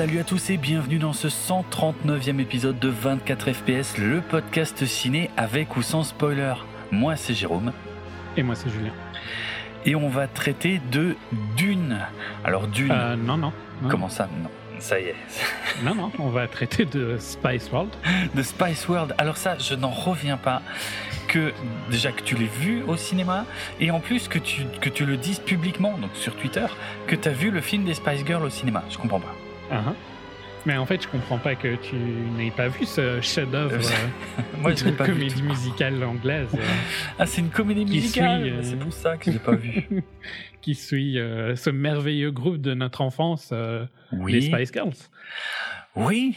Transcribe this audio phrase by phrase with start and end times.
[0.00, 5.28] Salut à tous et bienvenue dans ce 139e épisode de 24 FPS, le podcast ciné
[5.36, 6.54] avec ou sans spoiler.
[6.90, 7.74] Moi c'est Jérôme.
[8.34, 8.94] Et moi c'est Julien.
[9.84, 11.16] Et on va traiter de
[11.54, 11.98] Dune.
[12.44, 12.90] Alors Dune.
[12.90, 13.90] Euh, non, non, non.
[13.90, 14.48] Comment ça Non?
[14.78, 15.16] Ça y est.
[15.84, 17.90] non, non, on va traiter de Spice World.
[18.34, 19.14] De Spice World.
[19.18, 20.62] Alors ça, je n'en reviens pas
[21.28, 21.52] que
[21.90, 23.44] déjà que tu l'aies vu au cinéma
[23.80, 26.68] et en plus que tu, que tu le dises publiquement, donc sur Twitter,
[27.06, 28.82] que tu as vu le film des Spice Girls au cinéma.
[28.88, 29.34] Je comprends pas.
[29.70, 29.94] Uh-huh.
[30.66, 33.80] Mais en fait, je comprends pas que tu n'aies pas vu ce chef-d'œuvre
[34.58, 36.48] Moi, de comédie musicale anglaise.
[37.18, 38.42] ah, c'est une comédie musicale.
[38.46, 38.62] Euh...
[38.62, 40.04] C'est pour ça que je l'ai pas vu.
[40.60, 44.32] qui suit euh, ce merveilleux groupe de notre enfance, euh, oui.
[44.32, 44.92] les Spice Girls.
[45.96, 46.36] Oui,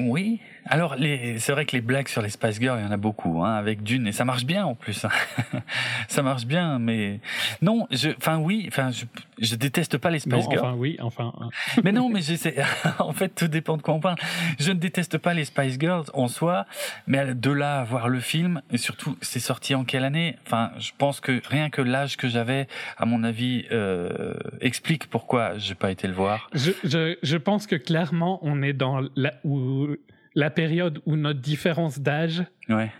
[0.00, 0.40] oui.
[0.66, 3.42] Alors, c'est vrai que les blagues sur les Spice Girls, il y en a beaucoup,
[3.44, 5.04] hein, avec Dune, et ça marche bien en plus.
[5.04, 5.10] Hein.
[6.08, 7.20] ça marche bien, mais
[7.60, 9.04] non, je, enfin oui, enfin je,
[9.38, 10.64] je déteste pas les Spice non, Girls.
[10.64, 11.32] Enfin oui, enfin.
[11.84, 12.56] mais non, mais j'essaie.
[12.98, 14.16] en fait, tout dépend de quoi on parle.
[14.58, 16.66] Je ne déteste pas les Spice Girls en soi,
[17.06, 20.36] mais de là à voir le film, et surtout, c'est sorti en quelle année?
[20.46, 25.58] Enfin, je pense que rien que l'âge que j'avais, à mon avis, euh, explique pourquoi
[25.58, 26.48] j'ai pas été le voir.
[26.54, 29.88] Je, je, je pense que clairement, on est dans la où
[30.34, 32.92] la période où notre différence d'âge ouais.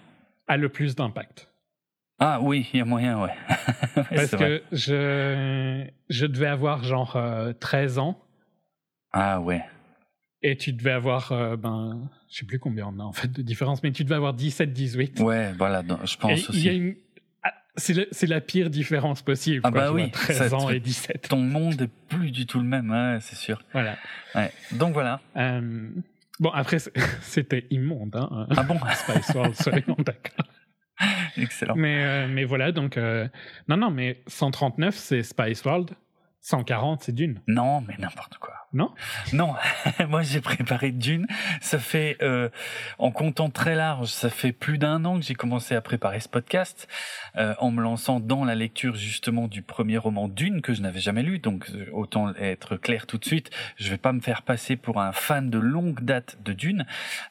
[0.46, 1.50] a le plus d'impact.
[2.18, 3.34] Ah oui, il y a moyen, ouais.
[3.94, 4.62] Parce que vrai.
[4.72, 8.20] je, je devais avoir genre euh, 13 ans.
[9.12, 9.62] Ah ouais.
[10.42, 13.42] Et tu devais avoir, euh, ben, je sais plus combien on a en fait de
[13.42, 15.20] différence, mais tu devais avoir 17, 18.
[15.20, 16.58] Ouais, voilà, je pense et aussi.
[16.58, 16.94] Il y a une...
[17.76, 19.60] C'est la pire différence possible.
[19.64, 21.28] Ah quoi, bah oui, 13 ça, ans et 17.
[21.28, 23.60] Ton monde est plus du tout le même, ouais, c'est sûr.
[23.72, 23.96] Voilà.
[24.36, 24.52] Ouais.
[24.70, 25.20] Donc voilà.
[25.36, 25.88] Euh,
[26.40, 26.78] bon, après,
[27.22, 28.16] c'était immonde.
[28.16, 28.78] Hein, ah bon?
[28.94, 30.46] Spice World, soyons d'accord.
[31.36, 31.74] Excellent.
[31.76, 32.96] Mais, euh, mais voilà, donc...
[32.96, 33.28] Euh,
[33.68, 35.90] non, non, mais 139, c'est Spice World.
[36.40, 37.40] 140, c'est Dune.
[37.48, 38.54] Non, mais n'importe quoi.
[38.74, 38.92] Non?
[39.32, 39.54] Non,
[40.08, 41.26] moi j'ai préparé Dune.
[41.60, 42.48] Ça fait, euh,
[42.98, 46.28] en comptant très large, ça fait plus d'un an que j'ai commencé à préparer ce
[46.28, 46.88] podcast,
[47.36, 51.00] euh, en me lançant dans la lecture justement du premier roman Dune que je n'avais
[51.00, 51.38] jamais lu.
[51.38, 55.12] Donc autant être clair tout de suite, je vais pas me faire passer pour un
[55.12, 56.84] fan de longue date de Dune.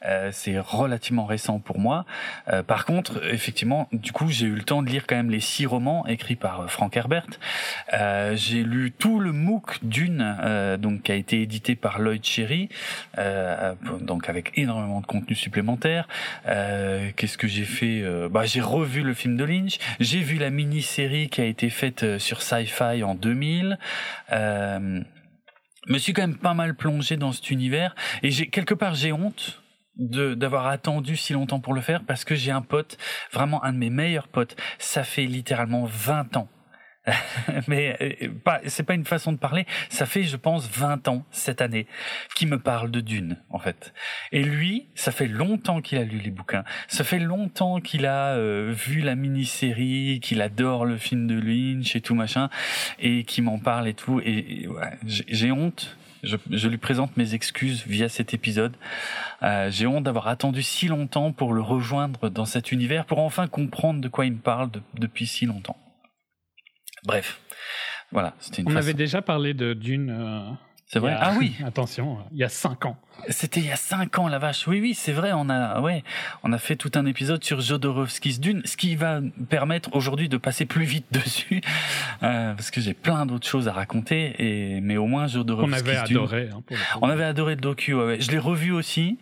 [0.05, 2.05] Euh, c'est relativement récent pour moi.
[2.47, 5.39] Euh, par contre, effectivement, du coup, j'ai eu le temps de lire quand même les
[5.39, 7.27] six romans écrits par Frank Herbert.
[7.93, 12.23] Euh, j'ai lu tout le MOOC Dune, euh, donc qui a été édité par Lloyd
[12.23, 12.69] Cherry,
[13.17, 16.07] euh, donc avec énormément de contenu supplémentaire.
[16.47, 20.49] Euh, Qu'est-ce que j'ai fait bah, J'ai revu le film de Lynch, j'ai vu la
[20.49, 23.77] mini-série qui a été faite sur Sci-Fi en 2000.
[24.31, 25.01] Euh,
[25.87, 29.61] me suis quand même pas mal plongé dans cet univers et quelque part j'ai honte
[29.95, 32.97] d'avoir attendu si longtemps pour le faire parce que j'ai un pote,
[33.31, 36.47] vraiment un de mes meilleurs potes, ça fait littéralement 20 ans
[37.67, 37.97] mais
[38.43, 39.65] pas, c'est pas une façon de parler.
[39.89, 41.85] Ça fait, je pense, 20 ans cette année
[42.35, 43.93] qui me parle de Dune, en fait.
[44.31, 46.63] Et lui, ça fait longtemps qu'il a lu les bouquins.
[46.87, 51.95] Ça fait longtemps qu'il a euh, vu la mini-série, qu'il adore le film de Lynch
[51.95, 52.49] et tout machin,
[52.99, 54.21] et qui m'en parle et tout.
[54.23, 55.97] Et, et ouais, j'ai honte.
[56.23, 58.77] Je, je, lui présente mes excuses via cet épisode.
[59.41, 63.47] Euh, j'ai honte d'avoir attendu si longtemps pour le rejoindre dans cet univers, pour enfin
[63.47, 65.75] comprendre de quoi il me parle de, depuis si longtemps.
[67.05, 67.39] Bref,
[68.11, 68.77] voilà, une On façon.
[68.77, 70.57] avait déjà parlé de Dune.
[70.83, 71.11] Euh, c'est vrai?
[71.13, 71.19] a...
[71.21, 71.55] Ah oui.
[71.65, 72.97] Attention, il y a cinq ans.
[73.29, 74.67] C'était il y a cinq ans, la vache.
[74.67, 75.31] Oui, oui, c'est vrai.
[75.33, 76.03] On a, ouais,
[76.43, 80.37] on a fait tout un épisode sur Jodorowsky's Dune, ce qui va permettre aujourd'hui de
[80.37, 81.61] passer plus vite dessus,
[82.23, 84.35] euh, parce que j'ai plein d'autres choses à raconter.
[84.39, 85.93] Et mais au moins Jodorowsky's Dune.
[85.93, 86.49] On avait Dune, adoré.
[86.51, 87.93] Hein, pour on avait adoré le docu.
[87.93, 88.21] Ouais, ouais.
[88.21, 89.19] Je l'ai revu aussi.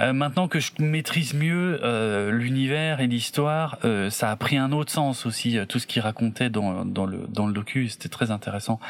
[0.00, 4.72] Euh, maintenant que je maîtrise mieux euh, l'univers et l'histoire, euh, ça a pris un
[4.72, 5.58] autre sens aussi.
[5.68, 8.80] tout ce qu'il racontait dans dans le dans le docu, c'était très intéressant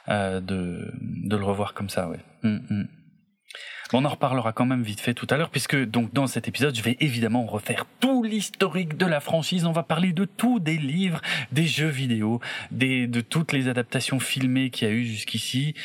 [0.07, 0.91] de
[1.29, 2.09] de le revoir comme ça.
[2.09, 2.19] Ouais.
[2.43, 2.87] Mm -hmm.
[3.93, 6.73] On en reparlera quand même vite fait tout à l'heure, puisque donc dans cet épisode,
[6.73, 9.65] je vais évidemment refaire tout l'historique de la franchise.
[9.65, 11.19] On va parler de tout, des livres,
[11.51, 12.39] des jeux vidéo,
[12.71, 15.75] des, de toutes les adaptations filmées qu'il y a eu jusqu'ici.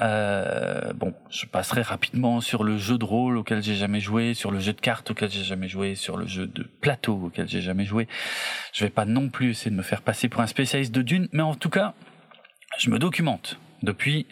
[0.00, 4.52] Euh, bon, je passerai rapidement sur le jeu de rôle auquel j'ai jamais joué, sur
[4.52, 7.62] le jeu de cartes auquel j'ai jamais joué, sur le jeu de plateau auquel j'ai
[7.62, 8.06] jamais joué.
[8.72, 11.28] Je vais pas non plus essayer de me faire passer pour un spécialiste de Dune,
[11.32, 11.94] mais en tout cas,
[12.78, 14.26] je me documente depuis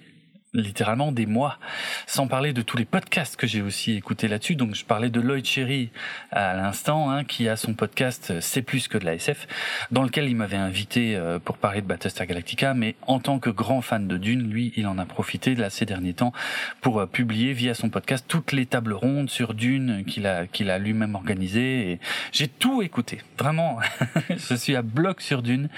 [0.55, 1.58] littéralement des mois,
[2.06, 4.55] sans parler de tous les podcasts que j'ai aussi écoutés là-dessus.
[4.55, 5.91] Donc je parlais de Lloyd Cherry
[6.31, 9.46] à l'instant, hein, qui a son podcast C'est plus que de la SF,
[9.91, 13.50] dans lequel il m'avait invité euh, pour parler de Battlestar Galactica, mais en tant que
[13.50, 16.32] grand fan de Dune, lui, il en a profité là ces derniers temps
[16.81, 20.70] pour euh, publier via son podcast toutes les tables rondes sur Dune qu'il a qu'il
[20.70, 21.91] a lui-même organisées.
[21.91, 22.00] Et
[22.32, 23.79] j'ai tout écouté, vraiment.
[24.31, 25.69] je suis à bloc sur Dune.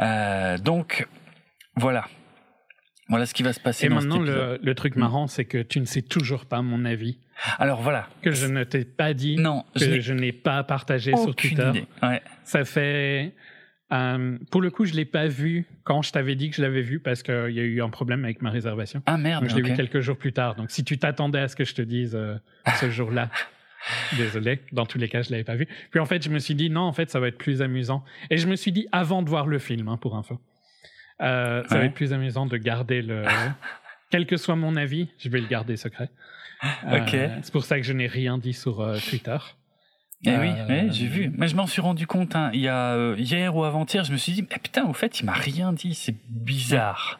[0.00, 1.06] Euh, donc
[1.76, 2.06] voilà.
[3.12, 5.00] Voilà ce qui va se passer Et dans maintenant, le, le truc Mm.
[5.00, 7.18] marrant, c'est que tu ne sais toujours pas mon avis,
[7.58, 8.08] Alors voilà.
[8.22, 11.68] que je ne t'ai pas dit, Non, que je n'ai pas partagé sur Twitter.
[11.70, 11.86] idée.
[12.02, 12.20] Ouais.
[12.44, 13.32] Ça fait.
[13.92, 16.80] euh, pour le coup, je l'ai pas vu quand je t'avais dit que je l'avais
[16.82, 19.02] vu parce qu'il y a eu un problème avec ma réservation.
[19.06, 19.42] Ah merde.
[19.42, 20.54] Donc, je l'ai vu quelques jours plus tard.
[20.56, 22.36] Donc, si tu t'attendais à ce que je te dise euh,
[22.80, 23.28] ce jour-là,
[24.16, 24.60] désolé.
[24.72, 25.66] Dans tous les cas, je l'avais pas vu.
[25.90, 28.04] Puis en fait, je me suis dit non, en fait, ça va être plus amusant.
[28.30, 30.40] Et je me suis dit avant de voir le film, hein, pour info,
[31.22, 33.24] euh, ça va être plus amusant de garder le.
[34.10, 36.10] Quel que soit mon avis, je vais le garder secret.
[36.86, 37.16] Euh, Ok.
[37.42, 39.36] c'est pour ça que je n'ai rien dit sur euh, Twitter.
[40.24, 41.32] Eh oui, Euh, ouais, j'ai vu.
[41.36, 44.04] Mais je m'en suis rendu compte hein, il y a euh, hier ou avant-hier.
[44.04, 45.94] Je me suis dit, eh, putain, au fait, il m'a rien dit.
[45.94, 47.18] C'est bizarre.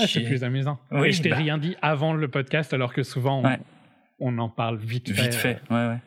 [0.00, 0.80] Ah, c'est plus amusant.
[0.90, 1.36] Oui, Et je t'ai bah.
[1.36, 3.58] rien dit avant le podcast, alors que souvent on, Ouais.
[4.20, 5.22] on en parle vite fait.
[5.22, 5.60] Vite fait.
[5.70, 5.98] Ouais, ouais.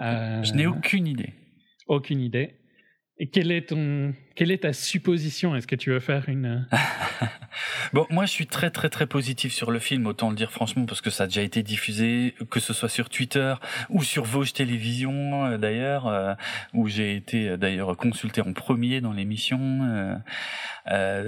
[0.00, 1.32] Euh, Je n'ai aucune idée.
[1.86, 2.56] aucune idée.
[3.22, 5.54] Et quelle est ton, quelle est ta supposition?
[5.54, 6.66] Est-ce que tu veux faire une
[7.92, 10.86] Bon, moi, je suis très, très, très positif sur le film, autant le dire franchement,
[10.86, 13.54] parce que ça a déjà été diffusé, que ce soit sur Twitter
[13.90, 16.34] ou sur Vosges Télévision, euh, d'ailleurs, euh,
[16.74, 20.10] où j'ai été euh, d'ailleurs consulté en premier dans l'émission.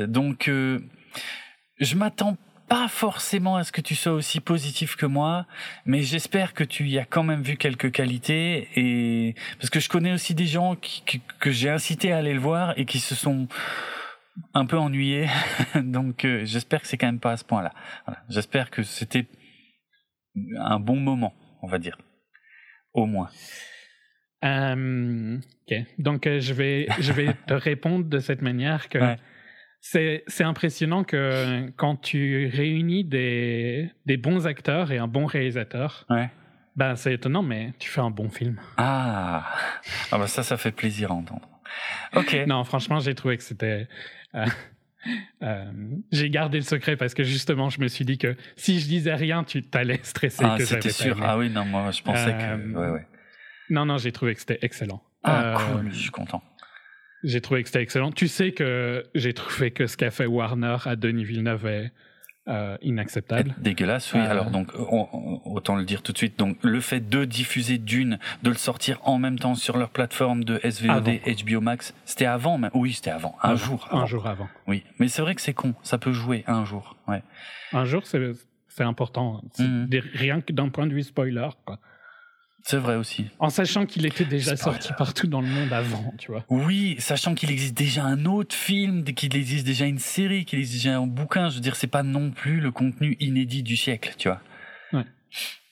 [0.08, 2.36] donc, je m'attends
[2.74, 5.46] pas forcément à ce que tu sois aussi positif que moi,
[5.86, 9.88] mais j'espère que tu y as quand même vu quelques qualités et parce que je
[9.88, 12.98] connais aussi des gens qui, qui- que j'ai incité à aller le voir et qui
[12.98, 13.46] se sont
[14.54, 15.28] un peu ennuyés.
[15.76, 17.72] Donc euh, j'espère que c'est quand même pas à ce point-là.
[18.06, 18.24] Voilà.
[18.28, 19.26] J'espère que c'était
[20.58, 21.32] un bon moment,
[21.62, 21.96] on va dire,
[22.92, 23.30] au moins.
[24.44, 25.38] Euh,
[25.70, 25.76] ok.
[25.98, 29.16] Donc, euh, je vais, je vais te répondre de cette manière que Ouais.
[29.86, 36.30] C'est, impressionnant que quand tu réunis des, des bons acteurs et un bon réalisateur, Ouais.
[36.76, 38.58] ben, c'est étonnant, mais tu fais un bon film.
[38.78, 39.46] Ah,
[40.10, 41.46] ah bah ça, ça fait plaisir à entendre.
[42.16, 42.34] Ok.
[42.46, 43.86] Non, franchement, j'ai trouvé que c'était.
[44.34, 44.46] euh,
[45.42, 45.70] euh,
[46.12, 49.14] j'ai gardé le secret parce que justement, je me suis dit que si je disais
[49.14, 50.44] rien, tu t'allais stresser.
[50.46, 51.16] Ah, que c'était sûr.
[51.18, 51.26] aimé.
[51.28, 52.42] Ah oui, non, moi, je pensais que.
[52.42, 53.06] Euh, Ouais, ouais.
[53.70, 55.02] Non, non, j'ai trouvé que c'était excellent.
[55.24, 55.90] Ah, Euh, cool.
[55.92, 56.42] Je suis content.
[57.24, 58.12] J'ai trouvé que c'était excellent.
[58.12, 61.90] Tu sais que j'ai trouvé que ce qu'a fait Warner à Denis Villeneuve est
[62.46, 63.54] euh, inacceptable.
[63.58, 64.20] Dégueulasse, oui.
[64.20, 66.38] Euh, Alors donc, on- on- autant le dire tout de suite.
[66.38, 70.44] Donc, le fait de diffuser Dune, de le sortir en même temps sur leur plateforme
[70.44, 72.58] de SVOD, HBO Max, c'était avant.
[72.58, 72.70] même.
[72.74, 73.34] Oui, c'était avant.
[73.42, 73.88] Un jour.
[73.90, 74.06] Un avant.
[74.06, 74.48] jour avant.
[74.66, 75.72] Oui, mais c'est vrai que c'est con.
[75.82, 76.96] Ça peut jouer un jour.
[77.08, 77.22] Ouais.
[77.72, 79.40] Un jour, c'est important.
[79.58, 81.48] Des- rien que d'un point de vue spoiler.
[81.64, 81.78] Quoi.
[82.66, 83.26] C'est vrai aussi.
[83.40, 86.46] En sachant qu'il était déjà sorti partout dans le monde avant, tu vois.
[86.48, 90.82] Oui, sachant qu'il existe déjà un autre film, qu'il existe déjà une série, qu'il existe
[90.84, 94.14] déjà un bouquin, je veux dire, c'est pas non plus le contenu inédit du siècle,
[94.16, 94.40] tu vois.
[94.94, 95.04] Ouais.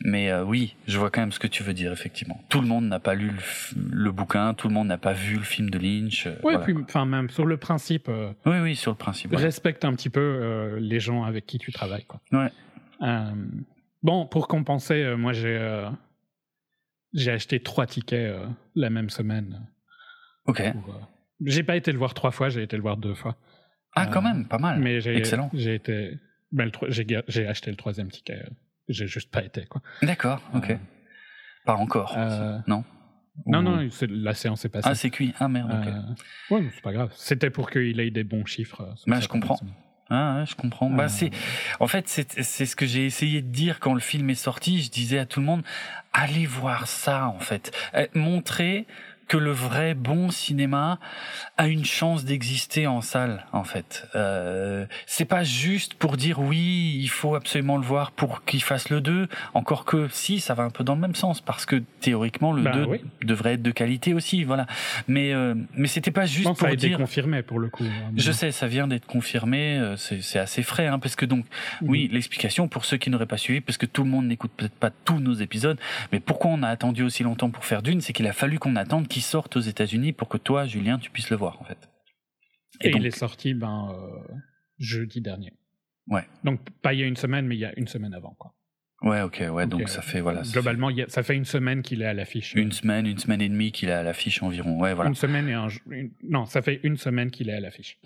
[0.04, 2.38] Mais euh, oui, je vois quand même ce que tu veux dire, effectivement.
[2.50, 3.30] Tout le monde n'a pas lu
[3.74, 6.26] le, bouquin, tout le monde n'a pas vu le film de Lynch.
[6.26, 6.58] euh, Oui, voilà.
[6.58, 9.30] puis enfin même sur le principe, euh, Oui, oui, sur le principe.
[9.32, 9.38] ouais.
[9.38, 12.04] respecte un petit peu les gens avec qui tu travailles.
[12.04, 12.20] Quoi.
[12.32, 12.50] Ouais.
[14.02, 15.88] Bon, pour compenser, moi j'ai
[17.14, 19.66] j'ai acheté trois tickets euh, la même semaine.
[20.46, 20.60] Ok.
[20.60, 20.72] euh,
[21.44, 23.36] J'ai pas été le voir trois fois, j'ai été le voir deux fois.
[23.94, 24.78] Ah, quand Euh, même, pas mal.
[24.80, 25.50] Mais Excellent.
[25.52, 26.18] j'ai été
[26.50, 28.42] ben, j'ai acheté le troisième ticket.
[28.88, 29.80] J'ai juste pas été quoi.
[30.02, 30.76] D'accord, ok.
[31.64, 32.14] Pas encore.
[32.66, 32.84] Non?
[33.46, 34.88] Non Ou- non, la séance est passée.
[34.90, 35.32] Ah, c'est cuit.
[35.38, 35.70] Ah merde.
[36.50, 37.10] ouais, mais c'est pas grave.
[37.16, 38.92] C'était pour qu'il ait des bons chiffres.
[38.96, 39.58] sur Ben, je comprends.
[40.12, 40.90] Ah, je comprends.
[40.92, 41.30] Euh, Bah, c'est,
[41.80, 44.82] en fait, c'est, c'est ce que j'ai essayé de dire quand le film est sorti.
[44.82, 45.62] Je disais à tout le monde,
[46.12, 47.72] allez voir ça, en fait.
[47.94, 48.86] Euh, montrer
[49.32, 50.98] que le vrai bon cinéma
[51.56, 54.06] a une chance d'exister en salle, en fait.
[54.14, 58.90] Euh, c'est pas juste pour dire oui, il faut absolument le voir pour qu'il fasse
[58.90, 59.28] le 2.
[59.54, 62.60] Encore que si, ça va un peu dans le même sens parce que théoriquement le
[62.62, 63.00] Bah, 2 oui.
[63.24, 64.66] devrait être de qualité aussi, voilà.
[65.08, 66.98] Mais, euh, mais c'était pas juste ça pour a été dire.
[66.98, 67.84] confirmé pour le coup.
[67.84, 71.46] hein, Je sais, ça vient d'être confirmé, euh, c'est assez frais, hein, parce que donc,
[71.80, 74.74] oui, l'explication pour ceux qui n'auraient pas suivi, parce que tout le monde n'écoute peut-être
[74.74, 75.78] pas tous nos épisodes,
[76.12, 78.76] mais pourquoi on a attendu aussi longtemps pour faire Dune, c'est qu'il a fallu qu'on
[78.76, 81.88] attende qu'il sorte aux États-Unis pour que toi, Julien, tu puisses le voir, en fait.
[82.80, 84.34] Et, donc- il est sorti ben, euh,
[84.78, 85.52] jeudi dernier.
[86.08, 86.26] Ouais.
[86.44, 88.34] Donc, pas il y a une semaine, mais il y a une semaine avant.
[88.38, 88.54] Quoi.
[89.02, 90.42] Ouais, ok, ouais, donc euh, ça fait, voilà.
[90.42, 92.54] Globalement, ça fait une semaine qu'il est à l'affiche.
[92.54, 95.08] Une semaine, une semaine et demie qu'il est à l'affiche environ, ouais, voilà.
[95.10, 97.98] Une semaine et un une- Non, ça fait une semaine qu'il est à l'affiche.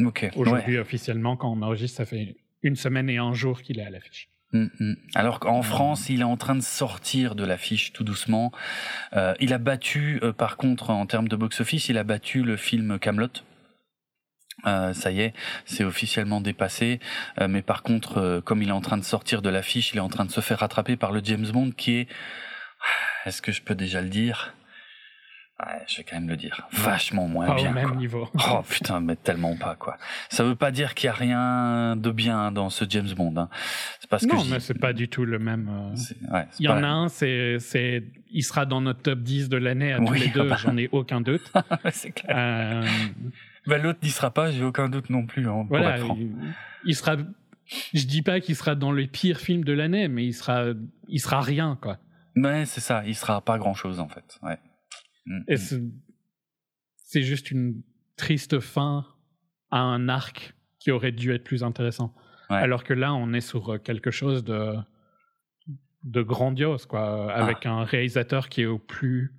[0.00, 0.30] Ok, ouais.
[0.36, 3.90] Aujourd'hui, officiellement, quand on enregistre, ça fait une semaine et un jour qu'il est à
[3.90, 4.28] l'affiche.
[4.52, 4.96] Mm, mm.
[5.14, 8.52] Alors qu'en France, il est en train de sortir de l'affiche tout doucement.
[9.14, 12.56] Euh, il a battu, euh, par contre, en termes de box-office, il a battu le
[12.56, 13.28] film Camelot.
[14.66, 15.32] Euh, ça y est,
[15.64, 17.00] c'est officiellement dépassé.
[17.40, 19.98] Euh, mais par contre, euh, comme il est en train de sortir de l'affiche, il
[19.98, 22.08] est en train de se faire rattraper par le James Bond qui est,
[23.26, 24.54] est-ce que je peux déjà le dire?
[25.66, 26.66] Ouais, je vais quand même le dire.
[26.72, 27.70] Vachement moins Pas bien.
[27.70, 27.96] au même quoi.
[27.96, 28.28] niveau.
[28.50, 29.98] Oh putain, mais tellement pas quoi.
[30.30, 33.34] Ça veut pas dire qu'il y a rien de bien dans ce James Bond.
[33.36, 33.48] Hein.
[34.00, 35.68] C'est parce que non, dis- mais c'est pas du tout le même.
[35.70, 39.48] euh, ouais, Il y en a un, c'est, c'est, il sera dans notre top 10
[39.50, 40.56] de l'année à tous Oui, les deux, ah bah.
[40.56, 41.52] j'en ai aucun doute.
[41.92, 42.34] c'est clair.
[42.38, 42.86] Euh,
[43.66, 45.46] Bah, L'autre n'y sera pas, j'ai aucun doute non plus.
[45.48, 46.30] hein, voilà, il,
[46.86, 47.16] il sera.
[47.92, 50.64] Je dis pas qu'il sera dans les pires films de l'année, mais il sera,
[51.08, 51.98] il sera rien, quoi.
[52.34, 54.38] Mais c'est ça, il sera pas grand chose en fait.
[54.42, 54.56] Ouais.
[55.26, 55.92] Mm, Et mm.
[56.96, 57.82] c'est, juste une
[58.16, 59.06] triste fin
[59.70, 62.14] à un arc qui aurait dû être plus intéressant.
[62.48, 62.56] Ouais.
[62.56, 64.74] Alors que là, on est sur euh, quelque chose de,
[66.04, 67.72] de grandiose, quoi, avec Ah.
[67.72, 69.32] un réalisateur qui est au plus,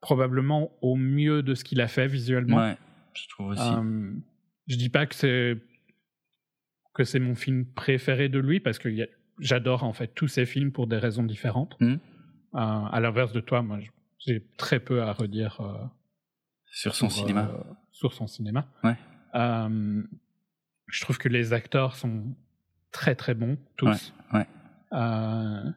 [0.00, 2.58] probablement au mieux de ce qu'il a fait visuellement.
[2.58, 2.76] Ouais,
[3.14, 3.62] je trouve aussi.
[3.62, 4.12] Euh,
[4.68, 5.56] je dis pas que c'est
[6.94, 8.88] que c'est mon film préféré de lui parce que
[9.38, 11.76] j'adore en fait tous ses films pour des raisons différentes.
[11.82, 11.96] Euh,
[12.54, 13.78] à l'inverse de toi, moi,
[14.26, 15.84] j'ai très peu à redire euh,
[16.66, 17.48] Sur son sur, cinéma.
[17.52, 18.66] euh, sur son cinéma.
[18.84, 18.96] Ouais.
[19.34, 20.02] Euh,
[20.88, 22.34] je trouve que les acteurs sont
[22.92, 24.12] très très bons tous.
[24.32, 24.46] Ouais, ouais.
[24.92, 25.70] Euh,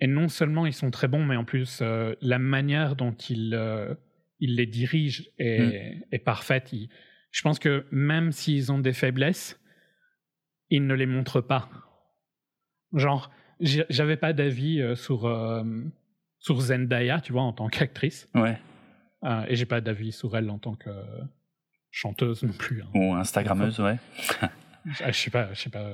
[0.00, 3.54] et non seulement ils sont très bons, mais en plus euh, la manière dont ils
[3.54, 3.94] euh,
[4.40, 6.02] ils les dirigent est, Mm.
[6.12, 6.72] est parfaite.
[6.72, 6.88] Ils-
[7.30, 9.60] je pense que même s'ils ont des faiblesses,
[10.70, 11.68] ils ne les montrent pas.
[12.94, 15.62] Genre, j'avais pas d'avis euh, sur euh,
[16.48, 18.26] sur Zendaya, tu vois, en tant qu'actrice.
[18.34, 18.58] Ouais.
[19.24, 20.88] Euh, et j'ai pas d'avis sur elle en tant que
[21.90, 22.82] chanteuse non plus.
[22.82, 22.88] hein.
[22.94, 23.96] Ou Instagrammeuse, ouais.
[25.02, 25.90] Ah, je sais pas, je sais pas.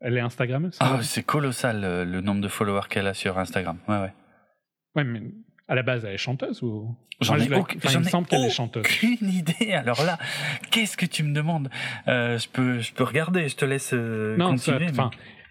[0.00, 3.76] Elle est Instagrammeuse Ah, c'est colossal euh, le nombre de followers qu'elle a sur Instagram.
[3.88, 4.12] Ouais, ouais.
[4.94, 5.20] Ouais, mais
[5.68, 6.96] à la base, elle est chanteuse ou?
[7.20, 8.84] J'en ai je la- aucun- enfin, il semble qu'elle est chanteuse.
[8.86, 9.72] aucune idée.
[9.74, 10.18] Alors là,
[10.70, 11.68] qu'est-ce que tu me demandes?
[12.08, 13.48] Euh, Je peux, je peux regarder.
[13.48, 14.86] Je te laisse Non, continuer.
[14.86, 15.02] mais-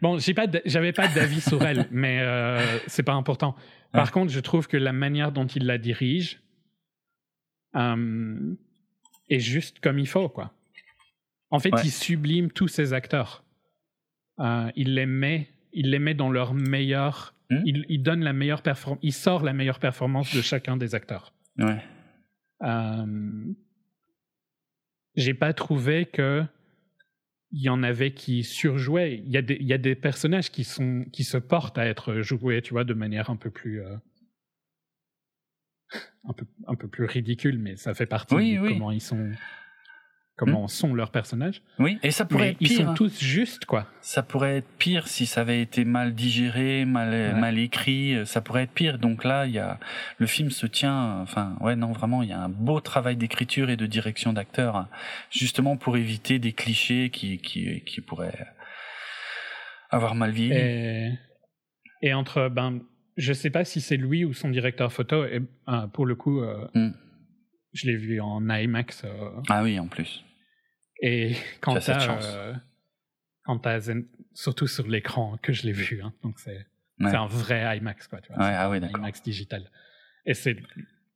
[0.04, 3.56] bon, j'ai pas, d- j'avais pas d'avis sur elle, mais euh, c'est pas important.
[3.92, 4.12] Par Ouais.
[4.12, 6.42] contre, je trouve que la manière dont il la dirige
[7.76, 8.54] euh,
[9.30, 10.54] est juste comme il faut, quoi.
[11.50, 11.82] En fait, Ouais.
[11.86, 13.44] il sublime tous ses acteurs.
[14.40, 17.34] Euh, il les met, il les met dans leur meilleur.
[17.50, 17.62] Hmm?
[17.66, 19.00] Il, il donne la meilleure performance.
[19.04, 21.34] Il sort la meilleure performance de chacun des acteurs.
[21.60, 21.78] Ouais.
[22.64, 23.54] Euh,
[25.16, 26.44] j'ai pas trouvé que
[27.54, 29.22] il y en avait qui surjouaient.
[29.24, 31.86] Il y a des, il y a des personnages qui sont qui se portent à
[31.86, 33.96] être joués, tu vois, de manière un peu plus euh,
[36.28, 38.70] un peu un peu plus ridicule, mais ça fait partie Oui, de oui.
[38.70, 39.32] comment ils sont
[40.36, 41.62] comment sont leurs personnages.
[41.80, 42.00] Oui.
[42.04, 42.78] Et ça pourrait Mais être ils pire.
[42.78, 42.94] sont hein.
[42.96, 43.88] tous justes, quoi.
[44.02, 47.34] Ça pourrait être pire si ça avait été mal digéré, mal, Ouais.
[47.40, 48.16] mal écrit.
[48.16, 48.98] euh, Ça pourrait être pire.
[49.00, 49.80] Donc là, il y a
[50.18, 51.20] le film se tient.
[51.22, 54.76] Enfin, ouais, non, vraiment, il y a un beau travail d'écriture et de direction d'acteur,
[54.76, 54.90] hein,
[55.30, 58.48] justement pour éviter des clichés qui qui qui pourraient
[59.90, 60.54] avoir mal vieilli.
[60.54, 61.12] Et,
[62.02, 62.80] et entre, ben,
[63.18, 65.24] je sais pas si c'est lui ou son directeur photo.
[65.26, 66.92] Et euh, pour le coup, euh, Hmm.
[67.74, 69.04] Je l'ai vu en IMAX.
[69.04, 70.24] euh, Ah oui, en plus.
[71.02, 72.54] et quand Tu as euh,
[73.62, 76.66] t'as Zen- surtout sur l'écran que je l'ai vu, hein, donc c'est
[77.00, 77.14] Ouais.
[77.16, 78.22] un vrai IMAX quoi.
[78.22, 78.78] Tu vois, Ouais, ah oui.
[78.78, 79.70] IMAX digital.
[80.26, 80.56] Et c'est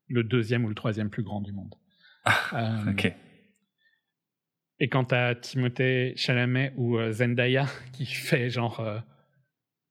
[0.09, 1.73] le deuxième ou le troisième plus grand du monde.
[2.27, 3.13] Euh, Ah, Ok.
[4.79, 8.99] Et quand t'as Timothée Chalamet ou euh, Zendaya qui fait genre, euh,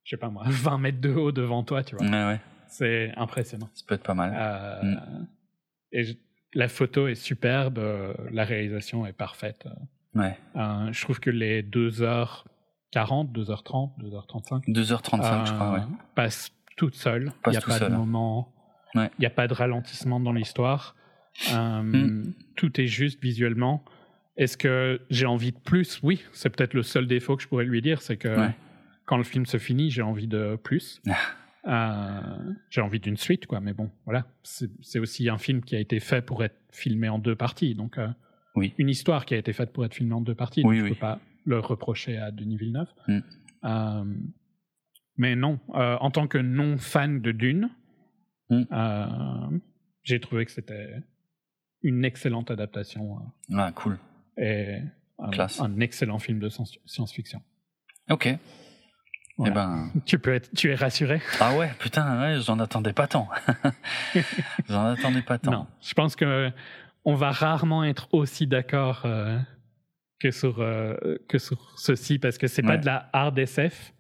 [0.05, 2.05] je sais pas moi, 20 mètres de haut devant toi, tu vois.
[2.07, 2.41] Ouais, ouais.
[2.69, 3.69] C'est impressionnant.
[3.75, 4.33] Ça peut être pas mal.
[4.37, 5.27] Euh, Mm.
[5.93, 6.15] Et je-
[6.57, 9.67] la photo est superbe, euh, la réalisation est parfaite.
[10.15, 10.37] Ouais.
[10.57, 15.81] Euh, je trouve que les 2h40, 2h30, 2h35 2h35, je crois, ouais.
[15.81, 15.83] euh,
[16.15, 17.33] passent toutes seules.
[17.47, 18.53] Il n'y a pas seul, de moment,
[18.95, 19.11] il Ouais.
[19.19, 20.97] n'y a pas de ralentissement dans l'histoire.
[21.53, 22.33] Euh, Mm.
[22.57, 23.85] Tout est juste visuellement.
[24.39, 26.01] Est-ce que j'ai envie de plus?
[26.03, 28.35] Oui, c'est peut-être le seul défaut que je pourrais lui dire, c'est que
[29.05, 31.01] quand le film se finit, j'ai envie de plus.
[31.67, 32.21] Euh,
[32.71, 33.61] j'ai envie d'une suite, quoi.
[33.61, 34.27] Mais bon, voilà.
[34.43, 37.75] C'est aussi un film qui a été fait pour être filmé en deux parties.
[37.75, 38.09] Donc, euh,
[38.55, 38.73] Oui.
[38.79, 40.63] une histoire qui a été faite pour être filmée en deux parties.
[40.65, 40.89] Oui, donc je oui.
[40.91, 42.89] ne peux pas le reprocher à Denis Villeneuve.
[43.09, 43.19] Mm.
[43.65, 44.05] Euh,
[45.17, 47.71] mais non, en tant que non-fan de Dune,
[48.51, 49.59] Mm.
[50.05, 51.03] j'ai trouvé que c'était
[51.83, 53.19] une excellente adaptation
[53.53, 53.99] Ah, cool.
[54.39, 54.79] et
[55.19, 55.31] un,
[55.61, 57.41] un excellent film de science- science-fiction.
[58.11, 58.29] Ok.
[59.39, 59.53] Voilà.
[59.53, 59.91] Eh ben.
[60.07, 63.29] Tu peux être, tu es rassuré Ah ouais, putain, ouais, j'en attendais pas tant.
[64.69, 65.51] j'en attendais pas tant.
[65.51, 66.51] Non, je pense que
[67.05, 69.39] on va rarement être aussi d'accord euh,
[70.21, 70.97] que sur euh,
[71.29, 72.79] que sur ceci parce que c'est pas Ouais.
[72.79, 73.93] de la hard SF.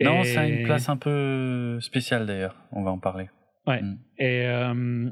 [0.00, 2.56] Non, Et- ça a une place un peu spéciale d'ailleurs.
[2.72, 3.28] On va en parler.
[3.66, 3.82] Ouais.
[3.82, 3.98] Mm.
[4.18, 5.10] Et euh,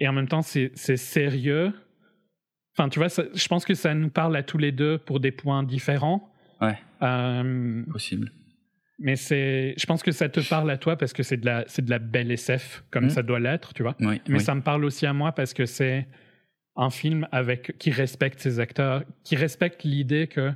[0.00, 1.72] et en même temps c'est c'est sérieux.
[2.76, 5.18] Enfin, tu vois, ça- je pense que ça nous parle à tous les deux pour
[5.20, 6.27] des points différents.
[6.60, 6.78] Ouais.
[7.02, 8.32] Euh, Possible.
[9.00, 11.64] Mais c'est, je pense que ça te parle à toi parce que c'est de la,
[11.68, 13.10] c'est de la belle SF comme Mhm.
[13.10, 13.94] ça doit l'être, tu vois.
[14.00, 14.40] Oui, Mais oui.
[14.40, 16.08] ça me parle aussi à moi parce que c'est
[16.74, 20.52] un film avec qui respecte ses acteurs, qui respecte l'idée que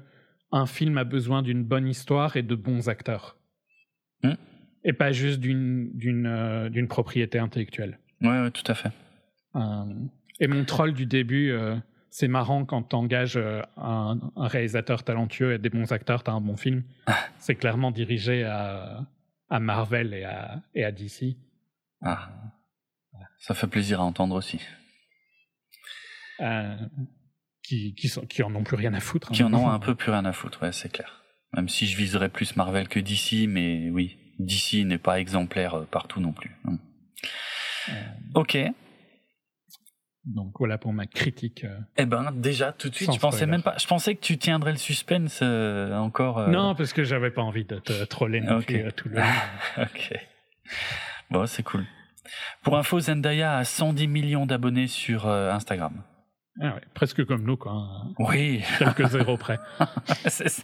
[0.51, 3.37] un film a besoin d'une bonne histoire et de bons acteurs,
[4.25, 4.35] Hmm.
[4.85, 7.99] et pas juste d'une d'une euh, d'une propriété intellectuelle.
[8.21, 8.91] Ouais, ouais, tout à fait.
[9.57, 9.61] Euh,
[10.41, 11.77] et mon troll du début, euh,
[12.15, 16.43] c'est marrant quand t'engages euh, un, un réalisateur talentueux et des bons acteurs, t'as un
[16.43, 16.85] bon film.
[17.39, 19.07] c'est clairement dirigé à,
[19.49, 21.37] à Marvel et à, et à DC.
[22.03, 22.29] Ah.
[23.39, 24.61] Ça fait plaisir à entendre aussi.
[26.41, 26.77] euh,
[27.63, 29.29] qui, qui, sont, qui en ont plus rien à foutre.
[29.31, 29.35] hein.
[29.35, 31.23] Qui en ont un peu plus rien à foutre, ouais, c'est clair.
[31.55, 35.85] Même si je viserais plus Marvel que DC, mais oui, DC n'est pas exemplaire euh,
[35.85, 36.51] partout non plus.
[37.89, 37.93] Euh,
[38.35, 38.59] Ok.
[40.25, 41.65] Donc voilà pour ma critique.
[41.65, 41.77] euh.
[41.97, 43.51] Eh ben, déjà, tout de suite, je pensais spoiler.
[43.53, 43.77] même pas.
[43.79, 46.39] Je pensais que tu tiendrais le suspense euh, encore.
[46.39, 48.67] euh, Non, parce que j'avais pas envie de te troller non Ok.
[48.67, 49.83] plus euh, tout le long.
[49.83, 50.13] Ok.
[51.31, 51.85] Bon, c'est cool.
[52.63, 56.03] Pour info, Zendaya a 110 millions d'abonnés sur Instagram.
[56.61, 57.73] Ah ouais, presque comme nous, quoi.
[57.73, 58.13] hein.
[58.19, 59.59] Oui, Quelques zéros près.
[60.27, 60.63] c'est ça.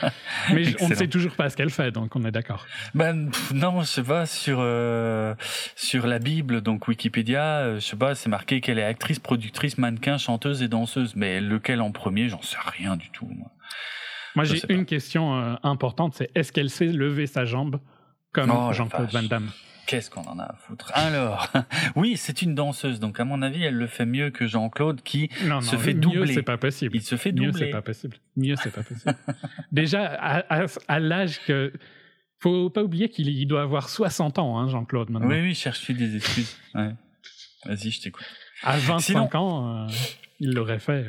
[0.52, 2.66] Mais on ne sait toujours pas ce qu'elle fait, donc on est d'accord.
[2.94, 5.34] Ben pff, non, je sais pas sur euh,
[5.74, 9.78] sur la Bible, donc Wikipédia, euh, je sais pas, c'est marqué qu'elle est actrice, productrice,
[9.78, 13.26] mannequin, chanteuse et danseuse, mais lequel en premier, j'en sais rien du tout.
[14.34, 14.44] Moi.
[14.44, 14.72] J'ai pas.
[14.72, 17.80] une question euh, importante, c'est est-ce qu'elle sait lever sa jambe
[18.32, 19.10] comme Oh, la Jean-Claude.
[19.10, 19.50] Van Damme?
[19.88, 20.90] Qu'est-ce qu'on en a à foutre?
[20.94, 21.48] Alors,
[21.96, 25.30] oui, c'est une danseuse, donc à mon avis, elle le fait mieux que Jean-Claude, qui
[25.46, 26.34] Non, Se fait mieux, doubler.
[26.34, 26.94] c'est pas possible.
[26.94, 27.66] il se fait Mieux, doubler.
[27.66, 28.16] c'est pas possible.
[28.36, 29.16] Mieux, c'est pas possible.
[29.72, 31.72] Déjà, à, à- à l'âge que.
[32.40, 35.28] Faut pas oublier qu'il il doit avoir 60 ans, hein, Jean-Claude, maintenant.
[35.28, 36.56] Oui, oui, cherche-tu des excuses.
[36.74, 36.92] Ouais.
[37.64, 38.24] Vas-y, je t'écoute.
[38.62, 39.92] À 25 Sinon- ans, euh,
[40.38, 41.06] il l'aurait fait.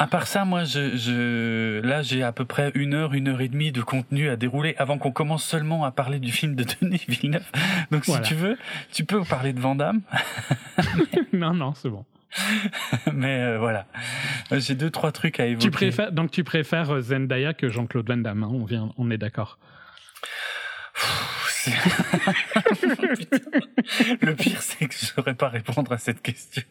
[0.00, 3.40] À part ça, moi, je, je, là, j'ai à peu près une heure, une heure
[3.40, 6.64] et demie de contenu à dérouler avant qu'on commence seulement à parler du film de
[6.80, 7.50] Denis Villeneuve.
[7.90, 8.22] Donc, Voilà.
[8.24, 8.56] si tu veux,
[8.92, 10.02] tu peux parler de Van Damme,
[11.32, 12.04] non, non, c'est bon.
[13.12, 13.86] mais euh, voilà.
[14.52, 15.64] Euh, J'ai deux, trois trucs à évoquer.
[15.64, 19.10] Tu préfères, donc tu préfères euh, Zendaya que Jean-Claude Van Damme, hein, on, vient, on
[19.10, 19.58] est d'accord.
[24.20, 26.62] Le pire, c'est que je saurais pas répondre à cette question.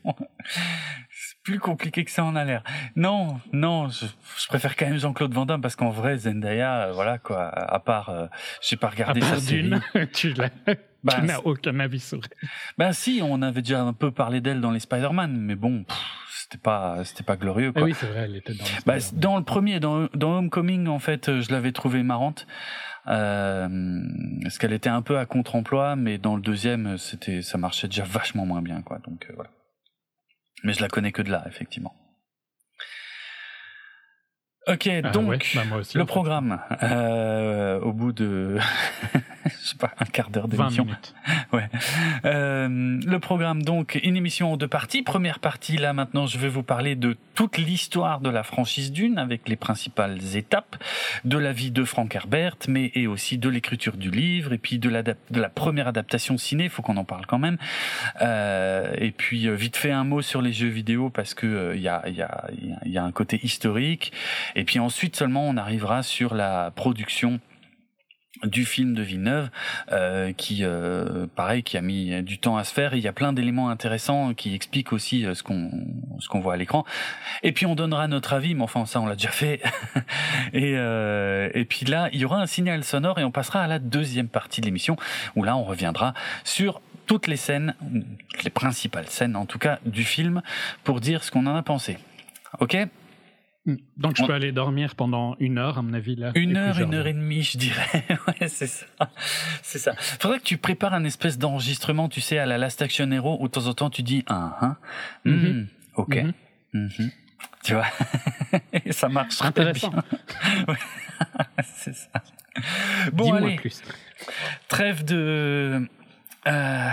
[1.48, 2.62] Plus compliqué que ça en a l'air.
[2.98, 6.92] Non, non, je, je préfère quand même Jean-Claude Van Damme parce qu'en vrai, Zendaya, euh,
[6.92, 7.48] voilà quoi.
[7.48, 8.28] À part, euh,
[8.62, 9.64] j'ai pas À regardé part sa série.
[9.64, 9.82] d'une,
[10.14, 10.50] tu l'as-
[11.04, 12.20] Bah, tu n'as aucun avis sur.
[12.78, 15.98] Ben si, on avait déjà un peu parlé d'elle dans les Spider-Man, mais bon, pff,
[16.34, 17.84] c'était pas, c'était pas glorieux Ah quoi.
[17.84, 21.00] oui, c'est vrai, elle était dans le Bah, dans le premier, dans, dans Homecoming, en
[21.00, 22.46] fait, euh, je l'avais trouvée marrante.
[23.08, 24.02] Euh,
[24.44, 28.04] parce qu'elle était un peu à contre-emploi, mais dans le deuxième, c'était, ça marchait déjà
[28.04, 29.00] vachement moins bien, quoi.
[29.08, 29.50] Donc euh, voilà.
[30.64, 31.96] Mais je la connais que de là, effectivement.
[34.68, 36.60] Ok, Ah donc ouais, bah, moi aussi, le programme.
[36.84, 38.58] Euh, au bout de,
[39.46, 40.88] je sais pas, un quart d'heure 20 d'émission.
[41.54, 41.70] Ouais.
[42.26, 42.68] Euh,
[43.06, 45.02] le programme, donc, une émission en deux parties.
[45.04, 49.18] Première partie, là, maintenant, je vais vous parler de toute l'histoire de la franchise Dune,
[49.18, 50.76] avec les principales étapes
[51.24, 54.78] de la vie de Frank Herbert, mais et aussi de l'écriture du livre, et puis
[54.80, 57.58] de, de la première adaptation ciné, faut qu'on en parle quand même.
[58.22, 61.76] Euh, et puis, euh, vite fait, un mot sur les jeux vidéo, parce que euh,
[61.76, 64.12] il y, a, il y, a, il y a- il y a un côté historique.
[64.58, 67.40] Et puis ensuite seulement, on arrivera sur la production
[68.44, 69.50] du film de Villeneuve,
[69.92, 72.96] euh, qui, euh, pareil, qui a mis du temps à se faire.
[72.96, 75.70] Il y a plein d'éléments intéressants qui expliquent aussi euh, ce qu'on
[76.20, 76.86] ce qu'on voit à l'écran.
[77.44, 79.62] Et puis on donnera notre avis, mais enfin ça on l'a déjà fait.
[80.54, 83.78] et et puis là, il y aura un signal sonore et on passera à la
[83.78, 84.98] deuxième partie de l'émission
[85.36, 87.76] où là on reviendra sur toutes les scènes,
[88.44, 90.42] les principales scènes en tout cas du film,
[90.84, 91.98] pour dire ce qu'on en a pensé.
[92.60, 92.76] Ok?
[93.98, 96.16] Donc je On- peux aller dormir pendant une heure, à mon avis.
[96.16, 98.06] Là, Une heure, une heure et demie, je dirais.
[98.28, 98.86] ouais, c'est ça.
[99.62, 99.94] C'est ça.
[99.98, 103.48] Faudrait que tu prépares un espèce d'enregistrement, tu sais, à la Last Action Hero, où
[103.48, 104.78] de temps en temps tu dis, ah, hein,
[105.26, 105.34] Mhm.
[105.36, 106.34] hmm, ok, Mhm.
[106.74, 107.12] mhm.
[107.64, 107.88] tu vois,
[108.72, 109.90] et ça marche très Intéressant.
[109.90, 110.04] bien.
[110.70, 110.76] Ouais.
[111.66, 112.10] c'est ça.
[113.14, 113.82] Bon, allez, plus.
[114.70, 115.86] trêve de,
[116.48, 116.90] euh,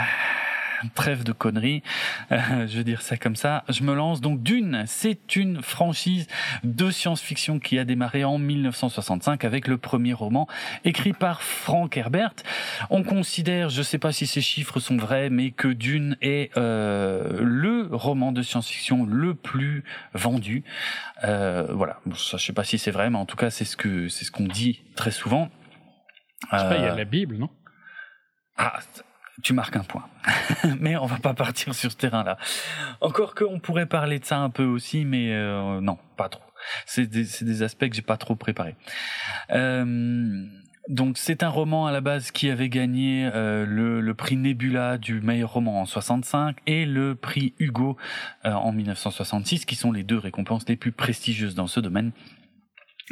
[0.95, 1.83] trêve de conneries,
[2.33, 3.65] euh, je vais dire ça comme ça.
[3.69, 4.85] Je me lance donc Dune.
[4.87, 6.27] C'est une franchise
[6.63, 10.47] de science-fiction qui a démarré en 1965 avec le premier roman
[10.85, 12.35] écrit par Frank Herbert.
[12.91, 17.41] On considère, je sais pas si ces chiffres sont vrais, mais que Dune est euh,
[17.41, 20.65] le roman de science-fiction le plus vendu.
[21.25, 23.65] Euh, voilà, Bon, ça, je sais pas si c'est vrai, mais en tout cas c'est
[23.65, 25.51] ce que c'est ce qu'on dit très souvent.
[26.53, 27.49] Je sais pas, il y a la Bible, non?
[28.57, 28.79] Ah,
[29.43, 30.07] tu marques un point.
[30.81, 32.39] mais on va pas partir sur ce terrain-là.
[33.01, 36.43] Encore que on pourrait parler de ça un peu aussi, mais euh, non, pas trop.
[36.87, 38.75] C'est des, aspects que j'ai pas trop préparés.
[39.51, 40.47] Euh,
[40.89, 44.97] Donc c'est un roman à la base qui avait gagné euh, le, le, prix Nebula
[44.97, 47.99] du meilleur roman en 65 et le prix Hugo
[48.45, 52.13] en 1966, qui sont les deux récompenses les plus prestigieuses dans ce domaine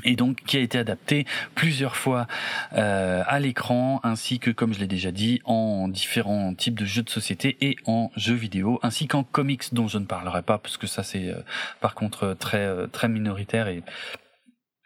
[0.05, 2.27] et donc qui a été adapté plusieurs fois
[2.73, 7.03] euh, à l'écran, ainsi que, comme je l'ai déjà dit, en différents types de jeux
[7.03, 10.77] de société et en jeux vidéo, ainsi qu'en comics dont je ne parlerai pas, parce
[10.77, 11.41] que ça c'est euh,
[11.81, 13.83] par contre très euh, très minoritaire et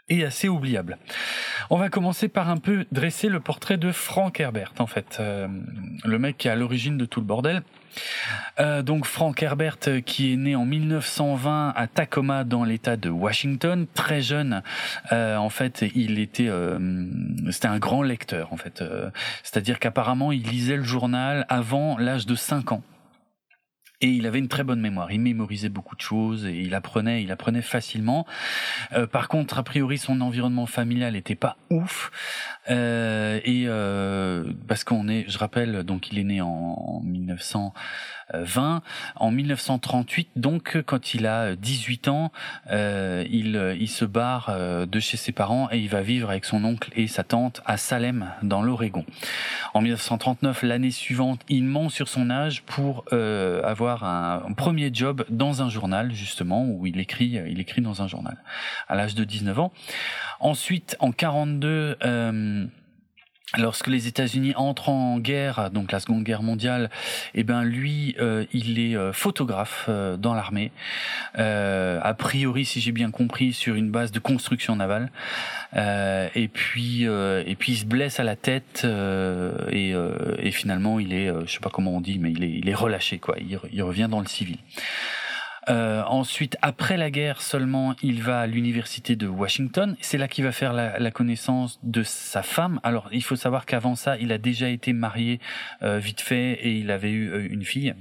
[0.08, 0.98] et assez oubliable.
[1.70, 5.48] On va commencer par un peu dresser le portrait de Frank Herbert, en fait, euh,
[6.04, 7.62] le mec qui est à l'origine de tout le bordel.
[8.60, 13.86] Euh, donc Frank Herbert qui est né en 1920 à Tacoma dans l'État de Washington,
[13.94, 14.62] très jeune.
[15.12, 16.50] Euh, en fait, il était,
[17.50, 18.84] c'était un grand lecteur en fait.
[19.42, 22.82] C'est-à-dire qu'apparemment il lisait le journal avant l'âge de 5 ans.
[24.02, 25.10] Et il avait une très bonne mémoire.
[25.10, 28.26] Il mémorisait beaucoup de choses et il apprenait, il apprenait facilement.
[28.92, 32.10] Euh, par contre, a priori, son environnement familial n'était pas ouf.
[32.70, 37.72] Euh, et euh, parce qu'on est, je rappelle, donc il est né en, en 1900.
[38.34, 38.82] 20.
[39.16, 42.32] En 1938, donc, quand il a 18 ans,
[42.70, 46.44] euh, il, il se barre euh, de chez ses parents et il va vivre avec
[46.44, 49.04] son oncle et sa tante à Salem, dans l'Oregon.
[49.74, 54.90] En 1939, l'année suivante, il ment sur son âge pour euh, avoir un, un, premier
[54.92, 58.36] job dans un journal, justement, où il écrit, il écrit dans un journal,
[58.88, 59.72] à l'âge de 19 ans.
[60.40, 62.55] Ensuite, en 42, euh,
[63.56, 66.90] lorsque les États-Unis entrent en guerre, donc la Seconde Guerre mondiale,
[67.34, 70.72] eh ben lui, euh, il est euh, photographe euh, dans l'armée,
[71.34, 75.10] a priori, si j'ai bien compris, sur une base de construction navale.
[75.74, 78.86] Et puis, et puis il se blesse à la tête
[79.70, 83.36] et, finalement, il est, je sais pas comment on dit, mais il est, relâché, quoi.
[83.38, 84.58] Il revient dans le civil.
[85.68, 89.96] Euh, ensuite, après la guerre seulement, il va à l'université de Washington.
[90.00, 92.80] C'est là qu'il va faire la, connaissance de sa femme.
[92.82, 95.40] Alors, il faut savoir qu'avant ça, il a déjà été marié
[95.82, 97.94] euh, vite fait et il avait eu euh, une fille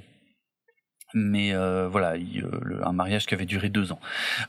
[1.15, 3.99] mais euh, voilà, il, euh, un mariage qui avait duré deux ans.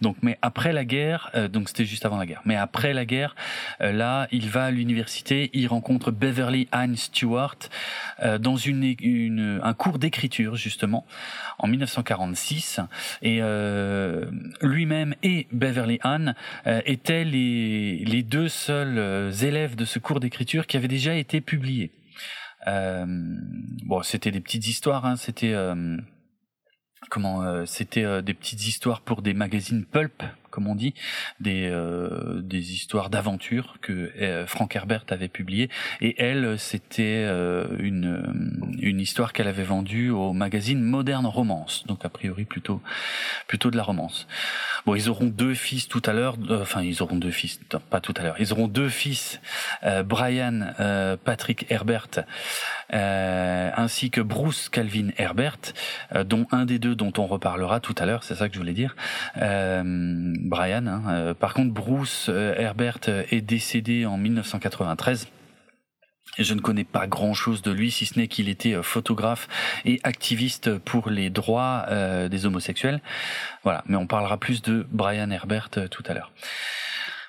[0.02, 2.42] Donc, mais après la guerre, euh, donc c'était juste avant la guerre.
[2.44, 3.37] Mais après la guerre,
[3.81, 7.57] euh, là, il va à l'université, il rencontre Beverly Ann Stewart
[8.22, 11.07] euh, dans une, une, un cours d'écriture justement
[11.59, 12.81] en 1946,
[13.22, 13.40] et
[14.61, 16.35] lui-même et Beverly Ann
[16.66, 21.92] étaient les les deux seuls élèves de ce cours d'écriture qui avaient déjà été publiés.
[22.66, 25.55] bon, c'était des petites histoires, hein, c'était
[27.11, 30.22] comment euh, c'était euh, des petites histoires pour des magazines pulp
[30.56, 30.94] comme on dit
[31.38, 35.68] des euh, des histoires d'aventure que euh, Frank Herbert avait publiées.
[36.00, 42.06] Et elle c'était euh, une une histoire qu'elle avait vendue au magazine Modern Romance donc
[42.06, 42.80] a priori plutôt
[43.48, 44.26] plutôt de la romance.
[44.87, 48.14] Bon ils auront deux fils tout à l'heure enfin ils auront deux fils pas tout
[48.16, 48.37] à l'heure.
[48.38, 49.42] Ils auront deux fils
[50.06, 50.72] Brian
[51.22, 52.24] Patrick Herbert
[52.90, 55.59] ainsi que Bruce Calvin Herbert
[56.25, 58.72] dont un des deux dont on reparlera tout à l'heure c'est ça que je voulais
[58.72, 58.94] dire
[60.57, 60.87] Brian.
[60.87, 61.03] Hein.
[61.09, 65.29] Euh, par contre, Bruce euh, Herbert euh, est décédé en 1993.
[66.38, 69.49] Et je ne connais pas grand-chose de lui, si ce n'est qu'il était photographe
[69.87, 73.01] et activiste pour les droits euh, des homosexuels.
[73.62, 76.33] Voilà, mais on parlera plus de Brian Herbert euh, tout à l'heure.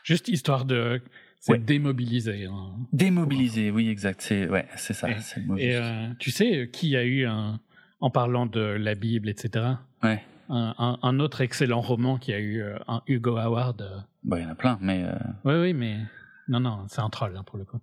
[0.03, 1.01] Juste histoire de
[1.39, 1.59] c'est ouais.
[1.59, 2.45] démobiliser.
[2.45, 2.73] Hein.
[2.93, 4.21] Démobiliser, oui, exact.
[4.21, 5.09] C'est ouais, c'est ça.
[5.09, 7.59] Et, le et euh, tu sais qui a eu un,
[7.99, 9.65] en parlant de la Bible, etc.
[10.03, 13.81] Ouais un, un, un, autre excellent roman qui a eu euh, un Hugo Award.
[13.81, 13.99] Euh...
[14.23, 15.03] Bah, il y en a plein, mais.
[15.03, 15.15] Euh...
[15.43, 15.99] Oui, oui, mais.
[16.47, 17.79] Non, non, c'est un troll hein, pour le coup.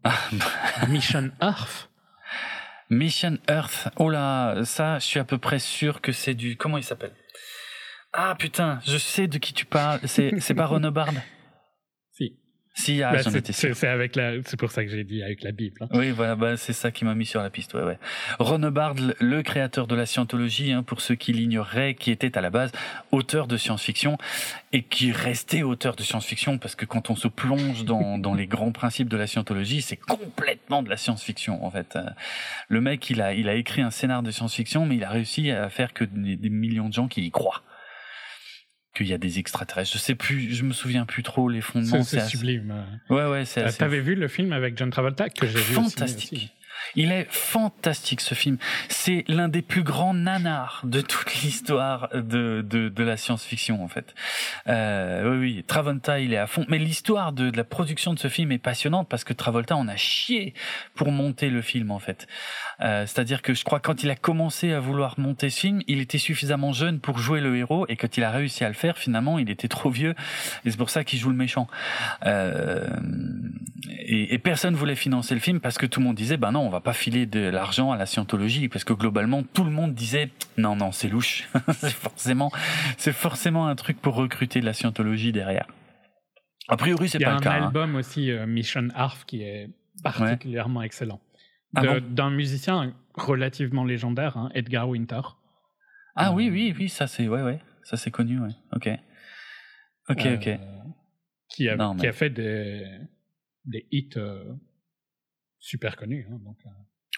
[0.89, 1.91] Mission Earth.
[2.91, 3.89] Mission Earth.
[3.97, 6.57] Oh là, ça, je suis à peu près sûr que c'est du.
[6.57, 7.13] Comment il s'appelle?
[8.13, 10.01] Ah putain, je sais de qui tu parles.
[10.05, 11.19] C'est, c'est pas Renobard Si.
[12.77, 13.77] Si, ah, bah, j'en étais sûr.
[13.77, 15.77] C'est avec la, c'est pour ça que j'ai dit avec la Bible.
[15.81, 15.87] Hein.
[15.93, 17.99] Oui, voilà, bah, c'est ça qui m'a mis sur la piste, ouais, ouais.
[18.41, 22.51] Ronebard, le créateur de la scientologie, hein, pour ceux qui l'ignoreraient, qui était à la
[22.51, 22.73] base
[23.13, 24.19] auteur de science-fiction
[24.73, 28.49] et qui restait auteur de science-fiction parce que quand on se plonge dans, dans les
[28.49, 31.97] grands principes de la scientologie, c'est complètement de la science-fiction, en fait.
[32.69, 35.53] Le mec, il a, il a écrit un scénar de science-fiction, mais il a réussi
[35.53, 37.63] à faire que des, des millions de gens qui y croient
[38.95, 39.93] qu'il y a des extraterrestres.
[39.93, 42.03] Je sais plus, je me souviens plus trop les fondements.
[42.03, 42.75] C'est sublime.
[43.11, 43.65] Ouais, ouais, c'est.
[43.77, 46.55] T'avais vu le film avec John Travolta que j'ai vu Fantastique.
[46.97, 48.59] Il est fantastique ce film.
[48.89, 53.89] C'est l'un des plus grands nanars de toute l'histoire de, de, de, la science-fiction en
[53.89, 54.15] fait.
[54.69, 56.65] Euh, oui, oui, Travolta il est à fond.
[56.69, 59.89] Mais l'histoire de, de, la production de ce film est passionnante parce que Travolta on
[59.89, 60.55] a chié
[60.95, 62.27] pour monter le film en fait.
[62.81, 66.01] Euh, C'est-à-dire que je crois quand il a commencé à vouloir monter ce film, il
[66.01, 68.99] était suffisamment jeune pour jouer le héros et quand il a réussi à le faire,
[68.99, 70.15] finalement il était trop vieux
[70.65, 71.67] et c'est pour ça qu'il joue le méchant.
[72.27, 72.89] Euh,
[73.91, 76.61] et, et personne voulait financer le film parce que tout le monde disait bah non
[76.61, 79.95] on va pas filer de l'argent à la scientologie parce que globalement tout le monde
[79.95, 82.51] disait non non c'est louche c'est forcément
[82.97, 85.67] c'est forcément un truc pour recruter de la scientologie derrière
[86.69, 87.99] a priori c'est pas le cas il y a un album hein.
[87.99, 89.71] aussi euh, Mission Arf qui est
[90.03, 90.87] particulièrement ouais.
[90.87, 91.21] excellent
[91.75, 95.21] ah bon d'un musicien relativement légendaire hein, Edgar Winter
[96.17, 98.89] ah euh, oui oui oui ça c'est ouais ouais ça c'est connu ouais ok
[100.09, 100.61] ok euh, ok
[101.49, 102.85] qui a, Non, qui mais- a fait des,
[103.65, 104.45] des hits euh,
[105.59, 106.27] super connus.
[106.31, 106.59] hein, donc,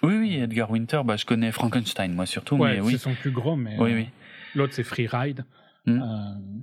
[0.02, 3.14] oui oui Edgar Winter bah je connais Frankenstein moi surtout ouais, mais oui c'est son
[3.14, 4.08] plus gros, mais oui oui
[4.54, 5.44] l'autre c'est Freeride.
[5.86, 6.02] Mm.
[6.02, 6.62] Euh,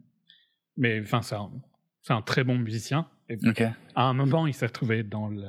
[0.78, 3.08] mais enfin, c'est un, très bon musicien.
[3.30, 3.62] Et ok
[3.96, 5.44] à un moment, il s'est retrouvé dans le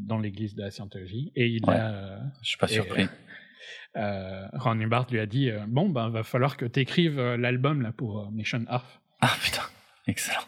[0.00, 1.74] dans l'église de la scientologie et il Ouais.
[1.74, 3.06] a euh, je suis pas Et- surpris.
[3.96, 7.82] euh, Ron Hubbard lui a dit euh, bon ben va falloir que tu écrives l'album
[7.82, 9.62] là pour euh, Mission Arf ah putain.
[10.06, 10.44] Excellent.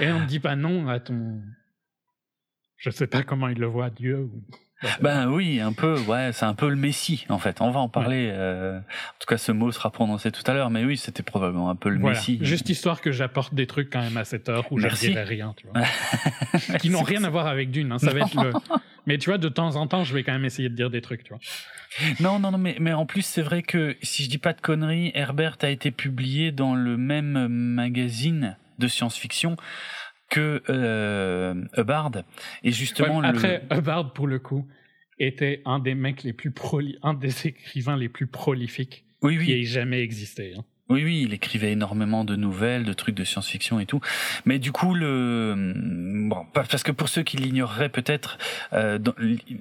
[0.00, 1.40] Et on ne dit pas non à ton
[2.76, 4.42] je sais pas comment il le voit Dieu ou
[5.00, 7.60] Ben oui, un peu, ouais, c'est un peu le Messie en fait.
[7.60, 8.30] On va en parler.
[8.32, 11.68] euh, en tout cas, ce mot sera prononcé tout à l'heure, mais oui, c'était probablement
[11.70, 12.16] un peu le voilà.
[12.16, 12.38] Messie.
[12.40, 15.06] juste histoire que j'apporte des trucs quand même à cette heure où Merci.
[15.06, 17.98] je ne dirai rien tu vois qui n'ont rien à voir avec Dune hein.
[17.98, 18.52] ça va être le
[19.06, 21.00] mais tu vois de temps en temps je vais quand même essayer de dire des
[21.02, 21.40] trucs tu vois
[22.20, 24.60] Non, non, non, mais, mais en plus, c'est vrai que si je dis pas de
[24.60, 29.56] conneries, Herbert a été publié dans le même magazine de science-fiction
[30.30, 32.12] que euh, Hubbard.
[32.62, 33.28] Et justement, Ouais, le...
[33.28, 34.66] après Hubbard pour le coup
[35.18, 39.52] était un des mecs les plus proli un des écrivains les plus prolifiques oui, qui
[39.52, 40.64] oui, ait jamais existé hein.
[40.90, 44.00] Oui, oui, il écrivait énormément de nouvelles, de trucs de science-fiction et tout.
[44.44, 48.38] Mais du coup, le bon, pa- parce que pour ceux qui l'ignoreraient peut-être,
[48.72, 48.98] euh,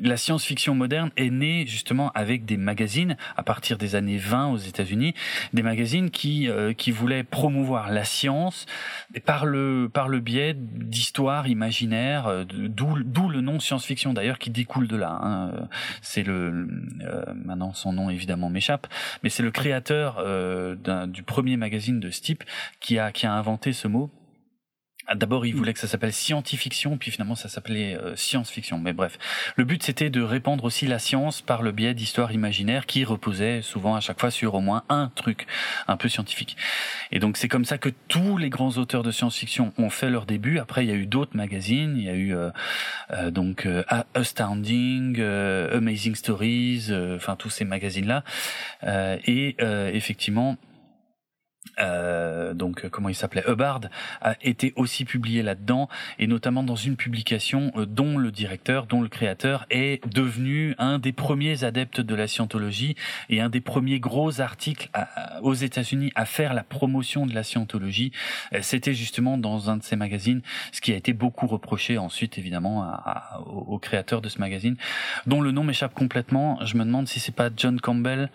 [0.01, 4.57] la science-fiction moderne est née justement avec des magazines à partir des années 20 aux
[4.57, 5.13] États-Unis,
[5.53, 8.65] des magazines qui euh, qui voulaient promouvoir la science
[9.25, 14.49] par le par le biais d'histoires imaginaires, euh, d'où d'où le nom science-fiction d'ailleurs qui
[14.49, 15.19] découle de là.
[15.21, 15.51] hein.
[16.01, 16.67] C'est le
[17.03, 18.87] euh, maintenant son nom évidemment m'échappe,
[19.21, 22.45] mais c'est le créateur euh, d'un- du premier magazine de ce type
[22.79, 24.09] qui a, qui a inventé ce mot.
[25.11, 28.77] Ah, D'abord, il voulait que ça s'appelle scientifiction, puis finalement ça s'appelait euh, science-fiction.
[28.77, 29.17] Mais bref,
[29.55, 33.63] le but c'était de répandre aussi la science par le biais d'histoires imaginaires qui reposaient
[33.63, 35.47] souvent à chaque fois sur au moins un truc
[35.87, 36.57] un peu scientifique.
[37.11, 40.27] Et donc c'est comme ça que tous les grands auteurs de science-fiction ont fait leur
[40.27, 40.59] début.
[40.59, 41.95] Après, il y a eu d'autres magazines.
[41.97, 42.51] Il y a eu euh,
[43.09, 48.23] euh, donc euh, Astounding, euh, Amazing Stories, euh, enfin tous ces magazines-là.
[48.83, 50.57] Euh, et euh, effectivement,
[51.79, 53.81] euh, donc euh, comment il s'appelait Hubbard
[54.21, 59.01] a été aussi publié là-dedans et notamment dans une publication euh, dont le directeur, dont
[59.01, 62.95] le créateur est devenu un des premiers adeptes de la scientologie
[63.29, 64.89] et un des premiers gros articles
[65.41, 68.11] aux États-Unis à faire la promotion de la scientologie.
[68.61, 70.41] C'était justement dans un de ces magazines,
[70.71, 72.91] ce qui a été beaucoup reproché ensuite évidemment
[73.45, 74.75] au créateur de ce magazine,
[75.27, 76.63] dont le nom m'échappe complètement.
[76.65, 78.29] Je me demande si c'est pas John Campbell.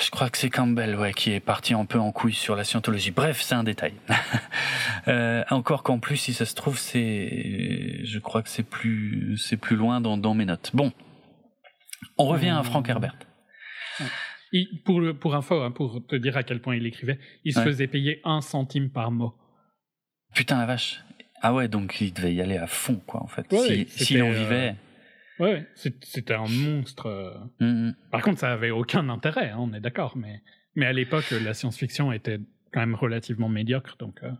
[0.00, 2.64] Je crois que c'est Campbell, ouais, qui est parti un peu en couille sur la
[2.64, 3.10] scientologie.
[3.12, 3.94] Bref, c'est un détail.
[5.06, 9.58] Euh, encore qu'en plus, si ça se trouve, c'est, je crois que c'est plus, c'est
[9.58, 10.70] plus loin dans, dans mes notes.
[10.72, 10.92] Bon,
[12.16, 13.14] on revient à Frank Herbert.
[14.52, 17.58] Il- pour, pour info, hein, pour te dire à quel point il écrivait, il se
[17.58, 17.66] Ouais.
[17.66, 19.34] faisait payer un centime par mot.
[20.34, 21.04] Putain la vache.
[21.42, 23.52] Ah ouais, donc il devait y aller à fond, quoi, en fait.
[23.52, 24.76] Ouais, Si- S'il en euh, vivait.
[25.38, 27.06] Ouais, c'était un monstre.
[27.06, 27.34] euh.
[27.60, 27.94] Hum, hum.
[28.10, 30.40] Par contre, ça avait aucun intérêt, hein, on est d'accord, mais,
[30.76, 32.38] mais à l'époque, la science-fiction était
[32.72, 34.20] quand même relativement médiocre, donc.
[34.22, 34.30] euh,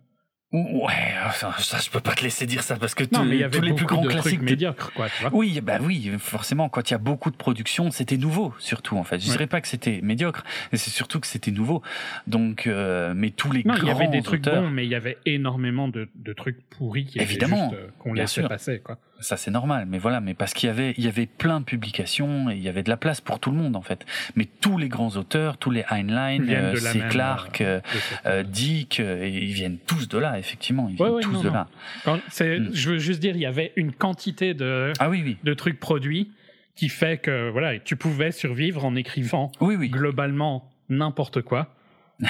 [0.53, 0.93] Ouais,
[1.33, 3.41] ça, ça, je peux pas te laisser dire ça parce que Non, tous- mais il
[3.41, 5.35] y avait tous les plus grands de classiques médiocres, quoi, tu vois.
[5.35, 9.03] Oui, bah oui, forcément, quand il y a beaucoup de production, c'était nouveau, surtout en
[9.03, 9.19] fait.
[9.19, 9.33] Je Ouais.
[9.33, 11.83] dirais pas que c'était médiocre, mais c'est surtout que c'était nouveau.
[12.29, 14.85] Donc, euh, mais tous les Non, il y grands avait des trucs auteurs, bons, mais
[14.85, 18.43] il y avait énormément de, de trucs pourris qui Évidemment, étaient juste, euh, qu'on laissait
[18.43, 18.49] sûr.
[18.49, 19.01] passer, quoi.
[19.21, 19.87] Ça c'est normal.
[19.89, 22.63] Mais voilà, mais parce qu'il y avait, il y avait plein de publications et il
[22.63, 24.05] y avait de la place pour tout le monde en fait.
[24.37, 27.01] Mais tous les grands auteurs, tous les Heinlein, euh, C.
[27.11, 30.89] Clarke, euh, euh, euh, Dick, euh, ils viennent tous de là, effectivement.
[30.89, 31.55] Ils Ouais, viennent ouais, tous non, de non.
[31.55, 31.69] là.
[32.05, 32.71] Quand- Mm.
[32.73, 35.79] Je veux juste dire, il y avait une quantité de, Ah oui, oui, de trucs
[35.81, 36.31] produits
[36.77, 39.89] qui fait que voilà, tu pouvais survivre en écrivant oui, oui.
[39.89, 41.73] globalement n'importe quoi.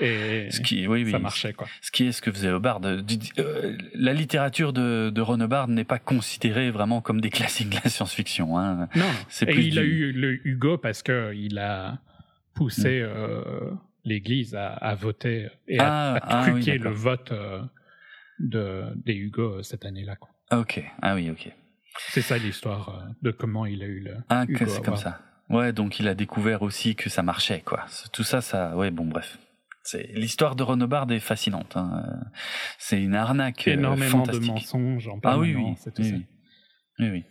[0.00, 1.10] Et Ce qui, oui, oui.
[1.10, 1.66] ça marchait, quoi.
[1.80, 2.80] Ce qui est ce que faisait Hubbard.
[2.84, 7.78] Euh, La littérature de, de Ron Hubbard n'est pas considérée vraiment comme des classiques de
[7.82, 8.58] la science-fiction.
[8.58, 8.88] Hein.
[8.94, 9.06] Non,
[9.42, 11.98] et plus il a eu le Hugo parce que il a
[12.54, 13.04] poussé Mm.
[13.04, 13.70] euh,
[14.04, 17.60] l'Église à, à voter et Ah, à, à ah oui, truquer le vote euh,
[18.38, 20.16] de, des Hugo euh, cette année-là.
[20.50, 21.50] Ah, Ok, ah oui, ok.
[22.10, 25.20] C'est ça l'histoire euh, de comment il a eu le Ah, Hugo c'est comme ça.
[25.48, 27.86] Ouais, donc il a découvert aussi que ça marchait, quoi.
[28.12, 29.38] Tout ça, ça, ouais, bon, bref.
[29.88, 31.76] C'est l'histoire de Ron Hubbard est fascinante.
[31.76, 32.04] hein.
[32.78, 34.46] C'est une arnaque euh, Énormément de fantastique.
[34.50, 36.24] mensonges en Ah oui, oui, oui, oui,
[36.98, 37.24] oui, oui.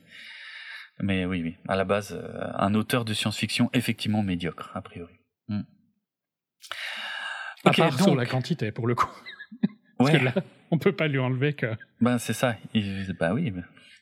[1.01, 1.55] Mais oui, oui.
[1.67, 5.13] À la base, euh, un auteur de science-fiction effectivement médiocre, a priori.
[5.49, 5.61] Hmm.
[7.65, 9.09] À Ok, part sur donc- la quantité, pour le coup.
[9.97, 10.19] Parce Ouais.
[10.19, 10.33] que là,
[10.71, 11.67] on peut pas lui enlever que...
[12.01, 12.55] Ben c'est ça.
[12.73, 13.51] Il, bah oui,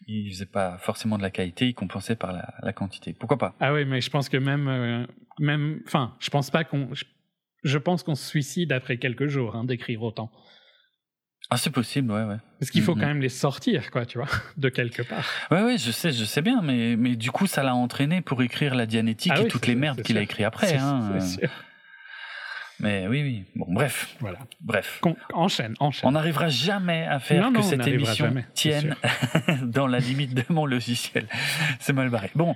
[0.07, 3.13] il faisait pas forcément de la qualité, il compensait par la, la quantité.
[3.13, 3.55] Pourquoi pas?
[3.59, 4.67] Ah oui, mais je pense que même...
[4.67, 5.05] euh,
[5.39, 6.93] même enfin, je pense pas qu'on...
[6.93, 7.05] Je,
[7.63, 10.31] je pense qu'on se suicide après quelques jours hein, d'écrire autant.
[11.49, 12.37] Ah c'est possible, ouais, ouais.
[12.59, 13.01] Parce qu'il faut Mhm.
[13.01, 15.25] quand même les sortir, quoi, tu vois, de quelque part.
[15.51, 18.41] Ouais, ouais, je sais, je sais bien, mais mais du coup ça l'a entraîné pour
[18.43, 20.77] écrire la Dianétique Ah et oui, toutes les merdes qu'il a écrit après.
[20.77, 21.19] Hein.
[21.19, 21.49] sûr.
[22.79, 23.45] Mais oui, oui.
[23.55, 24.39] Bon, bref, Voilà.
[24.61, 24.99] bref.
[25.01, 26.07] Con- enchaîne, enchaîne.
[26.09, 28.95] On n'arrivera jamais à faire Non, que non, cette émission jamais, tienne
[29.63, 31.27] dans la limite de mon logiciel.
[31.79, 32.31] C'est mal barré.
[32.35, 32.55] Bon.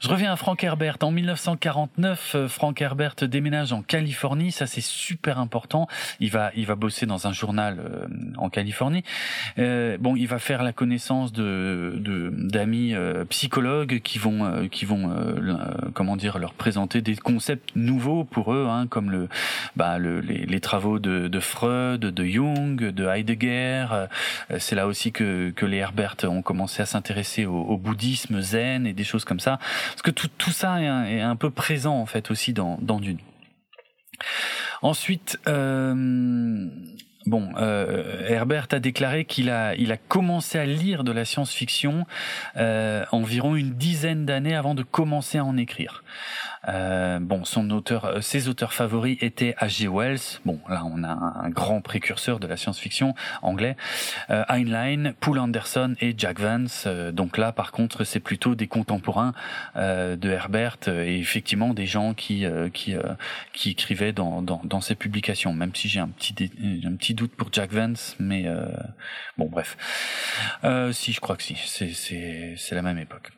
[0.00, 0.96] Je reviens à Frank Herbert.
[1.02, 4.52] En 1949, euh, Frank Herbert déménage en Californie.
[4.52, 5.86] Ça, c'est super important.
[6.18, 8.06] Il va, il va bosser dans un journal euh,
[8.38, 9.02] en Californie.
[9.58, 14.68] Euh, bon, il va faire la connaissance de de- d'amis euh, psychologues qui vont, euh,
[14.68, 15.14] qui vont,
[15.94, 19.28] comment dire, leur présenter des concepts nouveaux pour eux, hein, comme le,
[19.76, 23.86] bah, le, les, les travaux de, de Freud, de Jung, de Heidegger.
[24.58, 28.86] C'est là aussi que, que les Herbert ont commencé à s'intéresser au, au bouddhisme zen
[28.86, 29.49] et des choses comme ça.
[29.58, 33.18] Parce que tout, ça est un, peu présent en fait aussi dans, Dune.
[34.82, 35.94] Ensuite, euh,
[37.26, 42.06] bon, euh, Herbert a déclaré qu'il a, il a commencé à lire de la science-fiction
[42.56, 46.02] euh, environ une dizaine d'années avant de commencer à en écrire.
[46.68, 49.88] Euh, bon, son auteur, euh, ses auteurs favoris étaient H.G.
[49.88, 50.40] Wells.
[50.44, 53.76] Bon, là, on a un, grand précurseur de la science-fiction anglais.
[54.28, 56.84] Euh, Heinlein, Poul Anderson et Jack Vance.
[56.86, 59.32] Euh, donc là, par contre, c'est plutôt des contemporains
[59.76, 62.94] euh, de Herbert et effectivement des gens qui qui
[63.52, 65.52] qui écrivaient dans, dans dans ses publications.
[65.52, 66.50] Même si j'ai un petit
[66.84, 68.46] un petit doute pour Jack Vance, mais
[69.38, 69.76] bon, bref.
[70.92, 71.56] Si, je crois que si.
[71.66, 73.32] C'est c'est c'est la même époque.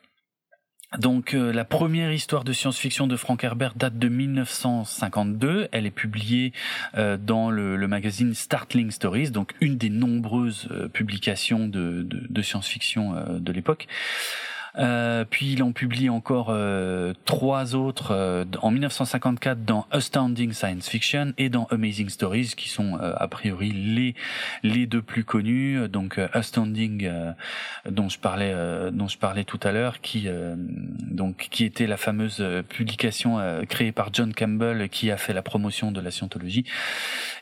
[0.98, 5.68] Donc euh, la première histoire de science-fiction de Frank Herbert date de 1952.
[5.72, 6.52] Elle est publiée
[6.96, 13.52] euh, dans le, magazine Startling Stories, donc une des nombreuses euh, publications de, science-fiction de
[13.52, 13.86] l'époque.
[14.78, 20.88] Euh, puis il en publie encore euh, trois autres euh, en 1954 dans Astounding Science
[20.88, 24.14] Fiction et dans Amazing Stories qui sont a priori les
[24.62, 25.88] les deux plus connus.
[25.88, 27.10] Donc Astounding
[27.88, 28.54] dont je parlais
[28.92, 34.12] dont je parlais tout à l'heure qui donc qui était la fameuse publication créée par
[34.12, 36.64] John Campbell qui a fait la promotion de la scientologie.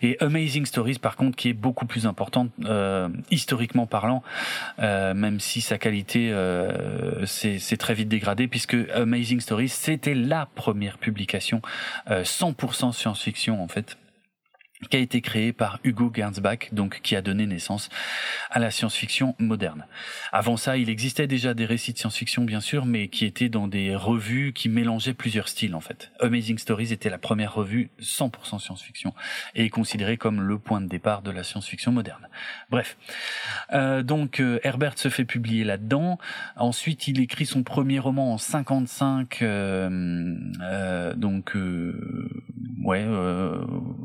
[0.02, 4.22] Et Amazing Stories par contre qui est beaucoup plus importante euh, historiquement parlant
[4.78, 10.46] euh, même si sa qualité euh, s'est très vite dégradée puisque Amazing Stories c'était la
[10.54, 11.62] première publication
[12.11, 13.96] euh, 100% science-fiction en fait
[14.88, 17.90] qui a été créée par Hugo Gernsback, donc qui a donné naissance
[18.50, 19.84] à la science-fiction moderne.
[20.32, 23.68] Avant ça, il existait déjà des récits de science-fiction, bien sûr, mais qui étaient dans
[23.68, 26.10] des revues qui mélangeaient plusieurs styles, en fait.
[26.20, 29.14] Amazing Stories était la première revue 100% science-fiction
[29.54, 32.28] et considérée comme le point de départ de la science-fiction moderne.
[32.70, 32.96] Bref,
[33.72, 36.18] euh, donc euh, Herbert se fait publier là-dedans.
[36.56, 39.42] Ensuite, il écrit son premier roman en 55.
[39.42, 42.28] euh, euh, donc, euh,
[42.84, 43.04] ouais,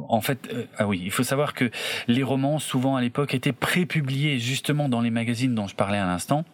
[0.07, 1.71] en fait, ah oui, il faut savoir que
[2.07, 6.05] les romans, souvent à l'époque, étaient prépubliés justement dans les magazines dont je parlais à
[6.05, 6.45] l'instant.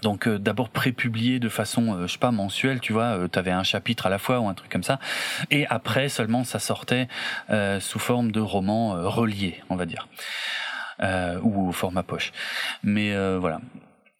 [0.00, 3.50] Donc euh, d'abord prépublié de façon, euh, je sais pas, mensuelle, tu vois, euh, t'avais
[3.50, 4.98] un chapitre à la fois ou un truc comme ça,
[5.50, 7.08] et après seulement ça sortait
[7.50, 10.08] euh, sous forme de romans euh, reliés, on va dire,
[11.42, 12.32] ou au format poche.
[12.84, 13.60] Mais voilà.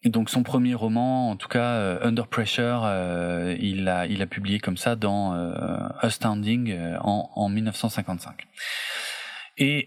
[0.05, 4.27] Donc son premier roman, en tout cas euh, Under Pressure, euh, il a il a
[4.27, 5.53] publié comme ça dans euh,
[6.01, 8.47] Astounding en, en 1955.
[9.59, 9.85] Et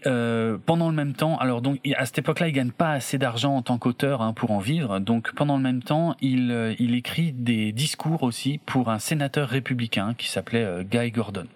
[0.65, 3.61] pendant le même temps, alors donc à cette époque-là, il gagne pas assez d'argent en
[3.61, 4.99] tant qu'auteur hein, pour en vivre.
[4.99, 10.15] Donc pendant le même temps, il il écrit des discours aussi pour un sénateur républicain
[10.17, 11.47] qui s'appelait Guy Gordon.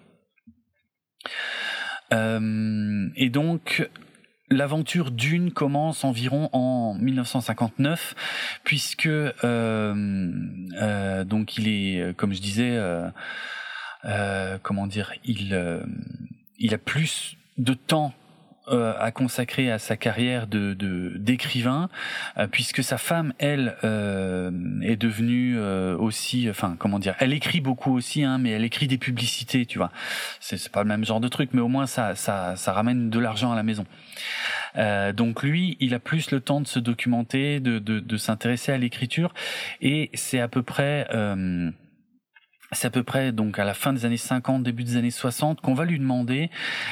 [2.12, 3.88] Et donc
[4.52, 8.14] L'aventure d'une commence environ en 1959,
[8.64, 13.08] puisque euh, euh, donc il est, comme je disais, euh,
[14.04, 15.82] euh, comment dire, il
[16.58, 18.12] il a plus de temps
[18.72, 19.12] euh, à
[19.72, 20.74] à sa carrière de
[21.16, 21.88] d'écrivain,
[22.38, 24.50] euh, puisque sa femme, elle, euh,
[24.82, 25.58] est devenue
[25.98, 29.78] aussi, enfin, comment dire, elle écrit beaucoup aussi, hein, mais elle écrit des publicités, tu
[29.78, 29.90] vois.
[30.40, 33.18] C'est pas le même genre de truc, mais au moins ça ça ça ramène de
[33.18, 33.84] l'argent à la maison.
[35.14, 38.78] donc lui, il a plus le temps de se documenter, de de, de s'intéresser à
[38.78, 39.34] l'écriture,
[39.80, 41.06] et c'est à peu près
[42.72, 45.60] c'est à peu près donc à la fin des années 50, début des années 60
[45.60, 46.50] qu'on va lui demander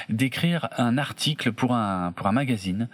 [0.09, 2.89] d'écrire un article pour un pour un magazine,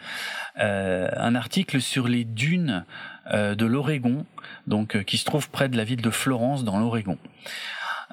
[0.58, 2.84] euh, un article sur les dunes
[3.32, 4.24] euh, de l'Oregon,
[4.66, 7.18] donc euh, qui se trouve près de la ville de Florence dans l'Oregon.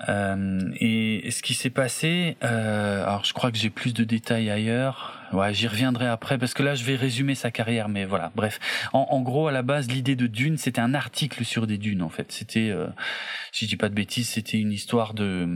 [0.09, 4.49] Euh, et ce qui s'est passé, euh, alors je crois que j'ai plus de détails
[4.49, 5.19] ailleurs.
[5.31, 8.31] Ouais, j'y reviendrai après parce que là je vais résumer sa carrière, mais voilà.
[8.35, 8.59] Bref,
[8.91, 12.01] en, en gros à la base l'idée de Dune, c'était un article sur des dunes
[12.01, 12.31] en fait.
[12.31, 12.87] C'était, euh,
[13.51, 15.47] si je dis pas de bêtises, c'était une histoire de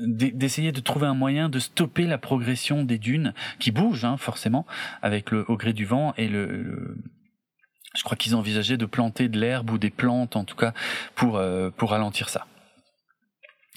[0.00, 4.66] d'essayer de trouver un moyen de stopper la progression des dunes qui bougent hein, forcément
[5.02, 6.96] avec le au gré du vent et le, le
[7.96, 10.72] je crois qu'ils envisageaient de planter de l'herbe ou des plantes en tout cas
[11.14, 12.46] pour euh, pour ralentir ça.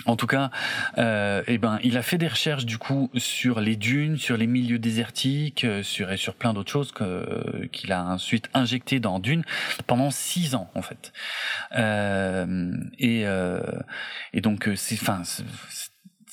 [0.06, 0.52] En tout cas,
[1.00, 4.46] euh, eh ben, il a fait des recherches du coup sur les dunes, sur les
[4.46, 9.20] milieux désertiques, euh, sur et sur plein d'autres choses que qu'il a ensuite injecté dans
[9.20, 9.44] Dune
[9.88, 11.12] pendant six ans en fait.
[11.78, 13.60] Euh, et euh,
[14.34, 15.24] et donc c'est, enfin,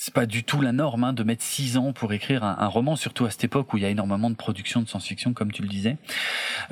[0.04, 2.96] c'est pas du tout la norme hein, de mettre six ans pour écrire un, roman,
[2.96, 5.62] surtout à cette époque où il y a énormément de production de science-fiction, comme tu
[5.62, 5.96] le disais.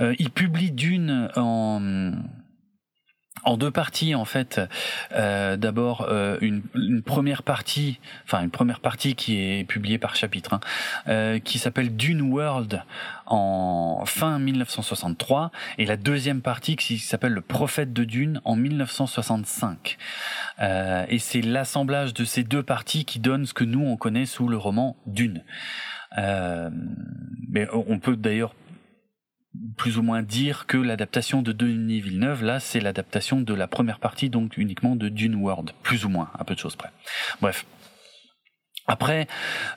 [0.01, 2.13] Euh, il publie Dune en
[3.45, 4.61] en deux parties en fait.
[5.13, 6.63] Euh, D'abord euh, une,
[7.03, 10.61] première partie, enfin une première partie qui est publiée par chapitre,
[11.09, 12.83] euh, qui s'appelle Dune World
[13.27, 19.97] en fin 1963, et la deuxième partie qui s'appelle Le Prophète de Dune en 1965.
[20.61, 24.27] Euh, et c'est l'assemblage de ces deux parties qui donne ce que nous on connaît
[24.27, 25.43] sous le roman Dune.
[27.49, 28.55] Mais on peut d'ailleurs
[29.77, 33.99] plus ou moins dire que l'adaptation de Denis Villeneuve, là, c'est l'adaptation de la première
[33.99, 36.91] partie, donc uniquement de Dune World, plus ou moins, un peu de choses près.
[37.41, 37.67] Bref.
[38.89, 39.29] Après,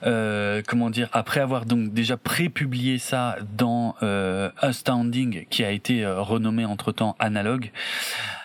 [0.02, 6.04] euh, comment dire, après avoir donc déjà pré-publié ça dans euh, Astounding, qui a été
[6.04, 7.70] euh, renommé entre temps Analogue,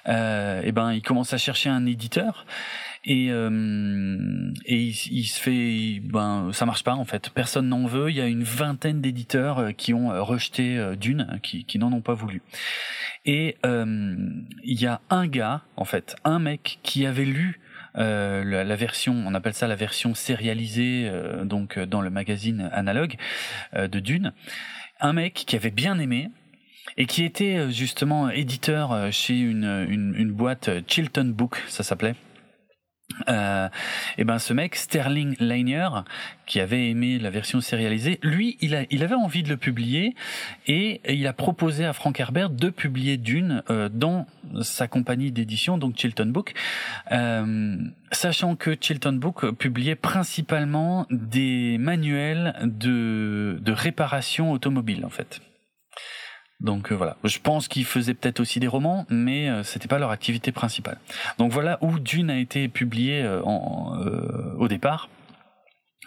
[0.08, 2.46] euh, eh ben il commence à chercher un éditeur
[3.04, 8.12] et euh, et il, se fait ben ça marche pas en fait personne n'en veut
[8.12, 11.80] il y a une vingtaine d'éditeurs euh, qui ont euh, rejeté euh, Dune qui, qui
[11.80, 12.44] n'en ont pas voulu
[13.26, 14.16] et euh,
[14.64, 17.60] il y a un gars en fait un mec qui avait lu
[17.98, 23.18] euh, la, version, on appelle ça la version sérialisée, euh, donc dans le magazine analogue
[23.76, 24.32] de Dune.
[25.02, 26.30] Un mec qui avait bien aimé,
[26.96, 32.16] et qui était justement éditeur chez une, une, une boîte Chilton Book, ça s'appelait.
[33.30, 33.70] Euh,
[34.18, 35.88] et ben ce mec Sterling Lanier
[36.46, 40.16] qui avait aimé la version sérialisée, lui il avait envie de le publier
[40.68, 44.26] et, il a proposé à Frank Herbert de publier Dune euh, dans
[44.62, 46.54] sa compagnie d'édition donc Chilton Book,
[47.12, 47.78] euh,
[48.12, 55.42] sachant que Chilton Book publiait principalement des manuels de de réparation automobile en fait.
[56.62, 60.00] Donc euh, voilà, je pense qu'ils faisaient peut-être aussi des romans, mais euh, c'était pas
[60.00, 61.00] leur activité principale.
[61.40, 63.98] Donc voilà où Dune a été publié euh, en,
[64.58, 65.10] au départ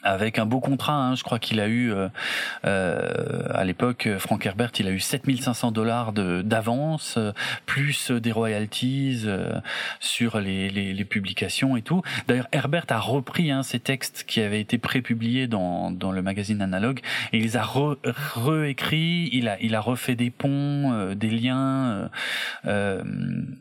[0.05, 0.95] avec un beau contrat.
[0.95, 1.15] Hein.
[1.17, 2.09] Je crois qu'il a eu, euh,
[2.67, 7.19] euh, à l'époque, Frank Herbert, il a eu 7500 dollars d'avance,
[7.67, 9.59] plus des royalties euh,
[10.01, 12.03] sur les, les, publications et tout.
[12.29, 16.63] D'ailleurs, Herbert a repris hein, ces textes qui avaient été prépubliés dans, dans le magazine
[16.63, 17.01] Analogue
[17.33, 17.97] et il les a re,
[18.35, 19.29] réécrits.
[19.33, 22.09] Il a, il a refait des ponts, euh, des liens
[22.67, 23.03] euh,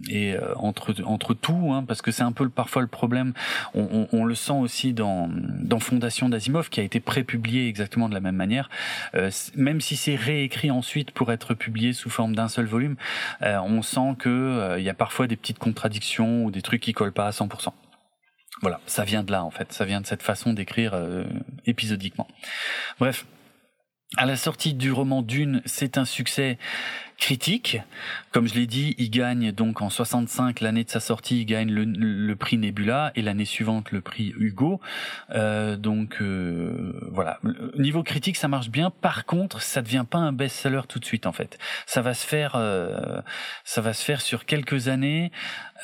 [0.09, 3.33] et entre, entre tout, hein, parce que c'est un peu parfois le problème.
[3.73, 8.09] On, on, on le sent aussi dans, dans Fondation d'Asimov qui a été prépublié exactement
[8.09, 8.69] de la même manière,
[9.15, 12.95] euh, même si c'est réécrit ensuite pour être publié sous forme d'un seul volume,
[13.41, 16.81] euh, on sent que euh, il y a parfois des petites contradictions ou des trucs
[16.81, 17.69] qui collent pas à 100%.
[18.61, 20.95] Voilà, ça vient de là en fait, ça vient de cette façon d'écrire
[21.65, 22.27] épisodiquement.
[22.99, 23.25] Bref,
[24.15, 26.57] à la sortie du roman Dune, c'est un succès
[27.23, 27.77] critique.
[28.33, 31.71] Comme je l'ai dit, il gagne donc en 65, l'année de sa sortie, il gagne
[31.71, 34.81] le, prix Nebula et l'année suivante le prix Hugo.
[35.29, 37.39] Euh, donc euh, voilà,
[37.77, 38.89] niveau critique ça marche bien.
[38.89, 41.57] Par contre, ça devient pas un best-seller tout de suite en fait.
[41.85, 43.21] Ça va se faire, euh,
[43.63, 45.31] ça va se faire sur quelques années.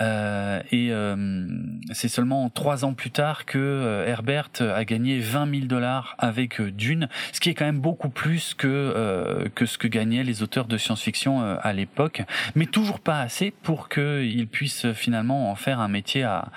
[0.02, 1.48] Euh, et euh,
[1.92, 6.62] c'est seulement trois ans plus tard que euh, Herbert a gagné 20 000 dollars avec
[6.62, 10.66] Dune, ce qui est quand même beaucoup plus que que ce que gagnaient les auteurs
[10.66, 12.24] de science-fiction à l'époque,
[12.56, 16.50] mais toujours pas assez pour qu'il puisse finalement en faire un métier à,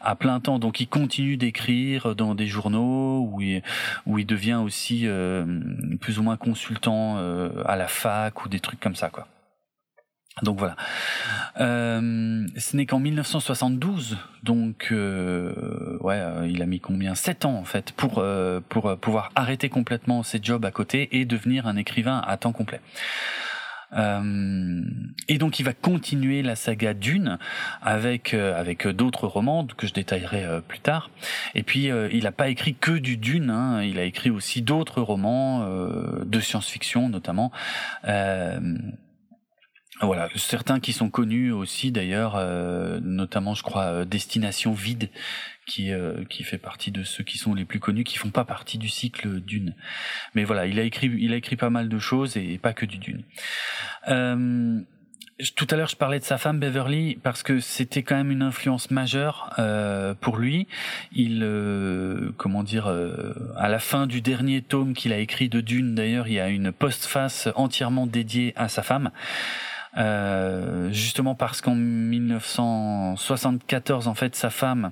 [0.00, 0.58] à plein temps.
[0.58, 3.62] Donc il continue d'écrire dans des journaux où il,
[4.06, 5.06] où il devient aussi
[6.00, 7.16] plus ou moins consultant
[7.64, 9.26] à la fac ou des trucs comme ça, quoi.
[10.40, 10.76] Donc voilà.
[11.60, 17.14] Euh, ce n'est qu'en 1972, donc euh, ouais, euh, il a mis combien?
[17.14, 21.26] Sept ans en fait pour euh, pour pouvoir arrêter complètement ses jobs à côté et
[21.26, 22.80] devenir un écrivain à temps complet.
[23.94, 27.38] et donc il va continuer la saga Dune
[27.82, 31.10] avec avec d'autres romans que je détaillerai plus tard.
[31.54, 35.02] Et puis il n'a pas écrit que du Dune, hein, il a écrit aussi d'autres
[35.02, 35.68] romans
[36.24, 37.52] de science-fiction notamment.
[40.02, 45.10] Voilà, certains qui sont connus aussi d'ailleurs, euh, notamment je crois euh, Destination Vide,
[45.64, 48.44] qui euh, qui fait partie de ceux qui sont les plus connus, qui font pas
[48.44, 49.76] partie du cycle Dune.
[50.34, 52.84] Mais voilà, il a écrit il a écrit pas mal de choses et, pas que
[52.84, 53.22] du Dune.
[55.56, 58.42] tout à l'heure, je parlais de sa femme Beverly parce que c'était quand même une
[58.42, 59.54] influence majeure
[60.20, 60.66] pour lui.
[61.12, 61.46] Il,
[62.36, 62.88] comment dire,
[63.56, 66.48] à la fin du dernier tome qu'il a écrit de Dune, d'ailleurs, il y a
[66.48, 69.12] une postface entièrement dédiée à sa femme.
[69.98, 74.90] Euh, justement parce qu'en 1974, en fait, sa femme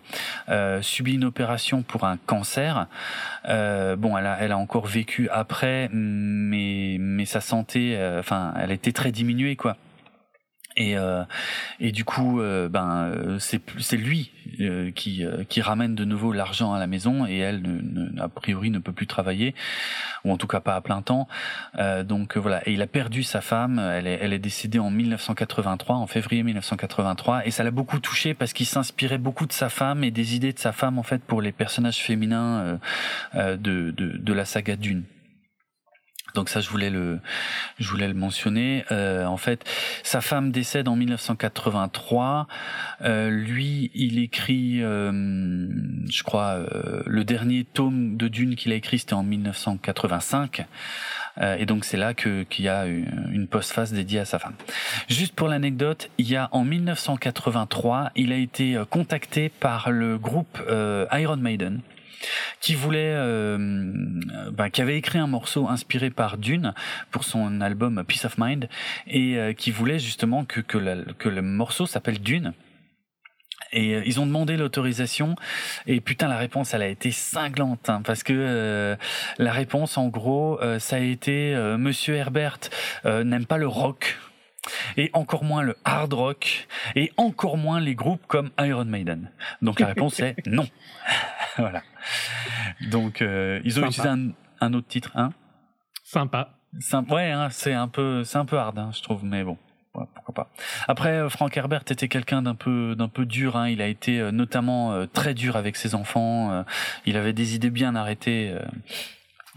[0.50, 2.86] euh, subit une opération pour un cancer.
[3.48, 8.72] Euh, bon, elle a, elle a encore vécu après, mais mais sa santé, enfin, elle
[8.72, 9.78] était très diminuée, quoi.
[10.76, 11.24] Et, euh,
[11.80, 14.32] et du coup, euh, ben euh, c'est c'est lui
[14.94, 17.62] qui qui ramène de nouveau l'argent à la maison et elle
[18.18, 19.54] a priori ne peut plus travailler
[20.24, 21.28] ou en tout cas pas à plein temps.
[22.04, 23.78] donc voilà, et il a perdu sa femme.
[23.78, 28.34] Elle est elle est décédée en 1983, en février 1983, et ça l'a beaucoup touché
[28.34, 31.22] parce qu'il s'inspirait beaucoup de sa femme et des idées de sa femme en fait
[31.22, 32.78] pour les personnages féminins
[33.34, 35.04] de, de de la saga Dune.
[36.34, 37.20] Donc ça, je voulais le,
[37.78, 38.84] je voulais le mentionner.
[38.90, 39.64] Euh, en fait,
[40.02, 42.46] sa femme décède en 1983.
[43.02, 45.10] Euh, lui, il écrit, euh,
[46.08, 50.66] je crois, euh, le dernier tome de Dune qu'il a écrit, c'était en 1985.
[51.40, 54.54] Euh, et donc c'est là que qu'il y a une postface dédiée à sa femme.
[55.08, 60.58] Juste pour l'anecdote, il y a en 1983, il a été contacté par le groupe
[61.12, 61.80] Iron Maiden
[62.60, 63.56] qui voulait, euh,
[64.52, 66.74] bah, qui avait écrit un morceau inspiré par Dune
[67.10, 68.68] pour son album Peace of Mind
[69.06, 72.52] et euh, qui voulait justement que que, le morceau s'appelle Dune.
[73.72, 75.36] Et euh, ils ont demandé l'autorisation
[75.86, 78.96] et putain la réponse elle a été cinglante hein, parce que
[79.38, 82.58] la réponse en gros ça a été Monsieur Herbert
[83.04, 84.16] n'aime pas le rock
[84.96, 89.30] et encore moins le hard rock, et encore moins les groupes comme Iron Maiden.
[89.62, 90.66] Donc la réponse est non.
[91.56, 91.82] voilà.
[92.90, 94.08] Donc euh, ils ont utilisé
[94.60, 95.32] un, autre titre, hein
[96.04, 96.54] Sympa.
[96.78, 97.14] Sympa.
[97.14, 99.58] Ouais, hein, c'est un peu, c'est un peu hard, hein, je trouve, mais bon.
[99.92, 100.50] pourquoi pas.
[100.88, 103.56] Après, euh, Frank Herbert était quelqu'un d'un peu, d'un peu dur.
[103.56, 103.68] Hein.
[103.68, 106.64] Il a été euh, notamment très dur avec ses enfants.
[107.06, 108.54] il avait des idées bien arrêtées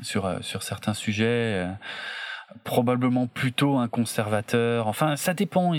[0.02, 1.68] sur sur certains sujets
[2.64, 4.88] probablement plutôt un conservateur.
[4.88, 5.74] Enfin, ça dépend.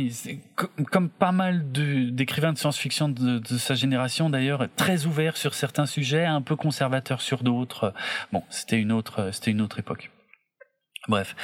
[0.91, 6.25] Comme pas mal d'écrivains de, science-fiction de, sa génération, d'ailleurs, très ouvert sur certains sujets,
[6.25, 7.93] un peu conservateur sur d'autres.
[8.33, 10.11] Bon, c'était une autre, c'était une autre époque.
[11.09, 11.37] Bref.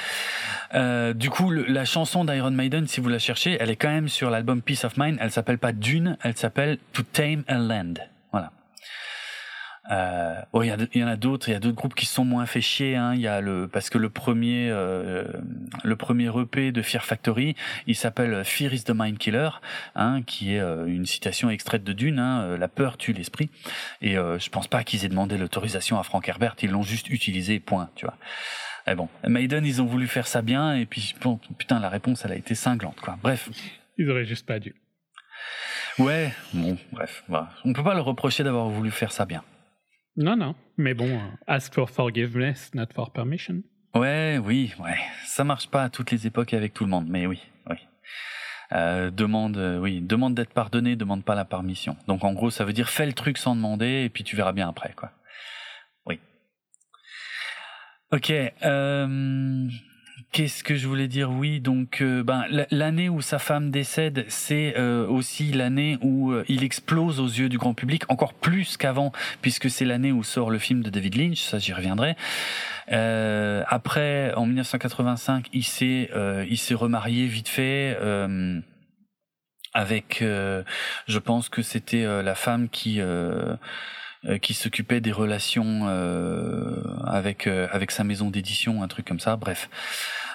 [0.73, 4.09] Euh, du coup, la chanson d'Iron Maiden, si vous la cherchez, elle est quand même
[4.09, 5.17] sur l'album Peace of Mind.
[5.21, 7.93] Elle s'appelle pas Dune, elle s'appelle To Tame a Land.
[9.89, 12.45] Euh, oh, il y, en a d'autres, il y a d'autres groupes qui sont moins
[12.45, 12.95] fait chier.
[12.95, 13.13] Hein.
[13.15, 15.25] Il y a le parce que le premier, euh,
[15.83, 17.55] le premier EP de Fear Factory,
[17.87, 19.49] il s'appelle Fear is the Mind Killer,
[19.95, 22.19] hein, qui est euh, une citation extraite de Dune.
[22.19, 23.49] Hein, euh, la peur tue l'esprit.
[24.01, 26.55] Et euh, je pense pas qu'ils aient demandé l'autorisation à Frank Herbert.
[26.61, 27.59] Ils l'ont juste utilisé.
[27.59, 27.89] Point.
[27.95, 28.17] Tu vois.
[28.87, 32.25] Et bon, Maiden, ils ont voulu faire ça bien, et puis bon, putain, la réponse,
[32.25, 33.17] elle a été cinglante, quoi.
[33.21, 33.49] Bref.
[33.97, 34.75] Ils auraient juste pas dû.
[35.99, 37.49] Ouais, bon, bref, voilà.
[37.65, 39.43] on peut pas le reprocher d'avoir voulu faire ça bien.
[40.17, 40.55] Non, non.
[40.77, 43.63] Mais bon, euh, ask for forgiveness, not for permission.
[43.95, 44.97] Ouais, oui, ouais.
[45.25, 47.77] Ça marche pas à toutes les époques avec tout le monde, mais oui, oui.
[48.73, 51.97] Euh, demande, euh, oui, demande d'être pardonné, demande pas la permission.
[52.07, 54.53] Donc en gros, ça veut dire fais le truc sans demander et puis tu verras
[54.53, 55.11] bien après, quoi.
[56.05, 56.19] Oui.
[58.13, 58.31] Ok.
[58.31, 59.67] Euh,
[60.31, 61.29] Qu'est-ce que je voulais dire?
[61.29, 66.45] Oui, donc euh, ben l'année où sa femme décède, c'est euh, aussi l'année où euh,
[66.47, 69.11] il explose aux yeux du grand public, encore plus qu'avant,
[69.41, 71.41] puisque c'est l'année où sort le film de David Lynch.
[71.41, 72.15] Ça, j'y reviendrai.
[72.87, 76.09] après, en 1985, il s'est
[76.49, 77.97] il s'est remarié vite fait
[79.73, 83.01] avec, je pense que c'était la femme qui
[84.41, 85.87] qui s'occupait des relations
[87.05, 89.35] avec avec sa maison d'édition, un truc comme ça.
[89.35, 89.69] Bref,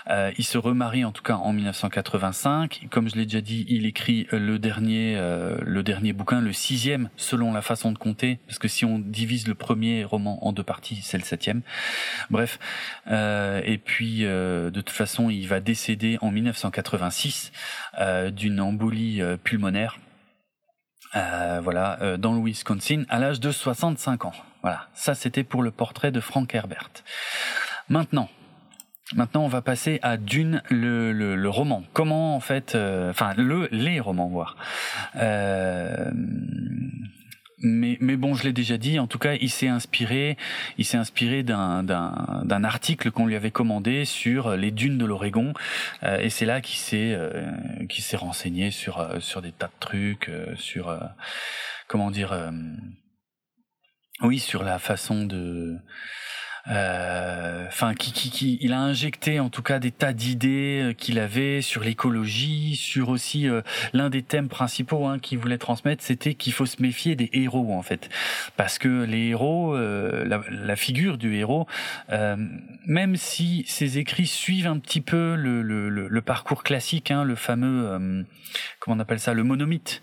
[0.08, 2.86] Euh, il se remarie en tout cas en 1985.
[2.90, 7.10] Comme je l'ai déjà dit, il écrit le dernier, euh, le dernier bouquin, le sixième
[7.16, 10.62] selon la façon de compter, parce que si on divise le premier roman en deux
[10.62, 11.62] parties, c'est le septième.
[12.30, 12.58] Bref,
[13.08, 17.52] euh, et puis de toute façon, il va décéder en 1986
[18.32, 19.98] d'une embolie pulmonaire.
[21.14, 24.32] voilà, dans le Wisconsin, à l'âge de 65 ans.
[24.62, 26.90] Voilà, ça c'était pour le portrait de Frank Herbert.
[27.88, 28.28] Maintenant,
[29.14, 31.84] Maintenant, on va passer à Dune, le, le, roman.
[31.92, 34.56] Comment, en fait, euh, enfin, le, les romans, voire.
[35.14, 36.10] Euh,
[37.58, 38.98] mais, mais bon, je l'ai déjà dit.
[38.98, 40.36] En tout cas, il s'est inspiré,
[40.76, 45.04] il s'est inspiré d'un, d'un, d'un article qu'on lui avait commandé sur les dunes de
[45.04, 45.54] l'Oregon,
[46.02, 47.48] euh, et c'est là qu'il s'est, euh,
[47.88, 50.98] qu'il s'est renseigné sur sur des tas de trucs, sur
[51.86, 52.34] comment dire,
[54.22, 55.78] oui, sur la façon de euh,
[56.68, 61.18] enfin, qui, qui, qui, il a injecté en tout cas des tas d'idées euh, qu'il
[61.18, 63.62] avait sur l'écologie, sur aussi euh,
[63.92, 67.72] l'un des thèmes principaux hein, qu'il voulait transmettre, c'était qu'il faut se méfier des héros
[67.72, 68.08] en fait,
[68.56, 71.66] parce que les héros, la, la, figure du héros,
[72.08, 77.34] même si ses écrits suivent un petit peu le, le, le, parcours classique, hein, le
[77.34, 78.24] fameux,
[78.80, 80.00] comment on appelle ça, le monomythe,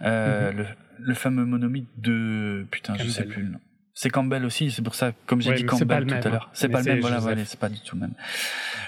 [0.00, 0.56] mm-hmm.
[0.56, 0.66] le,
[0.98, 3.60] le fameux monomythe de putain, je sais plus le nom.
[4.00, 6.44] C'est Campbell aussi, c'est pour ça, comme j'ai dit Campbell tout à l'heure.
[6.44, 6.50] Hein.
[6.52, 8.12] C'est pas le même, voilà, voilà c'est pas du tout le même.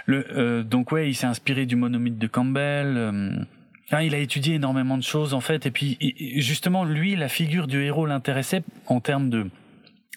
[0.06, 2.96] Le, euh, donc ouais, il s'est inspiré du monomythe de Campbell.
[2.96, 5.98] Euh, il a étudié énormément de choses en fait, et puis
[6.36, 9.50] justement lui, la figure du héros l'intéressait en termes de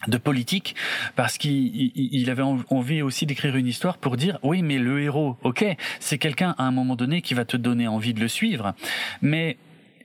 [0.07, 0.75] de politique
[1.15, 5.63] parce qu'il avait envie aussi d'écrire une histoire pour dire oui mais le héros ok
[6.01, 8.73] c'est quelqu'un à un moment donné qui va te donner envie de le suivre
[9.21, 9.55] mais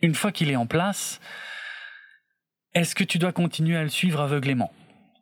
[0.01, 1.21] une fois qu'il est en place
[2.75, 4.73] est-ce que tu dois continuer à le suivre aveuglément?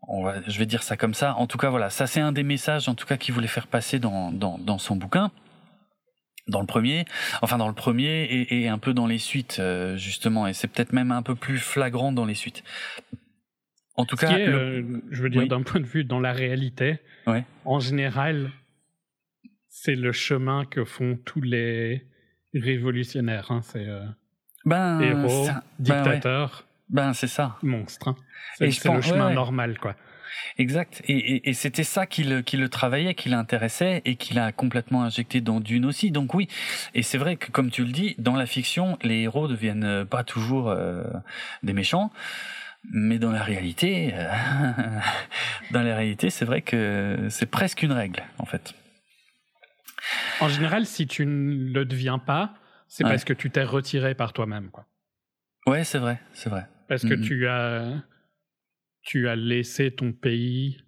[0.09, 1.35] On va, je vais dire ça comme ça.
[1.37, 3.67] En tout cas, voilà, ça c'est un des messages, en tout cas, qu'il voulait faire
[3.67, 5.33] passer dans, dans, dans, son bouquin,
[6.47, 7.05] dans le premier,
[7.43, 10.69] enfin dans le premier et, et un peu dans les suites euh, justement, et c'est
[10.69, 12.63] peut-être même un peu plus flagrant dans les suites.
[13.97, 17.45] En tout cas, euh, je veux dire d'un point de vue dans la réalité, ouais.
[17.65, 18.53] en général,
[19.69, 22.07] c'est le chemin que font tous les
[22.55, 23.51] révolutionnaires.
[23.51, 24.05] Hein, c'est euh,
[24.65, 26.61] ben, héros, ben, dictateurs.
[26.61, 26.76] Ben
[27.15, 27.57] c'est ça.
[27.63, 28.09] Monstre.
[28.09, 28.17] Hein.
[28.59, 29.97] C'est le chemin normal, quoi.
[30.59, 31.03] Exact.
[31.07, 34.53] Et, et, et c'était ça qui le, qui le travaillait, qui l'intéressait et qui l'a
[34.53, 36.11] complètement injecté dans Dune aussi.
[36.11, 36.49] Donc oui.
[36.95, 40.25] Et c'est vrai que, comme tu le dis, dans la fiction, les héros deviennent pas
[40.25, 41.05] toujours euh,
[41.63, 42.11] des méchants.
[42.93, 44.31] Mais dans la réalité, euh,
[45.73, 48.75] dans la réalité, c'est vrai que c'est presque une règle, en fait.
[50.41, 52.55] En général, si tu ne le deviens pas,
[52.87, 54.87] c'est parce que tu t'es retiré par toi-même, quoi.
[55.67, 56.67] Ouais, c'est vrai, c'est vrai.
[56.89, 58.03] Parce que tu as
[59.03, 60.83] tu as laissé ton pays.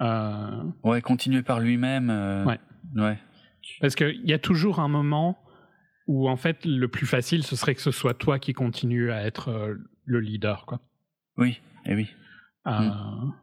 [0.00, 0.64] Euh...
[0.84, 2.10] Ouais, continuer par lui-même.
[2.10, 2.44] Euh...
[2.44, 2.60] Ouais.
[2.94, 3.18] Ouais.
[3.80, 5.38] Parce qu'il y a toujours un moment
[6.06, 9.24] où en fait le plus facile ce serait que ce soit toi qui continue à
[9.24, 9.74] être euh,
[10.04, 10.80] le leader, quoi.
[11.36, 12.08] Oui, et eh oui.
[12.66, 13.34] Euh, mm.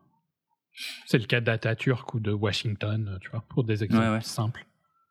[1.05, 4.65] C'est le cas d'Atatürk ou de Washington, tu vois, pour des exemples simples.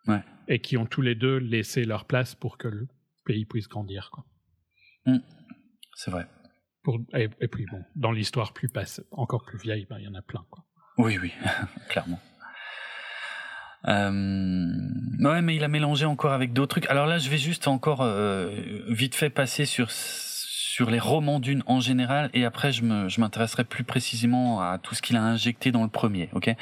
[0.06, 0.22] Ouais.
[0.48, 2.86] Et qui ont tous les deux laissé leur place pour que le
[3.24, 4.24] pays puisse grandir, quoi.
[5.06, 5.18] Mm.
[5.96, 6.26] C'est vrai.
[6.82, 10.14] Pour, et, puis bon, dans l'histoire plus passe, encore plus vieille, ben, il y en
[10.14, 10.44] a plein.
[10.50, 10.62] Quoi.
[10.98, 11.32] Oui, oui,
[11.88, 12.20] clairement.
[13.88, 14.66] Euh,
[15.20, 16.90] ouais, mais il a mélangé encore avec d'autres trucs.
[16.90, 18.50] Alors là, je vais juste encore euh,
[18.88, 19.90] vite fait passer sur
[20.76, 24.76] sur les romans d'une en général et après je me je m'intéresserai plus précisément à
[24.76, 26.54] tout ce qu'il a injecté dans le premier ok?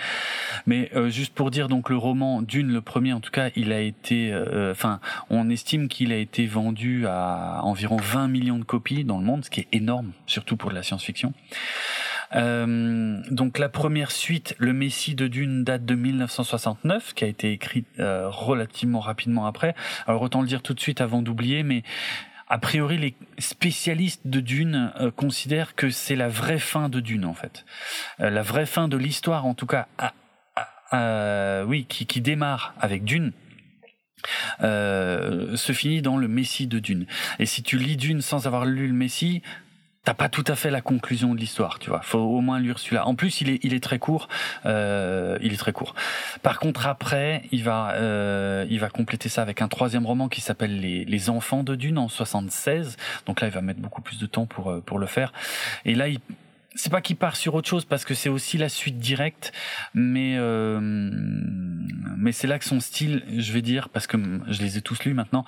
[0.66, 3.72] Mais euh, juste pour dire donc le roman d'une le premier en tout cas il
[3.72, 5.00] a été euh, enfin
[5.30, 9.44] on estime qu'il a été vendu à environ 20 millions de copies dans le monde
[9.44, 11.34] ce qui est énorme surtout pour de la science-fiction
[12.36, 17.52] euh, donc la première suite, Le Messie de Dune, date de 1969, qui a été
[17.52, 19.74] écrite euh, relativement rapidement après.
[20.08, 21.84] Alors autant le dire tout de suite avant d'oublier, mais
[22.48, 27.24] a priori, les spécialistes de Dune euh, considèrent que c'est la vraie fin de Dune,
[27.24, 27.64] en fait.
[28.20, 29.88] Euh, la vraie fin de l'histoire, en tout cas,
[31.66, 33.32] oui, qui, démarre avec Dune.
[34.62, 37.06] Euh, se finit dans le Messie de Dune.
[37.38, 39.42] Et si tu lis Dune sans avoir lu le Messie,
[40.04, 42.02] t'as pas tout à fait la conclusion de l'histoire, tu vois.
[42.02, 43.06] Faut au moins lire celui-là.
[43.06, 44.28] En plus, il est, il est très court.
[44.66, 45.94] Euh, il est très court.
[46.42, 50.42] Par contre, après, il va, euh, il va compléter ça avec un troisième roman qui
[50.42, 52.96] s'appelle les, les Enfants de Dune en 76.
[53.26, 55.32] Donc là, il va mettre beaucoup plus de temps pour euh, pour le faire.
[55.86, 56.20] Et là, il
[56.74, 59.52] c'est pas qu'il part sur autre chose parce que c'est aussi la suite directe,
[59.94, 64.16] mais euh, mais c'est là que son style, je vais dire, parce que
[64.48, 65.44] je les ai tous lus maintenant,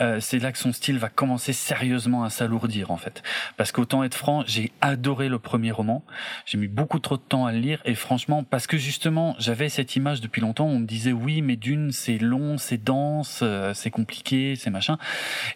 [0.00, 3.22] euh, c'est là que son style va commencer sérieusement à s'alourdir en fait.
[3.56, 6.04] Parce qu'autant être franc, j'ai adoré le premier roman,
[6.46, 9.68] j'ai mis beaucoup trop de temps à le lire et franchement, parce que justement j'avais
[9.68, 13.74] cette image depuis longtemps, on me disait oui mais d'une c'est long, c'est dense, euh,
[13.74, 14.98] c'est compliqué, c'est machin.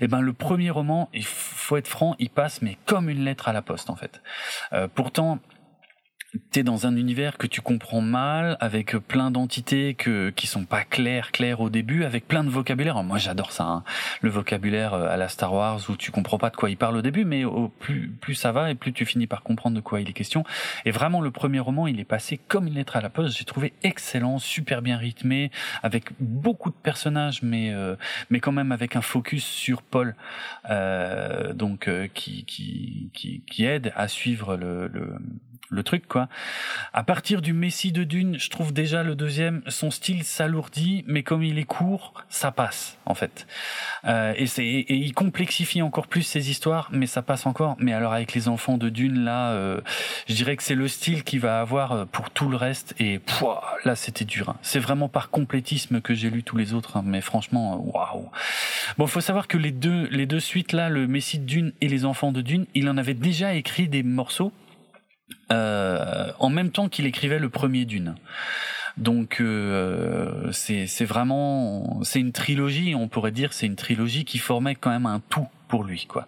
[0.00, 3.24] Et eh ben le premier roman, il faut être franc, il passe mais comme une
[3.24, 4.20] lettre à la poste en fait.
[4.72, 5.38] Euh, pourtant,
[6.50, 10.84] t'es dans un univers que tu comprends mal, avec plein d'entités que qui sont pas
[10.84, 13.02] claires, claires au début, avec plein de vocabulaire.
[13.02, 13.84] moi, j'adore ça, hein.
[14.20, 16.96] le vocabulaire euh, à la Star Wars où tu comprends pas de quoi il parle
[16.96, 19.80] au début, mais au plus plus ça va et plus tu finis par comprendre de
[19.80, 20.44] quoi il est question.
[20.84, 23.36] Et vraiment, le premier roman, il est passé comme une lettre à la poste.
[23.36, 25.50] J'ai trouvé excellent, super bien rythmé,
[25.82, 27.96] avec beaucoup de personnages, mais euh,
[28.30, 30.14] mais quand même avec un focus sur Paul,
[30.70, 35.16] euh, donc euh, qui, qui qui qui aide à suivre le, le
[35.72, 36.28] le truc quoi.
[36.92, 41.22] À partir du Messie de Dune, je trouve déjà le deuxième, son style s'alourdit, mais
[41.22, 43.46] comme il est court, ça passe en fait.
[44.04, 47.76] Euh, et c'est et il complexifie encore plus ses histoires, mais ça passe encore.
[47.78, 49.80] Mais alors avec les enfants de Dune là, euh,
[50.28, 52.94] je dirais que c'est le style qu'il va avoir euh, pour tout le reste.
[52.98, 54.50] Et pouah, là c'était dur.
[54.50, 54.56] Hein.
[54.62, 57.02] C'est vraiment par complétisme que j'ai lu tous les autres, hein.
[57.04, 58.30] mais franchement, waouh.
[58.98, 61.88] Bon, faut savoir que les deux les deux suites là, le Messie de Dune et
[61.88, 64.52] les enfants de Dune, il en avait déjà écrit des morceaux euh,
[65.50, 68.14] en même temps qu'il écrivait le premier Dune.
[68.96, 74.74] Donc euh, c'est vraiment c'est une trilogie, on pourrait dire c'est une trilogie qui formait
[74.74, 76.26] quand même un tout pour lui quoi.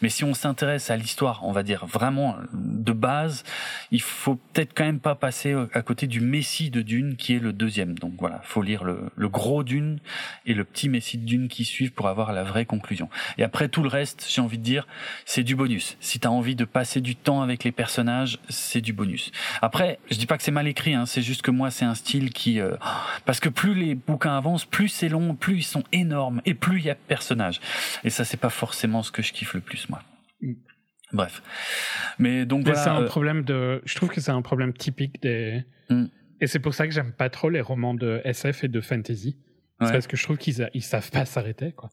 [0.00, 3.42] Mais si on s'intéresse à l'histoire, on va dire vraiment de base,
[3.90, 7.40] il faut peut-être quand même pas passer à côté du Messie de Dune qui est
[7.40, 7.98] le deuxième.
[7.98, 9.98] Donc voilà, faut lire le, le gros Dune
[10.44, 13.08] et le petit Messie de Dune qui suivent pour avoir la vraie conclusion.
[13.38, 14.86] Et après tout le reste, j'ai envie de dire,
[15.24, 15.96] c'est du bonus.
[15.98, 19.32] Si tu as envie de passer du temps avec les personnages, c'est du bonus.
[19.62, 21.96] Après, je dis pas que c'est mal écrit, hein, c'est juste que moi c'est un
[21.96, 22.76] style qui euh,
[23.24, 26.78] parce que plus les bouquins avancent, plus c'est long, plus ils sont énormes et plus
[26.78, 27.60] il y a de personnages.
[28.04, 30.02] Et ça c'est pas forcément forcément ce que je kiffe le plus, moi.
[30.42, 30.52] Mm.
[31.12, 31.42] Bref.
[32.18, 32.78] Mais donc voilà.
[32.78, 33.80] C'est un euh, problème de.
[33.86, 35.64] Je trouve que c'est un problème typique des.
[35.88, 36.06] Mm.
[36.42, 39.38] Et c'est pour ça que j'aime pas trop les romans de SF et de fantasy.
[39.78, 41.90] Parce que je trouve qu'ils ils savent pas s'arrêter, quoi.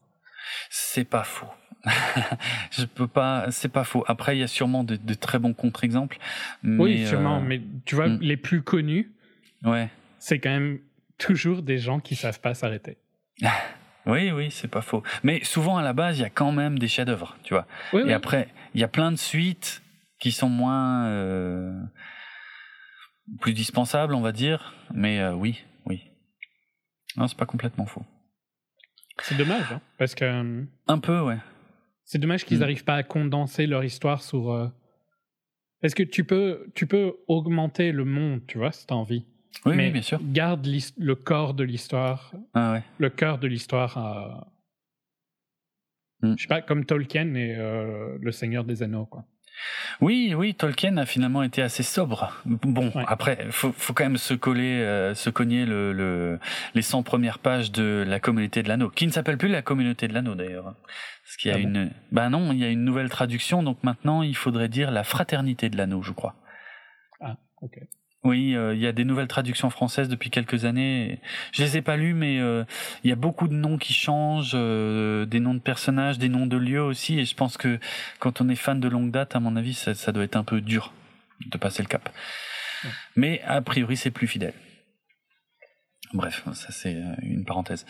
[0.68, 1.48] C'est pas faux.
[2.70, 3.50] je peux pas.
[3.50, 4.04] C'est pas faux.
[4.06, 6.18] Après, il y a sûrement de, très bons contre-exemples.
[6.62, 7.38] Oui, sûrement.
[7.38, 8.18] Euh, mais tu vois, mm.
[8.20, 9.12] les plus connus.
[9.64, 9.88] Ouais.
[10.18, 10.80] C'est quand même
[11.16, 12.98] toujours des gens qui savent pas s'arrêter.
[14.06, 15.02] Oui, oui, c'est pas faux.
[15.22, 17.66] Mais souvent à la base, il y a quand même des chefs-d'œuvre, tu vois.
[18.06, 19.82] et après, il y a plein de suites
[20.18, 21.72] qui sont moins euh,
[23.40, 24.74] plus dispensables, on va dire.
[24.92, 26.02] Mais euh, oui, oui.
[27.16, 28.04] Non, c'est pas complètement faux.
[29.22, 30.24] C'est dommage, hein, parce que.
[30.24, 31.38] Euh, Un peu, ouais.
[32.04, 32.86] C'est dommage qu'ils n'arrivent mm.
[32.86, 34.72] pas à condenser leur histoire sur.
[35.80, 39.26] Parce que tu peux, tu peux augmenter le monde, tu vois, si t'as envie.
[39.64, 40.20] Oui, mais bien sûr.
[40.22, 42.32] Garde le corps de l'histoire.
[42.54, 42.82] Ah ouais.
[42.98, 44.48] Le cœur de l'histoire à.
[46.22, 46.34] Mm.
[46.36, 49.24] Je sais pas, comme Tolkien et euh, Le Seigneur des Anneaux, quoi.
[50.00, 52.42] Oui, oui, Tolkien a finalement été assez sobre.
[52.44, 56.40] Bon, après, faut, faut quand même se coller, euh, se cogner le, le,
[56.74, 60.08] les 100 premières pages de la communauté de l'anneau, qui ne s'appelle plus la communauté
[60.08, 60.64] de l'anneau d'ailleurs.
[60.64, 63.82] Parce qu'il y a ah une, ben non, il y a une nouvelle traduction, donc
[63.84, 66.34] maintenant il faudrait dire la fraternité de l'anneau, je crois.
[67.20, 67.78] Ah, ok.
[68.24, 71.20] Oui, euh, il y a des nouvelles traductions françaises depuis quelques années.
[71.52, 72.64] Je les ai pas lues, mais euh,
[73.04, 76.46] il y a beaucoup de noms qui changent, euh, des noms de personnages, des noms
[76.46, 77.18] de lieux aussi.
[77.18, 77.78] Et je pense que
[78.20, 80.44] quand on est fan de longue date, à mon avis, ça, ça doit être un
[80.44, 80.94] peu dur
[81.46, 82.08] de passer le cap.
[83.14, 84.54] Mais a priori, c'est plus fidèle.
[86.14, 87.84] Bref, ça c'est une parenthèse.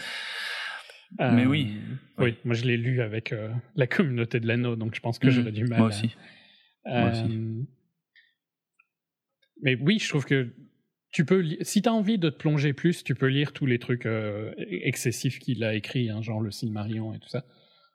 [1.21, 1.77] mais oui.
[2.19, 3.35] Oui, moi je l'ai lu avec
[3.77, 5.31] la communauté de l'anneau, donc je pense que mmh.
[5.31, 5.79] j'aurais du mal.
[5.79, 6.17] Moi aussi.
[6.87, 7.67] Moi aussi.
[9.65, 10.55] Mais oui, je trouve que
[11.11, 13.79] tu peux, si tu as envie de te plonger plus, tu peux lire tous les
[13.79, 17.45] trucs euh, excessifs qu'il a écrits, hein, genre le Silmarillion et tout ça.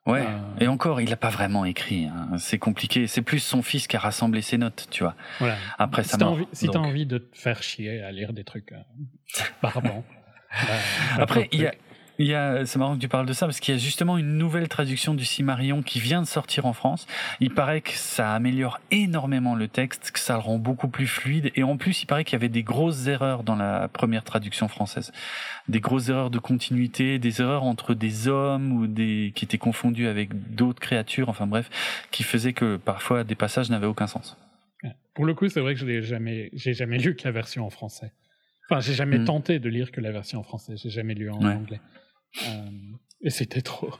[0.06, 2.06] Ouais, euh, et encore, il n'a pas vraiment écrit.
[2.06, 2.38] Hein.
[2.38, 3.06] C'est compliqué.
[3.06, 5.14] C'est plus son fils qui a rassemblé ses notes, tu vois.
[5.38, 5.56] Voilà.
[5.78, 6.38] Après ça si mort.
[6.52, 10.04] si tu as envie de te faire chier à lire des trucs euh, barbants.
[11.18, 11.74] Après, il y a
[12.20, 14.18] il y a, c'est marrant que tu parles de ça parce qu'il y a justement
[14.18, 17.06] une nouvelle traduction du Cimarion qui vient de sortir en France.
[17.40, 21.50] Il paraît que ça améliore énormément le texte, que ça le rend beaucoup plus fluide
[21.56, 24.68] et en plus il paraît qu'il y avait des grosses erreurs dans la première traduction
[24.68, 25.12] française,
[25.68, 30.06] des grosses erreurs de continuité, des erreurs entre des hommes ou des qui étaient confondus
[30.06, 31.70] avec d'autres créatures, enfin bref,
[32.10, 34.36] qui faisaient que parfois des passages n'avaient aucun sens.
[35.14, 37.64] Pour le coup, c'est vrai que je n'ai jamais, j'ai jamais lu que la version
[37.64, 38.12] en français.
[38.68, 39.24] Enfin, j'ai jamais mm.
[39.24, 40.74] tenté de lire que la version en français.
[40.76, 41.80] J'ai jamais lu en anglais.
[42.46, 42.70] Euh,
[43.22, 43.92] et c'était trop.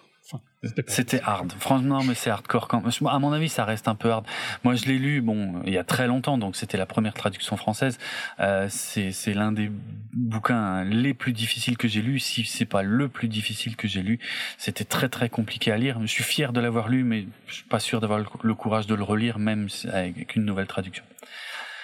[0.87, 1.53] C'était hard.
[1.53, 4.27] Franchement, mais c'est hardcore quand À mon avis, ça reste un peu hard.
[4.63, 7.57] Moi, je l'ai lu, bon, il y a très longtemps, donc c'était la première traduction
[7.57, 7.99] française.
[8.39, 9.71] Euh, c'est l'un des
[10.13, 14.03] bouquins les plus difficiles que j'ai lu, si c'est pas le plus difficile que j'ai
[14.03, 14.21] lu.
[14.59, 15.99] C'était très très compliqué à lire.
[16.03, 18.95] Je suis fier de l'avoir lu, mais je suis pas sûr d'avoir le, courage de
[18.95, 21.05] le relire, même avec une nouvelle traduction.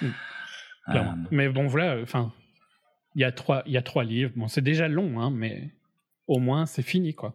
[0.03, 2.01] Euh, mais bon, voilà.
[2.03, 2.32] Enfin,
[3.14, 4.32] il y a trois, il y a trois livres.
[4.36, 5.70] Bon, c'est déjà long, hein, mais
[6.27, 7.35] au moins c'est fini, quoi.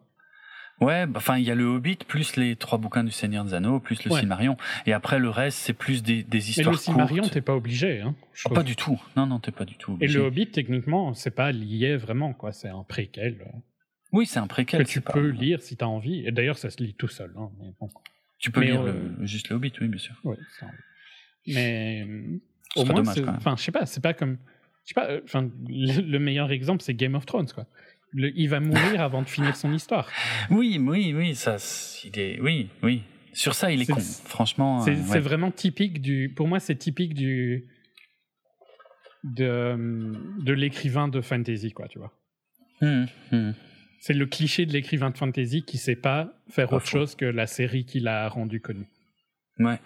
[0.80, 3.54] Ouais, bah, enfin il y a le Hobbit plus les trois bouquins du Seigneur des
[3.54, 6.80] Anneaux plus le Silmarion et après le reste c'est plus des, des histoires courtes.
[6.80, 8.16] Le Silmarion t'es pas obligé hein.
[8.46, 9.00] Ah, pas du tout.
[9.16, 10.12] Non non t'es pas du tout obligé.
[10.12, 13.46] Et le Hobbit techniquement c'est pas lié vraiment quoi, c'est un préquel.
[14.12, 14.84] Oui c'est un préquel.
[14.84, 17.32] Que tu peux lire si t'as envie et d'ailleurs ça se lit tout seul.
[17.38, 17.88] Hein, mais bon.
[18.39, 20.16] Tu peux lire euh, juste le Hobbit oui bien sûr.
[20.24, 20.38] Ouais,
[21.46, 22.08] mais
[22.76, 24.39] au moins enfin je sais pas c'est pas comme
[24.86, 27.68] je sais pas euh, enfin le meilleur exemple c'est Game of Thrones quoi
[28.14, 30.09] il va mourir avant de finir son histoire.
[30.49, 31.57] Oui, oui, oui, ça,
[32.03, 33.03] il est, oui, oui.
[33.34, 33.99] Sur ça, il est, con.
[33.99, 36.34] Franchement, c'est euh, vraiment typique du.
[36.36, 37.66] Pour moi, c'est typique du
[39.24, 40.12] de
[40.43, 42.12] de l'écrivain de fantasy, quoi, tu vois.
[42.82, 43.53] Hum, hum.
[44.01, 47.45] C'est le cliché de l'écrivain de fantasy qui sait pas faire autre chose que la
[47.45, 48.89] série qu'il a rendue connue.
[49.59, 49.80] Ouais.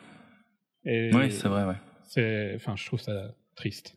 [0.86, 1.76] oui, c'est vrai, ouais.
[2.08, 3.96] C'est, enfin, je trouve ça triste.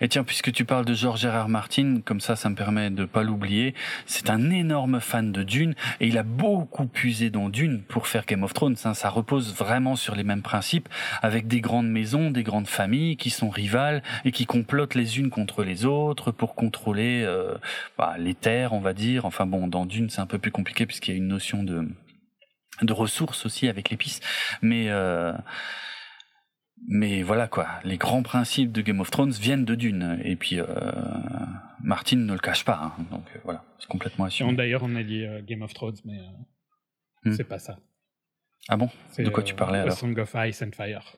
[0.00, 1.48] Et tiens, puisque tu parles de George R.
[1.48, 3.74] Martin, comme ça, ça me permet de pas l'oublier.
[4.06, 8.24] C'est un énorme fan de Dune et il a beaucoup puisé dans Dune pour faire
[8.24, 8.76] Game of Thrones.
[8.84, 8.94] Hein.
[8.94, 10.88] Ça repose vraiment sur les mêmes principes,
[11.20, 15.30] avec des grandes maisons, des grandes familles qui sont rivales et qui complotent les unes
[15.30, 17.54] contre les autres pour contrôler euh,
[17.98, 19.26] bah, les terres, on va dire.
[19.26, 21.86] Enfin bon, dans Dune, c'est un peu plus compliqué puisqu'il y a une notion de
[22.82, 24.20] de ressources aussi avec l'épice,
[24.62, 25.32] mais euh,
[26.88, 30.20] mais voilà quoi, les grands principes de Game of Thrones viennent de Dune.
[30.24, 30.66] Et puis euh,
[31.82, 33.04] Martin ne le cache pas, hein.
[33.10, 34.54] donc euh, voilà, c'est complètement assumé.
[34.54, 36.18] D'ailleurs, on a dit euh, Game of Thrones, mais
[37.24, 37.32] hmm.
[37.32, 37.78] c'est pas ça.
[38.68, 38.90] Ah bon?
[39.18, 39.96] De quoi tu parlais alors?
[39.96, 41.16] Song of Ice and Fire.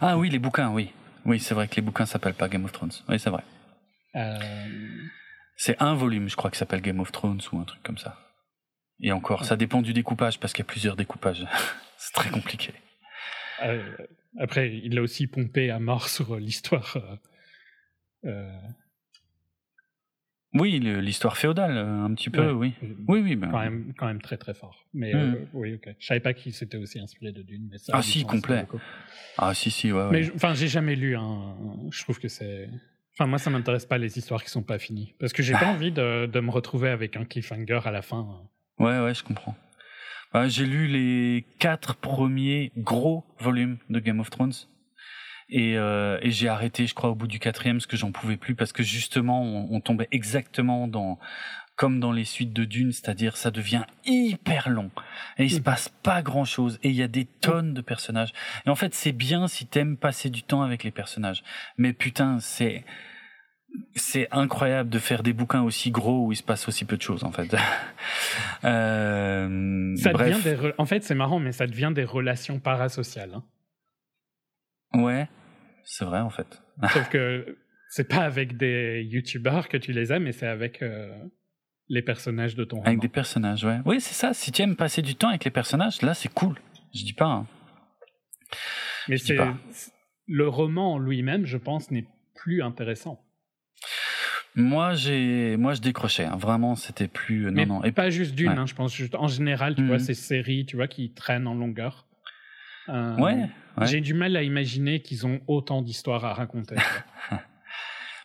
[0.00, 0.92] Ah oui, les bouquins, oui.
[1.24, 2.92] Oui, c'est vrai que les bouquins s'appellent pas Game of Thrones.
[3.08, 3.42] Oui, c'est vrai.
[5.56, 8.16] C'est un volume, je crois, qui s'appelle Game of Thrones ou un truc comme ça.
[9.00, 11.46] Et encore, ça dépend du découpage parce qu'il y a plusieurs découpages.
[11.98, 12.72] c'est très compliqué.
[14.38, 16.96] Après, il l'a aussi pompé à mort sur l'histoire.
[18.24, 18.52] Euh, euh,
[20.54, 22.72] oui, l'histoire féodale, euh, un petit peu, oui.
[23.06, 23.36] Oui, oui.
[23.36, 23.50] Ben...
[23.50, 24.86] Quand, même, quand même très très fort.
[24.94, 25.48] Mais hmm.
[25.52, 25.94] oui, ok.
[25.98, 27.68] Je savais pas qu'il s'était aussi inspiré de Dune.
[27.70, 28.66] Mais ça ah si, complet.
[29.36, 30.08] Ah si, si, ouais.
[30.10, 31.16] Mais enfin, j'ai jamais lu.
[31.16, 31.54] Hein.
[31.90, 32.68] Je trouve que c'est.
[33.14, 35.66] Enfin, moi, ça m'intéresse pas les histoires qui sont pas finies, parce que j'ai pas
[35.66, 38.42] envie de, de, me retrouver avec un cliffhanger à la fin.
[38.78, 39.56] Ouais, ouais, je comprends.
[40.32, 44.52] Bah, j'ai lu les quatre premiers gros volumes de Game of Thrones.
[45.50, 48.36] Et, euh, et j'ai arrêté, je crois, au bout du quatrième, parce que j'en pouvais
[48.36, 51.18] plus, parce que justement, on, tombait exactement dans,
[51.74, 54.90] comme dans les suites de Dune, c'est-à-dire ça devient hyper long
[55.38, 58.32] et il se passe pas grand-chose et il y a des tonnes de personnages.
[58.66, 61.42] Et en fait, c'est bien si t'aimes passer du temps avec les personnages,
[61.78, 62.84] mais putain, c'est
[63.94, 67.02] c'est incroyable de faire des bouquins aussi gros où il se passe aussi peu de
[67.02, 67.54] choses en fait.
[68.64, 70.44] euh, ça bref.
[70.44, 73.34] Devient des En fait, c'est marrant, mais ça devient des relations parasociales.
[73.34, 75.00] Hein.
[75.00, 75.28] Ouais,
[75.84, 76.62] c'est vrai en fait.
[76.92, 77.58] Sauf que
[77.90, 81.10] c'est pas avec des youtubeurs que tu les aimes, mais c'est avec euh,
[81.88, 82.88] les personnages de ton roman.
[82.88, 83.80] Avec des personnages, ouais.
[83.84, 84.32] Oui, c'est ça.
[84.32, 86.54] Si tu aimes passer du temps avec les personnages, là, c'est cool.
[86.94, 87.26] Je dis pas.
[87.26, 87.46] Hein.
[89.08, 89.38] Mais c'est
[90.26, 93.24] le roman lui-même, je pense, n'est plus intéressant.
[94.58, 96.24] Moi, j'ai, moi, je décrochais.
[96.24, 96.36] Hein.
[96.36, 97.44] Vraiment, c'était plus.
[97.44, 97.84] Non, Mais non.
[97.84, 98.50] Et pas juste d'une.
[98.50, 100.00] Hein, je pense juste en général, tu vois, mhm.
[100.00, 102.06] ces séries, tu vois, qui traînent en longueur.
[102.88, 103.48] Euh, ouais,
[103.82, 106.74] J'ai du mal à imaginer qu'ils ont autant d'histoires à raconter.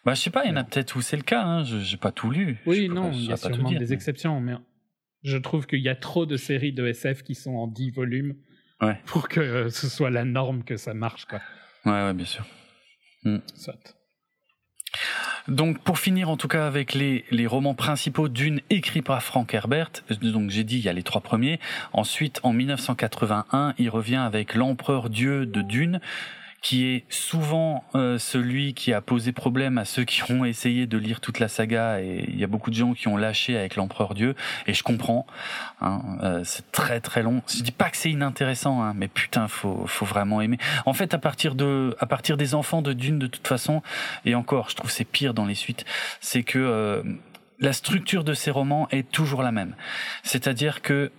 [0.05, 0.43] bah, je sais pas.
[0.45, 1.43] Il y en a peut-être où c'est le cas.
[1.43, 1.63] Hein.
[1.63, 2.57] Je j'ai pas tout lu.
[2.65, 4.55] Oui, non, il y a sûrement des exceptions, mais
[5.21, 8.35] je trouve qu'il y a trop de séries de SF qui sont en 10 volumes
[9.05, 11.41] pour que ce soit la norme que ça marche, quoi.
[11.85, 12.45] Ouais, ouais, bien sûr.
[13.23, 13.37] Hmm.
[13.55, 13.95] Soit.
[15.49, 19.91] Donc pour finir en tout cas avec les, romans principaux d'une écrit par Frank Herbert,
[20.21, 21.59] donc j'ai dit il y a les trois premiers,
[21.91, 25.99] ensuite en 1981 il revient avec L'Empereur Dieu de Dune,
[26.63, 30.97] qui est souvent euh, celui qui a posé problème à ceux qui ont essayé de
[30.97, 33.75] lire toute la saga et il y a beaucoup de gens qui ont lâché avec
[33.75, 34.33] l'empereur Dieu
[34.65, 35.27] et je comprends
[35.81, 37.43] hein, euh, c'est très très long.
[37.53, 40.57] Je dis pas que c'est inintéressant hein, mais putain faut faut vraiment aimer.
[40.85, 43.83] En fait à partir de à partir des enfants de Dune de toute façon
[44.23, 45.83] et encore je trouve c'est pire dans les suites
[46.21, 47.03] c'est que euh,
[47.59, 49.75] la structure de ces romans est toujours la même.
[50.23, 51.11] C'est-à-dire que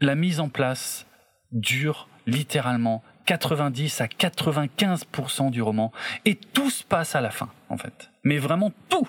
[0.00, 1.06] la mise en place
[1.50, 5.92] dure littéralement 90 à 95% du roman
[6.24, 8.10] et tout se passe à la fin en fait.
[8.24, 9.08] Mais vraiment tout,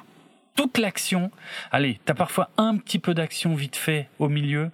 [0.56, 1.32] toute l'action.
[1.72, 4.72] Allez, t'as parfois un petit peu d'action vite fait au milieu,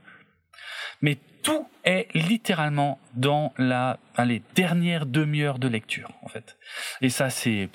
[1.01, 6.57] Mais tout est littéralement dans la allez, dernière demi-heure de lecture, en fait.
[7.01, 7.69] Et ça, c'est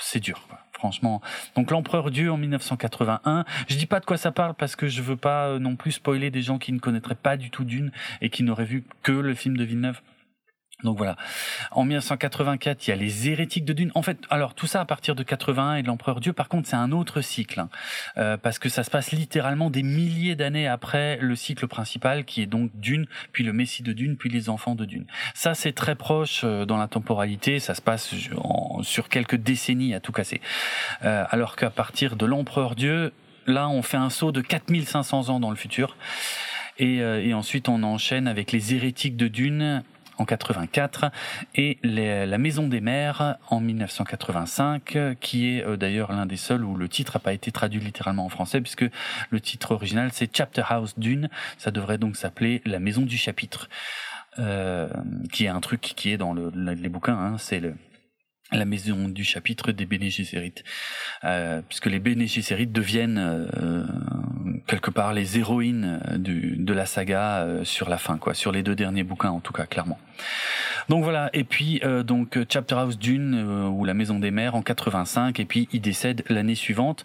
[0.00, 0.46] c'est dur.
[0.72, 1.22] Franchement.
[1.56, 3.46] Donc l'empereur Dieu en 1981.
[3.68, 5.92] Je dis pas de quoi ça parle parce que je veux pas euh, non plus
[5.92, 9.12] spoiler des gens qui ne connaîtraient pas du tout Dune et qui n'auraient vu que
[9.12, 10.02] le film de Villeneuve.
[10.84, 11.16] Donc voilà.
[11.70, 13.90] En 1984, il y a les hérétiques de Dune.
[13.94, 16.32] En fait, alors tout ça à partir de 81 et de l'Empereur Dieu.
[16.32, 17.68] Par contre, c'est un autre cycle hein.
[18.18, 22.42] euh, parce que ça se passe littéralement des milliers d'années après le cycle principal, qui
[22.42, 25.06] est donc Dune, puis le Messie de Dune, puis les enfants de Dune.
[25.34, 27.58] Ça, c'est très proche euh, dans la temporalité.
[27.58, 28.14] Ça se passe
[28.82, 30.40] sur quelques décennies à tout casser.
[31.02, 33.12] Euh, alors qu'à partir de l'Empereur Dieu,
[33.46, 35.96] là, on fait un saut de 4500 ans dans le futur.
[36.78, 39.84] Et, et, ensuite, on enchaîne avec les hérétiques de Dune
[40.18, 41.06] en 84
[41.54, 46.76] et La Maison des Mères en 1985, qui est euh, d'ailleurs l'un des seuls où
[46.76, 48.86] le titre n'a pas été traduit littéralement en français, puisque
[49.30, 53.68] le titre original c'est Chapter House Dune, ça devrait donc s'appeler La Maison du Chapitre,
[54.38, 54.88] euh,
[55.32, 57.74] qui est un truc qui est dans le, les bouquins, hein, c'est le
[58.54, 60.08] la maison du chapitre des Bene
[61.24, 62.24] euh, puisque les Bene
[62.66, 63.86] deviennent euh,
[64.66, 68.62] quelque part les héroïnes du, de la saga euh, sur la fin, quoi, sur les
[68.62, 69.98] deux derniers bouquins en tout cas, clairement.
[70.88, 73.34] Donc voilà, et puis euh, donc Chapter House Dune
[73.68, 77.04] ou la Maison des Mers en 85, et puis il décède l'année suivante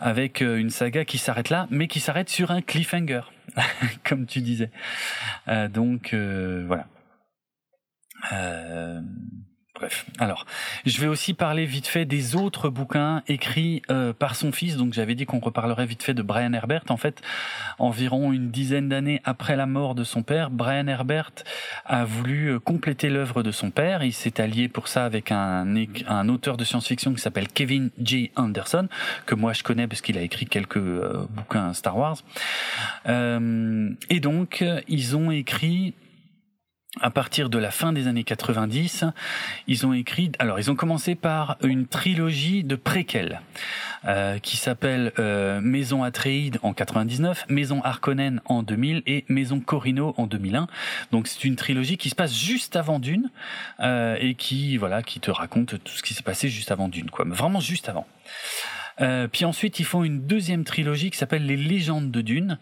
[0.00, 3.22] avec une saga qui s'arrête là, mais qui s'arrête sur un cliffhanger,
[4.04, 4.70] comme tu disais.
[5.72, 6.86] donc voilà.
[8.32, 9.00] Euh,
[9.78, 10.44] Bref, alors,
[10.86, 14.76] je vais aussi parler vite fait des autres bouquins écrits euh, par son fils.
[14.76, 16.82] Donc, j'avais dit qu'on reparlerait vite fait de Brian Herbert.
[16.88, 17.22] En fait,
[17.78, 21.30] environ une dizaine d'années après la mort de son père, Brian Herbert
[21.84, 24.02] a voulu euh, compléter l'œuvre de son père.
[24.02, 28.32] Il s'est allié pour ça avec un, auteur de science-fiction qui s'appelle Kevin J.
[28.34, 28.88] Anderson,
[29.26, 32.16] que moi je connais parce qu'il a écrit quelques euh, bouquins Star Wars.
[33.06, 35.94] et donc, ils ont écrit
[37.00, 39.04] à partir de la fin des années 90,
[39.66, 40.32] ils ont écrit.
[40.38, 43.40] Alors, ils ont commencé par une trilogie de préquels
[44.04, 50.14] euh, qui s'appelle euh, Maison Atreide en 99, Maison Harkonnen en 2000 et Maison Corino
[50.16, 50.66] en 2001.
[51.12, 53.30] Donc, c'est une trilogie qui se passe juste avant Dune
[53.80, 57.10] euh, et qui voilà qui te raconte tout ce qui s'est passé juste avant Dune,
[57.10, 57.24] quoi.
[57.24, 58.06] Mais vraiment juste avant.
[59.00, 62.58] Euh, puis ensuite, ils font une deuxième trilogie qui s'appelle Les légendes de Dune.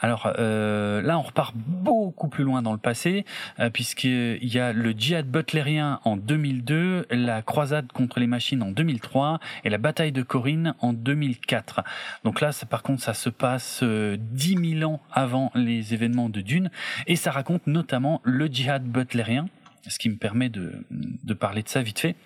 [0.00, 3.24] Alors euh, là, on repart beaucoup plus loin dans le passé,
[3.58, 8.70] euh, puisqu'il y a le djihad butlérien en 2002, la croisade contre les machines en
[8.70, 11.82] 2003 et la bataille de Corinne en 2004.
[12.24, 16.28] Donc là, ça, par contre, ça se passe euh, 10 000 ans avant les événements
[16.28, 16.70] de Dune,
[17.06, 19.48] et ça raconte notamment le djihad butlérien,
[19.86, 22.16] ce qui me permet de, de parler de ça vite fait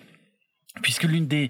[0.81, 1.49] puisque l'une des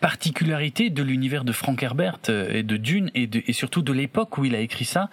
[0.00, 4.38] particularités de l'univers de Frank Herbert euh, et de Dune et, et surtout de l'époque
[4.38, 5.10] où il a écrit ça,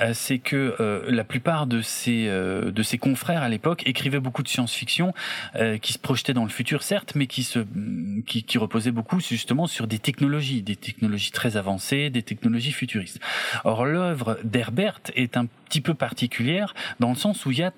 [0.00, 4.42] euh, c'est que euh, la plupart de ses de ses confrères à l'époque écrivaient beaucoup
[4.42, 5.12] de science-fiction
[5.80, 7.60] qui se projetaient dans le futur certes, mais qui se
[8.26, 13.20] qui, qui reposaient beaucoup justement sur des technologies, des technologies très avancées, des technologies futuristes.
[13.64, 17.72] Or l'œuvre d'Herbert est un petit peu particulière dans le sens où il y a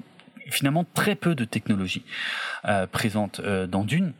[0.50, 2.04] finalement très peu de technologies
[2.90, 4.12] présentes dans Dune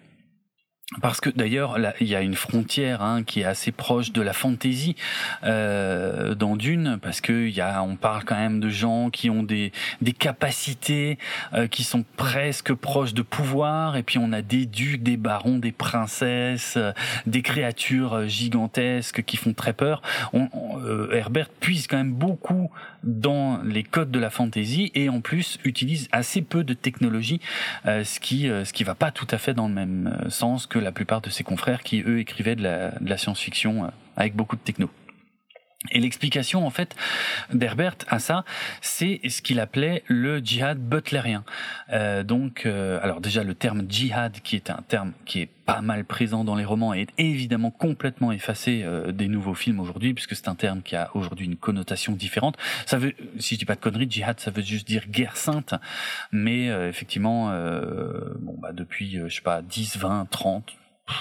[1.02, 4.32] parce que d'ailleurs, il y a une frontière hein, qui est assez proche de la
[4.32, 4.96] fantaisie
[5.44, 9.42] euh, dans Dune, parce que y a, on parle quand même de gens qui ont
[9.42, 9.70] des,
[10.00, 11.18] des capacités
[11.52, 15.58] euh, qui sont presque proches de pouvoir, et puis on a des ducs, des barons,
[15.58, 16.92] des princesses, euh,
[17.26, 20.00] des créatures gigantesques qui font très peur.
[20.32, 20.48] On,
[20.82, 22.70] euh, Herbert puise quand même beaucoup
[23.04, 27.40] dans les codes de la fantaisie et en plus utilise assez peu de technologie,
[27.86, 30.78] euh, ce qui ce qui va pas tout à fait dans le même sens que
[30.78, 34.34] la plupart de ses confrères qui, eux, écrivaient de la, de la science-fiction euh, avec
[34.34, 34.90] beaucoup de techno.
[35.92, 36.96] Et l'explication en fait
[37.52, 38.44] d'Herbert à ça,
[38.80, 41.44] c'est ce qu'il appelait le djihad butlérien.
[41.92, 45.80] Euh, donc, euh, alors déjà le terme djihad, qui est un terme qui est pas
[45.80, 50.34] mal présent dans les romans, est évidemment complètement effacé euh, des nouveaux films aujourd'hui, puisque
[50.34, 52.56] c'est un terme qui a aujourd'hui une connotation différente.
[52.84, 55.74] Ça veut, si je dis pas de conneries, djihad, ça veut juste dire guerre sainte,
[56.32, 60.74] mais euh, effectivement, euh, bon bah depuis, je sais pas, 10, 20, 30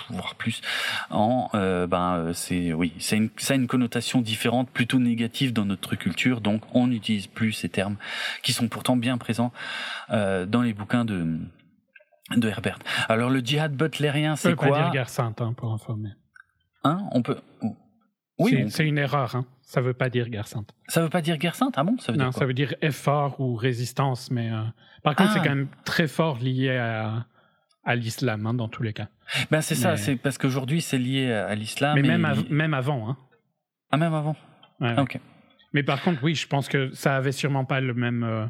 [0.09, 0.61] voire plus
[1.09, 5.53] en euh, ben euh, c'est oui c'est une ça a une connotation différente plutôt négative
[5.53, 6.41] dans notre culture.
[6.41, 7.97] Donc on n'utilise plus ces termes
[8.43, 9.51] qui sont pourtant bien présents
[10.09, 11.37] euh, dans les bouquins de
[12.35, 12.79] de Herbert.
[13.07, 16.11] Alors le djihad butlérien c'est quoi pas dire guerre sainte hein, pour informer.
[16.83, 17.07] Hein?
[17.11, 17.37] On peut
[18.39, 19.45] oui c'est une erreur hein.
[19.61, 20.73] ça veut pas dire guerre sainte.
[20.87, 21.73] Ça veut pas dire guerre sainte?
[21.77, 21.97] Ah bon?
[21.97, 24.61] Ça veut non dire ça veut dire effort ou résistance mais euh...
[25.03, 25.33] par contre ah.
[25.33, 27.25] c'est quand même très fort lié à
[27.87, 29.07] à l'islam hein, dans tous les cas.
[29.51, 31.95] Ben c'est ça, c'est parce qu'aujourd'hui c'est lié à l'islam.
[31.95, 32.09] Mais et...
[32.09, 33.09] même, av même avant.
[33.09, 33.17] Hein.
[33.91, 34.35] Ah même avant?
[34.79, 35.19] Ouais, ah, ok.
[35.73, 38.23] Mais par contre, oui, je pense que ça avait sûrement pas le même.
[38.23, 38.45] euh,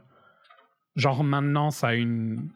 [0.96, 2.50] genre maintenant, ça a une.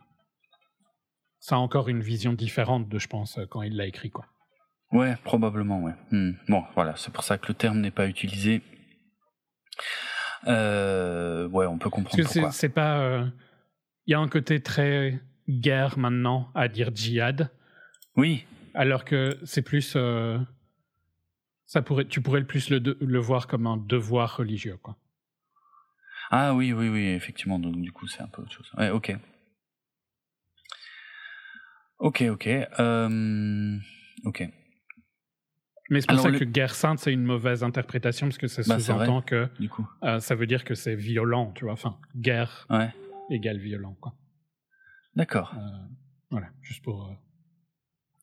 [1.40, 4.26] Ça a encore une vision différente de, je pense, euh, quand il l'a écrit, quoi.
[4.92, 5.94] Ouais, probablement, ouais.
[6.12, 6.34] Hmm.
[6.48, 8.62] Bon, voilà, c'est pour ça que le terme n'est pas utilisé.
[10.48, 13.00] Euh, ouais, on peut Parce comprendre que c'est- pas.
[13.00, 13.26] euh,
[14.08, 17.52] Il y a un côté très guerre maintenant à dire djihad,
[18.18, 19.94] Oui, alors que c'est plus.
[19.96, 20.38] euh,
[21.66, 24.98] ça pourrait, tu pourrais le plus le, de- le voir comme un devoir religieux, quoi.
[26.32, 27.60] ah oui, oui, oui, effectivement.
[27.60, 28.70] Donc du coup, c'est un peu autre chose.
[28.78, 29.16] Ouais, ok.
[32.00, 32.48] Ok, ok.
[32.80, 33.78] Euh,
[34.26, 34.50] ok.
[35.90, 38.48] Mais c'est pour Alors, ça le- que guerre sainte, c'est une mauvaise interprétation, parce que
[38.48, 41.74] ça Bah, sous-entend que Du coup, euh, ça veut dire que c'est violent, tu vois.
[41.74, 42.92] Enfin, guerre ouais.
[43.30, 44.16] égale violent, quoi.
[45.16, 45.60] D'accord, Euh,
[46.32, 47.14] voilà, juste pour.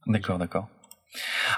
[0.09, 0.69] D'accord, d'accord.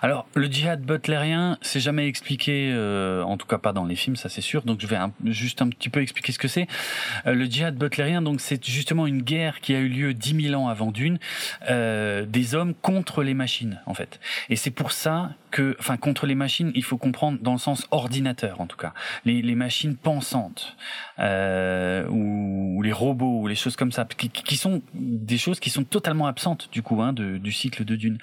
[0.02, 4.16] Alors, le djihad butlérien, c'est jamais expliqué, euh, en tout cas pas dans les films,
[4.16, 4.62] ça c'est sûr.
[4.62, 6.68] Donc, je vais juste un petit peu expliquer ce que c'est.
[7.26, 10.60] Euh, le djihad butlérien, donc, c'est justement une guerre qui a eu lieu 10 000
[10.60, 11.18] ans avant Dune,
[11.68, 14.20] euh, des hommes contre les machines, en fait.
[14.48, 17.86] Et c'est pour ça que, enfin, contre les machines, il faut comprendre dans le sens
[17.90, 18.92] ordinateur, en tout cas,
[19.24, 20.76] les, les machines pensantes
[21.18, 25.60] euh, ou, ou les robots ou les choses comme ça, qui, qui sont des choses
[25.60, 28.18] qui sont totalement absentes du coup hein, de- du cycle de Dune.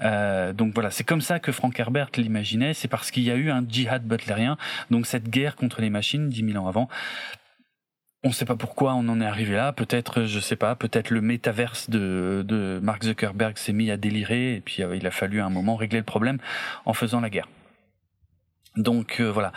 [0.00, 2.74] Euh, donc voilà, c'est comme ça que Frank Herbert l'imaginait.
[2.74, 4.56] C'est parce qu'il y a eu un djihad butlérien,
[4.90, 6.88] donc cette guerre contre les machines 10 000 ans avant.
[8.24, 9.72] On ne sait pas pourquoi on en est arrivé là.
[9.72, 14.56] Peut-être, je sais pas, peut-être le métaverse de, de Mark Zuckerberg s'est mis à délirer
[14.56, 16.38] et puis euh, il a fallu à un moment régler le problème
[16.84, 17.46] en faisant la guerre.
[18.78, 19.52] Donc euh, voilà.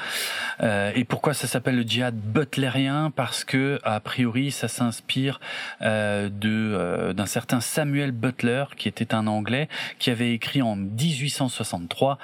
[0.61, 3.11] Euh, et pourquoi ça s'appelle le djihad butlérien?
[3.15, 5.39] Parce que a priori ça s'inspire
[5.83, 9.69] euh, de euh, d'un certain Samuel Butler qui était un Anglais
[9.99, 12.17] qui avait écrit en 1863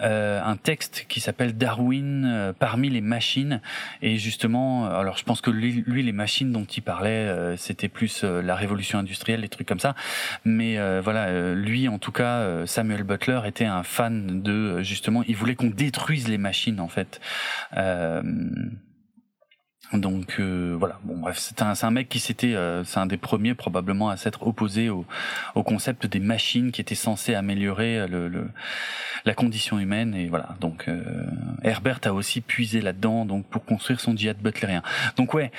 [0.00, 3.60] euh, un texte qui s'appelle Darwin euh, parmi les machines.
[4.02, 8.56] Et justement alors je pense que lui, les machines dont il parlait c'était plus la
[8.56, 9.94] révolution industrielle des trucs comme ça.
[10.44, 15.54] Mais voilà lui en tout cas Samuel Butler était un fan de justement il voulait
[15.54, 17.20] qu'on détruise les machines en fait
[17.76, 18.22] euh,
[19.92, 24.08] donc euh, voilà, bref, c'est un, mec qui s'était, euh, c'est un des premiers probablement
[24.08, 25.04] à s'être opposé au,
[25.64, 28.06] concept des machines qui étaient censées améliorer
[29.24, 30.54] la condition humaine et voilà.
[30.60, 30.88] Donc
[31.62, 34.82] Herbert a aussi puisé là-dedans donc pour construire son djihad butlérien.
[35.16, 35.50] Donc ouais,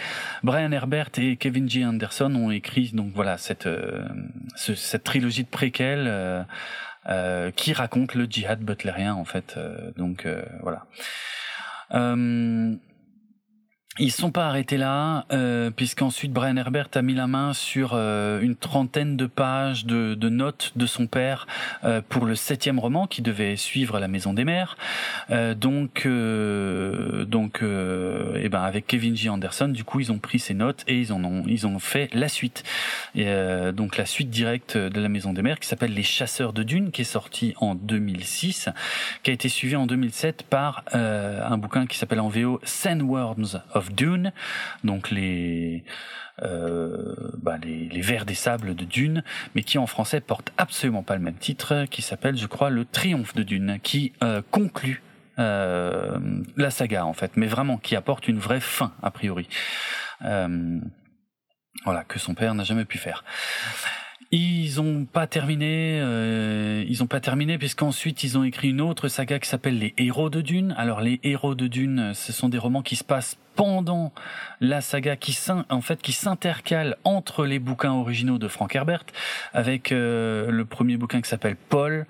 [0.44, 3.68] Brian Herbert et Kevin G Anderson ont écrit donc voilà cette
[4.56, 6.46] ce- cette trilogie de préquels.
[7.10, 10.86] Euh, qui raconte le djihad butlérien en fait euh, donc euh, voilà
[14.00, 18.40] ils sont pas arrêtés là, euh, puisqu'ensuite Brian Herbert a mis la main sur euh,
[18.40, 21.46] une trentaine de pages de, de notes de son père
[21.84, 24.78] euh, pour le septième roman qui devait suivre La Maison des Mers.
[25.30, 30.20] Euh, donc, euh, donc, euh, et ben avec Kevin J Anderson, du coup, ils ont
[30.20, 32.64] pris ces notes et ils en ont, ils ont fait la suite.
[33.14, 33.26] Et,
[33.74, 36.92] donc la suite directe de La Maison des Mers qui s'appelle Les Chasseurs de Dunes,
[36.92, 38.70] qui est sorti en 2006,
[39.24, 43.81] qui a été suivi en 2007 par un bouquin qui s'appelle en VO Sandworms of
[43.90, 44.32] Dune,
[44.84, 45.84] donc les
[46.44, 49.24] euh, bah, les, les vers des sables de Dune,
[49.54, 52.86] mais qui en français porte absolument pas le même titre, qui s'appelle, je crois, Le
[52.86, 55.04] Triomphe de Dune, qui euh, conclut
[55.38, 56.18] euh,
[56.58, 59.48] la saga en fait, mais vraiment qui apporte une vraie fin a priori.
[61.86, 63.24] Voilà, que son père n'a jamais pu faire.
[64.32, 65.98] Ils ont pas terminé,
[66.88, 70.30] ils ont pas terminé puisqu'ensuite ils ont écrit une autre saga qui s'appelle Les Héros
[70.30, 70.76] de Dune.
[70.78, 74.14] Alors les Héros de Dune, ce sont des romans qui se passent pendant
[74.60, 75.38] la saga qui
[75.70, 79.04] en fait qui s'intercale entre les bouquins originaux de Frank Herbert
[79.54, 82.06] avec euh, le premier bouquin qui s'appelle Paul.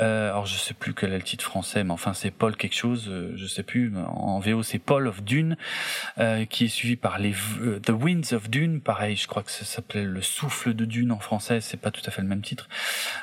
[0.00, 2.74] Euh, alors je sais plus quel est le titre français, mais enfin c'est Paul quelque
[2.74, 3.92] chose, euh, je sais plus.
[3.96, 5.56] En VO c'est Paul of Dune,
[6.18, 8.80] euh, qui est suivi par les euh, The Winds of Dune.
[8.80, 11.60] Pareil, je crois que ça s'appelait Le Souffle de Dune en français.
[11.60, 12.68] C'est pas tout à fait le même titre.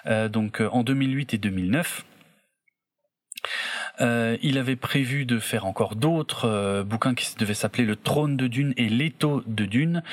[0.06, 2.06] Euh, donc en 2008 et 2009.
[4.02, 8.38] Euh, il avait prévu de faire encore d'autres euh, bouquins qui devaient s'appeler Le Trône
[8.38, 10.04] de Dune et L'étau de Dune,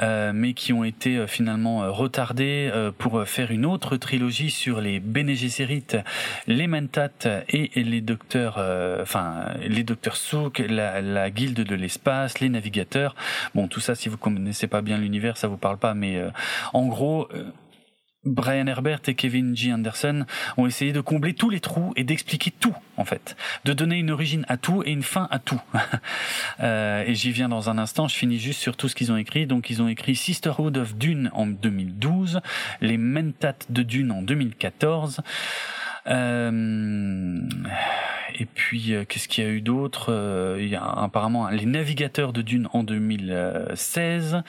[0.00, 4.50] euh, mais qui ont été euh, finalement euh, retardés euh, pour faire une autre trilogie
[4.50, 5.86] sur les Bene Gesserit,
[6.46, 7.10] les Mentat
[7.48, 8.58] et, les docteurs,
[9.00, 13.14] enfin les docteurs Souk, la, la guilde de l'espace, les navigateurs.
[13.54, 16.22] Bon, tout ça, si vous connaissez pas bien l'univers, ça vous parle pas, mais
[16.72, 17.28] en gros.
[18.24, 19.72] Brian Herbert et Kevin G.
[19.72, 20.24] Anderson
[20.56, 23.36] ont essayé de combler tous les trous et d'expliquer tout, en fait.
[23.64, 25.60] De donner une origine à tout et une fin à tout.
[26.60, 29.16] Euh, et j'y viens dans un instant, je finis juste sur tout ce qu'ils ont
[29.16, 29.46] écrit.
[29.46, 32.40] Donc ils ont écrit Sisterhood of Dune en 2012,
[32.80, 35.22] les Mentat de Dune en 2014.
[36.06, 37.40] Euh,
[38.38, 42.42] et puis qu'est-ce qu'il y a eu d'autre Il y a apparemment les navigateurs de
[42.42, 44.42] Dune en 2016.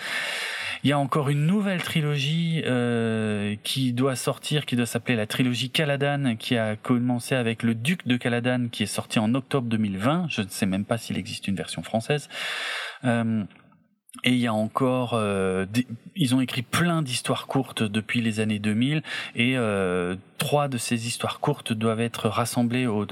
[0.84, 5.26] Il y a encore une nouvelle trilogie euh, qui doit sortir, qui doit s'appeler la
[5.26, 9.70] trilogie Caladan, qui a commencé avec le Duc de Caladan, qui est sorti en octobre
[9.70, 10.26] 2020.
[10.30, 12.28] Je ne sais même pas s'il existe une version française.
[13.06, 13.46] Euh,
[14.24, 15.66] et il y a encore, euh,
[16.16, 19.04] ils ont écrit plein d'histoires courtes depuis les années 2000,
[19.36, 23.06] et euh, trois de ces histoires courtes doivent être rassemblées au,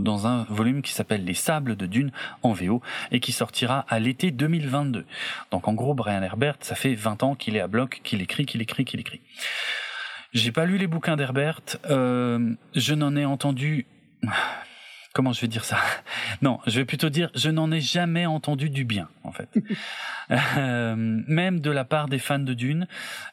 [0.00, 2.12] dans un volume qui s'appelle Les Sables de Dune
[2.42, 2.80] en VO,
[3.12, 5.04] et qui sortira à l'été 2022.
[5.50, 8.46] Donc en gros, Brian Herbert, ça fait 20 ans qu'il est à bloc, qu'il écrit,
[8.46, 9.20] qu'il écrit, qu'il écrit.
[10.32, 11.60] J'ai pas lu les bouquins d'Herbert,
[11.90, 13.86] euh, je n'en ai entendu
[15.18, 15.78] comment je vais dire ça?
[16.42, 19.48] Non, je vais plutôt dire je n'en ai jamais entendu du bien en fait.
[20.30, 22.86] euh, même de la part des fans de Dune,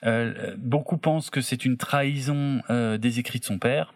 [0.04, 3.94] euh, beaucoup pensent que c'est une trahison euh, des écrits de son père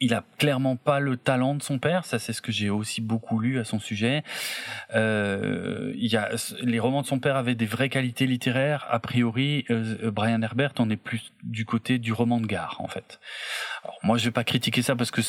[0.00, 3.00] il a clairement pas le talent de son père, ça c'est ce que j'ai aussi
[3.00, 4.22] beaucoup lu à son sujet.
[4.94, 6.30] Euh, il y a,
[6.62, 8.86] les romans de son père avaient des vraies qualités littéraires.
[8.90, 12.86] A priori, euh, Brian Herbert en est plus du côté du roman de gare en
[12.86, 13.18] fait.
[13.82, 15.22] Alors, moi, je vais pas critiquer ça parce que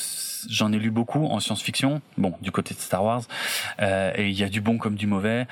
[0.49, 2.01] j'en ai lu beaucoup en science-fiction.
[2.17, 3.23] Bon, du côté de Star Wars,
[3.81, 5.47] euh, et il y a du bon comme du mauvais.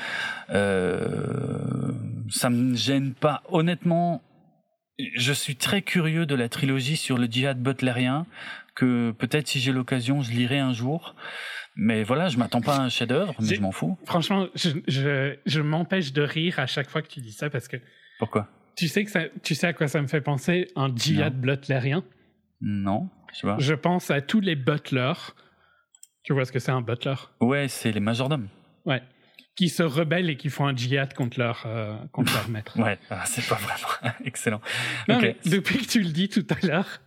[0.52, 1.92] Euh,
[2.30, 4.22] ça me gêne pas, honnêtement.
[5.16, 8.26] Je suis très curieux de la trilogie sur le djihad butlérien
[8.78, 11.16] que peut-être si j'ai l'occasion, je lirai un jour.
[11.76, 13.98] Mais voilà, je m'attends pas à un chef-d'œuvre, mais je m'en fous.
[14.06, 17.68] Franchement, je, je, je m'empêche de rire à chaque fois que tu dis ça parce
[17.68, 17.78] que.
[18.20, 18.48] Pourquoi?
[18.76, 22.04] Tu sais que ça, tu sais à quoi ça me fait penser un djihad butlérien
[22.62, 23.58] Non, je pas.
[23.60, 25.34] Je pense à tous les butlers.
[26.24, 27.16] Tu vois ce que c'est un butler?
[27.42, 28.48] Ouais, c'est les majordomes.
[28.86, 29.02] Ouais.
[29.56, 32.80] Qui se rebellent et qui font un djihad contre leur, euh, contre leur maître.
[32.80, 34.62] ouais, ah, c'est pas vraiment excellent.
[35.08, 37.02] Non, mais depuis que tu le dis tout à l'heure,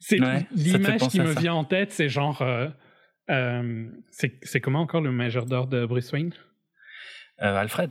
[0.00, 0.18] c'est
[0.52, 2.68] l'image qui me vient en tête, c'est genre, euh,
[3.30, 6.32] euh, c'est comment encore le majordome de Bruce Wayne?
[7.42, 7.90] Euh, Alfred.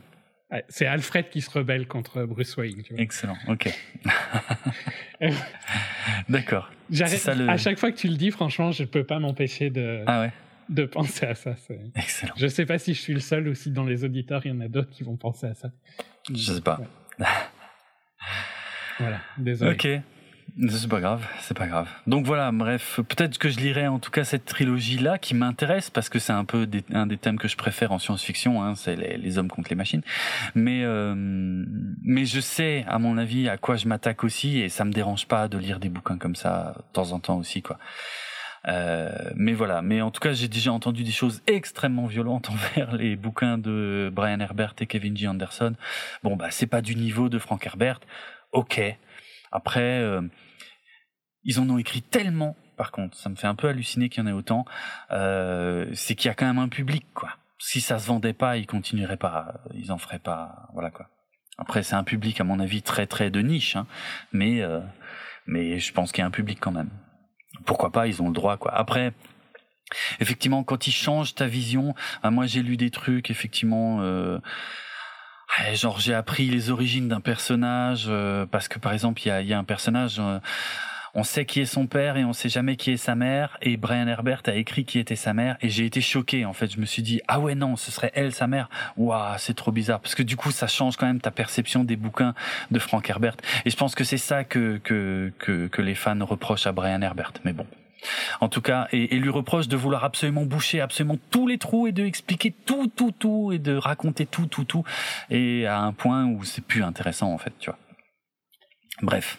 [0.68, 2.82] C'est Alfred qui se rebelle contre Bruce Wayne.
[2.82, 3.02] Tu vois.
[3.02, 3.72] Excellent, ok.
[6.28, 6.72] D'accord.
[6.90, 7.48] Le...
[7.48, 10.22] À chaque fois que tu le dis, franchement, je ne peux pas m'empêcher de, ah
[10.22, 10.32] ouais.
[10.68, 11.54] de penser à ça.
[11.94, 12.34] Excellent.
[12.36, 14.48] Je ne sais pas si je suis le seul ou si dans les auditeurs, il
[14.48, 15.70] y en a d'autres qui vont penser à ça.
[16.26, 16.80] Je ne sais pas.
[18.98, 19.72] voilà, désolé.
[19.72, 20.02] Ok.
[20.68, 21.88] C'est pas grave, c'est pas grave.
[22.06, 26.08] Donc voilà, bref, peut-être que je lirai en tout cas cette trilogie-là qui m'intéresse parce
[26.08, 29.38] que c'est un peu un des thèmes que je préfère en science-fiction, hein, c'est les,
[29.38, 30.02] hommes contre les machines.
[30.54, 34.84] Mais euh, mais je sais, à mon avis, à quoi je m'attaque aussi et ça
[34.84, 37.78] me dérange pas de lire des bouquins comme ça de temps en temps aussi, quoi.
[38.68, 42.94] Euh, mais voilà, mais en tout cas, j'ai déjà entendu des choses extrêmement violentes envers
[42.94, 45.26] les bouquins de Brian Herbert et Kevin G.
[45.26, 45.74] Anderson.
[46.22, 48.00] Bon, bah, c'est pas du niveau de Frank Herbert.
[48.52, 48.80] Ok,
[49.50, 50.22] après, euh,
[51.44, 54.26] ils en ont écrit tellement, par contre, ça me fait un peu halluciner qu'il y
[54.26, 54.64] en ait autant,
[55.10, 57.30] euh, c'est qu'il y a quand même un public, quoi.
[57.58, 61.08] Si ça se vendait pas, ils continueraient pas, ils en feraient pas, voilà quoi.
[61.58, 63.86] Après, c'est un public, à mon avis, très très de niche, hein,
[64.32, 64.80] mais, euh,
[65.46, 66.90] mais je pense qu'il y a un public quand même.
[67.66, 68.72] Pourquoi pas, ils ont le droit, quoi.
[68.72, 69.12] Après,
[70.20, 71.94] effectivement, quand ils changent ta vision,
[72.24, 74.38] moi j'ai lu des trucs, effectivement, euh,
[75.74, 79.42] genre j'ai appris les origines d'un personnage euh, parce que par exemple il y a,
[79.42, 80.38] y a, un personnage euh,
[81.14, 83.76] on sait qui est son père et on sait jamais qui est sa mère et
[83.76, 86.72] Brian Herbert a écrit qui était sa mère et j'ai été choqué en fait.
[86.72, 88.68] Je me suis dit ah ouais non ce serait elle sa mère.
[88.96, 91.96] Waouh c'est trop bizarre parce que du coup ça change quand même ta perception des
[91.96, 92.34] bouquins
[92.70, 93.36] de Frank Herbert.
[93.64, 97.02] Et je pense que c'est ça que, que que que les fans reprochent à Brian
[97.02, 97.32] Herbert.
[97.44, 97.66] Mais bon
[98.40, 101.92] en tout cas, et, lui reproche de vouloir absolument boucher absolument tous les trous et
[101.92, 104.84] de expliquer tout, tout, tout et de raconter tout, tout, tout,
[105.30, 107.78] et à un point où c'est plus intéressant en fait, tu vois.
[109.02, 109.38] Bref,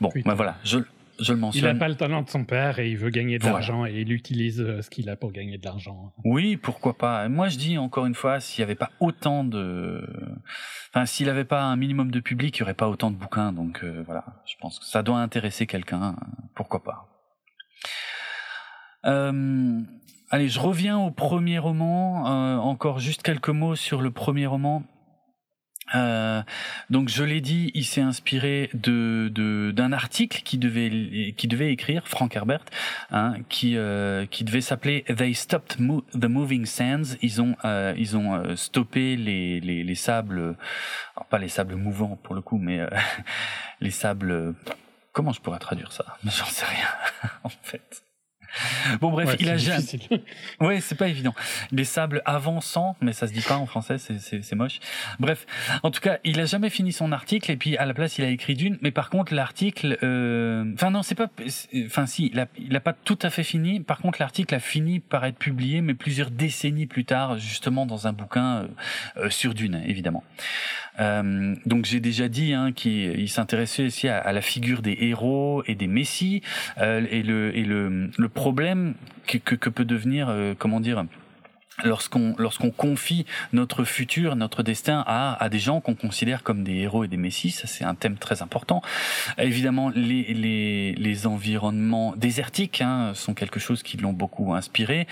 [0.00, 0.78] bon, ben voilà, je,
[1.18, 1.62] je le mentionne.
[1.62, 3.92] Il n'a pas le talent de son père et il veut gagner de l'argent et
[3.92, 6.12] il utilise euh, ce qu'il a pour gagner de l'argent.
[6.24, 7.28] Oui, pourquoi pas.
[7.28, 10.04] Moi, je dis encore une fois, s'il n'y avait pas autant de,
[10.90, 13.52] enfin, s'il n'avait pas un minimum de public, il n'y aurait pas autant de bouquins.
[13.52, 16.16] Donc euh, voilà, je pense que ça doit intéresser quelqu'un.
[16.54, 17.11] Pourquoi pas.
[19.04, 19.80] Euh,
[20.30, 22.26] allez, je reviens au premier roman.
[22.26, 24.82] Euh, encore juste quelques mots sur le premier roman.
[25.94, 26.42] Euh,
[26.90, 32.06] donc je l'ai dit, il s'est inspiré de d'un article qui devait qui devait écrire
[32.08, 32.64] Frank Herbert,
[33.10, 37.16] hein, qui euh, qui devait s'appeler They stopped the moving sands.
[37.20, 40.56] Ils ont euh, ils ont euh, stoppé les, les les sables,
[41.30, 42.80] pas les sables mouvants pour le coup, mais
[43.80, 44.54] les sables.
[45.12, 46.16] Comment je pourrais traduire ça?
[46.24, 46.88] J'en sais rien
[47.44, 48.02] en fait.
[49.00, 49.82] Bon bref, Ouais, il a jamais.
[50.60, 51.34] Ouais, c'est pas évident.
[51.70, 54.80] Les sables avançants, mais ça se dit pas en français, c'est- moche.
[55.18, 55.46] Bref,
[55.82, 58.24] en tout cas, il a jamais fini son article et puis à la place il
[58.24, 58.78] a écrit d'une.
[58.82, 61.28] Mais par contre, l'article, euh, enfin non, c'est pas,
[61.86, 63.80] enfin si, il a, il a pas tout à fait fini.
[63.80, 68.06] Par contre, l'article a fini par être publié, mais plusieurs décennies plus tard, justement dans
[68.06, 68.66] un bouquin euh,
[69.16, 70.22] euh, sur Dune, évidemment.
[71.00, 74.96] Euh, donc j'ai déjà dit hein, qu'il il s'intéressait aussi à, à la figure des
[75.00, 76.42] héros et des messies.
[76.78, 78.94] Euh, et le et le, le problème
[79.26, 81.04] que, que, que peut devenir euh, comment dire
[81.84, 86.76] lorsqu'on lorsqu'on confie notre futur, notre destin à, à des gens qu'on considère comme des
[86.76, 88.82] héros et des messies, ça c'est un thème très important.
[89.38, 95.06] Évidemment, les, les, les environnements désertiques hein, sont quelque chose qui l'ont beaucoup inspiré,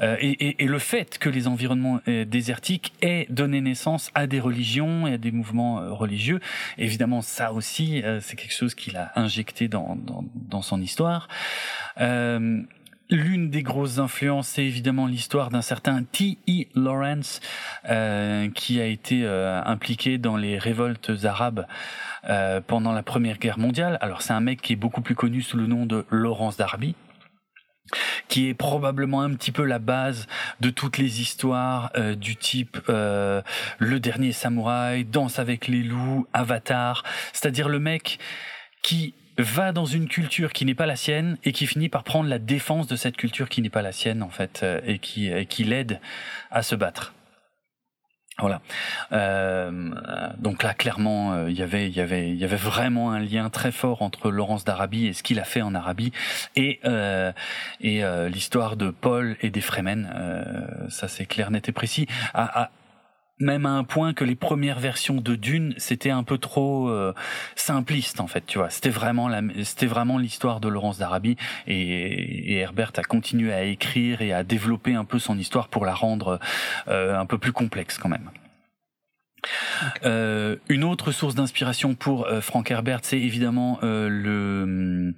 [0.00, 4.40] Euh, et, et, le fait que les environnements euh, désertiques aient donné naissance à des
[4.40, 6.40] religions et à des mouvements euh, religieux,
[6.78, 11.28] évidemment ça aussi euh, c'est quelque chose qu'il a injecté dans, dans, dans son histoire.
[12.00, 12.62] Euh,
[13.10, 16.66] L'une des grosses influences, c'est évidemment l'histoire d'un certain T.E.
[16.74, 17.40] Lawrence,
[17.88, 21.66] euh, qui a été euh, impliqué dans les révoltes arabes
[22.28, 23.98] euh, pendant la Première Guerre mondiale.
[24.00, 26.94] Alors c'est un mec qui est beaucoup plus connu sous le nom de Lawrence Darby
[28.28, 30.26] qui est probablement un petit peu la base
[30.60, 33.42] de toutes les histoires euh, du type euh,
[33.78, 38.18] Le Dernier Samouraï, Danse avec les loups, Avatar, c'est-à-dire le mec
[38.82, 42.28] qui va dans une culture qui n'est pas la sienne et qui finit par prendre
[42.28, 45.28] la défense de cette culture qui n'est pas la sienne en fait euh, et qui,
[45.28, 46.00] et qui l'aide
[46.50, 47.14] à se battre.
[48.40, 48.60] Voilà.
[49.12, 49.90] Euh,
[50.38, 53.48] donc là, clairement, euh, il y avait, il y avait, y avait vraiment un lien
[53.48, 56.10] très fort entre Laurence d'Arabie et ce qu'il a fait en Arabie
[56.56, 57.32] et euh,
[57.80, 60.12] et euh, l'histoire de Paul et des Fremen.
[60.12, 62.08] Euh, ça, c'est clair, net et précis.
[63.38, 67.12] Même à un point que les premières versions de Dune, c'était un peu trop euh,
[67.56, 68.70] simpliste en fait, tu vois.
[68.70, 71.36] C'était vraiment la, c'était vraiment l'histoire de Laurence d'Arabie
[71.66, 75.84] et, et Herbert a continué à écrire et à développer un peu son histoire pour
[75.84, 76.38] la rendre
[76.88, 78.30] euh, un peu plus complexe quand même.
[80.04, 85.14] Euh, une autre source d'inspiration pour euh, Frank Herbert, c'est évidemment euh, le,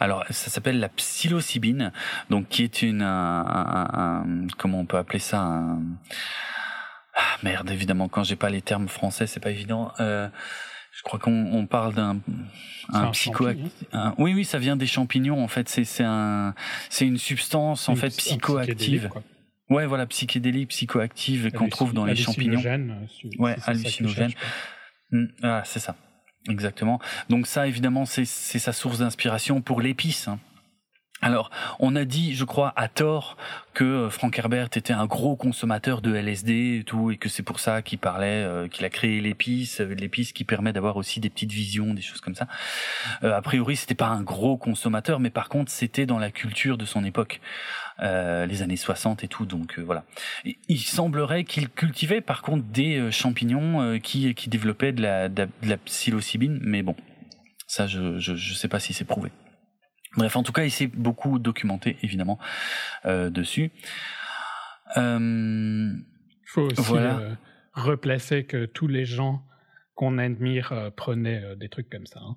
[0.00, 1.90] alors ça s'appelle la psilocybine,
[2.28, 5.80] donc qui est une, un, un- un- comment on peut appeler ça, un,
[7.20, 9.92] ah, merde évidemment quand j'ai pas les termes français c'est pas évident.
[10.00, 10.28] Euh,
[10.92, 12.20] je crois qu'on on parle d'un
[12.92, 13.70] un un champignon.
[13.92, 16.54] un- oui oui ça vient des champignons en fait c'est c'est un
[16.88, 19.10] c'est une substance en fait psychoactive.
[19.68, 22.54] Ouais voilà psychédélique psychoactive qu'on trouve dans les champignons.
[22.58, 24.30] hallucinogène, euh, Ouais, hallucinogène.
[24.30, 24.34] cherches,
[25.10, 25.18] quoi.
[25.20, 25.94] Mm, Ah, c'est ça.
[26.48, 26.98] Exactement.
[27.28, 30.26] Donc ça, évidemment, c'est c'est sa source d'inspiration pour l'épice.
[30.26, 30.38] hein.
[31.22, 33.36] Alors, on a dit, je crois, à tort,
[33.74, 37.42] que euh, Frank Herbert était un gros consommateur de LSD et tout, et que c'est
[37.42, 41.20] pour ça qu'il parlait, euh, qu'il a créé l'épice, euh, l'épice qui permet d'avoir aussi
[41.20, 42.46] des petites visions, des choses comme ça.
[43.22, 46.78] Euh, a priori, c'était pas un gros consommateur, mais par contre, c'était dans la culture
[46.78, 47.40] de son époque,
[48.00, 49.44] euh, les années 60 et tout.
[49.44, 50.04] Donc voilà.
[50.68, 56.58] Il semblerait qu'il cultivait par contre des champignons qui qui développaient de la, la psilocybine,
[56.62, 56.96] mais bon,
[57.66, 59.30] ça je je je sais pas si c'est prouvé.
[60.16, 62.38] Bref, en tout cas, il s'est beaucoup documenté évidemment
[63.06, 63.70] euh, dessus.
[64.96, 65.92] Euh,
[66.46, 67.18] faut aussi Voilà.
[67.18, 67.34] euh,
[67.74, 69.42] replacer que tous les gens
[69.94, 72.20] qu'on admire euh, prenaient euh, des trucs comme ça.
[72.20, 72.34] hein.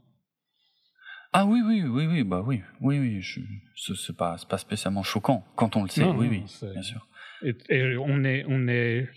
[1.36, 3.40] Ah oui oui oui oui bah oui oui oui je,
[3.74, 6.32] ce- c'est pas pas spécialement choquant quand on le sait Non, oui non,
[6.62, 7.08] oui bien sûr
[7.44, 9.10] Et, et on est, on est,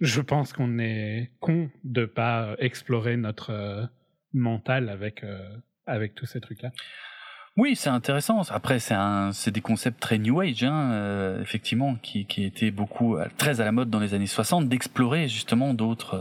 [0.00, 3.86] je pense qu'on est con de pas explorer notre euh,
[4.32, 5.48] mental avec euh,
[5.86, 6.72] avec tous ces trucs-là.
[7.56, 8.42] Oui, c'est intéressant.
[8.50, 12.72] Après, c'est un, c'est des concepts très new age, hein, euh, effectivement, qui, qui étaient
[12.72, 16.14] beaucoup, euh, très à la mode dans les années 60, d'explorer justement d'autres.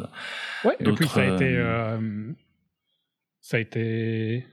[0.64, 0.76] euh, Ouais.
[0.80, 2.32] Et puis ça a D'autres, été, euh,
[3.42, 4.46] ça a été,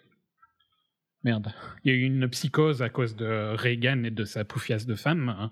[1.23, 1.52] merde.
[1.85, 4.94] Il y a eu une psychose à cause de Reagan et de sa poufiasse de
[4.94, 5.28] femme.
[5.28, 5.51] hein.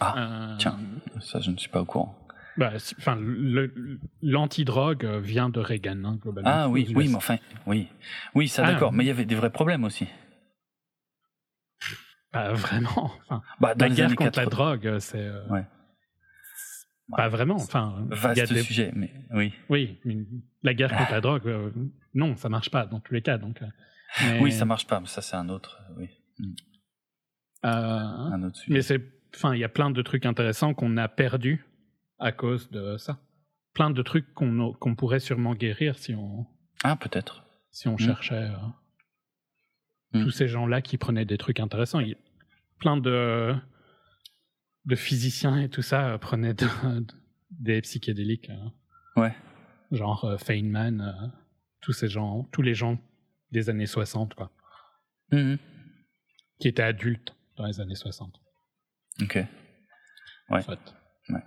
[0.00, 0.78] Ah, Euh, tiens.
[1.20, 2.18] Ça, je ne suis pas au courant.
[2.56, 6.50] Bah, enfin, le- l'antidrogue vient de Reagan, hein, globalement.
[6.52, 7.36] Ah oui, oui, mais enfin,
[7.68, 7.86] oui,
[8.34, 8.72] oui, ça Ah.
[8.72, 8.92] d'accord.
[8.92, 10.08] Mais il y avait des vrais problèmes aussi.
[12.32, 13.10] Pas vraiment.
[13.26, 14.50] Enfin, Bah, dans la guerre contre la 80.
[14.76, 15.64] drogue, c'est euh, Ouais.
[17.16, 17.56] pas vraiment.
[17.56, 19.52] Enfin, y a Vaste des- sujet, mais oui.
[19.68, 19.98] Oui,
[20.62, 21.70] la guerre contre la drogue, euh,
[22.14, 23.38] non, ça marche pas dans tous les cas.
[23.38, 23.66] Donc, euh,
[24.22, 26.10] mais, Oui, ça marche pas, mais ça c'est un autre, euh, oui,
[27.64, 28.72] euh, un autre sujet.
[28.74, 29.02] mais c'est,
[29.34, 31.64] enfin, il y a plein de trucs intéressants qu'on a perdus
[32.18, 33.18] à cause de ça.
[33.74, 36.46] Plein de trucs qu'on qu'on pourrait sûrement guérir si on
[36.84, 37.44] Ah, peut-être.
[37.70, 37.98] si on Mm.
[37.98, 38.56] cherchait euh,
[40.12, 40.22] Mm.
[40.24, 42.00] tous ces gens-là qui prenaient des trucs intéressants.
[42.00, 42.16] Il
[42.78, 43.54] plein de
[44.86, 46.66] de physiciens et tout ça euh, prenaient de-
[47.00, 47.06] de-
[47.50, 48.48] des psychédéliques.
[48.50, 49.34] euh, Ouais.
[49.90, 51.32] genre euh, Feynman,
[51.80, 52.98] tous ces gens, tous les gens
[53.52, 54.50] des années 60, quoi,
[55.32, 55.58] Mhm.
[56.58, 58.34] qui étaient adultes dans les années 60.
[59.20, 59.36] Ok.
[60.50, 60.60] Ouais.
[61.28, 61.42] ouais.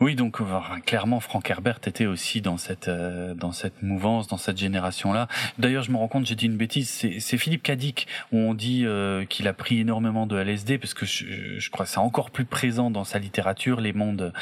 [0.00, 0.38] Oui, donc
[0.86, 5.28] clairement, Frank Herbert était aussi dans cette euh, dans cette mouvance, dans cette génération-là.
[5.58, 6.88] D'ailleurs, je me rends compte, j'ai dit une bêtise.
[6.88, 11.04] C'est Philippe Cadic où on dit euh, qu'il a pris énormément de LSD parce que
[11.04, 14.32] je, je crois que c'est encore plus présent dans sa littérature, les mondes,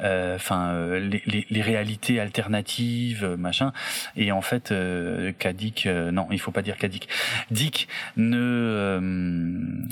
[0.00, 3.74] euh, enfin les, les, les, réalités alternatives, machin.
[4.16, 4.72] Et en fait,
[5.38, 7.08] Cadic, non, il faut pas dire Cadic.
[7.50, 8.98] Dick ne,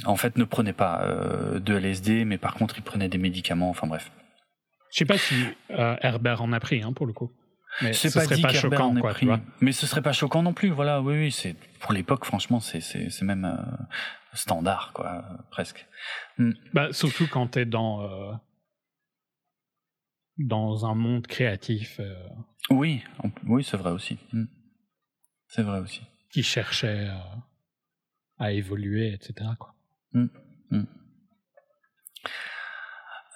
[0.06, 1.06] en fait, ne prenait pas
[1.54, 3.68] de LSD, mais par contre, il prenait des médicaments.
[3.68, 4.10] Enfin bref.
[4.92, 5.34] Je sais pas si
[5.70, 7.32] euh, Herbert en a pris hein, pour le coup.
[7.80, 9.14] Mais ce serait pas, choquant, quoi,
[9.62, 11.00] Mais ce serait pas choquant non plus, voilà.
[11.00, 13.84] Oui, oui, c'est pour l'époque, franchement, c'est c'est même euh,
[14.34, 15.86] standard, quoi, presque.
[16.36, 16.52] Mm.
[16.74, 18.32] Bah, surtout quand t'es dans euh,
[20.36, 21.98] dans un monde créatif.
[21.98, 22.14] Euh,
[22.68, 23.02] oui,
[23.46, 24.18] oui, c'est vrai aussi.
[24.34, 24.44] Mm.
[25.48, 26.02] C'est vrai aussi.
[26.30, 27.08] Qui cherchait
[28.38, 29.48] à évoluer, etc.
[29.58, 29.74] Quoi.
[30.12, 30.26] Mm.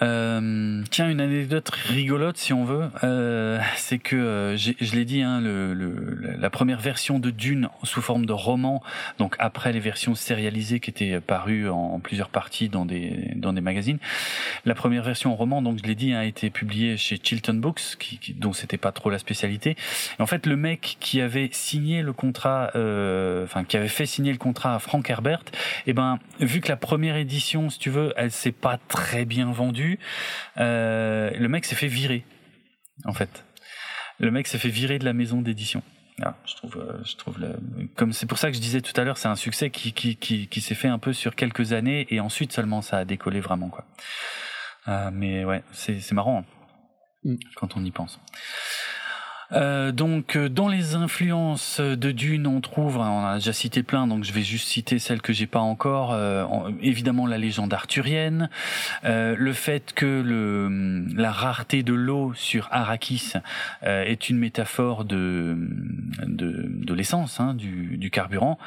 [0.02, 5.22] Euh, tiens, une anecdote rigolote si on veut, euh, c'est que euh, je l'ai dit,
[5.22, 8.82] hein, le, le, la première version de Dune sous forme de roman,
[9.18, 13.62] donc après les versions sérialisées qui étaient parues en, plusieurs parties dans des dans des
[13.62, 13.98] magazines,
[14.66, 17.54] la première version en roman, donc je l'ai dit, hein, a été publiée chez Chilton
[17.54, 19.76] Books, qui, qui, dont c'était pas trop la spécialité.
[20.18, 24.32] En fait, le mec qui avait signé le contrat, euh, enfin qui avait fait signer
[24.32, 25.40] le contrat à Frank Herbert,
[25.86, 29.24] et eh ben vu que la première édition, si tu veux, elle s'est pas très
[29.24, 29.85] bien vendue
[30.58, 32.24] euh, le mec s'est fait virer,
[33.04, 33.44] en fait.
[34.18, 35.82] Le mec s'est fait virer de la maison d'édition.
[36.22, 37.36] Ah, je trouve, euh, je trouve
[37.94, 40.16] comme c'est pour ça que je disais tout à l'heure, c'est un succès qui qui,
[40.16, 43.40] qui, qui s'est fait un peu sur quelques années et ensuite seulement ça a décollé
[43.40, 43.84] vraiment quoi.
[44.88, 46.44] Euh, mais ouais, c'est c'est marrant hein,
[47.24, 47.36] mm.
[47.56, 48.18] quand on y pense.
[49.52, 54.06] Euh, donc euh, dans les influences de Dune, on trouve, on a déjà cité plein,
[54.06, 56.12] donc je vais juste citer celles que j'ai pas encore.
[56.12, 56.44] Euh,
[56.82, 58.48] évidemment la légende arthurienne,
[59.04, 63.34] le fait que le, la rareté de l'eau sur Arrakis
[63.82, 65.56] est une métaphore de
[66.26, 68.58] de, de l'essence, hein, du, du carburant.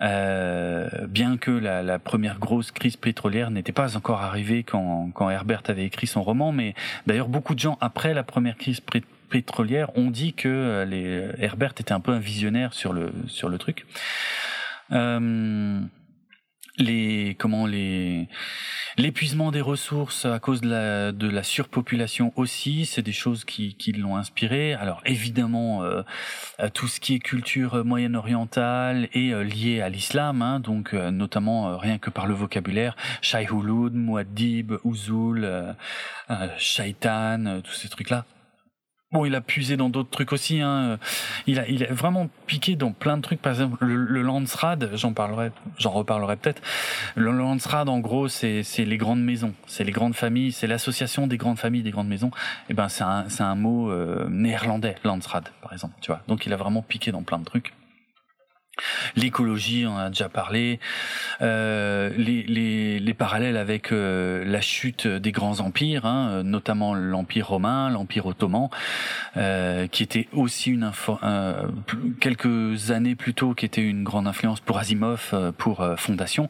[0.00, 5.30] Euh, bien que la, la, première grosse crise pétrolière n'était pas encore arrivée quand, quand
[5.30, 6.74] Herbert avait écrit son roman, mais
[7.06, 8.80] d'ailleurs beaucoup de gens après la première crise
[9.34, 13.48] pétrolière ont dit que euh, les, Herbert était un peu un visionnaire sur le sur
[13.48, 13.84] le truc.
[14.92, 15.80] Euh,
[16.78, 18.28] les comment les
[18.96, 24.16] l'épuisement des ressources à cause de la surpopulation aussi c'est des choses qui qui l'ont
[24.16, 26.02] inspiré alors évidemment euh,
[26.72, 31.76] tout ce qui est culture moyen-orientale est euh, lié à l'islam hein, donc euh, notamment
[31.78, 35.74] rien que par le vocabulaire Shaihulud, Muad'Dib, Uzul,
[36.58, 38.24] Shaitan tous ces trucs là
[39.14, 40.60] Bon, il a puisé dans d'autres trucs aussi.
[40.60, 40.98] Hein.
[41.46, 43.40] Il a, il a vraiment piqué dans plein de trucs.
[43.40, 46.60] Par exemple, le, le Landsrad, j'en parlerai, j'en reparlerai peut-être.
[47.14, 51.28] Le Landsrad, en gros, c'est, c'est les grandes maisons, c'est les grandes familles, c'est l'association
[51.28, 52.32] des grandes familles, des grandes maisons.
[52.68, 55.94] Et eh ben, c'est un, c'est un mot euh, néerlandais, Landsrad, par exemple.
[56.00, 56.20] Tu vois.
[56.26, 57.72] Donc, il a vraiment piqué dans plein de trucs.
[59.16, 60.80] L'écologie, on a déjà parlé.
[61.42, 67.48] Euh, les, les, les, parallèles avec euh, la chute des grands empires, hein, notamment l'empire
[67.48, 68.68] romain, l'empire ottoman,
[69.36, 70.90] euh, qui était aussi une
[72.20, 76.48] quelques années plus tôt, qui était une grande influence pour Asimov, pour Fondation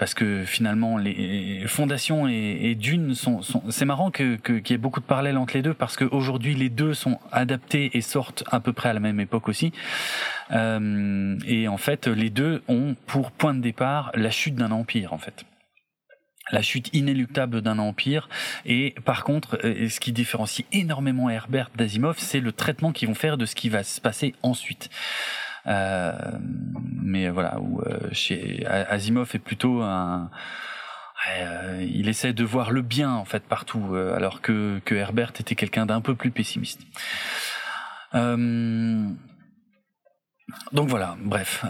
[0.00, 4.72] parce que finalement les fondations et, et Dune sont, sont c'est marrant que qu'il y
[4.72, 8.42] ait beaucoup de parallèles entre les deux parce qu'aujourd'hui les deux sont adaptés et sortent
[8.50, 9.72] à peu près à la même époque aussi
[10.52, 15.12] euh, et en fait les deux ont pour point de départ la chute d'un empire
[15.12, 15.44] en fait
[16.50, 18.28] la chute inéluctable d'un empire.
[18.66, 23.14] Et par contre, euh, ce qui différencie énormément Herbert d'Asimov, c'est le traitement qu'ils vont
[23.14, 24.90] faire de ce qui va se passer ensuite.
[25.66, 26.12] Euh,
[27.02, 30.30] mais voilà, où euh, chez Asimov est plutôt un
[31.38, 35.54] euh, il essaie de voir le bien en fait partout, alors que, que Herbert était
[35.54, 36.80] quelqu'un d'un peu plus pessimiste.
[38.14, 39.18] donc
[40.72, 41.62] voilà, bref.
[41.66, 41.68] on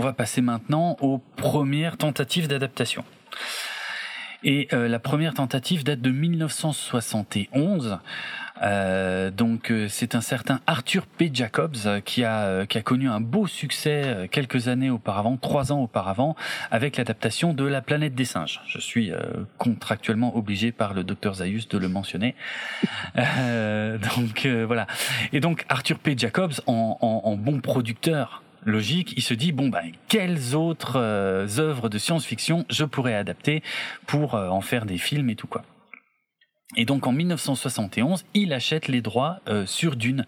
[0.00, 3.04] va passer maintenant aux premières tentatives d'adaptation.
[4.44, 7.98] Et la première tentative date de 1971
[8.62, 11.30] euh, donc euh, c'est un certain Arthur P.
[11.32, 15.80] Jacobs euh, qui a qui a connu un beau succès quelques années auparavant, trois ans
[15.82, 16.36] auparavant,
[16.70, 18.60] avec l'adaptation de La planète des singes.
[18.66, 19.12] Je suis
[19.58, 22.34] contractuellement obligé par le docteur Zayus de le mentionner.
[23.16, 24.86] donc voilà.
[25.32, 26.14] Et donc Arthur P.
[26.16, 31.88] Jacobs, en, en, en bon producteur logique, il se dit bon ben quelles autres œuvres
[31.88, 33.62] de science-fiction je pourrais adapter
[34.06, 35.64] pour en faire des films et tout quoi.
[36.76, 40.26] Et donc en 1971, il achète les droits euh, sur Dune.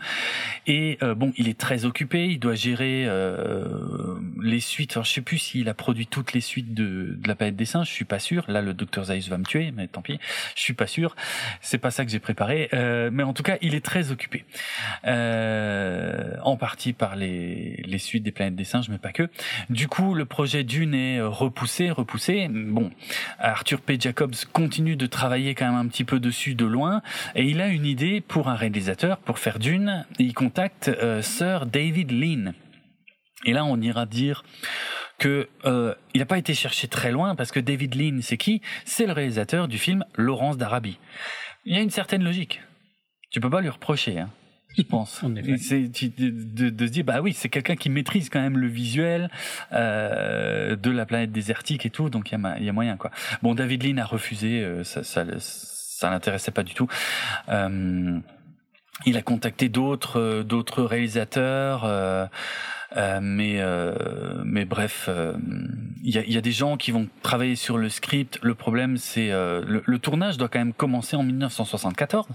[0.67, 4.93] Et euh, bon, il est très occupé, il doit gérer euh, les suites.
[4.93, 7.65] Enfin, je sais plus s'il a produit toutes les suites de, de la planète des
[7.65, 8.45] singes, je suis pas sûr.
[8.49, 10.19] Là, le docteur Zaius va me tuer, mais tant pis,
[10.55, 11.17] je suis pas sûr.
[11.61, 12.69] C'est pas ça que j'ai préparé.
[12.73, 14.45] mais en tout cas, il est très occupé.
[15.05, 19.29] en partie par les, les suites des planètes des singes, mais pas que.
[19.71, 22.49] Du coup, le projet Dune est repoussé, repoussé.
[22.51, 22.91] Bon,
[23.39, 23.97] Arthur P.
[23.99, 27.03] Jacobs continue de travailler quand même un petit peu dessus de loin
[27.35, 30.05] et il a une idée pour un réalisateur pour faire Dune.
[30.19, 32.53] Il contacte euh, Sir David Lean.
[33.45, 34.45] Et là, on ira dire
[35.19, 38.61] que euh, il n'a pas été cherché très loin parce que David Lean, c'est qui?
[38.85, 40.99] C'est le réalisateur du film Laurence d'Arabie.
[41.65, 42.61] Il y a une certaine logique.
[43.31, 44.19] Tu peux pas lui reprocher.
[44.19, 44.31] Hein
[44.77, 45.25] je pense.
[45.59, 45.89] C'est
[46.19, 49.31] de, de, se dire bah oui, c'est quelqu'un qui maîtrise quand même le visuel
[49.73, 53.11] euh, de la planète désertique et tout, donc il y a, y a moyen quoi.
[53.43, 55.25] Bon, David Lean a refusé, euh, ça, ça,
[55.97, 56.89] ça l'intéressait pas du tout.
[57.49, 58.21] Euh,
[59.07, 61.85] il a contacté d'autres euh, d'autres réalisateurs.
[61.85, 62.27] Euh,
[62.97, 65.11] euh, mais euh, mais bref,
[66.03, 68.39] il y a, y, a, des gens qui vont travailler sur le script.
[68.43, 72.27] Le problème, c'est le, le, tournage doit quand même commencer en 1974,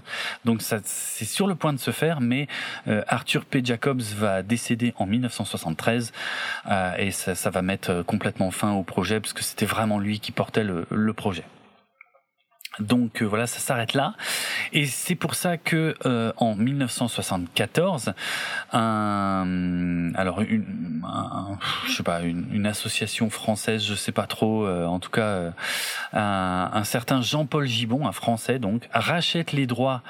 [0.44, 2.20] donc ça c'est sur le point de se faire.
[2.20, 2.48] Mais
[3.08, 3.62] Arthur P.
[3.64, 6.12] Jacobs va décéder en 1973
[6.98, 10.32] et ça, ça, va mettre complètement fin au projet parce que c'était vraiment lui qui
[10.32, 11.44] portait le, le projet.
[12.80, 14.14] Donc euh, voilà, ça s'arrête là.
[14.72, 18.14] Et c'est pour ça que euh, en 1974,
[18.72, 21.02] un, alors une,
[21.86, 25.52] je sais pas, une, association française, je sais pas trop, euh, en tout cas,
[26.12, 30.02] un, un, certain Jean-Paul Gibon, un Français donc, rachète les droits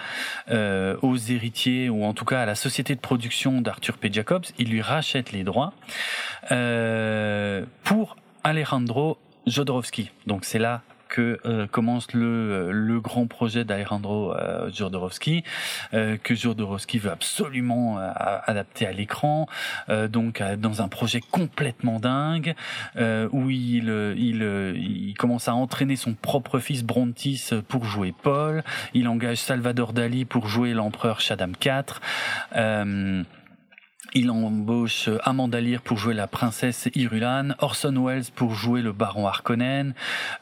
[0.50, 4.12] aux héritiers ou en tout cas à la société de production d'Arthur P.
[4.12, 4.44] Jacobs.
[4.58, 5.72] Il lui rachète les droits
[7.84, 10.10] pour Alejandro Jodorowsky.
[10.26, 10.82] Donc c'est là
[11.12, 14.70] que euh, commence le, le grand projet d'Alejandro euh,
[15.92, 18.10] euh, que Jodorowsky veut absolument euh,
[18.46, 19.46] adapter à l'écran,
[20.08, 22.54] donc dans un projet complètement dingue,
[22.96, 24.42] où il, il,
[24.76, 28.62] il commence à entraîner son propre fils Brontis pour jouer Paul,
[28.94, 32.00] il engage Salvador Dali pour jouer l'empereur Shaddam IV.
[34.14, 39.26] Il embauche Amanda Lear pour jouer la princesse Irulan, Orson Welles pour jouer le baron
[39.26, 39.94] Harkonnen,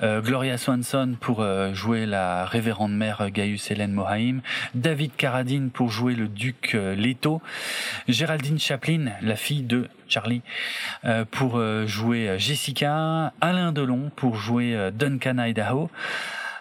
[0.02, 4.40] euh, Gloria Swanson pour euh, jouer la révérende mère Gaius Hélène Mohaim,
[4.74, 7.42] David Carradine pour jouer le duc euh, Leto,
[8.08, 10.42] Géraldine Chaplin, la fille de Charlie,
[11.30, 15.88] pour jouer Jessica, Alain Delon pour jouer Duncan Idaho,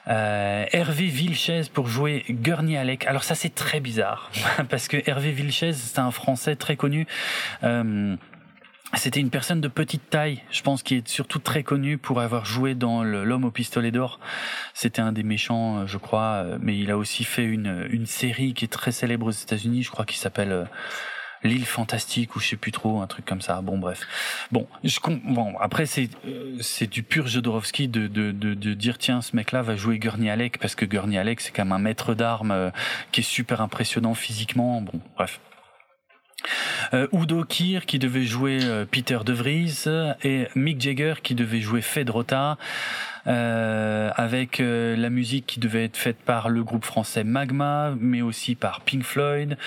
[0.10, 3.06] euh, Hervé Vilches pour jouer Gurney Alec.
[3.06, 4.32] Alors ça c'est très bizarre
[4.70, 7.08] parce que Hervé Vilches c'est un Français très connu.
[7.64, 8.16] Euh,
[8.96, 12.46] c'était une personne de petite taille, je pense, qui est surtout très connu pour avoir
[12.46, 14.20] joué dans L'homme au pistolet d'or.
[14.74, 18.66] C'était un des méchants, je crois, mais il a aussi fait une, une série qui
[18.66, 20.66] est très célèbre aux États-Unis, je crois, qui s'appelle
[21.44, 23.62] l'île fantastique ou je sais plus trop un truc comme ça.
[23.62, 24.02] Bon bref.
[24.52, 28.98] Bon je bon après c'est euh, c'est du pur Jodorowsky de, de, de, de dire
[28.98, 31.72] tiens ce mec là va jouer Gurney Alec parce que Gurney Alec c'est quand même
[31.72, 32.70] un maître d'armes euh,
[33.12, 34.82] qui est super impressionnant physiquement.
[34.82, 35.40] Bon bref.
[36.94, 39.86] Euh, Udo Kier qui devait jouer euh, Peter De Vries
[40.24, 42.58] et Mick Jagger qui devait jouer Fedrota
[43.28, 48.22] euh, avec euh, la musique qui devait être faite par le groupe français Magma, mais
[48.22, 49.58] aussi par Pink Floyd.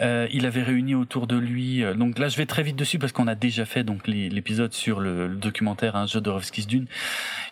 [0.00, 1.82] Euh, il avait réuni autour de lui.
[1.82, 4.72] Euh, donc là, je vais très vite dessus parce qu'on a déjà fait donc l'épisode
[4.72, 6.86] sur le, documentaire hein, Jodorowsky's Dune.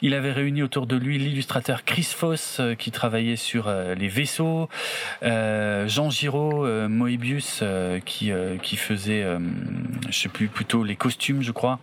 [0.02, 4.68] Il avait réuni autour de lui l'illustrateur Chris Foss qui travaillait sur les vaisseaux,
[5.23, 7.62] Jean Giraud, Moebius
[8.05, 8.31] qui
[8.62, 9.27] qui faisait,
[10.10, 11.78] je sais plus plutôt les costumes, je crois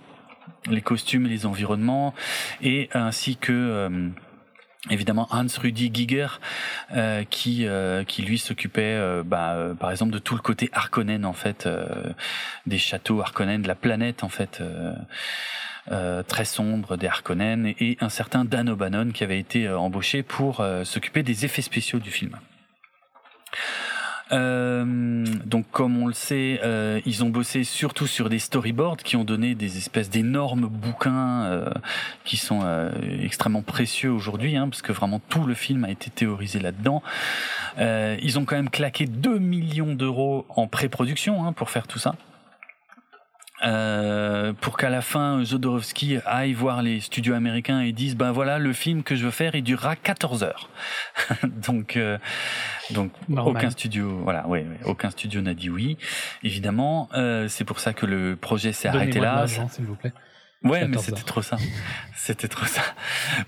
[0.70, 2.14] les costumes et les environnements,
[2.62, 4.10] et ainsi que euh,
[4.90, 6.28] évidemment Hans Rudi Giger
[6.94, 11.34] euh, qui euh, qui lui s'occupait bah, par exemple de tout le côté Harkonnen en
[11.34, 11.68] fait
[12.66, 14.62] des châteaux Harkonnen de la planète en fait
[16.28, 21.24] très sombre des Harkonnen et, un certain Dan O'Bannon qui avait été embauché pour s'occuper
[21.24, 22.38] des effets spéciaux du film.
[24.34, 29.16] Euh, donc comme on le sait, euh, ils ont bossé surtout sur des storyboards qui
[29.16, 31.70] ont donné des espèces d'énormes bouquins euh,
[32.26, 32.92] qui sont euh,
[33.22, 37.04] extrêmement précieux aujourd'hui, hein, parce que vraiment tout le film a été théorisé là-dedans.
[37.78, 42.00] Euh, ils ont quand même claqué 2 millions d'euros en pré-production hein, pour faire tout
[42.00, 42.16] ça.
[43.66, 48.60] Euh, pour qu'à la fin Jodorowsky aille voir les studios américains et dise ben voilà
[48.60, 50.70] le film que je veux faire il durera 14 heures.
[51.68, 52.18] Donc euh,
[52.90, 55.98] donc aucun studio voilà ouais, ouais aucun studio n'a dit oui.
[56.44, 59.48] Évidemment euh, c'est pour ça que le projet s'est arrêté là.
[59.48, 60.14] s'il vous plaît
[60.64, 61.58] Ouais, mais c'était trop ça.
[62.16, 62.82] C'était trop ça.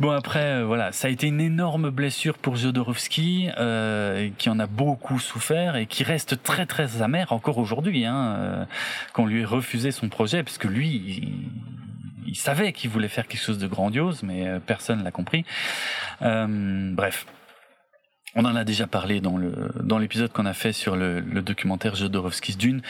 [0.02, 4.60] Bon après, euh, voilà, ça a été une énorme blessure pour Jodorowsky, euh, qui en
[4.60, 8.66] a beaucoup souffert et qui reste très très amer encore aujourd'hui, hein, euh,
[9.14, 11.34] qu'on lui ait refusé son projet, parce que lui, il,
[12.28, 15.46] il savait qu'il voulait faire quelque chose de grandiose, mais euh, personne l'a compris.
[16.20, 17.26] Bref.
[18.38, 21.42] On en a déjà parlé dans le dans l'épisode qu'on a fait sur le, le
[21.42, 22.82] documentaire Jodorowsky's Dune.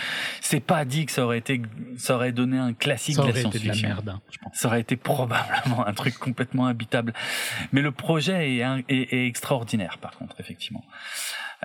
[0.41, 1.61] C'est pas dit que ça aurait été
[1.97, 3.87] ça aurait donné un classique Ça de la aurait été de la science-fiction.
[3.89, 4.49] merde, hein.
[4.53, 7.13] Ça aurait été probablement un truc complètement habitable.
[7.71, 10.83] Mais le projet est, est- est extraordinaire, par contre, effectivement.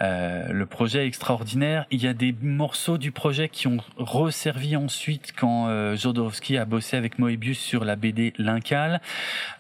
[0.03, 1.85] Euh, le projet est extraordinaire.
[1.91, 6.65] Il y a des morceaux du projet qui ont resservi ensuite quand euh, Jodorowsky a
[6.65, 9.01] bossé avec Moebius sur la BD L'Incal.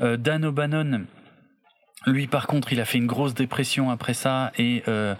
[0.00, 1.04] Euh, Dan O'Bannon,
[2.06, 5.14] lui, par contre, il a fait une grosse dépression après ça et euh,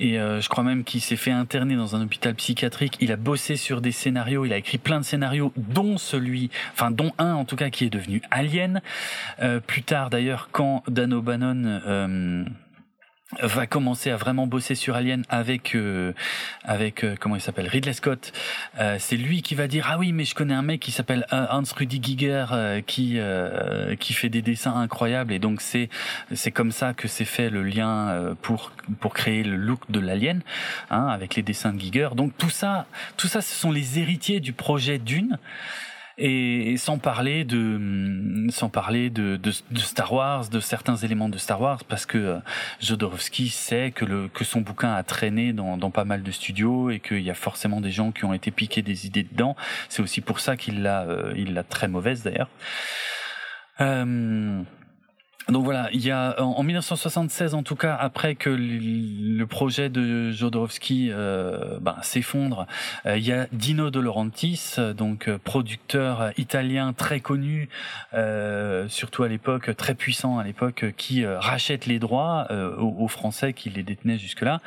[0.00, 2.96] et euh, je crois même qu'il s'est fait interner dans un hôpital psychiatrique.
[3.00, 6.90] Il a bossé sur des scénarios, il a écrit plein de scénarios, dont celui, enfin
[6.90, 8.80] dont un en tout cas qui est devenu Alien.
[9.42, 12.44] Euh, plus tard d'ailleurs, quand Dan O'Bannon euh,
[13.40, 16.12] va commencer à vraiment bosser sur Alien avec euh,
[16.64, 18.32] avec euh, comment il s'appelle Ridley Scott.
[18.78, 21.26] Euh, c'est lui qui va dire ah oui mais je connais un mec qui s'appelle
[21.32, 25.88] euh, Hans Rudy Giger euh, qui euh, qui fait des dessins incroyables et donc c'est
[26.34, 30.40] c'est comme ça que s'est fait le lien pour pour créer le look de l'Alien
[30.90, 32.10] hein, avec les dessins de Giger.
[32.14, 32.86] Donc tout ça
[33.16, 35.38] tout ça ce sont les héritiers du projet Dune.
[36.22, 37.80] Et, sans parler de
[38.50, 42.18] sans parler de, de, de Star Wars, de certains éléments de Star Wars, parce que
[42.18, 42.38] euh,
[42.80, 46.90] Jodorowsky sait que le que son bouquin a traîné dans, dans pas mal de studios
[46.90, 49.56] et qu'il y a forcément des gens qui ont été piqués des idées dedans.
[49.88, 52.50] C'est aussi pour ça qu'il l'a euh, il l'a très mauvaise d'ailleurs.
[53.80, 54.62] Euh,
[55.50, 59.88] donc voilà, il y a en en 1976 en tout cas, après que le projet
[59.88, 62.66] de Jodorowsky euh, ben, s'effondre,
[63.06, 67.68] euh, il y a Dino De Laurentiis, donc euh, producteur italien très connu,
[68.88, 72.46] surtout à l'époque, très puissant à l'époque, qui rachète les droits
[72.78, 74.60] aux, aux Français qui les détenaient jusque-là.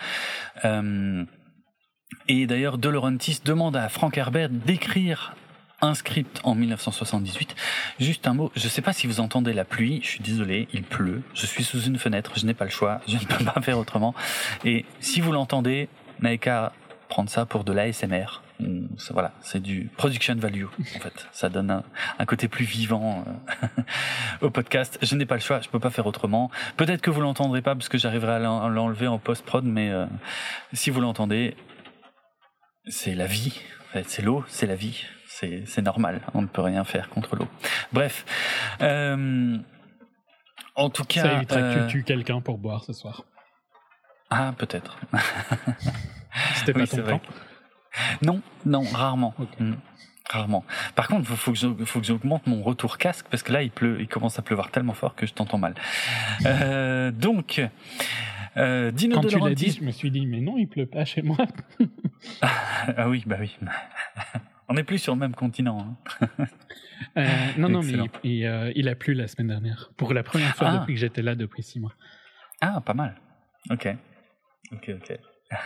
[2.28, 5.36] Et d'ailleurs, De Laurentiis demande à Frank Herbert d'écrire
[5.84, 7.56] un script en 1978.
[8.00, 10.68] Juste un mot, je ne sais pas si vous entendez la pluie, je suis désolé,
[10.74, 13.44] il pleut, je suis sous une fenêtre, je n'ai pas le choix, je ne peux
[13.44, 14.16] pas faire autrement.
[14.64, 15.90] Et si vous l'entendez,
[16.20, 16.72] n'avez qu'à
[17.10, 18.42] prendre ça pour de l'ASMR.
[19.12, 21.28] Voilà, c'est du production value en fait.
[21.34, 21.84] Ça donne
[22.18, 23.68] un, côté plus vivant euh,
[24.42, 24.98] au podcast.
[25.02, 26.50] Je n'ai pas le choix, je peux pas faire autrement.
[26.78, 29.66] Peut-être que vous l'entendrez pas parce que j'arriverai à l'en- à l'enlever en post prod,
[29.66, 30.06] mais euh,
[30.72, 31.58] si vous l'entendez,
[32.88, 33.60] c'est la vie.
[33.90, 35.04] En fait, C'est l'eau, c'est la vie.
[35.34, 36.22] C'est normal.
[36.34, 37.48] On ne peut rien faire contre l'eau.
[37.92, 38.26] Bref.
[38.82, 39.58] Euh,
[40.76, 41.24] en tout cas.
[41.24, 43.24] Ça évitera que euh, tu tues quelqu'un pour boire ce soir.
[44.30, 44.98] Ah, peut-être.
[46.56, 47.20] C'était pas ton vrai.
[47.20, 47.22] plan.
[48.22, 49.34] Non, non, rarement.
[49.60, 49.74] Mm.
[50.30, 50.64] Rarement.
[50.96, 54.08] Par contre, il faut que j'augmente mon retour casque parce que là, il pleut, il
[54.08, 55.76] commence à pleuvoir tellement fort que je t'entends mal.
[56.46, 57.62] Euh, donc,
[58.58, 60.86] euh, Dino Quand De tu l'as dit, je me suis dit, mais non, il pleut
[60.86, 61.38] pas chez moi.
[62.96, 63.54] Ah oui, bah oui.
[64.70, 65.96] On n'est plus sur le même continent.
[66.30, 66.48] hein.
[67.18, 67.26] Euh,
[67.58, 68.08] non, non, mais Excellent.
[68.24, 69.92] il, il, euh, il a plu la semaine dernière.
[69.98, 70.78] Pour la première fois Ah.
[70.80, 71.94] depuis que j'étais là depuis six mois.
[72.62, 73.16] Ah, pas mal.
[73.70, 73.88] Ok.
[74.72, 75.20] Ok, ok.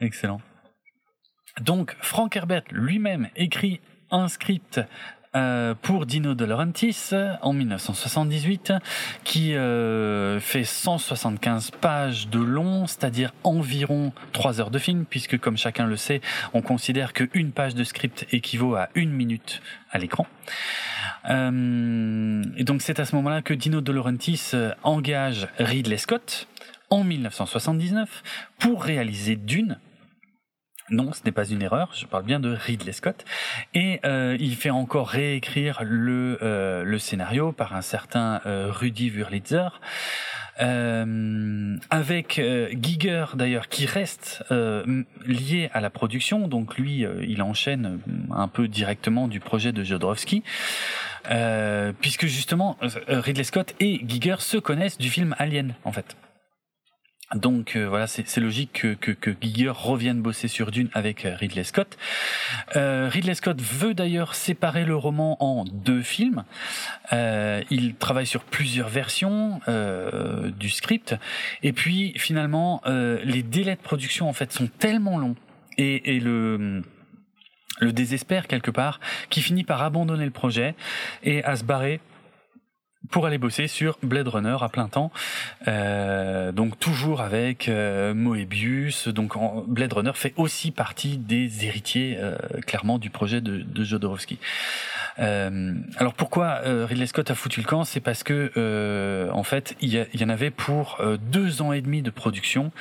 [0.00, 0.40] Excellent.
[1.60, 3.80] Donc, Frank Herbert lui-même écrit
[4.10, 4.80] un script
[5.36, 7.10] euh, pour Dino De Laurentiis
[7.42, 8.72] en 1978
[9.22, 15.56] qui euh, fait 175 pages de long, c'est-à-dire environ 3 heures de film, puisque comme
[15.56, 16.20] chacun le sait,
[16.54, 20.26] on considère qu'une page de script équivaut à une minute à l'écran.
[21.28, 26.48] Euh, et donc c'est à ce moment-là que Dino De Laurentiis euh, engage Ridley Scott
[26.90, 28.22] en 1979
[28.58, 29.78] pour réaliser Dune.
[30.90, 33.24] Non, ce n'est pas une erreur, je parle bien de Ridley Scott.
[33.74, 39.10] Et euh, il fait encore réécrire le, euh, le scénario par un certain euh, Rudy
[39.10, 39.68] Wurlitzer.
[40.58, 47.42] Euh, avec euh, Giger d'ailleurs qui reste euh, lié à la production, donc lui il
[47.42, 47.98] enchaîne
[48.30, 50.42] un peu directement du projet de Jodorowsky,
[52.00, 56.16] puisque justement Ridley Scott et Giger se connaissent du film Alien en fait.
[57.34, 61.34] Donc euh, voilà, c'est logique que, que, que Giger revienne bosser sur Dune avec euh,
[61.34, 61.98] Ridley Scott.
[62.76, 66.44] Euh, Ridley Scott veut d'ailleurs séparer le roman en deux films.
[67.12, 71.16] Euh, il travaille sur plusieurs versions euh, du script,
[71.64, 75.36] et puis finalement, euh, les délais de production en fait sont tellement longs
[75.78, 76.82] et, et le
[77.78, 80.74] le désespère quelque part, qui finit par abandonner le projet
[81.22, 82.00] et à se barrer
[83.10, 85.10] pour aller bosser sur Blade Runner à plein temps,
[85.68, 89.08] Euh, donc toujours avec euh, Moebius.
[89.08, 89.34] Donc
[89.66, 94.38] Blade Runner fait aussi partie des héritiers euh, clairement du projet de, de Jodorowsky.
[95.18, 97.84] Euh, alors pourquoi euh, Ridley Scott a foutu le camp?
[97.84, 102.02] C'est parce que euh, en fait il y, en avait pour deux ans et demi
[102.02, 102.72] de production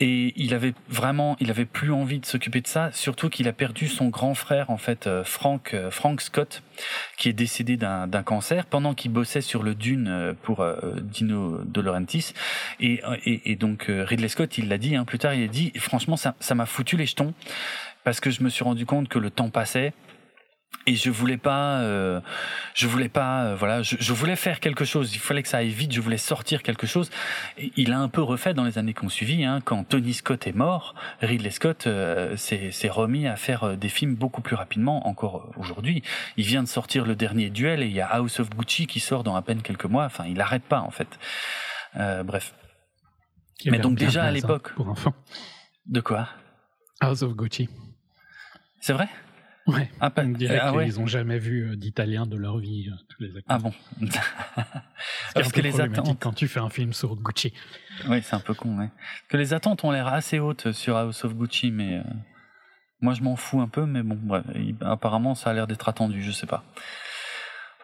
[0.00, 3.52] et il avait vraiment, il avait plus envie de s'occuper de ça, surtout qu'il a
[3.52, 6.62] perdu son grand frère en fait, Frank Frank Scott,
[7.16, 10.64] qui est décédé d'un cancer pendant qu'il bossait sur le Dune pour
[11.02, 12.32] Dino De Laurentiis
[12.80, 15.72] et, et, et donc Ridley Scott il l'a dit hein, plus tard, il a dit
[15.76, 17.34] franchement ça ça m'a foutu les jetons
[18.04, 19.92] parce que je me suis rendu compte que le temps passait
[20.86, 22.20] et je voulais pas euh,
[22.74, 25.14] je voulais pas euh, voilà je, je, voulais faire quelque chose.
[25.14, 25.92] Il fallait que ça aille vite.
[25.92, 27.10] Je voulais sortir quelque chose.
[27.58, 30.14] Et il a un peu refait dans les années qui ont suivi hein, quand Tony
[30.14, 34.56] Scott est mort Ridley Scott euh, s'est remis à faire euh, des films beaucoup plus
[34.56, 36.02] rapidement encore aujourd'hui.
[36.36, 39.00] Il vient de sortir le dernier duel et il y a House of Gucci qui
[39.00, 40.04] sort dans à peine quelques mois.
[40.04, 41.18] Enfin il arrête pas en fait.
[41.94, 42.54] Bref.
[43.66, 44.72] Mais donc déjà à l'époque.
[44.74, 45.14] pour enfants.
[45.86, 46.28] De quoi?
[47.00, 47.68] House of Gucci.
[48.80, 49.08] C'est vrai?
[49.66, 49.90] Ouais.
[50.00, 50.22] Ah, pas,
[50.60, 50.86] ah ouais.
[50.86, 53.44] Ils ont jamais vu euh, d'italien de leur vie, euh, tous les acteurs.
[53.48, 53.72] Ah bon
[55.34, 57.52] Parce que les attentes quand tu fais un film sur Gucci.
[58.08, 58.78] Oui, c'est un peu con.
[58.78, 58.88] Ouais.
[59.28, 62.02] Que les attentes ont l'air assez hautes sur House of Gucci, mais euh,
[63.00, 63.86] moi je m'en fous un peu.
[63.86, 64.44] Mais bon, bref,
[64.80, 66.64] apparemment ça a l'air d'être attendu, je sais pas.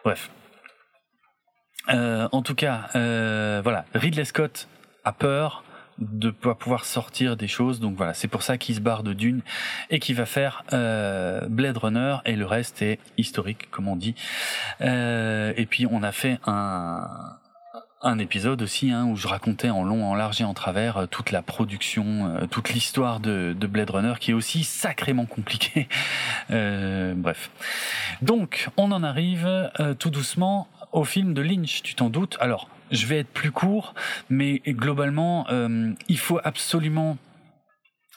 [0.03, 0.31] Bref.
[1.87, 2.89] en tout cas,
[3.61, 4.67] voilà, Ridley Scott
[5.05, 5.63] a peur
[5.99, 7.79] de pouvoir sortir des choses.
[7.79, 9.41] Donc voilà, c'est pour ça qu'il se barre de Dune
[9.89, 14.15] et qu'il va faire euh, Blade Runner et le reste est historique, comme on dit.
[14.81, 17.07] Euh, et puis on a fait un
[18.01, 21.05] un épisode aussi hein, où je racontais en long, en large et en travers euh,
[21.07, 25.87] toute la production, euh, toute l'histoire de, de, Blade Runner qui est aussi sacrément compliquée.
[26.49, 27.51] Euh, bref.
[28.21, 29.69] Donc, on en arrive
[29.99, 32.37] tout doucement au film de Lynch, tu t'en doutes.
[32.39, 33.93] Alors, je vais être plus court,
[34.29, 37.17] mais globalement, euh, il faut absolument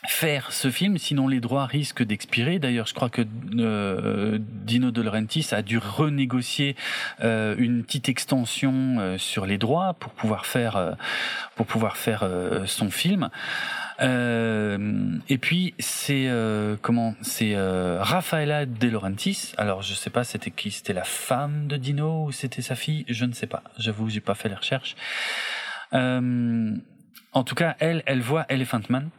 [0.09, 2.59] faire ce film, sinon les droits risquent d'expirer.
[2.59, 3.23] D'ailleurs, je crois que
[3.59, 6.75] euh, Dino De Laurentiis a dû renégocier
[7.23, 10.97] euh, une petite extension sur les droits pour pouvoir faire
[11.55, 12.27] pour pouvoir faire
[12.65, 13.29] son film.
[14.01, 16.29] Et puis c'est
[16.83, 17.15] comment?
[17.23, 19.53] C'est Rafaela De Laurentiis.
[19.57, 23.05] Alors je sais pas c'était qui, c'était la femme de Dino ou c'était sa fille,
[23.09, 23.63] je ne sais pas.
[23.79, 24.97] J'avoue, j'ai pas fait les recherches.
[25.93, 29.11] en tout cas, elle, elle voit Elephant Man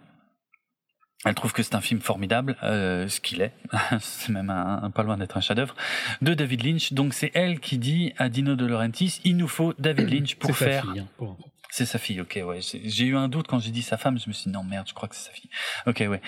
[1.23, 3.53] elle trouve que c'est un film formidable, euh, ce qu'il est,
[3.99, 5.75] c'est même un, pas loin d'être un chef-d'œuvre,
[6.21, 6.93] de David Lynch.
[6.93, 10.55] Donc c'est elle qui dit à Dino De Laurentiis, il nous faut David Lynch pour
[10.55, 10.83] faire.
[10.91, 11.35] Fille, hein,
[11.71, 12.59] c'est sa fille, ok, ouais.
[12.61, 14.85] J'ai eu un doute quand j'ai dit sa femme, je me suis dit non merde,
[14.89, 15.49] je crois que c'est sa fille.
[15.87, 16.21] Ok, ouais.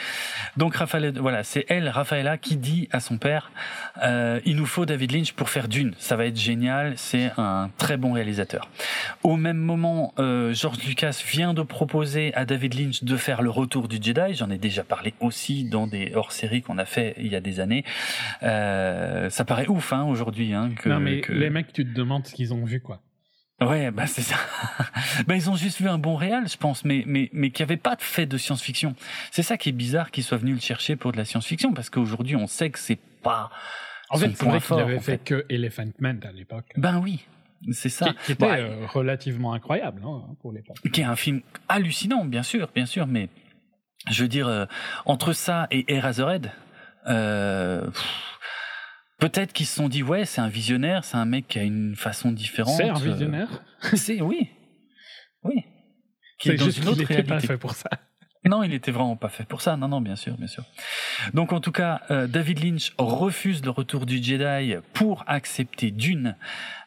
[0.56, 3.52] Donc Raphaël, voilà, c'est elle, Rafaela, qui dit à son père,
[4.02, 5.96] euh, il nous faut David Lynch pour faire Dune.
[6.00, 8.70] Ça va être génial, c'est un très bon réalisateur.
[9.24, 13.50] Au même moment, euh, George Lucas vient de proposer à David Lynch de faire le
[13.50, 14.36] retour du Jedi.
[14.36, 17.60] J'en ai déjà parlé aussi dans des hors-séries qu'on a fait il y a des
[17.60, 17.84] années.
[18.44, 20.54] Euh, ça paraît ouf hein, aujourd'hui.
[20.54, 21.34] Hein, que, non mais que...
[21.34, 23.02] les mecs, tu te demandes ce qu'ils ont vu quoi.
[23.68, 24.36] Ouais, bah c'est ça.
[25.28, 27.78] bah ils ont juste vu un bon réal, je pense, mais mais mais qui avait
[27.78, 28.96] pas de fait de science-fiction.
[29.32, 31.90] C'est ça qui est bizarre qu'ils soient venus le chercher pour de la science-fiction, parce
[31.90, 33.50] qu'aujourd'hui on sait que c'est pas.
[34.10, 36.66] En fait, c'est vrai qu'il avait fait, que Elephant Man à l'époque.
[36.78, 37.26] Ben oui.
[37.72, 38.08] C'est ça.
[38.08, 40.78] Qui, qui était euh, relativement incroyable hein, pour l'époque.
[40.92, 43.30] Qui est un film hallucinant, bien sûr, bien sûr, mais
[44.12, 44.66] je veux dire, euh,
[45.06, 46.52] entre ça et Eraserhead,
[47.08, 47.90] euh,
[49.20, 51.96] Peut-être qu'ils se sont dit ouais c'est un visionnaire, c'est un mec qui a une
[51.96, 52.76] façon différente.
[52.76, 53.64] C'est un visionnaire.
[53.94, 54.50] c'est oui,
[55.44, 55.64] oui.
[56.40, 57.90] Qui est, juste qu'il n'était pas fait pour ça.
[58.46, 59.78] Non, il était vraiment pas fait pour ça.
[59.78, 60.66] Non, non, bien sûr, bien sûr.
[61.34, 66.36] Donc, en tout cas, euh, David Lynch refuse le retour du Jedi pour accepter Dune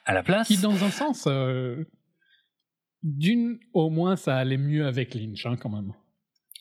[0.04, 0.48] à la place.
[0.48, 1.84] Qui, dans un sens, euh,
[3.02, 5.92] Dune, au moins, ça allait mieux avec Lynch, hein, quand même.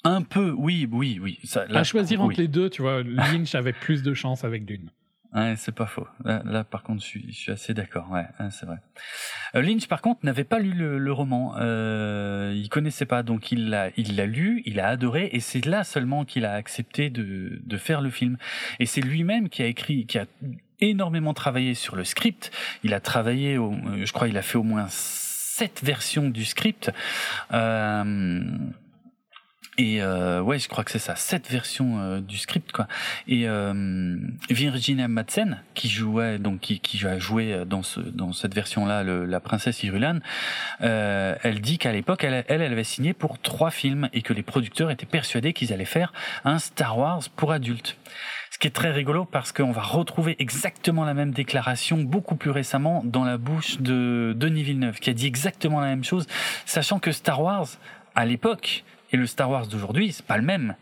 [0.06, 1.40] Un peu, oui, oui, oui.
[1.44, 4.92] Ça, à choisir entre les deux, tu vois, Lynch avait plus de chance avec Dune.
[5.34, 6.08] Ouais, c'est pas faux.
[6.24, 8.10] Là, par contre, je suis, je suis assez d'accord.
[8.10, 8.78] Ouais, c'est vrai.
[9.56, 11.56] Euh, Lynch, par contre, n'avait pas lu le, le roman.
[11.58, 15.66] Euh, il connaissait pas, donc il l'a, il l'a lu, il a adoré, et c'est
[15.66, 18.38] là seulement qu'il a accepté de, de faire le film.
[18.80, 20.26] Et c'est lui-même qui a écrit, qui a
[20.80, 22.52] énormément travaillé sur le script.
[22.84, 23.74] Il a travaillé, au,
[24.04, 26.92] je crois, il a fait au moins sept versions du script.
[27.54, 28.44] Euh,
[29.78, 32.88] et euh, ouais, je crois que c'est ça, cette version euh, du script quoi.
[33.28, 34.16] Et euh,
[34.50, 39.04] Virginia Madsen qui jouait donc qui, qui a joué dans ce dans cette version là,
[39.04, 40.20] la princesse Irulan,
[40.82, 44.32] euh, elle dit qu'à l'époque elle, elle elle avait signé pour trois films et que
[44.32, 46.14] les producteurs étaient persuadés qu'ils allaient faire
[46.46, 47.98] un Star Wars pour adultes.
[48.52, 52.52] Ce qui est très rigolo parce qu'on va retrouver exactement la même déclaration beaucoup plus
[52.52, 56.26] récemment dans la bouche de Denis Villeneuve qui a dit exactement la même chose,
[56.66, 57.68] sachant que Star Wars
[58.16, 60.76] à l'époque et le Star Wars d'aujourd'hui, c'est pas le même.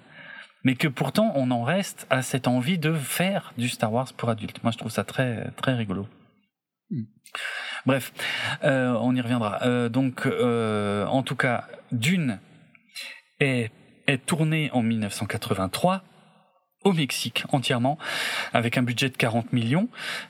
[0.64, 4.30] mais que pourtant on en reste à cette envie de faire du Star Wars pour
[4.30, 4.64] adultes.
[4.64, 6.08] Moi, je trouve ça très très rigolo.
[6.90, 7.04] Mm.
[7.86, 8.14] Bref,
[8.64, 9.60] euh, on y reviendra.
[9.64, 12.40] Euh, donc, euh, en tout cas, Dune
[13.40, 13.72] est,
[14.08, 16.04] est tournée en 1983
[16.84, 17.98] au Mexique entièrement,
[18.54, 19.88] avec un budget de 40 millions,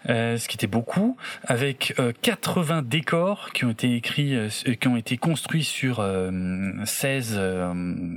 [0.09, 4.49] euh, ce qui était beaucoup, avec euh, 80 décors qui ont été écrits, euh,
[4.79, 6.05] qui ont été construits sur
[6.85, 7.73] 16, euh,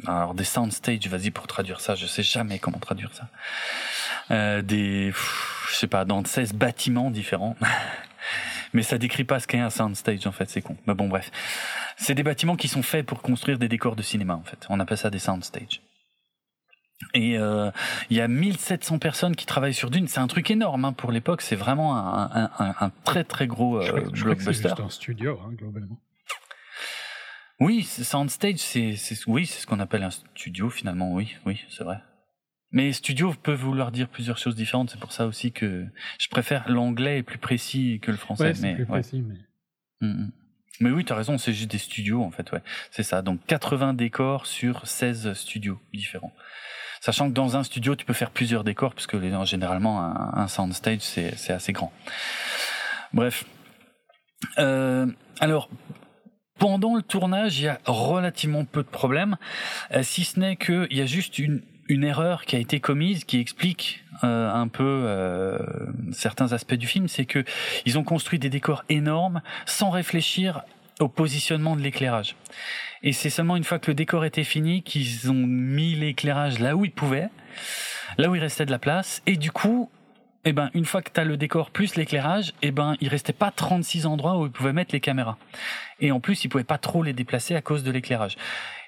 [0.06, 5.12] alors des soundstage, vas-y pour traduire ça, je sais jamais comment traduire ça, des,
[5.70, 7.56] je sais pas, dans 16 bâtiments différents.
[8.72, 10.76] Mais ça décrit pas ce qu'est un soundstage en fait, c'est con.
[10.86, 11.30] Mais bon bref,
[11.96, 14.66] c'est des bâtiments qui sont faits pour construire des décors de cinéma en fait.
[14.68, 15.80] On appelle ça des soundstage.
[17.14, 17.70] Et euh,
[18.10, 20.08] il y a 1700 personnes qui travaillent sur Dune.
[20.08, 21.42] C'est un truc énorme hein, pour l'époque.
[21.42, 24.54] C'est vraiment un, un, un, un, très très gros euh, je blockbuster.
[24.54, 26.00] C'est juste un studio hein, globalement.
[27.58, 28.96] Oui, Soundstage, c'est
[29.26, 31.14] oui, c'est ce qu'on appelle un studio finalement.
[31.14, 31.98] Oui, oui, c'est vrai.
[32.70, 34.90] Mais studio peut vouloir dire plusieurs choses différentes.
[34.90, 35.86] C'est pour ça aussi que
[36.18, 38.44] je préfère l'anglais est plus précis que le français.
[38.44, 39.00] Ouais, c'est mais, plus ouais.
[39.00, 39.36] précis, mais.
[40.06, 40.32] Mm, mm.
[40.80, 42.62] Mais oui, tu as raison, c'est juste des studios en fait, ouais.
[42.90, 43.22] C'est ça.
[43.22, 46.34] Donc 80 décors sur 16 studios différents.
[47.06, 51.02] Sachant que dans un studio, tu peux faire plusieurs décors, puisque généralement, un, un soundstage,
[51.02, 51.92] c'est assez grand.
[53.12, 53.44] Bref.
[54.58, 55.06] Euh,
[55.38, 55.68] alors,
[56.58, 59.36] pendant le tournage, il y a relativement peu de problèmes,
[59.92, 63.22] euh, si ce n'est qu'il y a juste une, une erreur qui a été commise
[63.22, 65.58] qui explique euh, un peu euh,
[66.10, 67.44] certains aspects du film, c'est que
[67.84, 70.62] ils ont construit des décors énormes sans réfléchir
[70.98, 72.34] au positionnement de l'éclairage.
[73.02, 76.76] Et c'est seulement une fois que le décor était fini qu'ils ont mis l'éclairage là
[76.76, 77.28] où ils pouvaient,
[78.18, 79.90] là où il restait de la place, et du coup,
[80.44, 83.32] eh ben, une fois que tu as le décor plus l'éclairage, eh ben, il restait
[83.32, 85.38] pas 36 endroits où ils pouvaient mettre les caméras.
[86.00, 88.36] Et en plus, ils pouvaient pas trop les déplacer à cause de l'éclairage.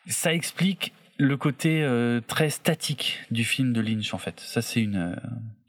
[0.06, 4.40] Ça explique le côté euh, très statique du film de Lynch en fait.
[4.40, 5.16] Ça c'est une euh,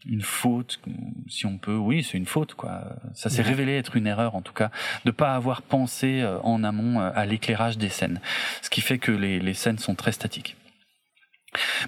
[0.08, 0.80] une faute
[1.28, 1.76] si on peut.
[1.76, 2.84] Oui, c'est une faute quoi.
[3.14, 4.72] Ça s'est révélé être une erreur en tout cas
[5.06, 8.22] de pas avoir pensé euh, en amont à l'éclairage des scènes.
[8.62, 10.56] Ce qui fait que les les scènes sont très statiques.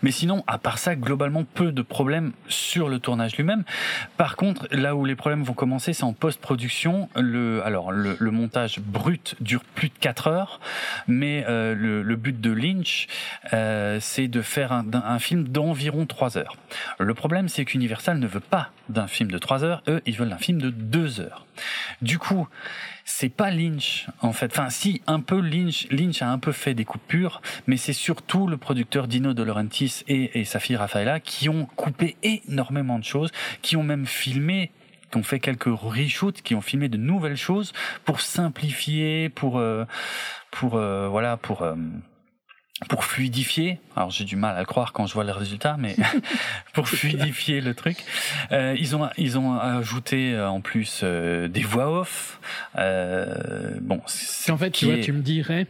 [0.02, 3.64] Mais sinon, à part ça, globalement, peu de problèmes sur le tournage lui-même.
[4.18, 7.10] Par contre, là où les problèmes vont commencer, c'est en post-production.
[7.16, 10.60] Le, alors, le, le, montage brut dure plus de 4 heures,
[11.08, 13.08] mais euh, le, le, but de Lynch,
[13.54, 16.56] euh, c'est de faire un, un film d'environ 3 heures.
[17.00, 20.32] Le problème, c'est qu'Universal ne veut pas d'un film de 3 heures, eux, ils veulent
[20.32, 21.46] un film de 2 heures.
[22.02, 22.48] Du coup,
[23.06, 24.52] c'est pas Lynch en fait.
[24.52, 28.48] Enfin, si un peu Lynch, Lynch a un peu fait des coupures, mais c'est surtout
[28.48, 33.04] le producteur Dino De Laurentiis et, et sa fille Rafaela qui ont coupé énormément de
[33.04, 33.32] choses,
[33.62, 34.72] qui ont même filmé
[35.12, 37.74] qui ont fait quelques reshoots, qui ont filmé de nouvelles choses
[38.06, 39.86] pour simplifier, pour euh,
[40.52, 41.76] pour euh, voilà, pour euh,
[42.90, 45.96] pour fluidifier, alors j'ai du mal à le croire quand je vois les résultats, mais
[46.74, 47.98] pour fluidifier le truc,
[48.52, 52.40] euh, ils ont ils ont ajouté euh, en plus euh, des voix off.
[52.78, 54.02] Euh, bon,
[54.50, 55.02] en fait, tu vois, est...
[55.02, 55.68] tu me dirais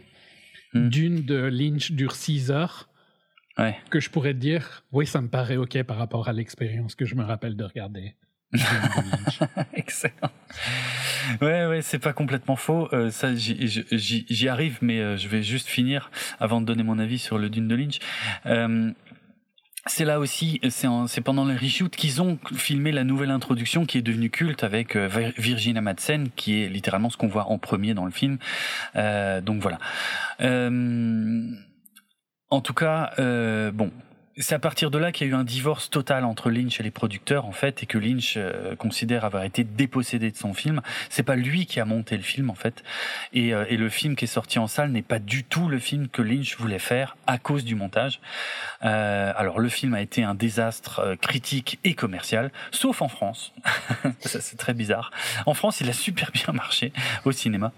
[0.74, 0.88] hmm.
[0.88, 2.88] d'une de Lynch dure 6 heures.
[3.58, 3.76] Ouais.
[3.90, 7.04] Que je pourrais te dire, oui, ça me paraît ok par rapport à l'expérience que
[7.04, 8.14] je me rappelle de regarder.
[9.74, 10.30] Excellent.
[11.40, 12.88] Ouais, ouais, c'est pas complètement faux.
[12.92, 16.10] Euh, ça, j'y arrive, mais euh, je vais juste finir
[16.40, 17.98] avant de donner mon avis sur le Dune de Lynch.
[18.46, 18.92] Euh,
[19.86, 24.02] c'est là aussi, c'est pendant le reshoot qu'ils ont filmé la nouvelle introduction qui est
[24.02, 25.08] devenue culte avec euh,
[25.38, 28.38] Virginia Madsen, qui est littéralement ce qu'on voit en premier dans le film.
[28.94, 29.78] Euh, donc voilà.
[32.50, 33.12] En tout cas,
[33.72, 33.90] bon,
[34.38, 36.82] c'est à partir de là qu'il y a eu un divorce total entre Lynch et
[36.82, 40.80] les producteurs en fait et que Lynch euh, considère avoir été dépossédé de son film.
[41.10, 42.82] C'est pas lui qui a monté le film en fait
[43.34, 45.78] et, euh, et le film qui est sorti en salle n'est pas du tout le
[45.78, 48.20] film que Lynch voulait faire à cause du montage.
[48.84, 53.52] Euh, alors le film a été un désastre critique et commercial, sauf en France.
[54.20, 55.10] Ça c'est très bizarre.
[55.44, 56.92] En France, il a super bien marché
[57.24, 57.72] au cinéma.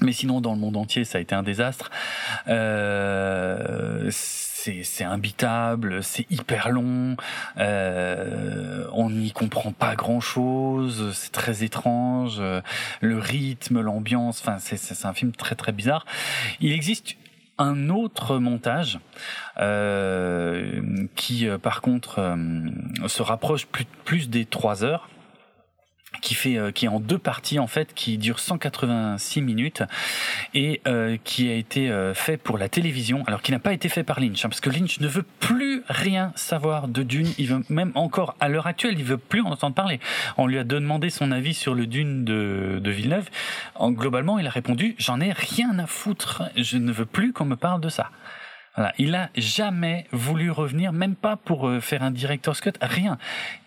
[0.00, 1.90] Mais sinon, dans le monde entier, ça a été un désastre.
[4.82, 7.16] C'est imbitable, c'est hyper long,
[7.58, 12.42] euh, on n'y comprend pas grand chose, c'est très étrange,
[13.00, 16.04] le rythme, l'ambiance, enfin c'est un film très très bizarre.
[16.60, 17.16] Il existe
[17.58, 19.00] un autre montage
[19.58, 25.08] euh, qui par contre euh, se rapproche plus, plus des trois heures
[26.22, 29.82] qui fait euh, qui est en deux parties en fait qui dure 186 minutes
[30.54, 33.88] et euh, qui a été euh, fait pour la télévision alors qui n'a pas été
[33.88, 37.28] fait par Lynch hein, parce que Lynch ne veut plus rien savoir de Dune.
[37.38, 40.00] Il veut même encore à l'heure actuelle il veut plus en entendre parler.
[40.38, 43.28] On lui a demandé son avis sur le Dune de, Villeneuve.
[43.74, 46.44] En globalement il a répondu j'en ai rien à foutre.
[46.56, 48.10] Je ne veux plus qu'on me parle de ça.
[48.96, 53.18] Il a jamais voulu revenir, même pas pour faire un director's cut, rien,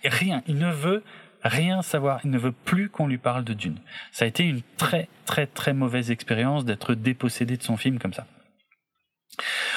[0.06, 0.42] rien.
[0.48, 1.04] Il ne veut
[1.44, 2.20] rien savoir.
[2.24, 3.80] Il ne veut plus qu'on lui parle de Dune.
[4.12, 8.14] Ça a été une très très très mauvaise expérience d'être dépossédé de son film comme
[8.14, 8.28] ça.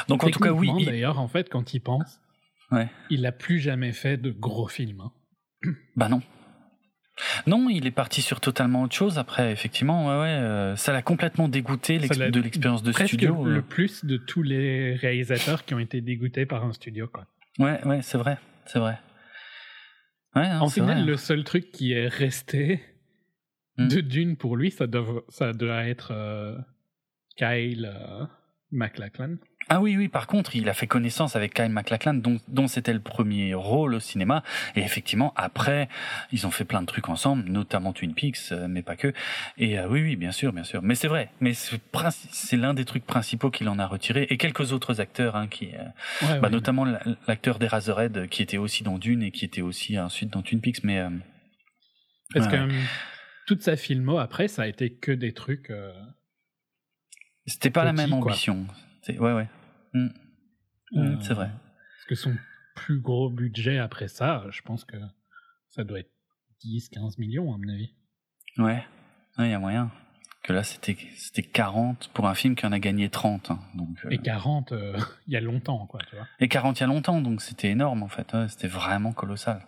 [0.09, 0.85] Donc en tout cas oui.
[0.85, 2.21] D'ailleurs, en fait, quand il pense,
[2.71, 2.89] ouais.
[3.11, 5.01] il n'a plus jamais fait de gros films.
[5.01, 5.13] Hein.
[5.97, 6.23] Bah non.
[7.47, 10.09] Non, il est parti sur totalement autre chose après, effectivement.
[10.09, 13.45] Ouais, ouais, euh, ça l'a complètement dégoûté de l'expérience de studio.
[13.45, 13.63] Le euh.
[13.63, 17.27] plus de tous les réalisateurs qui ont été dégoûtés par un studio, quoi.
[17.61, 18.99] Ouais, ouais, c'est vrai, c'est vrai.
[20.37, 22.83] Ouais, en final, le seul truc qui est resté
[23.79, 23.89] hmm.
[23.89, 26.59] de Dune pour lui, ça doit, ça doit être euh,
[27.37, 27.91] Kyle
[28.75, 29.37] MacLachlan.
[29.69, 32.93] Ah oui, oui, par contre, il a fait connaissance avec Kyle MacLachlan, dont, dont c'était
[32.93, 34.43] le premier rôle au cinéma.
[34.77, 35.89] Et effectivement, après,
[36.33, 39.13] ils ont fait plein de trucs ensemble, notamment Twin Peaks, euh, mais pas que.
[39.57, 40.83] Et euh, oui, oui, bien sûr, bien sûr.
[40.83, 44.27] Mais c'est vrai, mais c'est l'un des trucs principaux qu'il en a retiré.
[44.29, 46.85] Et quelques autres acteurs, hein, qui, euh, bah, notamment
[47.27, 50.85] l'acteur d'Eraserhead, qui était aussi dans Dune et qui était aussi ensuite dans Twin Peaks.
[50.85, 51.03] Mais,
[52.35, 52.69] Parce que
[53.47, 55.73] toute sa filmo, après, ça a été que des trucs...
[57.47, 58.67] C'était pas la même ambition.
[59.09, 59.49] Ouais, ouais.
[59.93, 60.09] Mm.
[60.93, 61.51] Mm, c'est vrai.
[61.51, 62.37] Parce que son
[62.75, 64.97] plus gros budget après ça, je pense que
[65.69, 66.13] ça doit être
[66.63, 67.95] 10, 15 millions, à mon avis.
[68.59, 68.85] Ouais,
[69.39, 69.91] il y a moyen.
[70.43, 70.95] Que là, c'était
[71.43, 73.51] 40 pour un film qui en a gagné 30.
[73.51, 74.11] Hein, donc, euh.
[74.11, 76.27] Et 40, euh, il y a longtemps, quoi, tu vois.
[76.39, 78.35] Et 40 il y a longtemps, donc c'était énorme, en fait.
[78.49, 79.67] c'était vraiment colossal.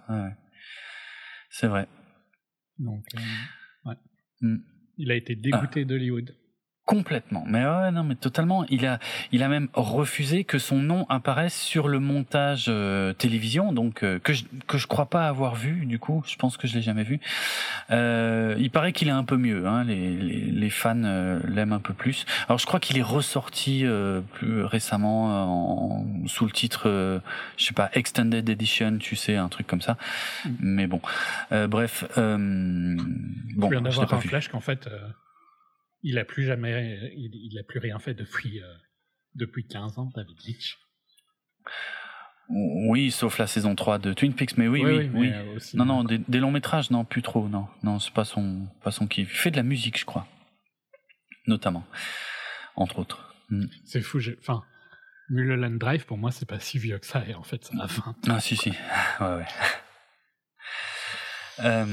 [1.49, 1.89] C'est vrai.
[2.79, 3.97] Donc, euh, ouais.
[4.43, 4.59] Mm.
[4.99, 5.85] Il a été dégoûté ah.
[5.85, 6.35] d'Hollywood.
[6.87, 8.65] Complètement, mais ouais, non, mais totalement.
[8.71, 9.01] Il a,
[9.33, 14.21] il a même refusé que son nom apparaisse sur le montage euh, télévision, donc euh,
[14.21, 15.85] que je que je crois pas avoir vu.
[15.85, 17.19] Du coup, je pense que je l'ai jamais vu.
[17.91, 19.67] Euh, il paraît qu'il est un peu mieux.
[19.67, 22.25] Hein, les, les, les fans l'aiment un peu plus.
[22.47, 23.85] Alors, je crois qu'il est ressorti
[24.35, 27.21] plus récemment en, sous le titre,
[27.57, 29.97] je sais pas, Extended Edition, tu sais, un truc comme ça.
[30.45, 30.51] Mm.
[30.61, 31.01] Mais bon,
[31.51, 32.05] bref.
[32.17, 32.97] bon,
[33.61, 34.89] je viens d'avoir un flash qu'en fait
[36.03, 38.75] il a plus jamais, il, a plus rien fait depuis, euh,
[39.35, 40.79] depuis 15 ans, David Leitch.
[42.49, 45.33] Oui, sauf la saison 3 de Twin Peaks, mais oui, oui, oui.
[45.33, 48.93] Euh, non, non, des, longs métrages, non, plus trop, non, non, c'est pas son, pas
[48.93, 49.29] son kiff.
[49.33, 50.29] Il fait de la musique, je crois,
[51.49, 51.85] notamment,
[52.77, 53.35] entre autres.
[53.51, 53.67] Mm.
[53.85, 54.63] C'est fou, enfin,
[55.29, 57.87] Mulholland Drive, pour moi, c'est pas si vieux que ça, et en fait, ça a
[57.87, 58.71] 20 Ah, si, si,
[59.21, 59.47] ouais, ouais.
[61.65, 61.85] Euh,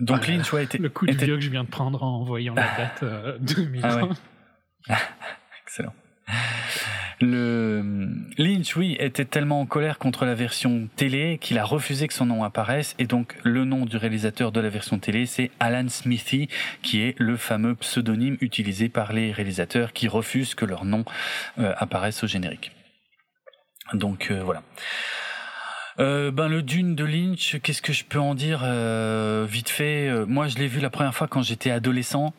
[0.00, 2.54] donc Lynch, ouais, était, le coup de vieux que je viens de prendre en voyant
[2.54, 4.10] la date euh, 2020.
[4.88, 4.96] Ah
[5.64, 5.94] Excellent.
[7.20, 12.14] Le Lynch, oui, était tellement en colère contre la version télé qu'il a refusé que
[12.14, 15.88] son nom apparaisse et donc le nom du réalisateur de la version télé, c'est Alan
[15.88, 16.48] Smithy,
[16.82, 21.04] qui est le fameux pseudonyme utilisé par les réalisateurs qui refusent que leur nom
[21.58, 22.72] euh, apparaisse au générique.
[23.94, 24.62] Donc euh, voilà.
[25.98, 30.08] Euh, ben le Dune de Lynch, qu'est-ce que je peux en dire euh, vite fait
[30.08, 32.32] euh, Moi, je l'ai vu la première fois quand j'étais adolescent.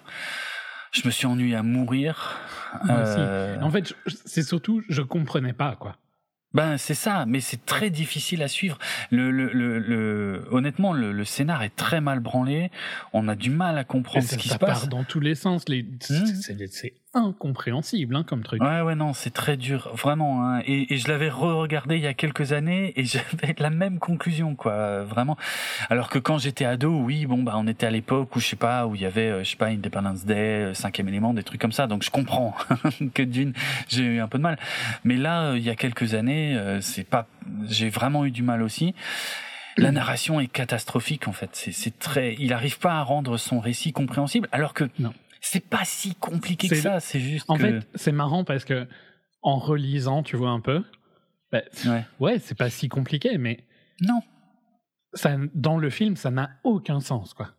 [0.92, 2.40] Je me suis ennuyé à mourir.
[2.90, 3.94] En fait,
[4.26, 5.96] c'est surtout, je comprenais pas quoi.
[6.54, 8.78] Ben c'est ça, mais c'est très difficile à suivre.
[9.10, 12.70] Le, le, le, honnêtement, le, le, scénar est très mal branlé.
[13.12, 14.82] On a du mal à comprendre ce qui se passe.
[14.82, 15.68] Ça part dans tous les sens.
[15.68, 15.82] Les...
[15.82, 16.26] Mmh.
[16.42, 18.61] C'est incompréhensible hein, comme truc.
[18.61, 20.45] Ouais, ouais, non, c'est très dur, vraiment.
[20.45, 20.61] Hein.
[20.65, 24.56] Et, et, je l'avais re-regardé il y a quelques années et j'avais la même conclusion,
[24.56, 25.38] quoi, vraiment.
[25.90, 28.56] Alors que quand j'étais ado, oui, bon, bah, on était à l'époque où je sais
[28.56, 31.44] pas, où il y avait, euh, je sais pas, Independence Day, euh, cinquième élément, des
[31.44, 31.88] trucs comme ça.
[31.88, 32.56] Donc je comprends
[33.14, 33.53] que d'une,
[33.88, 34.57] j'ai eu un peu de mal.
[35.03, 37.27] Mais là, euh, il y a quelques années, c'est pas,
[37.68, 38.94] j'ai vraiment eu du mal aussi.
[39.77, 41.49] La narration est catastrophique en fait.
[41.72, 45.14] C'est très, il n'arrive pas à rendre son récit compréhensible, alors que non
[45.44, 47.45] c'est pas si compliqué que ça, c'est juste.
[47.49, 48.88] En fait, c'est marrant parce que
[49.41, 50.84] en relisant, tu vois un peu,
[51.52, 53.64] bah, ouais, ouais c'est pas si compliqué, mais
[54.02, 54.22] non.
[55.14, 57.52] Ça, dans le film, ça n'a aucun sens, quoi.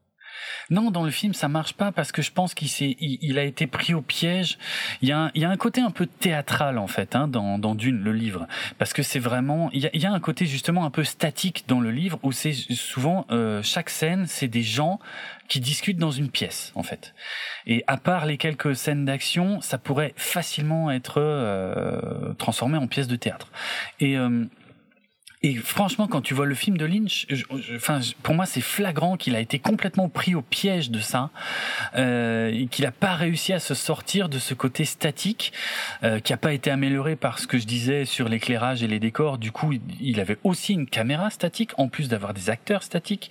[0.70, 3.44] Non, dans le film, ça marche pas parce que je pense qu'il s'est, il, a
[3.44, 4.58] été pris au piège.
[5.02, 7.28] Il y a un, il y a un côté un peu théâtral en fait hein,
[7.28, 8.46] dans, dans Dune, le livre,
[8.78, 11.04] parce que c'est vraiment, il y, a, il y, a, un côté justement un peu
[11.04, 14.98] statique dans le livre où c'est souvent euh, chaque scène, c'est des gens
[15.48, 17.14] qui discutent dans une pièce en fait.
[17.66, 23.08] Et à part les quelques scènes d'action, ça pourrait facilement être euh, transformé en pièce
[23.08, 23.50] de théâtre.
[24.00, 24.44] Et euh,
[25.44, 27.26] et franchement, quand tu vois le film de Lynch,
[27.76, 31.28] enfin, pour moi, c'est flagrant qu'il a été complètement pris au piège de ça,
[31.96, 35.52] euh, qu'il n'a pas réussi à se sortir de ce côté statique,
[36.02, 38.98] euh, qui n'a pas été amélioré par ce que je disais sur l'éclairage et les
[38.98, 39.36] décors.
[39.36, 43.30] Du coup, il avait aussi une caméra statique, en plus d'avoir des acteurs statiques,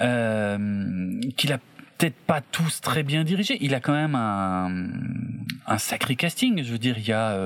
[0.00, 1.58] euh, qu'il a
[1.96, 3.56] peut-être pas tous très bien dirigés.
[3.60, 4.88] Il a quand même un,
[5.68, 6.64] un sacré casting.
[6.64, 7.38] Je veux dire, il y a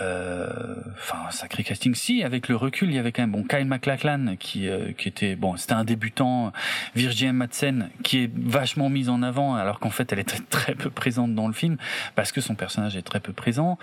[0.00, 1.94] euh, euh, enfin un sacré casting.
[1.94, 5.08] Si avec le recul il y avait quand même bon Kyle MacLachlan qui euh, qui
[5.08, 6.52] était bon c'était un débutant
[6.94, 10.90] Virginia Madsen qui est vachement mise en avant alors qu'en fait elle est très peu
[10.90, 11.76] présente dans le film
[12.14, 13.78] parce que son personnage est très peu présent.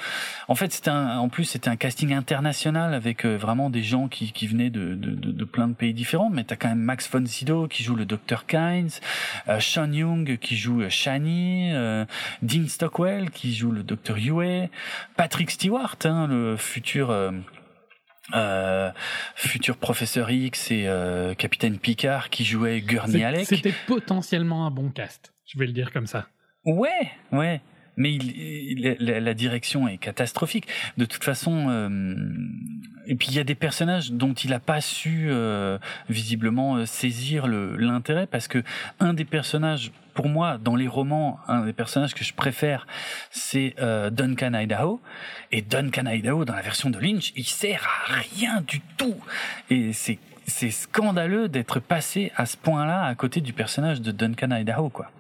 [0.47, 4.31] En fait c'était en plus c'était un casting international avec euh, vraiment des gens qui,
[4.31, 6.29] qui venaient de, de, de, plein de pays différents.
[6.29, 8.89] Mais t'as quand même Max von Sydow qui joue le docteur Kynes
[9.59, 11.71] Sean Young qui joue Shani
[12.41, 14.69] Dean Stockwell qui joue le docteur Yue
[15.15, 17.31] Patrick Stewart Le futur euh,
[18.35, 18.91] euh,
[19.35, 23.47] futur professeur X et euh, capitaine Picard qui jouait Gurney Alec.
[23.47, 26.27] C'était potentiellement un bon cast, je vais le dire comme ça.
[26.65, 27.61] Ouais, ouais.
[27.99, 30.67] Mais il, la, direction est catastrophique.
[30.97, 31.89] De toute façon,
[33.07, 35.31] et puis il y a des personnages dont il n'a pas su
[36.07, 38.61] visiblement saisir l'intérêt parce que
[38.99, 42.87] un des personnages pour moi, dans les romans, un des personnages que je préfère,
[43.29, 44.99] c'est euh, Duncan Idaho.
[45.51, 49.15] Et Duncan Idaho, dans la version de Lynch, il sert à rien du tout.
[49.69, 54.89] Et c'est scandaleux d'être passé à ce point-là à côté du personnage de Duncan Idaho,
[54.89, 55.11] quoi.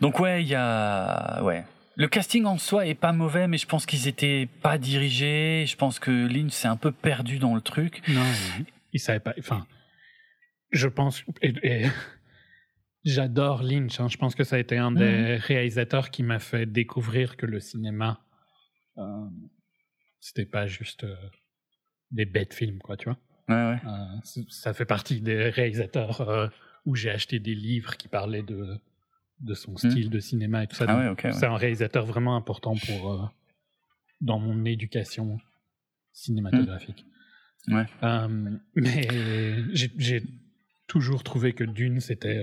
[0.00, 1.64] Donc ouais, il y a ouais.
[1.96, 5.66] Le casting en soi est pas mauvais, mais je pense qu'ils étaient pas dirigés.
[5.68, 8.00] Je pense que Lynch s'est un peu perdu dans le truc.
[8.08, 8.24] Non,
[8.94, 9.34] il savait pas.
[9.38, 9.66] Enfin,
[10.70, 11.22] je pense.
[13.04, 13.98] J'adore Lynch.
[14.00, 14.08] Hein.
[14.08, 15.38] Je pense que ça a été un des mhm.
[15.40, 18.20] réalisateurs qui m'a fait découvrir que le cinéma,
[18.98, 19.26] euh,
[20.20, 21.16] c'était pas juste euh,
[22.10, 23.18] des bêtes films, quoi, tu vois.
[23.48, 23.80] Ouais, ouais.
[23.84, 26.48] Euh, ça fait partie des réalisateurs euh,
[26.86, 28.78] où j'ai acheté des livres qui parlaient de,
[29.40, 29.78] de son mhm.
[29.78, 30.84] style de cinéma et tout ça.
[30.88, 33.32] Ah ouais, okay, c'est un réalisateur vraiment important pour
[34.20, 35.38] dans mon éducation
[36.12, 37.04] cinématographique.
[37.68, 37.86] Ouais.
[38.76, 39.08] mais
[39.72, 40.22] j'ai
[40.86, 42.42] toujours trouvé que Dune, c'était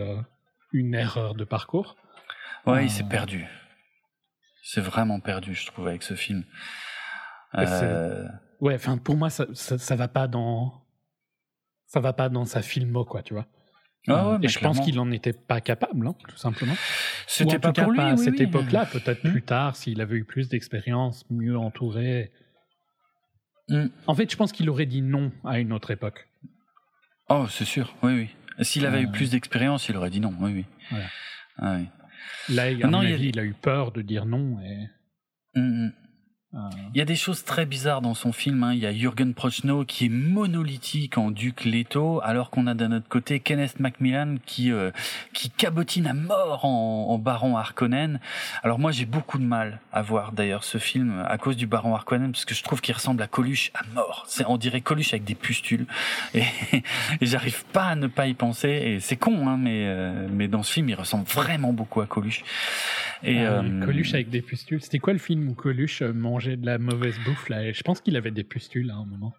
[0.71, 1.95] une erreur de parcours.
[2.65, 3.47] Ouais, il s'est euh, perdu.
[4.63, 6.43] C'est vraiment perdu, je trouve, avec ce film.
[7.55, 8.27] Euh...
[8.59, 10.85] Ouais, enfin, pour moi, ça, ça, va pas dans,
[11.87, 13.47] ça va pas dans sa filmo, quoi, tu vois.
[14.07, 16.75] Ah ouais, et je pense qu'il en était pas capable, hein, tout simplement.
[17.27, 19.31] C'était pas pour lui, à oui, cette époque-là, peut-être hmm.
[19.31, 22.31] plus tard, s'il avait eu plus d'expérience, mieux entouré.
[23.67, 23.87] Hmm.
[24.07, 26.27] En fait, je pense qu'il aurait dit non à une autre époque.
[27.29, 28.29] Oh, c'est sûr, oui, oui.
[28.61, 30.34] S'il avait eu plus d'expérience, il aurait dit non.
[30.40, 30.98] Oui, oui.
[31.57, 31.88] Ah, oui.
[32.49, 33.44] Là, il, non, il, a...
[33.44, 34.60] eu peur de dire non.
[34.61, 34.90] Et...
[35.56, 35.91] Hum, hum.
[36.51, 38.63] Il y a des choses très bizarres dans son film.
[38.63, 38.73] Hein.
[38.73, 42.91] Il y a Jürgen Prochnow qui est monolithique en Duc Leto, alors qu'on a d'un
[42.91, 44.89] autre côté Kenneth Macmillan qui euh,
[45.34, 48.19] qui cabotine à mort en, en Baron Harkonnen.
[48.63, 51.93] Alors moi j'ai beaucoup de mal à voir d'ailleurs ce film à cause du Baron
[51.93, 54.26] Harkonnen parce que je trouve qu'il ressemble à Coluche à mort.
[54.27, 55.85] C'est on dirait Coluche avec des pustules
[56.34, 56.41] et,
[56.73, 58.69] et j'arrive pas à ne pas y penser.
[58.69, 62.07] Et c'est con, hein, mais euh, mais dans ce film il ressemble vraiment beaucoup à
[62.07, 62.43] Coluche.
[63.21, 64.81] Et ah euh, Coluche avec des pustules.
[64.81, 66.01] C'était quoi le film où Coluche
[66.39, 69.33] mangeait de la mauvaise bouffe là Je pense qu'il avait des pustules à un moment.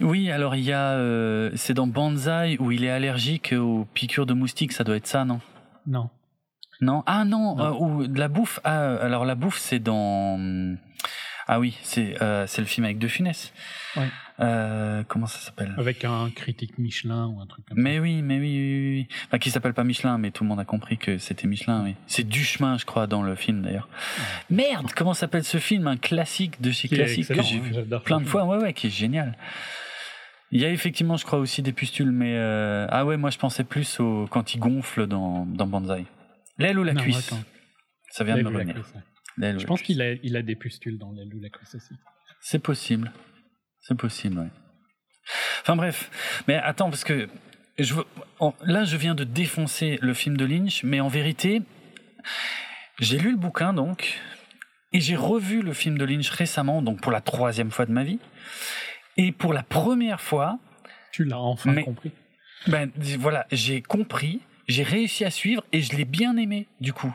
[0.00, 4.26] Oui, alors il y a, euh, c'est dans Banzai où il est allergique aux piqûres
[4.26, 4.72] de moustiques.
[4.72, 5.40] Ça doit être ça, non?
[5.86, 6.10] Non.
[6.82, 7.02] Non?
[7.06, 8.60] Ah non, euh, ou de la bouffe.
[8.64, 10.76] Ah, alors la bouffe, c'est dans.
[11.48, 12.16] Ah oui, c'est
[12.46, 13.52] c'est le film avec De Funès.
[13.96, 14.04] Oui.
[14.40, 15.74] Euh, comment ça s'appelle?
[15.76, 18.02] Avec un critique Michelin ou un truc comme mais ça.
[18.02, 19.08] Oui, mais oui, oui, oui.
[19.26, 21.94] Enfin, qui s'appelle pas Michelin, mais tout le monde a compris que c'était Michelin, oui.
[22.06, 23.88] C'est chemin je crois, dans le film d'ailleurs.
[24.50, 25.86] Merde, comment s'appelle ce film?
[25.86, 27.72] Un classique de chez classique que j'ai vu
[28.04, 29.36] plein de fois, ouais, ouais, qui est génial.
[30.50, 32.86] Il y a effectivement, je crois, aussi des pustules, mais euh...
[32.90, 36.04] ah ouais, moi je pensais plus au quand il gonfle dans, dans Banzai.
[36.58, 37.32] L'aile ou la cuisse?
[38.10, 38.76] Ça vient de me revenir.
[39.38, 41.94] Je pense qu'il a, il a des pustules dans l'aile ou la cuisse aussi.
[42.40, 43.12] C'est possible.
[43.82, 44.46] C'est possible, oui.
[45.60, 46.10] Enfin bref,
[46.48, 47.28] mais attends, parce que
[47.78, 47.94] je,
[48.64, 51.62] là, je viens de défoncer le film de Lynch, mais en vérité,
[52.98, 54.20] j'ai lu le bouquin donc,
[54.92, 58.04] et j'ai revu le film de Lynch récemment, donc pour la troisième fois de ma
[58.04, 58.18] vie,
[59.16, 60.58] et pour la première fois.
[61.12, 62.12] Tu l'as enfin compris.
[62.66, 67.12] Ben voilà, j'ai compris, j'ai réussi à suivre, et je l'ai bien aimé du coup,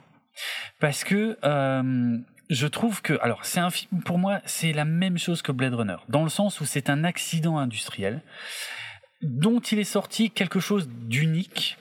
[0.80, 2.18] parce que euh,
[2.50, 5.74] je trouve que, alors, c'est un film, pour moi, c'est la même chose que Blade
[5.74, 8.22] Runner, dans le sens où c'est un accident industriel
[9.22, 11.78] dont il est sorti quelque chose d'unique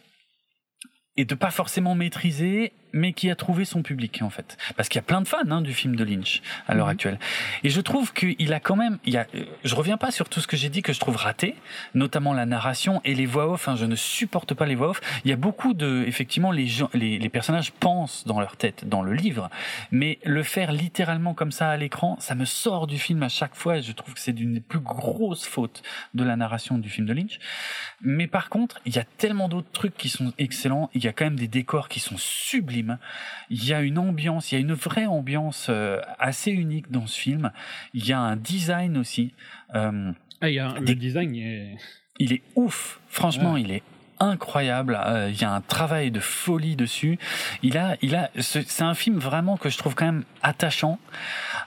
[1.16, 4.56] et de pas forcément maîtrisé mais qui a trouvé son public en fait.
[4.76, 6.92] Parce qu'il y a plein de fans hein, du film de Lynch à l'heure mhm.
[6.92, 7.18] actuelle.
[7.62, 9.26] Et je trouve qu'il a quand même, il y a,
[9.64, 11.54] je reviens pas sur tout ce que j'ai dit que je trouve raté,
[11.94, 13.68] notamment la narration et les voix off.
[13.68, 15.00] Hein, je ne supporte pas les voix off.
[15.24, 18.88] Il y a beaucoup de, effectivement, les gens, les, les personnages pensent dans leur tête,
[18.88, 19.50] dans le livre,
[19.90, 23.54] mais le faire littéralement comme ça à l'écran, ça me sort du film à chaque
[23.54, 23.78] fois.
[23.78, 25.82] Et je trouve que c'est d'une des plus grosses fautes
[26.14, 27.38] de la narration du film de Lynch.
[28.00, 30.90] Mais par contre, il y a tellement d'autres trucs qui sont excellents.
[30.94, 32.98] Il y a quand même des décors qui sont sublimes film.
[33.50, 37.06] Il y a une ambiance, il y a une vraie ambiance euh, assez unique dans
[37.06, 37.50] ce film.
[37.94, 39.34] Il y a un design aussi.
[39.74, 41.76] Euh, ah, il y a, le design est...
[42.18, 43.00] Il est ouf.
[43.08, 43.82] Franchement, il est
[44.20, 44.98] incroyable.
[45.06, 47.18] Euh, il y a un travail de folie dessus.
[47.62, 50.98] Il a, il a, c'est un film vraiment que je trouve quand même attachant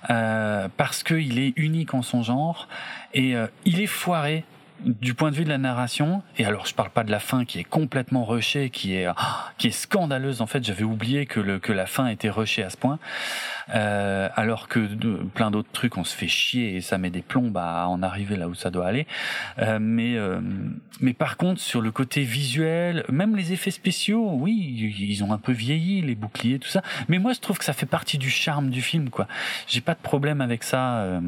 [0.09, 2.67] euh, parce qu'il est unique en son genre
[3.13, 4.43] et euh, il est foiré
[4.85, 7.45] du point de vue de la narration, et alors je parle pas de la fin
[7.45, 10.63] qui est complètement rushée, qui est ah, qui est scandaleuse en fait.
[10.63, 12.99] J'avais oublié que le que la fin était rushée à ce point,
[13.73, 14.79] euh, alors que
[15.25, 18.35] plein d'autres trucs on se fait chier et ça met des plombs à en arriver
[18.35, 19.07] là où ça doit aller.
[19.59, 20.39] Euh, mais euh,
[21.01, 25.37] mais par contre sur le côté visuel, même les effets spéciaux, oui, ils ont un
[25.37, 26.81] peu vieilli, les boucliers, tout ça.
[27.07, 29.27] Mais moi je trouve que ça fait partie du charme du film, quoi.
[29.67, 31.19] J'ai pas de problème avec ça.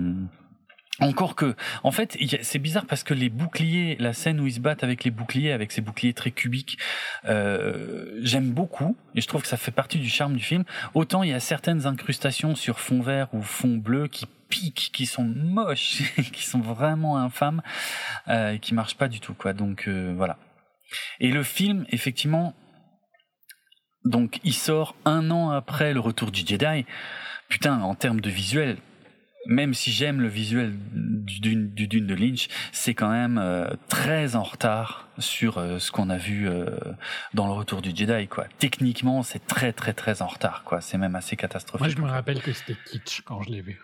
[1.01, 4.59] Encore que, en fait, c'est bizarre parce que les boucliers, la scène où ils se
[4.59, 6.77] battent avec les boucliers, avec ces boucliers très cubiques,
[7.25, 10.63] euh, j'aime beaucoup et je trouve que ça fait partie du charme du film.
[10.93, 15.07] Autant il y a certaines incrustations sur fond vert ou fond bleu qui piquent, qui
[15.07, 16.03] sont moches,
[16.33, 17.63] qui sont vraiment infâmes,
[18.27, 19.53] euh, et qui marchent pas du tout, quoi.
[19.53, 20.37] Donc euh, voilà.
[21.19, 22.53] Et le film, effectivement,
[24.05, 26.85] donc il sort un an après le retour du Jedi.
[27.49, 28.77] Putain, en termes de visuel,
[29.45, 33.67] même si j'aime le visuel du Dune, du Dune de Lynch, c'est quand même euh,
[33.87, 36.65] très en retard sur euh, ce qu'on a vu euh,
[37.33, 38.27] dans le Retour du Jedi.
[38.27, 38.45] Quoi.
[38.59, 40.63] Techniquement, c'est très très très en retard.
[40.63, 40.81] Quoi.
[40.81, 41.81] C'est même assez catastrophique.
[41.81, 43.79] Moi, je me rappelle que c'était kitsch quand je l'ai vu.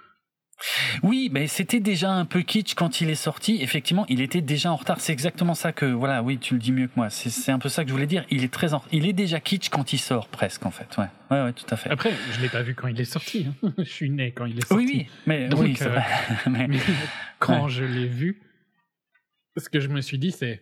[1.04, 3.62] Oui, mais c'était déjà un peu kitsch quand il est sorti.
[3.62, 5.00] Effectivement, il était déjà en retard.
[5.00, 7.10] C'est exactement ça que, voilà, oui, tu le dis mieux que moi.
[7.10, 8.26] C'est un peu ça que je voulais dire.
[8.30, 8.82] Il est très, en...
[8.92, 10.98] il est déjà kitsch quand il sort presque, en fait.
[10.98, 11.90] Ouais, ouais, ouais tout à fait.
[11.90, 13.48] Après, je l'ai pas vu quand il est sorti.
[13.64, 13.74] Hein.
[13.78, 14.86] je suis né quand il est sorti.
[14.86, 16.06] Oui, oui, mais oui, c'est vrai.
[16.48, 16.68] Euh, mais...
[17.40, 18.42] quand je l'ai vu,
[19.58, 20.62] ce que je me suis dit, c'est,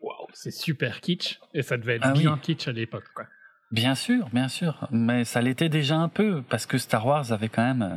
[0.00, 3.26] waouh, c'est super kitsch et ça devait être ah bien kitsch à l'époque, quoi.
[3.70, 7.48] Bien sûr, bien sûr, mais ça l'était déjà un peu parce que Star Wars avait
[7.48, 7.96] quand même euh,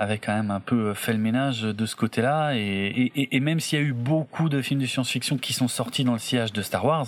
[0.00, 2.54] avait quand même un peu fait le ménage de ce côté-là.
[2.54, 6.14] Et, même s'il y a eu beaucoup de films de science-fiction qui sont sortis dans
[6.14, 7.06] le sillage de Star Wars,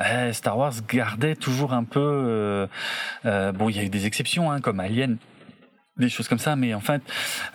[0.00, 2.00] euh, Star Wars gardait toujours un peu...
[2.00, 2.66] Euh,
[3.26, 5.18] euh, bon, il y a eu des exceptions, hein, comme Alien,
[5.98, 7.02] des choses comme ça, mais en fait,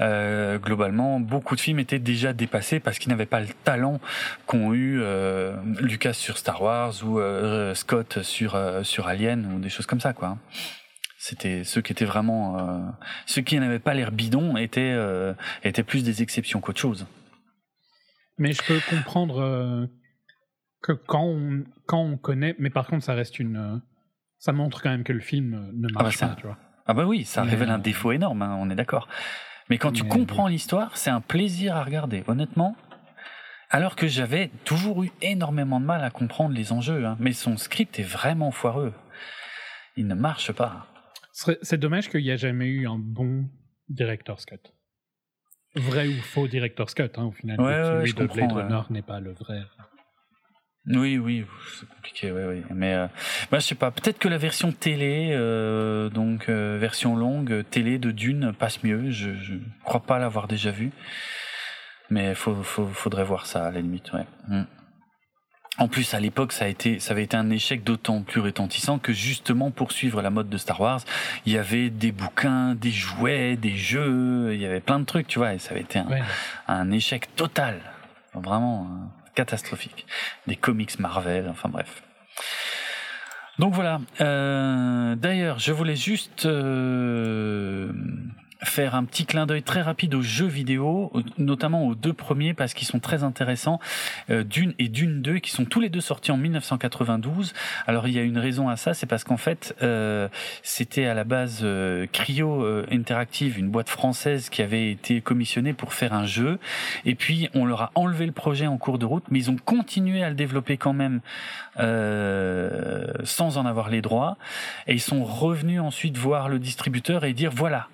[0.02, 4.00] euh, globalement, beaucoup de films étaient déjà dépassés parce qu'ils n'avaient pas le talent
[4.46, 9.70] qu'ont eu euh, Lucas sur Star Wars ou euh, Scott sur sur Alien ou des
[9.70, 10.38] choses comme ça, quoi.
[11.28, 12.88] C'était ceux qui étaient vraiment, euh,
[13.26, 15.34] ceux qui n'avaient pas l'air bidon étaient euh,
[15.64, 17.08] étaient plus des exceptions qu'autre chose.
[18.38, 19.88] Mais je peux comprendre euh,
[20.84, 23.82] que quand on quand on connaît, mais par contre ça reste une,
[24.38, 26.60] ça montre quand même que le film ne ah marche bah pas, tu vois.
[26.86, 29.08] Ah bah oui, ça révèle un défaut énorme, hein, on est d'accord.
[29.72, 32.24] Mais quand tu comprends l'histoire, c'est un plaisir à regarder.
[32.28, 32.76] Honnêtement,
[33.72, 37.04] alors que j'avais toujours eu énormément de mal à comprendre les enjeux.
[37.04, 37.18] Hein.
[37.20, 38.94] Mais son script est vraiment foireux.
[39.96, 40.86] Il ne marche pas.
[41.62, 43.50] C'est dommage qu'il n'y ait jamais eu un bon
[43.90, 44.56] director's cut.
[45.76, 47.60] Vrai ou faux director's cut, hein, au final.
[47.60, 49.64] Ouais, celui de Blade Runner n'est pas le vrai.
[50.88, 51.46] Oui, oui,
[51.78, 52.64] c'est compliqué, oui, oui.
[52.70, 53.08] Mais euh,
[53.52, 57.98] bah, je sais pas, peut-être que la version télé, euh, donc euh, version longue, télé
[57.98, 59.10] de Dune passe mieux.
[59.10, 60.92] Je, je crois pas l'avoir déjà vu,
[62.10, 64.26] mais faut, faut, faudrait voir ça à la limite, ouais.
[64.48, 64.64] Mm.
[65.78, 68.98] En plus, à l'époque, ça a été, ça avait été un échec d'autant plus retentissant
[68.98, 71.02] que justement pour suivre la mode de Star Wars,
[71.46, 75.28] il y avait des bouquins, des jouets, des jeux, il y avait plein de trucs,
[75.28, 76.02] tu vois, et ça avait été
[76.68, 77.82] un, échec total,
[78.34, 80.06] vraiment euh, catastrophique.
[80.48, 82.04] Des comics Marvel, enfin bref.
[83.60, 84.00] Donc voilà.
[84.22, 87.92] Euh, D'ailleurs, je voulais juste euh,
[88.66, 92.74] faire un petit clin d'œil très rapide aux jeux vidéo, notamment aux deux premiers parce
[92.74, 93.80] qu'ils sont très intéressants,
[94.30, 97.54] euh, Dune et Dune 2 qui sont tous les deux sortis en 1992.
[97.88, 100.28] Alors il y a une raison à ça, c'est parce qu'en fait euh,
[100.64, 105.74] c'était à la base euh, Cryo euh, Interactive, une boîte française qui avait été commissionnée
[105.74, 106.60] pour faire un jeu
[107.06, 109.58] et puis on leur a enlevé le projet en cours de route, mais ils ont
[109.64, 111.22] continué à le développer quand même
[111.80, 114.38] euh, sans en avoir les droits
[114.88, 117.88] et ils sont revenus ensuite voir le distributeur et dire voilà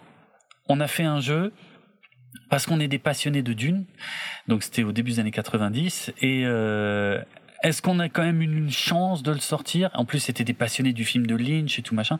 [0.67, 1.53] on a fait un jeu
[2.49, 3.85] parce qu'on est des passionnés de Dune.
[4.47, 7.21] Donc c'était au début des années 90 et euh,
[7.63, 9.91] est-ce qu'on a quand même une chance de le sortir?
[9.93, 12.17] En plus, c'était des passionnés du film de Lynch et tout machin.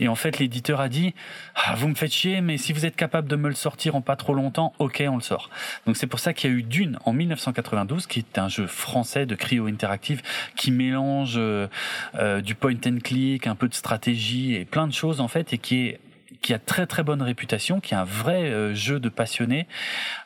[0.00, 1.14] Et en fait, l'éditeur a dit
[1.54, 4.00] ah, "Vous me faites chier, mais si vous êtes capable de me le sortir en
[4.00, 5.50] pas trop longtemps, ok, on le sort."
[5.86, 8.66] Donc c'est pour ça qu'il y a eu Dune en 1992, qui est un jeu
[8.66, 10.20] français de Cryo Interactive
[10.56, 11.68] qui mélange euh,
[12.16, 15.52] euh, du point and click, un peu de stratégie et plein de choses en fait,
[15.52, 16.00] et qui est
[16.42, 19.66] qui a très très bonne réputation, qui est un vrai euh, jeu de passionnés,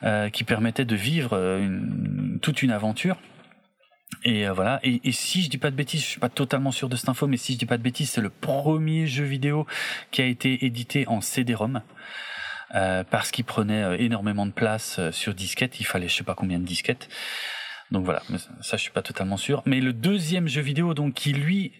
[0.02, 3.16] euh, qui permettait de vivre euh, une, toute une aventure.
[4.24, 4.80] Et voilà.
[4.82, 7.09] Et, et, si je dis pas de bêtises, je suis pas totalement sûr de cette
[7.09, 9.66] info, mais si je dis pas de bêtises, c'est le premier jeu vidéo
[10.10, 11.82] qui a été édité en CD-ROM.
[12.74, 16.59] Euh, parce qu'il prenait énormément de place sur disquette, il fallait je sais pas combien
[16.59, 17.09] de disquettes.
[17.90, 18.22] Donc voilà,
[18.60, 19.62] ça je suis pas totalement sûr.
[19.66, 21.72] Mais le deuxième jeu vidéo, donc qui lui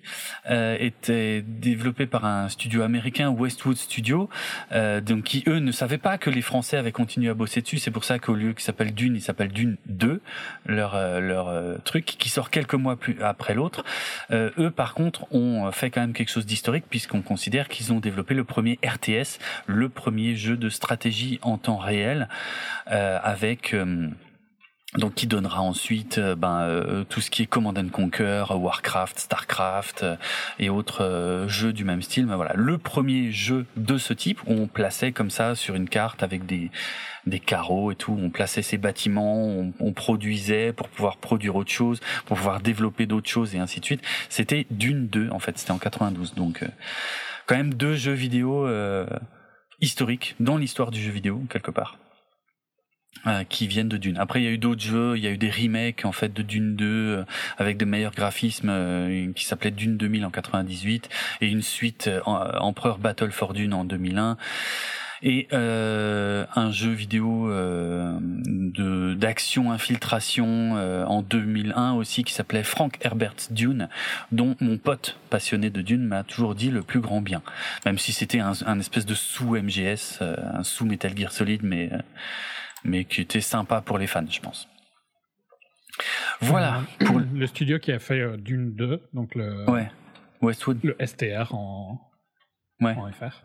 [0.48, 4.28] euh, était développé par un studio américain, Westwood Studio,
[4.72, 7.78] euh, donc qui eux ne savaient pas que les Français avaient continué à bosser dessus.
[7.78, 10.20] C'est pour ça qu'au lieu qu'il s'appelle Dune, il s'appelle Dune 2,
[10.66, 13.84] leur euh, leur euh, truc qui sort quelques mois après l'autre.
[14.30, 18.00] Euh, eux par contre ont fait quand même quelque chose d'historique puisqu'on considère qu'ils ont
[18.00, 22.28] développé le premier RTS, le premier jeu de stratégie en temps réel
[22.86, 23.74] avec
[24.97, 29.18] donc qui donnera ensuite euh, ben, euh, tout ce qui est Command and Conquer, Warcraft,
[29.18, 30.16] Starcraft euh,
[30.59, 32.27] et autres jeux du même style.
[32.27, 35.89] Mais voilà, le premier jeu de ce type où on plaçait comme ça sur une
[35.89, 36.70] carte avec des
[37.27, 41.73] des carreaux et tout, on plaçait ces bâtiments, on, on produisait pour pouvoir produire autre
[41.73, 44.01] chose, pour pouvoir développer d'autres choses et ainsi de suite.
[44.28, 46.35] C'était d'une deux en fait, c'était en 92.
[46.35, 46.64] Donc
[47.47, 48.68] quand même deux jeux vidéo
[49.81, 51.98] historiques dans l'histoire du jeu vidéo quelque part.
[53.26, 54.18] Euh, qui viennent de Dune.
[54.18, 56.32] Après, il y a eu d'autres jeux, il y a eu des remakes en fait
[56.32, 57.24] de Dune 2 euh,
[57.59, 61.09] avec de meilleurs graphismes euh, qui s'appelait Dune 2000 en 98
[61.40, 64.36] et une suite Empereur Battle for Dune en 2001
[65.22, 70.74] et un jeu vidéo de d'action infiltration
[71.09, 73.88] en 2001 aussi qui s'appelait Frank Herbert's Dune
[74.30, 77.43] dont mon pote passionné de Dune m'a toujours dit le plus grand bien.
[77.86, 81.90] Même si c'était un, un, espèce de sous MGS un sous Metal Gear Solid mais
[82.86, 84.68] mais qui était sympa pour les fans, je pense.
[86.40, 86.82] Voilà.
[87.02, 89.90] Euh, pour le studio qui a fait euh, Dune 2, donc le, ouais.
[90.42, 90.78] Westwood.
[90.82, 92.00] le STR en,
[92.80, 92.94] ouais.
[92.94, 93.44] en FR.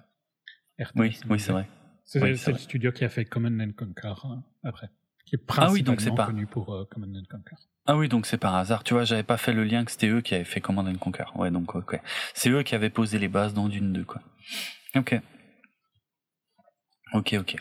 [0.95, 1.68] oui, oui c'est vrai.
[2.03, 4.89] C'est oui, le studio qui a fait Command and Conquer hein, après.
[5.26, 6.26] Qui est principalement ah oui, donc c'est pas...
[6.26, 7.55] connu pour Command and Conquer.
[7.85, 8.84] Ah oui, donc c'est par hasard.
[8.84, 10.97] Tu vois, j'avais pas fait le lien que c'était eux qui avaient fait Command and
[10.97, 11.26] Conquer.
[11.35, 11.99] Ouais, donc ok.
[12.34, 14.22] C'est eux qui avaient posé les bases dans Dune 2, quoi.
[14.95, 15.19] Ok.
[17.13, 17.55] Ok, ok.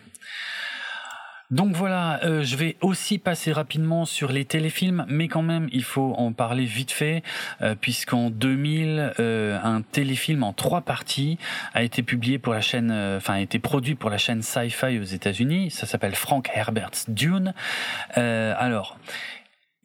[1.51, 5.83] Donc voilà, euh, je vais aussi passer rapidement sur les téléfilms, mais quand même il
[5.83, 7.25] faut en parler vite fait,
[7.61, 11.39] euh, puisqu'en 2000, euh, un téléfilm en trois parties
[11.75, 15.01] a été publié pour la chaîne, euh, enfin a été produit pour la chaîne Sci-Fi
[15.01, 15.73] aux États-Unis.
[15.73, 17.53] Ça s'appelle Frank Herbert's Dune.
[18.17, 18.99] Euh, alors.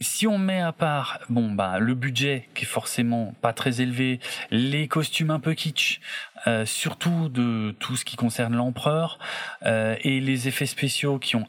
[0.02, 4.20] Si on met à part, bon bah le budget qui est forcément pas très élevé,
[4.52, 6.02] les costumes un peu kitsch,
[6.48, 9.20] euh, surtout de tout ce qui concerne l'empereur
[9.66, 11.48] euh, et les effets spéciaux qui ont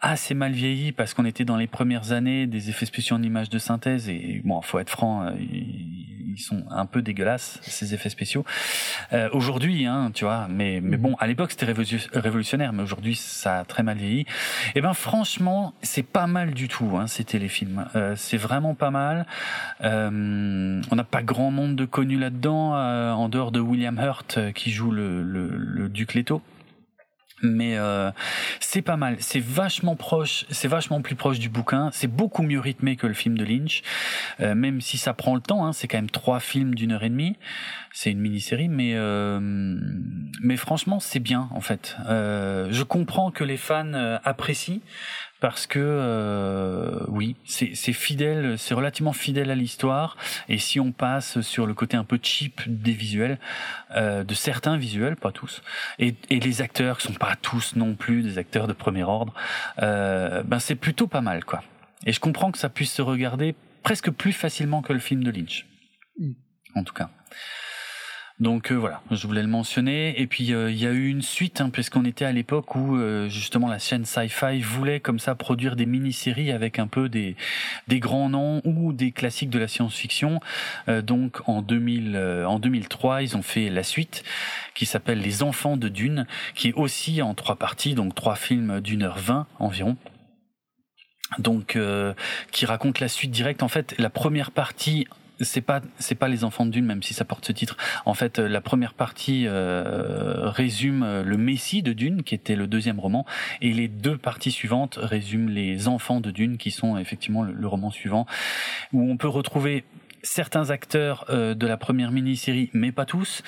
[0.00, 3.50] assez mal vieilli parce qu'on était dans les premières années des effets spéciaux en images
[3.50, 5.32] de synthèse et bon faut être franc euh,
[6.38, 8.44] ils sont un peu dégueulasses ces effets spéciaux.
[9.12, 13.60] Euh, aujourd'hui hein tu vois mais mais bon à l'époque c'était révolutionnaire mais aujourd'hui ça
[13.60, 14.20] a très mal vieilli.
[14.20, 14.26] Et
[14.76, 17.86] eh ben franchement c'est pas mal du tout hein, ces téléfilms.
[17.96, 19.26] Euh, c'est vraiment pas mal.
[19.82, 24.38] Euh, on n'a pas grand monde de connus là-dedans euh, en dehors de William Hurt
[24.38, 26.40] euh, qui joue le, le, le duc Leto
[27.42, 28.10] mais euh,
[28.60, 32.60] c'est pas mal, c'est vachement proche, c'est vachement plus proche du bouquin, c'est beaucoup mieux
[32.60, 33.82] rythmé que le film de Lynch,
[34.40, 37.04] euh, même si ça prend le temps, hein, c'est quand même trois films d'une heure
[37.04, 37.36] et demie,
[37.92, 41.96] c'est une mini-série, mais euh, mais franchement c'est bien en fait.
[42.08, 44.80] Euh, je comprends que les fans euh, apprécient
[45.40, 50.16] parce que euh, oui, c'est fidèle, c'est relativement fidèle à l'histoire.
[50.48, 53.38] Et si on passe sur le côté un peu cheap des visuels,
[53.94, 55.62] euh, de certains visuels, pas tous,
[55.98, 59.32] et, et les acteurs qui sont pas tous non plus des acteurs de premier ordre,
[59.80, 61.62] euh, ben c'est plutôt pas mal quoi.
[62.04, 65.30] Et je comprends que ça puisse se regarder presque plus facilement que le film de
[65.30, 65.66] Lynch,
[66.74, 67.10] en tout cas.
[68.40, 70.20] Donc euh, voilà, je voulais le mentionner.
[70.20, 72.96] Et puis euh, il y a eu une suite, hein, puisqu'on était à l'époque où
[72.96, 77.34] euh, justement la chaîne Sci-Fi voulait comme ça produire des mini-séries avec un peu des,
[77.88, 80.40] des grands noms ou des classiques de la science-fiction.
[81.02, 82.16] donc en 2000,
[82.46, 84.22] en 2003, ils ont fait la suite
[84.74, 88.80] qui s'appelle Les Enfants de Dune, qui est aussi en trois parties, donc trois films
[88.80, 89.96] d'une heure vingt environ
[91.38, 92.14] donc euh,
[92.52, 95.06] qui raconte la suite directe en fait la première partie
[95.40, 97.76] c'est pas c'est pas les enfants de Dune même si ça porte ce titre.
[98.04, 103.00] En fait la première partie euh, résume le Messie de Dune qui était le deuxième
[103.00, 103.24] roman
[103.60, 107.90] et les deux parties suivantes résument les enfants de Dune qui sont effectivement le, roman
[107.90, 108.26] suivant
[108.92, 109.84] où on peut retrouver
[110.22, 113.42] certains acteurs euh, de la première mini-série, mais pas tous,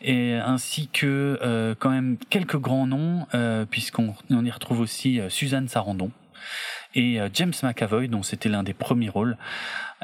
[0.00, 5.20] et ainsi que euh, quand même quelques grands noms, euh, puisqu'on on y retrouve aussi
[5.28, 6.10] Suzanne Sarandon
[6.94, 9.36] et James McAvoy, dont c'était l'un des premiers rôles.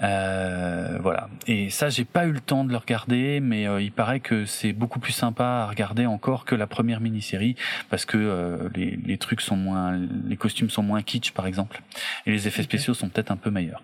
[0.03, 1.29] Euh, voilà.
[1.47, 4.45] Et ça, j'ai pas eu le temps de le regarder, mais euh, il paraît que
[4.47, 7.55] c'est beaucoup plus sympa à regarder encore que la première mini-série,
[7.91, 11.83] parce que euh, les, les, trucs sont moins, les costumes sont moins kitsch, par exemple,
[12.27, 13.83] et les effets spéciaux sont peut-être un peu meilleurs.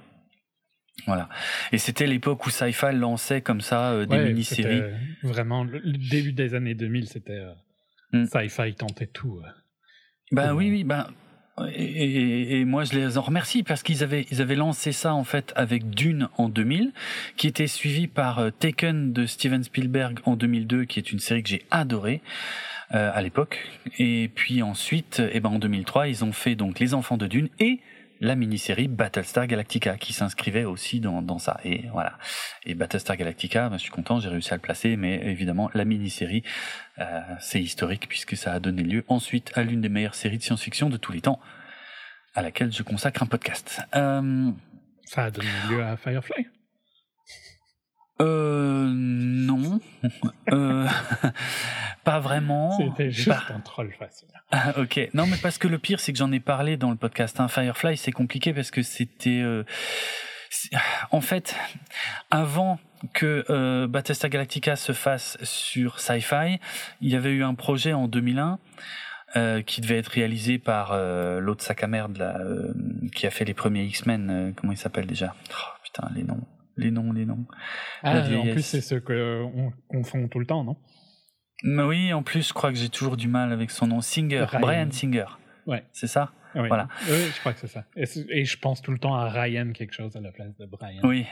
[1.06, 1.28] Voilà.
[1.72, 4.82] Et c'était l'époque où Sci-Fi lançait comme ça euh, des Ouais, mini-séries.
[5.22, 5.80] Vraiment, le
[6.10, 7.32] début des années 2000, c'était.
[7.32, 7.52] euh,
[8.12, 8.26] Mm.
[8.26, 9.40] Sci-fi tentait tout.
[9.44, 9.48] euh.
[10.30, 11.08] Ben oui, oui, ben.
[11.74, 15.14] Et, et- et moi, je les en remercie parce qu'ils avaient, ils avaient lancé ça
[15.14, 16.92] en fait avec Dune en 2000,
[17.36, 21.42] qui était suivi par euh, Taken de Steven Spielberg en 2002, qui est une série
[21.42, 22.20] que j'ai adorée
[22.94, 23.58] euh, à l'époque.
[23.98, 27.48] Et puis ensuite, eh ben en 2003, ils ont fait donc Les Enfants de Dune
[27.58, 27.80] et
[28.20, 31.60] la mini-série Battlestar Galactica qui s'inscrivait aussi dans, ça.
[31.64, 32.18] Et voilà.
[32.64, 35.84] Et Battlestar Galactica, ben, je suis content, j'ai réussi à le placer, mais évidemment, la
[35.84, 36.42] mini-série,
[36.98, 40.42] euh, c'est historique puisque ça a donné lieu ensuite à l'une des meilleures séries de
[40.42, 41.40] science-fiction de tous les temps,
[42.34, 43.82] à laquelle je consacre un podcast.
[43.94, 44.50] Euh,
[45.04, 46.48] Ça a donné lieu à Firefly.
[48.20, 49.80] Euh non,
[50.52, 50.86] euh,
[52.04, 52.76] pas vraiment.
[52.78, 54.28] C'était juste Bah, un troll facile.
[54.50, 55.08] Ah, ok.
[55.14, 57.38] Non, mais parce que le pire, c'est que j'en ai parlé dans le podcast.
[57.40, 57.48] Hein.
[57.48, 59.40] Firefly, c'est compliqué parce que c'était.
[59.42, 59.64] euh,
[61.10, 61.56] En fait,
[62.30, 62.78] avant
[63.12, 66.58] que euh, Battlestar Galactica se fasse sur Sci-Fi,
[67.00, 68.58] il y avait eu un projet en 2001
[69.36, 72.72] euh, qui devait être réalisé par euh, l'autre sac à merde là, euh,
[73.14, 74.54] qui a fait les premiers X-Men.
[74.56, 75.34] comment il s'appelle déjà?
[75.50, 76.40] Oh, Putain, les noms,
[76.76, 77.46] les noms, les noms.
[78.02, 80.76] Ah, en plus, c'est ce qu'on confond tout le temps, non?
[81.62, 84.00] Mais oui, en plus, je crois que j'ai toujours du mal avec son nom.
[84.00, 84.60] Singer, Ryan.
[84.60, 85.26] Brian Singer.
[85.66, 85.84] Ouais.
[85.92, 86.32] C'est ça?
[86.54, 86.68] Oui.
[86.68, 86.88] Voilà.
[87.08, 87.84] Oui, je crois que c'est ça.
[87.96, 91.00] Et je pense tout le temps à Ryan quelque chose à la place de Brian.
[91.02, 91.26] Oui.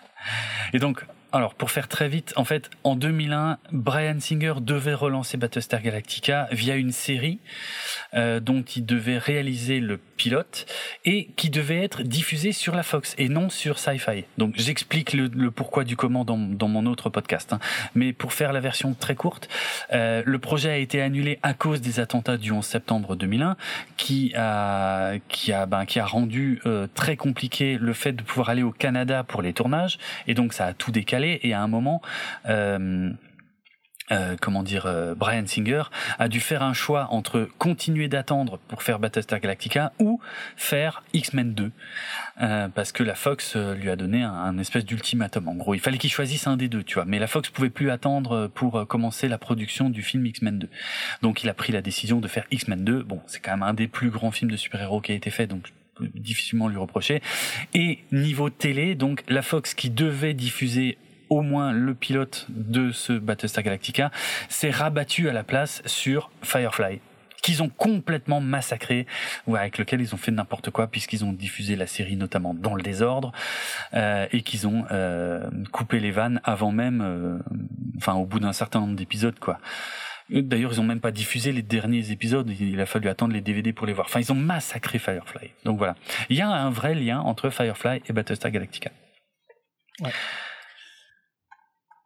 [0.72, 5.36] Et donc, alors pour faire très vite, en fait, en 2001, Brian Singer devait relancer
[5.36, 7.40] Battlestar Galactica via une série
[8.14, 10.66] euh, dont il devait réaliser le pilote
[11.04, 14.24] et qui devait être diffusée sur la Fox et non sur Sci-Fi.
[14.38, 17.52] Donc j'explique le, le pourquoi du comment dans, dans mon autre podcast.
[17.52, 17.58] hein.
[17.94, 19.48] Mais pour faire la version très courte,
[19.92, 23.56] euh, le projet a été annulé à cause des attentats du 11 septembre 2001
[23.96, 28.48] qui a qui a ben, qui a rendu euh, très compliqué le fait de pouvoir
[28.48, 31.68] aller au Canada pour les tournages et donc ça a tout décalé et à un
[31.68, 32.02] moment
[32.48, 33.10] euh,
[34.12, 35.82] euh, comment dire, euh, Brian Singer
[36.18, 40.20] a dû faire un choix entre continuer d'attendre pour faire Battlestar Galactica ou
[40.56, 41.72] faire X-Men 2
[42.40, 45.48] euh, parce que la Fox lui a donné un, un espèce d'ultimatum.
[45.48, 47.04] En gros, il fallait qu'il choisisse un des deux, tu vois.
[47.04, 50.68] Mais la Fox pouvait plus attendre pour commencer la production du film X-Men 2.
[51.22, 53.02] Donc, il a pris la décision de faire X-Men 2.
[53.02, 55.48] Bon, c'est quand même un des plus grands films de super-héros qui a été fait,
[55.48, 55.72] donc
[56.14, 57.22] difficilement lui reprocher.
[57.74, 60.98] Et niveau télé, donc la Fox qui devait diffuser
[61.28, 64.10] au moins le pilote de ce Battlestar Galactica
[64.48, 67.00] s'est rabattu à la place sur Firefly
[67.42, 69.06] qu'ils ont complètement massacré
[69.46, 72.74] ou avec lequel ils ont fait n'importe quoi puisqu'ils ont diffusé la série notamment dans
[72.74, 73.30] le désordre
[73.94, 77.38] euh, et qu'ils ont euh, coupé les vannes avant même euh,
[77.98, 79.60] enfin au bout d'un certain nombre d'épisodes quoi
[80.28, 82.50] D'ailleurs, ils ont même pas diffusé les derniers épisodes.
[82.58, 84.08] Il a fallu attendre les DVD pour les voir.
[84.08, 85.52] Enfin, ils ont massacré Firefly.
[85.64, 85.94] Donc voilà.
[86.30, 88.90] Il y a un vrai lien entre Firefly et Battlestar Galactica.
[90.00, 90.10] Ouais.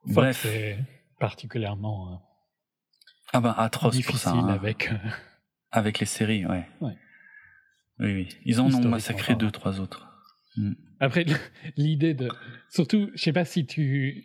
[0.06, 0.44] Bref.
[0.46, 0.78] est
[1.18, 2.16] particulièrement euh,
[3.32, 4.32] Ah ben, atroce pour difficile ça.
[4.32, 4.48] hein.
[4.48, 4.90] avec.
[4.92, 4.96] euh,
[5.72, 6.66] Avec les séries, ouais.
[6.80, 6.96] Ouais.
[8.00, 8.28] Oui, oui.
[8.44, 10.08] Ils en ont massacré deux, trois autres.
[10.98, 11.24] Après,
[11.76, 12.28] l'idée de.
[12.70, 14.24] Surtout, je sais pas si tu.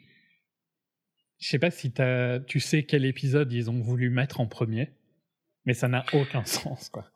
[1.39, 4.89] Je sais pas si t'as- tu sais quel épisode ils ont voulu mettre en premier,
[5.65, 7.11] mais ça n'a aucun sens, quoi.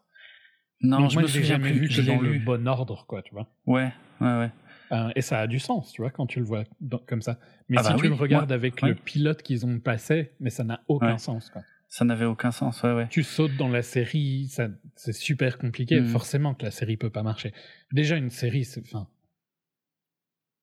[0.81, 1.87] Non, Donc je moi, me souviens jamais plus.
[1.87, 2.39] vu que dans le lu.
[2.39, 3.47] bon ordre, quoi, tu vois.
[3.65, 3.91] Ouais,
[4.21, 4.51] ouais, ouais.
[4.91, 7.39] Euh, et ça a du sens, tu vois, quand tu le vois dans- comme ça.
[7.67, 8.89] Mais Ah si bah tu oui, le regardes avec ouais.
[8.89, 11.17] le pilote qu'ils ont passé, mais ça n'a aucun Ouais.
[11.19, 11.61] sens, quoi.
[11.87, 13.07] Ça n'avait aucun sens, ouais, ouais.
[13.09, 15.99] Tu sautes dans la série, ça, c'est super compliqué.
[16.01, 16.07] Mhm.
[16.07, 17.53] Forcément que la série peut pas marcher.
[17.91, 19.07] Déjà, une série, c'est, enfin,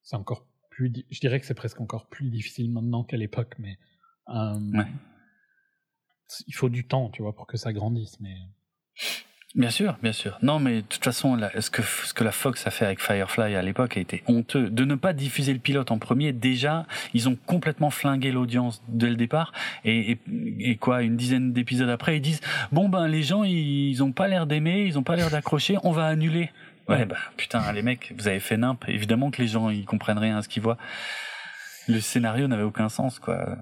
[0.02, 3.54] c'est encore plus, di- je dirais que c'est presque encore plus difficile maintenant qu'à l'époque,
[3.58, 3.76] mais
[4.28, 4.86] euh, Ouais.
[6.46, 8.20] il faut du temps, tu vois, pour que ça grandisse.
[8.20, 8.36] Mais
[9.56, 10.36] Bien sûr, bien sûr.
[10.42, 13.00] Non, mais de toute façon, là, ce, que, ce que la Fox a fait avec
[13.00, 14.68] Firefly à l'époque a été honteux.
[14.68, 16.84] De ne pas diffuser le pilote en premier, déjà,
[17.14, 19.52] ils ont complètement flingué l'audience dès le départ.
[19.84, 20.18] Et, et,
[20.60, 24.28] et quoi, une dizaine d'épisodes après, ils disent Bon, ben, les gens, ils, ont pas
[24.28, 26.50] l'air d'aimer, ils ont pas l'air d'accrocher, on va annuler.
[26.88, 27.04] Ouais, Ouais.
[27.06, 28.84] bah, putain, les mecs, vous avez fait nimp.
[28.88, 30.76] Évidemment que les gens, ils comprennent rien à ce qu'ils voient.
[31.88, 33.56] Le scénario n'avait aucun sens, quoi.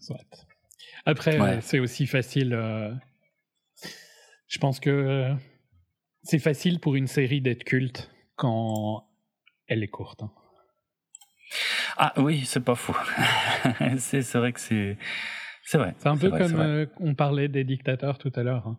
[0.00, 0.16] soit.
[1.04, 1.56] Après, Ouais.
[1.56, 2.54] euh, c'est aussi facile.
[2.54, 2.90] euh,
[4.54, 5.34] je pense que euh,
[6.22, 9.04] c'est facile pour une série d'être culte quand
[9.66, 10.22] elle est courte.
[10.22, 10.30] hein.
[11.96, 12.96] Ah oui, c'est pas faux.
[13.98, 14.96] c'est vrai que c'est.
[15.64, 15.94] C'est vrai.
[15.98, 18.66] C'est un peu vrai, comme euh, on parlait des dictateurs tout à l'heure.
[18.68, 18.78] hein.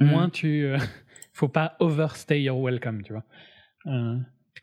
[0.00, 0.08] Mhm.
[0.08, 0.64] Moins tu.
[0.64, 0.78] euh,
[1.34, 3.24] faut pas overstay your welcome, tu vois.
[3.86, 4.18] Euh,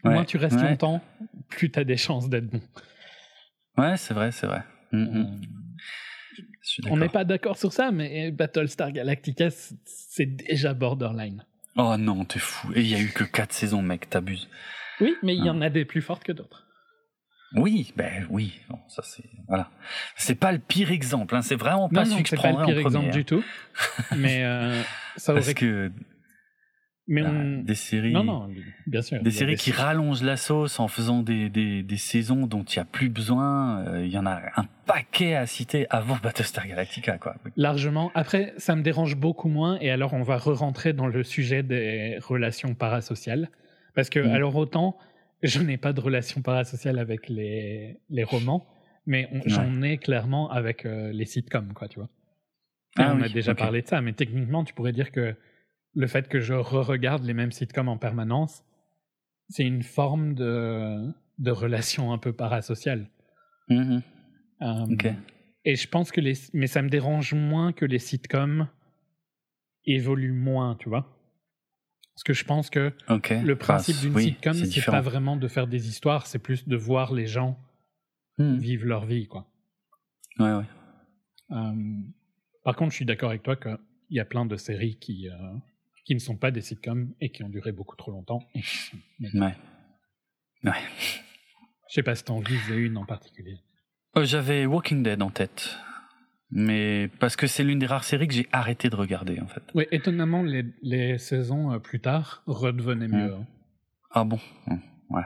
[0.06, 0.70] Ouais, Moins tu restes ouais.
[0.70, 1.02] longtemps,
[1.50, 2.62] plus tu as des chances d'être bon.
[3.78, 4.64] Ouais, c'est vrai, c'est vrai.
[4.94, 5.42] Mm, mm.
[6.90, 9.49] On n'est pas d'accord sur ça, mais Battlestar Galactica,
[9.86, 11.45] c'est déjà borderline.
[11.77, 12.72] Oh non, t'es fou.
[12.76, 14.49] Et il y a eu que 4 saisons, mec, t'abuses.
[14.99, 16.65] Oui, mais il y en a des plus fortes que d'autres.
[17.56, 19.72] Oui, ben oui, bon, ça c'est voilà.
[20.15, 22.76] C'est pas le pire exemple, hein, c'est vraiment pas celui que je prendrais pas le
[22.76, 23.23] pire exemple du hein.
[23.23, 23.44] tout.
[24.15, 24.84] Mais euh,
[25.15, 25.91] ça aurait Parce que
[27.10, 27.61] mais bah, on...
[27.64, 28.49] des séries, Non, non,
[28.88, 29.22] bien sûr.
[29.22, 32.48] des il y a séries qui rallongent la sauce en faisant des, des, des saisons
[32.48, 33.84] dont il y a plus besoin.
[33.88, 37.36] euh, Il y en a un paquet à citer avant Battlestar Galactica, quoi.
[37.57, 38.11] Largement.
[38.15, 39.77] Après, ça me dérange beaucoup moins.
[39.81, 43.49] Et alors, on va re-rentrer dans le sujet des relations parasociales.
[43.95, 44.31] Parce que, Mhm.
[44.31, 44.95] alors, autant,
[45.44, 48.65] je n'ai pas de relation parasociale avec les, les romans,
[49.07, 52.10] mais j'en ai clairement avec euh, les sitcoms, quoi, tu vois.
[52.98, 55.36] Ah on a déjà parlé de ça, mais techniquement, tu pourrais dire que
[56.00, 58.64] le fait que je re-regarde les mêmes sitcoms en permanence,
[59.50, 63.10] c'est une forme de, de relation un peu parasociale.
[63.70, 64.00] Euh,
[64.90, 65.08] Ok.
[65.66, 66.36] Et je pense que les.
[66.54, 68.68] Mais ça me dérange moins que les sitcoms
[69.86, 71.06] évoluent moins, tu vois.
[72.16, 72.94] Parce que je pense que
[73.44, 76.68] le principe Bah, d'une oui, sitcom, c'est pas vraiment de faire des histoires, c'est plus
[76.68, 77.58] de voir les gens
[78.38, 78.58] Mhm.
[78.58, 79.48] vivre leur vie, quoi.
[80.40, 80.64] Ouais, ouais.
[81.52, 82.02] Euh,
[82.64, 83.78] par contre, je suis d'accord avec toi qu'il
[84.12, 85.36] y a plein de séries qui, euh,
[86.10, 88.40] qui ne sont pas des sitcoms et qui ont duré beaucoup trop longtemps.
[88.56, 88.98] Et qui sont-
[89.36, 89.56] Ouais.
[90.64, 90.72] Ouais.
[91.88, 93.60] Je sais pas si t'en visais une en particulier.
[94.18, 95.77] Euh, J'avais Walking Dead en tête.
[96.49, 99.61] Mais parce que c'est l'une des rares séries que j'ai arrêté de regarder, en fait.
[99.76, 103.36] Oui, étonnamment, les, les saisons euh, plus tard redevenaient mieux.
[103.36, 103.45] hein.
[104.10, 104.40] Ah bon?
[104.65, 104.81] Hum,
[105.11, 105.22] Ouais.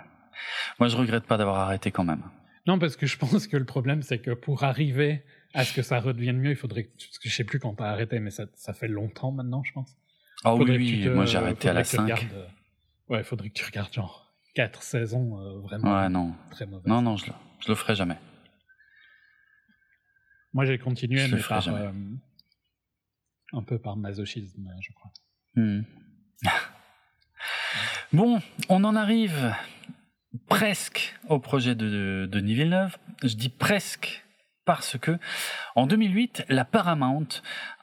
[0.81, 2.23] Moi, je regrette pas d'avoir arrêté quand même.
[2.67, 5.23] Non, parce que je pense que le problème, c'est que pour arriver
[5.53, 6.89] à ce que ça redevienne mieux, il faudrait que.
[6.97, 9.71] Parce que je sais plus quand t'as arrêté, mais ça, ça fait longtemps maintenant, je
[9.71, 9.95] pense.
[10.43, 12.17] Ah oui, Faudrait que oui, tu te- moi j'ai arrêté à la faudrait que tu
[12.21, 12.29] 5.
[12.29, 12.47] regardes, euh,
[13.09, 16.33] Ouais, faudrait que tu regardes genre 4 saisons euh, vraiment Ouais, non.
[16.51, 16.87] très mauvaises.
[16.87, 18.17] Non, non, je le, je le ferai jamais.
[20.53, 21.67] Moi, j'ai continué, Je mais par.
[21.67, 21.91] euh,
[23.53, 25.11] un peu par masochisme, je crois.
[25.55, 25.81] Hmm.
[28.13, 28.39] Bon,
[28.69, 29.55] on en arrive
[30.47, 32.97] presque au projet de, de Denis Villeneuve.
[33.23, 34.22] Je dis presque
[34.65, 35.17] parce que
[35.75, 37.27] en 2008, la Paramount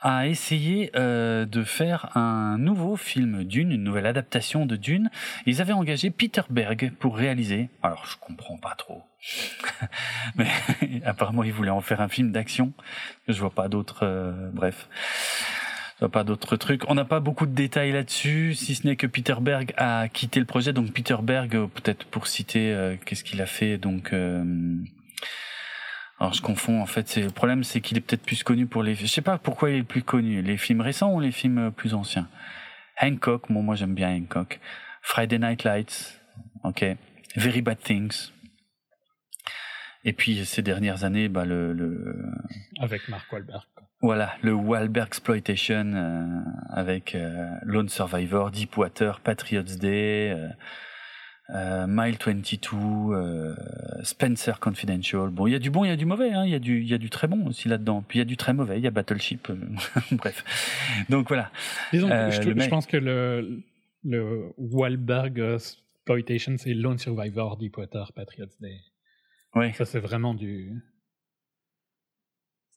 [0.00, 5.10] a essayé euh, de faire un nouveau film Dune, une nouvelle adaptation de Dune.
[5.46, 7.68] Ils avaient engagé Peter Berg pour réaliser.
[7.82, 9.02] Alors, je comprends pas trop.
[10.36, 10.48] Mais
[11.04, 12.72] apparemment, ils voulaient en faire un film d'action.
[13.28, 14.00] Je vois pas d'autres.
[14.02, 14.88] euh, bref.
[16.08, 16.88] Pas d'autres trucs.
[16.88, 20.40] On n'a pas beaucoup de détails là-dessus, si ce n'est que Peter Berg a quitté
[20.40, 20.72] le projet.
[20.72, 24.42] Donc Peter Berg, euh, peut-être pour citer, euh, qu'est-ce qu'il a fait Donc, euh,
[26.20, 27.08] alors je confonds en fait.
[27.08, 28.94] C'est le problème, c'est qu'il est peut-être plus connu pour les.
[28.94, 30.42] Je sais pas pourquoi il est le plus connu.
[30.42, 32.28] Les films récents ou les films euh, plus anciens?
[33.00, 33.50] Hancock.
[33.50, 34.60] Bon, moi j'aime bien Hancock.
[35.02, 36.20] Friday Night Lights.
[36.62, 36.84] Ok.
[37.36, 38.30] Very Bad Things.
[40.04, 42.14] Et puis ces dernières années, bah le, le
[42.80, 43.62] Avec Mark Wahlberg.
[44.00, 46.40] voilà, le Wahlberg Exploitation euh,
[46.70, 50.48] avec euh, Lone Survivor, Deepwater, Patriots Day, euh,
[51.54, 52.68] euh, Mile 22,
[53.14, 53.54] euh,
[54.02, 55.30] Spencer Confidential.
[55.30, 56.44] Bon, il y a du bon, il y a du mauvais, hein.
[56.44, 58.02] il y a du, y a du très bon aussi là-dedans.
[58.02, 59.50] Puis il y a du très mauvais, il y a Battleship.
[59.50, 59.56] euh,
[60.12, 60.44] Bref,
[61.08, 61.50] donc voilà.
[61.92, 63.62] Disons que Euh, je, pense que le,
[64.04, 65.58] le Wahlberg
[66.10, 68.80] exploitation, c'est Lone Survivor, Deepwater, Patriots Day.
[69.54, 70.72] Oui, Ça, c'est vraiment du.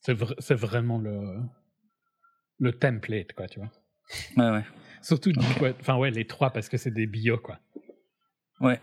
[0.02, 1.38] C'est vra- c'est vraiment le.
[2.58, 3.70] Le template, quoi, tu vois.
[4.36, 4.64] ouais, ouais,
[5.02, 5.74] Surtout Deepwater.
[5.80, 7.58] Enfin, ouais, les trois, parce que c'est des bios, quoi.
[8.60, 8.80] Ouais.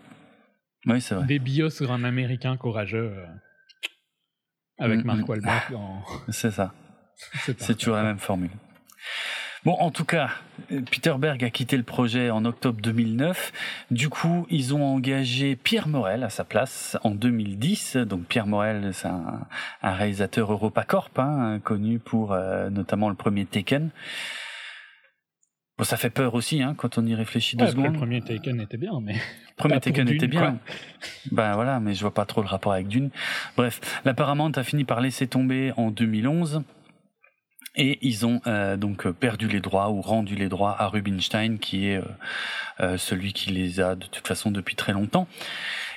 [0.86, 1.26] Oui, c'est vrai.
[1.26, 3.12] Des bios sur un américain courageux.
[3.16, 3.26] euh,
[4.78, 5.74] avec Mm, Mark mm.
[5.74, 6.02] En.
[6.30, 6.72] C'est ça.
[7.58, 8.50] C'est toujours la même formule.
[9.64, 10.30] Bon, en tout cas,
[10.90, 13.52] Peter Berg a quitté le projet en octobre 2009.
[13.92, 17.96] Du coup, ils ont engagé Pierre Morel à sa place en 2010.
[17.98, 19.46] Donc Pierre Morel, c'est un,
[19.82, 23.90] un réalisateur EuropaCorp, hein, connu pour euh, notamment le premier Taken.
[25.78, 27.92] Bon, ça fait peur aussi hein, quand on y réfléchit deux Ouais, secondes.
[27.92, 29.14] le premier Taken était bien, mais.
[29.14, 30.58] Le premier Taken Dune, était bien.
[31.32, 33.10] Ben voilà, mais je vois pas trop le rapport avec Dune.
[33.56, 36.62] Bref, la Paramount a fini par laisser tomber en 2011.
[37.74, 41.86] Et ils ont euh, donc perdu les droits ou rendu les droits à Rubinstein, qui
[41.86, 42.02] est euh,
[42.80, 45.26] euh, celui qui les a de toute façon depuis très longtemps.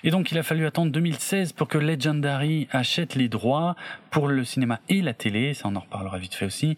[0.06, 3.76] Et donc il a fallu attendre 2016 pour que Legendary achète les droits
[4.12, 6.78] pour le cinéma et la télé, ça on en reparlera vite fait aussi.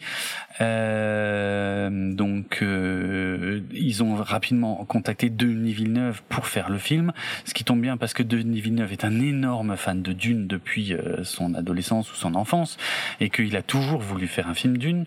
[0.62, 7.12] Euh, donc euh, ils ont rapidement contacté Denis Villeneuve pour faire le film,
[7.44, 10.94] ce qui tombe bien parce que Denis Villeneuve est un énorme fan de Dune depuis
[10.94, 12.78] euh, son adolescence ou son enfance
[13.20, 15.06] et qu'il a toujours voulu faire un film Dune.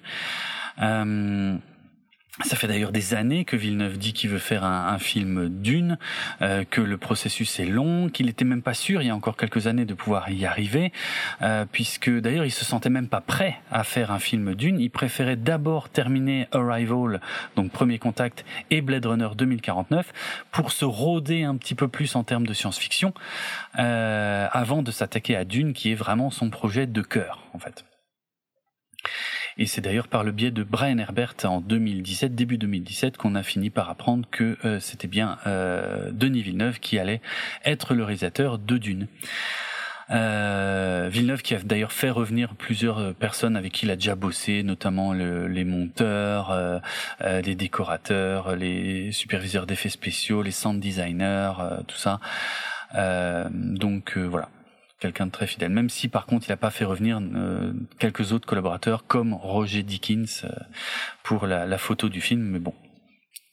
[0.82, 1.56] Euh,
[2.44, 5.98] Ça fait d'ailleurs des années que Villeneuve dit qu'il veut faire un, film d'une,
[6.42, 9.36] euh, que le processus est long, qu'il était même pas sûr il y a encore
[9.36, 10.92] quelques années de pouvoir y arriver,
[11.42, 14.80] euh, puisque d'ailleurs il se sentait même pas prêt à faire un film d'une.
[14.80, 17.20] Il préférait d'abord terminer Arrival,
[17.56, 20.12] donc Premier Contact, et Blade Runner 2049
[20.52, 23.12] pour se rôder un petit peu plus en termes de science-fiction,
[23.78, 27.84] euh, avant de s'attaquer à Dune, qui est vraiment son projet de cœur en fait.
[29.58, 33.42] Et c'est d'ailleurs par le biais de Brian Herbert en 2017, début 2017, qu'on a
[33.42, 37.20] fini par apprendre que euh, c'était bien euh, Denis Villeneuve qui allait
[37.64, 39.06] être le réalisateur de Dune.
[40.12, 44.62] Euh, Villeneuve qui a d'ailleurs fait revenir plusieurs personnes avec qui il a déjà bossé,
[44.64, 46.80] notamment les monteurs, euh,
[47.20, 51.52] les décorateurs, les superviseurs d'effets spéciaux, les sound designers,
[51.86, 52.18] tout ça.
[53.50, 54.48] donc voilà,
[55.00, 55.70] quelqu'un de très fidèle.
[55.70, 59.82] Même si par contre il n'a pas fait revenir euh, quelques autres collaborateurs comme Roger
[59.82, 60.50] Dickens euh,
[61.24, 62.74] pour la, la, photo du film, mais bon,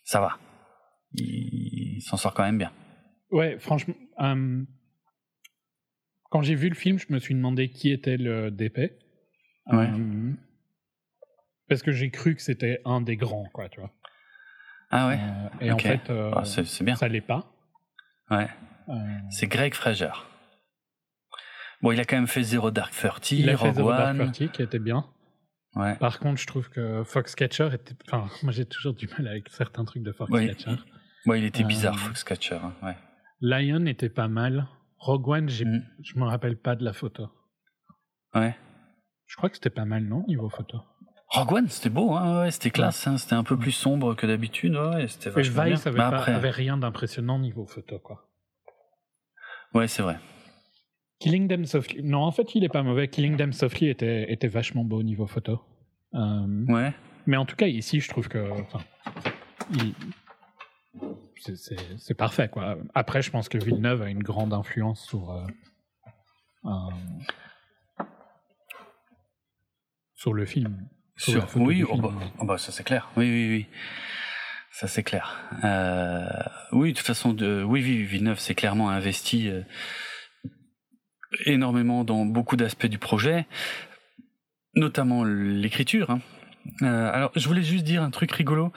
[0.03, 0.37] ça va.
[1.13, 2.71] Il, s'en sort quand même bien.
[3.31, 4.63] Ouais, franchement, euh,
[6.29, 8.91] quand j'ai vu le film, je me suis demandé qui était le DP.
[9.69, 9.89] Ouais.
[11.67, 13.91] parce que j'ai cru que c'était un des grands, quoi, tu vois.
[14.91, 15.19] Ah ouais.
[15.59, 16.95] et en fait, ah, c'est bien.
[16.95, 17.51] ça l'est pas.
[18.29, 18.47] Ouais.
[19.29, 20.13] C'est Greg Fraser.
[21.81, 24.49] Bon, il a quand même fait Zero Dark Thirty, il a fait Zero Dark Thirty
[24.49, 25.05] qui était bien.
[25.75, 25.95] Ouais.
[25.97, 27.95] Par contre, je trouve que Foxcatcher était.
[28.07, 30.69] Enfin, moi j'ai toujours du mal avec certains trucs de Foxcatcher.
[30.69, 30.77] Ouais,
[31.25, 32.55] il, ouais, il était bizarre, euh, Foxcatcher.
[32.55, 32.95] Hein, ouais.
[33.41, 34.67] Lion était pas mal.
[34.97, 35.83] Rogue One, mm.
[36.03, 37.29] je me rappelle pas de la photo.
[38.33, 38.55] Ouais.
[39.27, 40.79] Je crois que c'était pas mal, non, niveau photo?
[41.29, 44.25] Rogue One, c'était beau, hein, ouais, c'était classe, hein, c'était un peu plus sombre que
[44.25, 46.33] d'habitude, ouais, c'était Et Vice avait, après...
[46.33, 48.29] avait rien d'impressionnant niveau photo, quoi.
[49.73, 50.17] Ouais, c'est vrai.
[51.19, 52.03] Killing Them Softly.
[52.03, 53.07] Non, en fait, il est pas mauvais.
[53.07, 55.59] Killing Them Softly était, était vachement beau au niveau photo.
[56.13, 56.93] Euh, ouais.
[57.25, 58.51] Mais en tout cas, ici, je trouve que.
[61.35, 62.77] c'est parfait, quoi.
[62.93, 65.31] Après, je pense que Villeneuve a une grande influence sur.
[65.31, 66.71] Euh,
[70.15, 70.87] sur le film.
[71.15, 73.09] Sur, oui, oh bah, oh bah, ça c'est clair.
[73.17, 73.65] Oui, oui, oui.
[74.71, 75.39] Ça c'est clair.
[75.63, 76.27] Euh,
[76.71, 79.49] oui, de toute façon, de, oui, Villeneuve s'est clairement investi
[81.45, 83.45] énormément dans beaucoup d'aspects du projet,
[84.75, 86.09] notamment l'écriture.
[86.09, 86.21] Hein.
[86.81, 88.71] Euh, alors, je voulais juste dire un truc rigolo,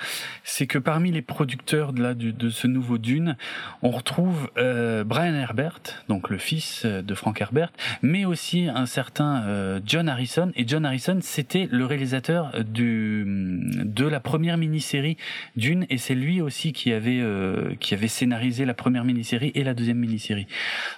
[0.45, 3.37] c'est que parmi les producteurs de, là, de, ce nouveau Dune,
[3.83, 7.73] on retrouve euh, Brian Herbert, donc le fils euh, de Frank Herbert,
[8.03, 10.53] mais aussi un certain euh, John Harrison.
[10.57, 13.25] Et John Harrison, c'était le réalisateur du,
[13.85, 15.17] de la première mini-série
[15.57, 19.65] Dune, et c'est lui aussi qui avait, euh, qui avait scénarisé la première mini-série et
[19.65, 20.47] la deuxième mini-série.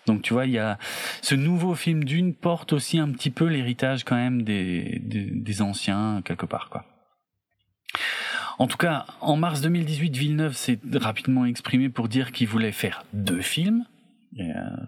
[0.06, 0.78] Donc, tu vois, il y a
[1.20, 5.62] ce nouveau film Dune porte aussi un petit peu l'héritage quand même des, des, des
[5.62, 6.81] anciens quelque part, quoi.
[8.58, 13.04] En tout cas, en mars 2018, Villeneuve s'est rapidement exprimé pour dire qu'il voulait faire
[13.12, 13.84] deux films.
[14.40, 14.44] Euh,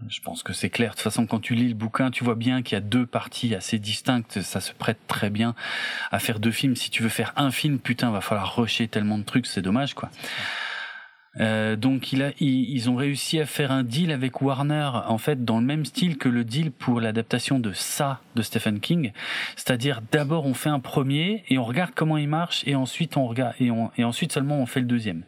[0.08, 0.90] je pense que c'est clair.
[0.90, 3.04] De toute façon, quand tu lis le bouquin, tu vois bien qu'il y a deux
[3.04, 4.40] parties assez distinctes.
[4.40, 5.54] Ça se prête très bien
[6.10, 6.76] à faire deux films.
[6.76, 9.94] Si tu veux faire un film, putain, va falloir rusher tellement de trucs, c'est dommage,
[9.94, 10.10] quoi.
[11.40, 15.44] Euh, donc il a, ils ont réussi à faire un deal avec Warner en fait
[15.44, 19.12] dans le même style que le deal pour l'adaptation de ça de Stephen King,
[19.56, 23.26] c'est-à-dire d'abord on fait un premier et on regarde comment il marche et ensuite on
[23.26, 25.24] regarde et, on, et ensuite seulement on fait le deuxième.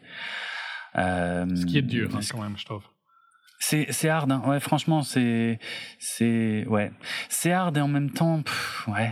[0.97, 2.83] Euh, Ce qui est dur hein, quand même, je trouve.
[3.59, 4.43] C'est c'est hard, hein.
[4.45, 5.59] ouais franchement c'est
[5.99, 6.91] c'est ouais
[7.27, 8.43] c'est hard et en même temps
[8.87, 9.11] ouais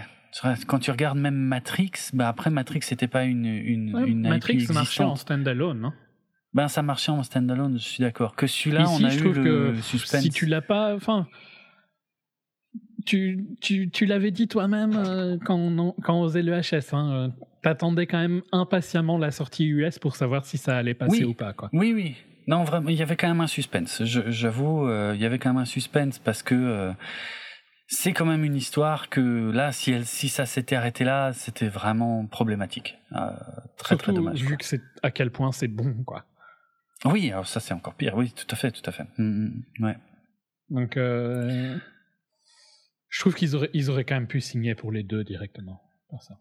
[0.68, 5.04] quand tu regardes même Matrix, bah après Matrix c'était pas une une, une Matrix marchait
[5.04, 5.94] en standalone, non
[6.56, 8.34] ben ça marchait en standalone, je suis d'accord.
[8.35, 10.22] Que celui-là, on a eu le suspense.
[10.22, 11.27] Si tu l'as pas, enfin,
[13.06, 16.93] tu, tu, tu l'avais dit toi-même euh, quand, on, quand on faisait le HS.
[16.93, 17.27] Hein, euh,
[17.61, 21.51] T'attendais quand même impatiemment la sortie US pour savoir si ça allait passer ou pas.
[21.51, 21.69] Quoi.
[21.74, 22.16] Oui, oui.
[22.48, 24.03] Non, vraiment, il y avait quand même un suspense.
[24.03, 26.93] J'avoue, euh, il y avait quand même un suspense parce que
[27.88, 31.67] c'est quand même une histoire que là, si, elle, si ça s'était arrêté là, c'était
[31.67, 32.98] vraiment problématique.
[33.77, 34.42] très, très dommage.
[34.42, 36.24] Vu que c'est à quel point c'est bon, quoi.
[37.06, 38.16] Oui, alors ça c'est encore pire.
[38.16, 39.06] Oui, tout à fait, tout à fait.
[39.17, 39.48] Mm,
[39.80, 39.98] mm, ouais.
[40.69, 41.77] Donc, euh,
[43.09, 45.82] je trouve qu'ils auraient, ils auraient quand même pu signer pour les deux directement.
[46.09, 46.38] Pour ça.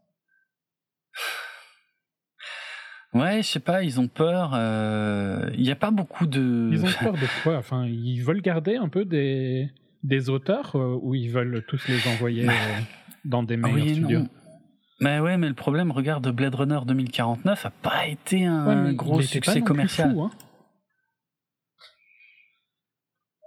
[3.12, 4.52] Ouais, je sais pas, ils ont peur.
[4.54, 6.70] Euh, il n'y a pas beaucoup de.
[6.72, 7.58] Ils ont peur de quoi?
[7.58, 9.70] Enfin, ils veulent garder un peu des,
[10.02, 12.48] des auteurs euh, ou ils veulent tous les envoyer
[13.24, 14.26] dans des meilleurs studios?
[15.00, 19.60] Mais ouais, mais le problème, regarde, Blade Runner 2049 a pas été un gros succès
[19.60, 20.16] commercial.
[20.18, 20.30] Hein.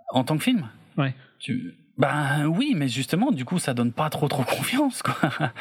[0.09, 1.13] En tant que film Ouais.
[1.39, 1.75] Tu...
[1.97, 5.15] Ben oui, mais justement, du coup, ça donne pas trop trop confiance, quoi.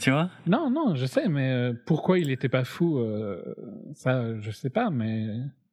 [0.00, 0.28] Tu vois?
[0.46, 3.40] Non, non, je sais, mais euh, pourquoi il était pas fou, euh,
[3.94, 5.28] ça, je sais pas, mais.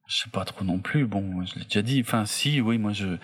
[0.06, 1.06] Je sais pas trop non plus.
[1.06, 2.00] Bon, je l'ai déjà dit.
[2.00, 3.16] Enfin, si, oui, moi, je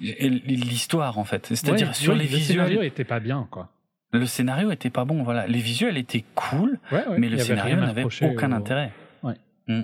[0.00, 1.46] l'histoire en fait.
[1.48, 3.70] C'est-à-dire Ouais, sur les Le visuels, scénario était pas bien, quoi.
[4.12, 5.22] le scénario était pas bon.
[5.22, 8.92] Voilà, les visuels étaient cool, Ouais, ouais, mais le scénario n'avait aucun au- intérêt.
[9.22, 9.34] Ouais.
[9.68, 9.82] Mm.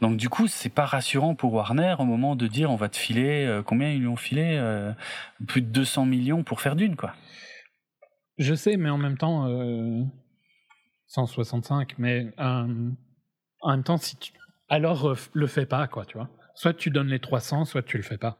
[0.00, 2.96] Donc du coup, c'est pas rassurant pour Warner au moment de dire on va te
[2.96, 4.92] filer euh, combien ils lui ont filé euh,
[5.46, 7.14] plus de 200 millions pour faire d'une quoi.
[8.38, 10.04] Je sais, mais en même temps, euh,
[11.08, 12.90] 165, mais euh,
[13.60, 14.32] en même temps, si tu...
[14.68, 16.28] alors le fais pas, quoi, tu vois.
[16.54, 18.38] Soit tu donnes les 300, soit tu le fais pas.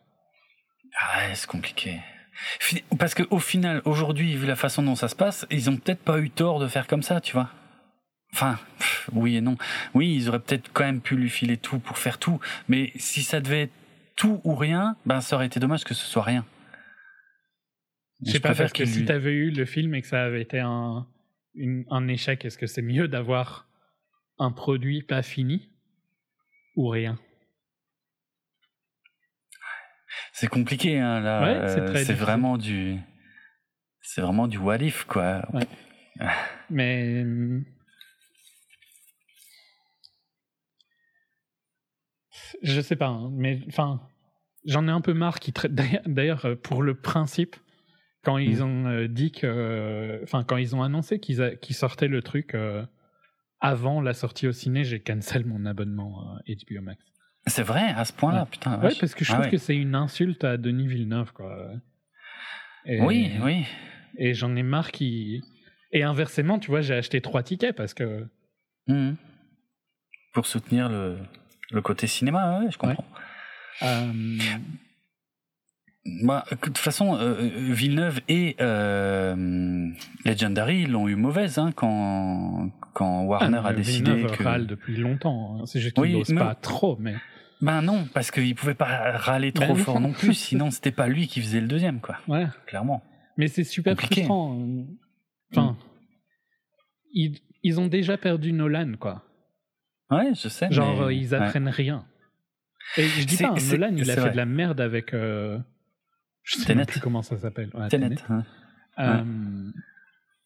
[0.96, 2.00] Ah ouais, c'est compliqué.
[2.98, 6.02] Parce que au final, aujourd'hui, vu la façon dont ça se passe, ils ont peut-être
[6.02, 7.50] pas eu tort de faire comme ça, tu vois.
[8.32, 8.58] Enfin,
[9.14, 9.56] oui et non.
[9.94, 13.22] Oui, ils auraient peut-être quand même pu lui filer tout pour faire tout, mais si
[13.22, 13.72] ça devait être
[14.16, 16.44] tout ou rien, ben ça aurait été dommage que ce soit rien.
[18.26, 20.24] Je sais pas, parce que qu'il si lui- t'avais eu le film et que ça
[20.24, 21.06] avait été un,
[21.54, 23.68] une- un échec, est-ce que c'est mieux d'avoir
[24.38, 25.70] un produit pas fini
[26.74, 27.18] ou rien?
[30.32, 31.42] C'est compliqué, hein, là.
[31.42, 32.96] Ouais, c'est euh, vraiment du,
[34.00, 35.42] c'est vraiment du what if, quoi.
[35.52, 35.66] Ouais.
[36.70, 37.24] Mais.
[42.62, 44.00] Je sais pas, hein, mais enfin,
[44.64, 45.74] j'en ai un peu marre qui traitent.
[46.06, 47.56] D'ailleurs- euh, pour le principe,
[48.24, 48.62] quand ils Mm.
[48.62, 50.20] ont euh, dit que.
[50.22, 52.84] Enfin, quand ils ont annoncé qu'ils a- sortaient le truc euh,
[53.60, 57.02] avant la sortie au ciné, j'ai cancel mon abonnement à HBO Max.
[57.46, 58.48] C'est vrai, à ce point-là, Ouais.
[58.50, 58.76] putain.
[58.76, 59.00] Ouais, vache.
[59.00, 59.50] parce que je Ah trouve ouais.
[59.50, 61.70] que c'est une insulte à Denis Villeneuve, quoi.
[62.84, 63.64] Et- Oui, oui.
[64.18, 65.42] Et j'en ai marre qui.
[65.92, 68.26] Et inversement, tu vois, j'ai acheté trois tickets parce que.
[68.86, 69.16] Mhm.
[70.34, 71.16] Pour soutenir le,
[71.70, 73.05] le côté cinéma, ouais, je comprends.
[73.82, 74.12] euh,
[76.24, 77.34] Bah, de toute façon, euh,
[77.72, 79.90] Villeneuve et euh,
[80.24, 84.42] Legendary l'ont eu mauvaise hein, quand, quand Warner ah, a décidé Villeneuve que.
[84.42, 85.58] râle depuis longtemps.
[85.60, 85.66] hein.
[85.66, 87.14] C'est juste qu'il Oui, n'ose mais- pas trop, mais.
[87.60, 89.84] Ben non, parce qu'il pouvait pas râler trop Ben non.
[89.84, 92.16] fort non plus, sinon c'était pas lui qui faisait le deuxième, quoi.
[92.28, 92.47] Ouais.
[92.66, 93.02] Clairement.
[93.36, 94.22] Mais c'est super Compliqué.
[94.22, 94.64] frustrant.
[95.52, 95.76] Enfin.
[97.12, 99.24] Ils, ils ont déjà perdu Nolan, quoi.
[100.10, 100.68] Ouais, je sais.
[100.70, 101.34] Genre, mais- euh, ils ouais.
[101.40, 102.04] apprennent rien.
[102.96, 104.30] Et je dis pas, hein, Nolan, il a fait vrai.
[104.30, 105.12] de la merde avec.
[105.14, 105.58] euh,
[106.42, 106.76] je sais Tenet.
[106.76, 107.70] même plus comment ça s'appelle.
[107.74, 108.22] Ouais, Tenet, Tenet.
[108.30, 108.44] hein.
[108.98, 109.70] Euh,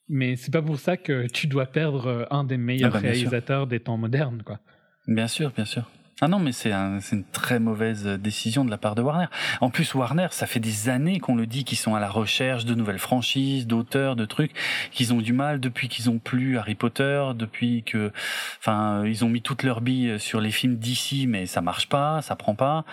[0.09, 2.99] Mais c'est pas pour ça que tu dois perdre euh, un des meilleurs Ah bah,
[3.01, 3.09] sûr.
[3.11, 4.59] réalisateurs des temps modernes, quoi.
[5.07, 5.89] Bien sûr, bien sûr.
[6.25, 9.27] Ah non, mais c'est un- c'est une très mauvaise décision de la part de Warner.
[9.61, 12.65] En plus, Warner, ça fait des années qu'on le dit qu'ils sont à la recherche
[12.65, 14.53] de nouvelles franchises, d'auteurs, de trucs,
[14.93, 18.13] qu'ils ont du mal depuis qu'ils ont plus Harry Potter, depuis que,
[18.61, 22.23] enfin, ils ont mis toutes leurs billes sur les films d'ici, mais ça marche pas,
[22.23, 22.85] ça prend pas.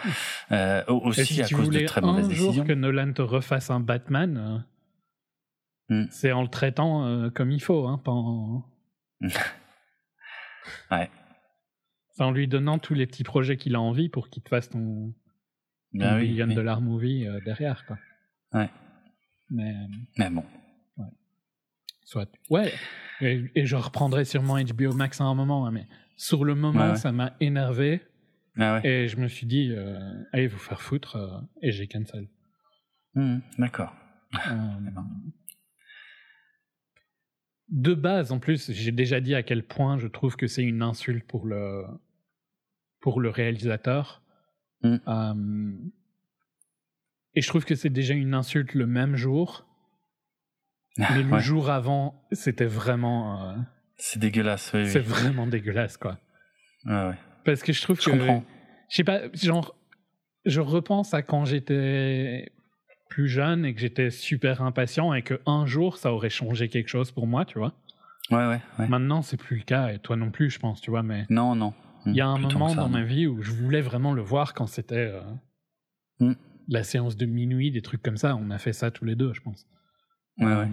[0.52, 2.66] Euh, aussi si à cause de très un mauvaises jour décisions.
[2.66, 4.58] que Nolan te refasse un Batman, euh,
[5.92, 6.06] Hmm.
[6.12, 8.64] c'est en le traitant euh, comme il faut, hein, pas en...
[10.92, 11.10] Ouais.
[12.20, 15.12] En lui donnant tous les petits projets qu'il a envie pour qu'il te fasse ton,
[15.94, 17.98] ton Ben oui, dollar movie euh, derrière, quoi.
[18.54, 18.70] Ouais.
[19.50, 20.44] Mais, euh, Mais bon.
[22.04, 22.30] soit.
[22.50, 22.72] Ouais.
[23.22, 25.86] Et, et je reprendrai sûrement HBO Max à un moment, hein, mais
[26.18, 26.96] sur le moment, Ouais, ouais.
[26.98, 28.02] ça m'a énervé
[28.58, 28.88] Ah ouais.
[28.88, 29.98] et je me suis dit, euh,
[30.34, 32.28] allez vous faire foutre, euh, et j'ai cancel.
[33.16, 33.94] Mhm, D'accord.
[37.70, 40.82] De base, en plus, j'ai déjà dit à quel point je trouve que c'est une
[40.82, 41.84] insulte pour le,
[43.02, 44.22] pour le réalisateur.
[44.84, 44.96] Mm.
[45.08, 45.74] Euh,
[47.36, 49.66] et je trouve que c'est déjà une insulte le même jour.
[50.98, 51.40] Mais le Ouais.
[51.40, 53.56] jour avant, c'était vraiment, euh,
[53.98, 54.72] C'est dégueulasse.
[54.74, 54.90] Oui, oui.
[54.90, 56.18] c'est vraiment dégueulasse, quoi.
[56.86, 57.16] Ouais, ouais.
[57.46, 59.76] Parce que je trouve Je que, je sais pas, genre,
[60.46, 62.52] je repense à quand j'étais
[63.10, 66.90] plus jeune et que j'étais super impatient et que un jour ça aurait changé quelque
[66.90, 67.74] chose pour moi, tu vois.
[68.30, 68.88] Ouais, ouais, ouais.
[68.88, 71.56] Maintenant, c'est plus le cas, et toi non plus, je pense, tu vois, mais Non,
[71.56, 71.74] non.
[72.10, 72.98] Il y a un moment ça, dans non.
[73.00, 75.22] ma vie où je voulais vraiment le voir quand c'était euh,
[76.20, 76.34] Mm.
[76.68, 78.36] la séance de minuit, des trucs comme ça.
[78.36, 79.66] On a fait ça tous les deux, je pense.
[80.38, 80.52] Ouais, ouais.
[80.52, 80.68] Euh,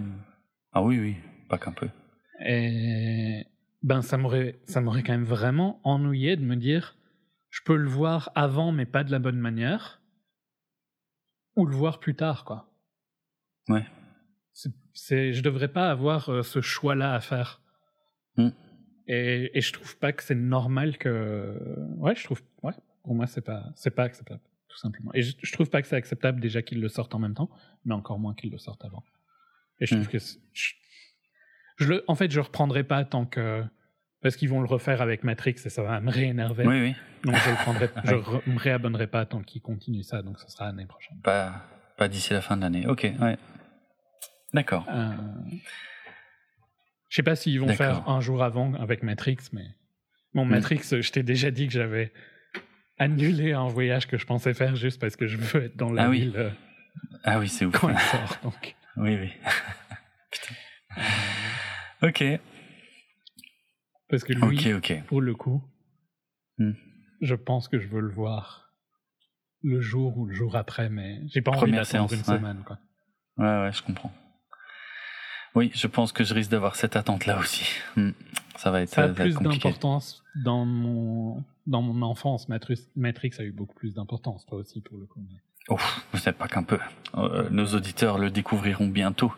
[0.73, 1.15] Ah oui, oui.
[1.49, 1.87] Pas qu'un peu.
[2.45, 3.45] Et
[3.81, 6.97] ben, ça m'aurait, ça m'aurait quand même vraiment ennuyé de me dire,
[7.49, 10.01] je peux le voir avant, mais pas de la bonne manière,
[11.55, 12.69] ou le voir plus tard, quoi.
[13.69, 13.85] Ouais.
[14.53, 17.61] C'est, c'est, je devrais pas avoir euh, ce choix-là à faire.
[18.35, 18.49] Mm.
[19.07, 21.57] Et, et je trouve pas que c'est normal que,
[21.97, 25.11] ouais, je trouve, ouais, pour moi c'est pas, c'est pas acceptable, tout simplement.
[25.13, 27.49] Et je, je trouve pas que c'est acceptable déjà qu'ils le sortent en même temps,
[27.85, 29.03] mais encore moins qu'ils le sortent avant.
[29.79, 30.11] Et je trouve Mm.
[30.11, 30.73] que je,
[31.77, 33.63] je le, en fait, je reprendrai pas tant que
[34.21, 36.65] parce qu'ils vont le refaire avec Matrix et ça va me réénerver.
[36.67, 36.95] Oui, oui.
[37.23, 40.21] Donc je le prendrai, je re- me réabonnerai pas tant qu'ils continuent ça.
[40.23, 41.17] Donc ce sera l'année prochaine.
[41.21, 41.63] Pas,
[41.97, 42.87] pas d'ici la fin de l'année.
[42.87, 43.37] Ok, ouais.
[44.53, 44.85] D'accord.
[44.89, 45.11] Euh,
[47.09, 49.65] Je sais pas s'ils vont faire un jour avant avec Matrix, mais
[50.33, 52.11] bon, Matrix, je t'ai déjà dit que j'avais
[52.97, 56.05] annulé un voyage que je pensais faire juste parce que je veux être dans la
[56.05, 56.19] Ah oui.
[56.21, 56.49] ville euh,
[57.23, 57.73] Ah oui, c'est ouf.
[57.79, 58.37] quand il sort.
[58.43, 59.31] Donc, oui, oui.
[62.03, 62.23] Ok,
[64.09, 65.03] parce que lui, ok, ok.
[65.07, 65.63] pour le coup,
[66.59, 66.73] Hmm.
[67.21, 68.71] je pense que je veux le voir
[69.61, 72.39] le jour ou le jour après, mais j'ai pas envie Première d'attendre séance, une ouais.
[72.39, 72.63] semaine.
[72.65, 72.79] Quoi.
[73.37, 74.11] Ouais, ouais, je comprends.
[75.55, 77.65] Oui, je pense que je risque d'avoir cette attente-là aussi.
[77.95, 78.11] Hmm.
[78.57, 82.47] Ça va être, Ça a ça va plus d'importance dans mon, dans mon enfance.
[82.49, 82.79] Matrix,
[83.39, 85.19] a eu beaucoup plus d'importance, toi aussi, pour le coup.
[85.27, 86.79] mais- Ouf, c'est pas qu'un peu.
[87.17, 89.33] Euh, nos auditeurs le découvriront bientôt.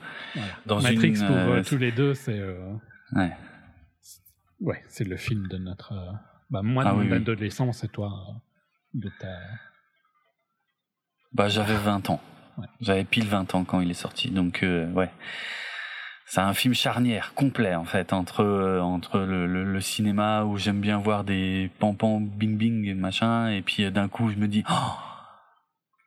[0.67, 2.73] Dans Matrix, une, pour euh, euh, tous les deux, c'est euh,
[3.13, 3.31] Ouais.
[4.61, 5.93] ouais, c'est le film de notre.
[5.93, 6.11] euh,
[6.51, 7.17] bah, moi, Ah de oui, mon oui.
[7.17, 8.11] adolescence et toi,
[8.93, 9.35] de ta.
[11.33, 12.21] Bah, j'avais 20 ans.
[12.57, 12.67] Ouais.
[12.79, 14.29] J'avais pile 20 ans quand il est sorti.
[14.29, 15.09] Donc, ouais.
[16.31, 20.57] C'est un film charnière, complet, en fait, entre, euh, entre le, le- le cinéma où
[20.57, 24.35] j'aime bien voir des pampans bing bing et machin, et puis euh, d'un coup, je
[24.35, 24.73] me dis, oh,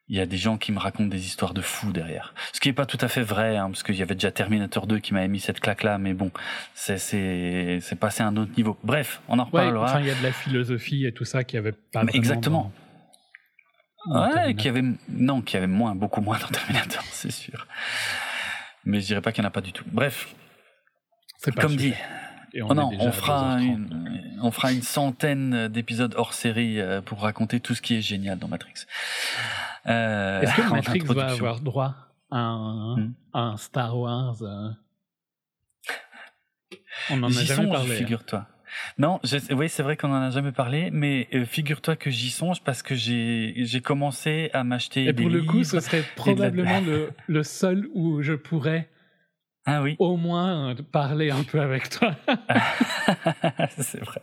[0.09, 2.35] il y a des gens qui me racontent des histoires de fous derrière.
[2.53, 4.87] Ce qui est pas tout à fait vrai, hein, parce qu'il y avait déjà Terminator
[4.87, 6.31] 2 qui m'avait mis cette claque-là, mais bon,
[6.75, 8.79] c'est, c'est, c'est passé à un autre niveau.
[8.85, 9.85] Bref, on en Ouais, reparlera.
[9.87, 12.05] enfin, il y a de la philosophie et tout ça qui avait pas.
[12.05, 12.71] Mais exactement.
[14.07, 17.67] dans- Ouais, qui avait non, qui avait moins, beaucoup moins dans Terminator, c'est sûr.
[18.85, 19.85] Mais je dirais pas qu'il n'y en a pas du tout.
[19.93, 20.35] Bref,
[21.39, 21.95] C'est comme dit,
[22.55, 23.63] Et on, oh non, on fera 2h30.
[23.65, 28.03] une, on fera une centaine d'épisodes hors série euh, pour raconter tout ce qui est
[28.03, 28.75] génial dans Matrix.
[29.87, 31.95] Euh, Est-ce que en Matrix va avoir droit
[32.31, 33.13] à un, Hmm.
[33.33, 34.69] à un Star Wars euh,
[37.11, 37.93] On n'en a jamais parlé.
[37.95, 37.97] hein.
[37.99, 38.47] figure-toi.
[38.99, 42.31] Non, je- oui, c'est vrai qu'on en a jamais parlé, mais euh, figure-toi que j'y
[42.31, 46.05] songe parce que j'ai j'ai commencé à m'acheter Et des pour le coup, ce serait
[46.17, 48.89] probablement le, le seul où je pourrais
[49.67, 52.15] Ah oui, au moins euh, parler un peu avec toi.
[53.79, 54.23] c'est vrai.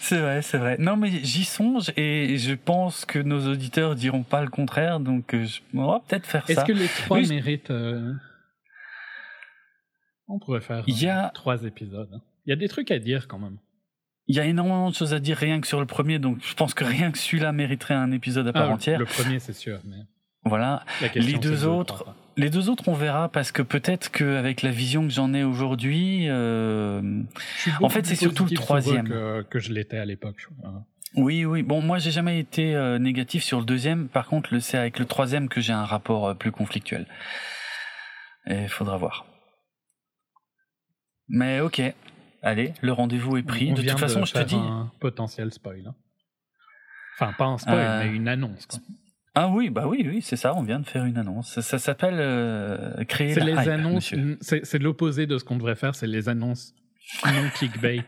[0.00, 0.76] C'est vrai, c'est vrai.
[0.78, 5.34] Non, mais j'y songe et je pense que nos auditeurs diront pas le contraire, donc
[5.34, 6.66] euh, je- on va peut-être faire Est-ce ça.
[6.66, 8.12] que les trois Oui, méritent euh,
[10.28, 12.08] On pourrait faire Il y a- trois épisodes.
[12.14, 12.20] hein.
[12.46, 13.58] Il y a des trucs à dire quand même.
[14.28, 16.54] Il y a énormément de choses à dire rien que sur le premier, donc je
[16.54, 18.98] pense que rien que celui-là mériterait un épisode à part Ah, entière.
[18.98, 19.78] Le premier, c'est sûr.
[19.84, 19.96] Mais
[20.44, 20.84] Voilà.
[21.14, 22.06] Les deux autres.
[22.36, 26.28] Les deux autres, on verra parce que peut-être qu'avec la vision que j'en ai aujourd'hui,
[26.28, 27.22] euh,
[27.80, 29.08] En fait, c'est surtout le troisième.
[29.08, 30.46] Que, que je l'étais à l'époque.
[31.14, 31.62] oui, oui.
[31.62, 34.08] Bon, moi, j'ai jamais été euh, négatif sur le deuxième.
[34.08, 37.06] Par contre, c'est avec le troisième que j'ai un rapport euh, plus conflictuel.
[38.48, 39.24] Et il faudra voir.
[41.28, 41.80] Mais ok.
[42.46, 43.70] Allez, le rendez-vous est pris.
[43.72, 44.54] On de toute façon, de je te dis.
[44.54, 45.82] un potentiel spoil.
[45.88, 45.94] hein.
[47.18, 48.66] Enfin, pas un spoil, Euh, mais une annonce.
[48.66, 48.78] quoi.
[49.34, 50.54] Ah oui, bah oui, oui, c'est ça.
[50.54, 51.52] On vient de faire une annonce.
[51.52, 54.14] Ça, ça s'appelle euh, créer la les hype, annonces.
[54.40, 55.94] C'est l'opposé de ce qu'on devrait faire.
[55.96, 56.72] C'est les annonces
[57.24, 58.04] non clickbait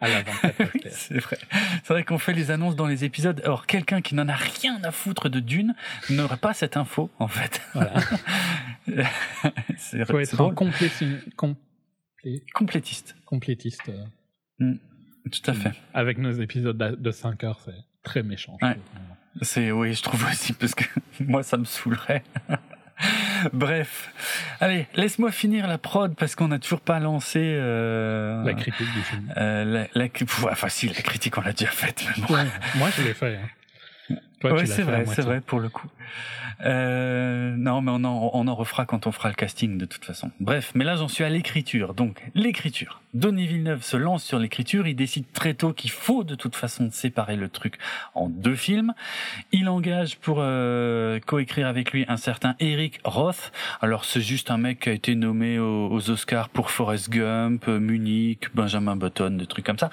[0.00, 0.32] à l'avant.
[0.60, 1.38] Oui, c'est vrai.
[1.82, 3.40] C'est vrai qu'on fait les annonces dans les épisodes.
[3.44, 5.74] Alors, quelqu'un qui n'en a rien à foutre de Dune
[6.08, 7.60] n'aurait pas cette info, en fait.
[7.74, 7.94] Voilà.
[9.76, 10.54] c'est faut c'est être un drôle.
[10.54, 11.18] compléti-
[12.24, 13.16] complé- Complétiste.
[13.26, 13.88] complétiste.
[13.88, 14.04] euh,
[14.58, 14.74] Mm.
[15.30, 15.72] Tout à fait.
[15.94, 18.58] Avec nos épisodes de 5 heures, c'est très méchant.
[18.60, 18.76] Ouais.
[19.40, 20.84] C'est, oui, je trouve aussi, parce que
[21.20, 22.22] moi, ça me saoulerait.
[23.52, 24.12] Bref.
[24.60, 29.02] Allez, laisse-moi finir la prod, parce qu'on n'a toujours pas lancé, euh, La critique du
[29.02, 29.32] film.
[29.36, 32.34] euh, la, ouais, facile, la critique, on l'a déjà faite, mais bon.
[32.34, 32.44] Ouais,
[32.76, 33.36] moi, je l'ai fait.
[33.36, 33.48] hein.
[34.42, 35.88] Toi, Ouais, c'est vrai, c'est vrai pour le coup.
[36.64, 40.04] Euh, non, mais on en, on en refera quand on fera le casting de toute
[40.04, 40.30] façon.
[40.40, 41.94] Bref, mais là j'en suis à l'écriture.
[41.94, 43.00] Donc l'écriture.
[43.14, 44.86] Denis Villeneuve se lance sur l'écriture.
[44.86, 47.78] Il décide très tôt qu'il faut de toute façon séparer le truc
[48.14, 48.94] en deux films.
[49.50, 53.52] Il engage pour euh, coécrire avec lui un certain Eric Roth.
[53.80, 57.64] Alors c'est juste un mec qui a été nommé aux, aux Oscars pour Forrest Gump,
[57.68, 59.90] euh, Munich, Benjamin Button, des trucs comme ça.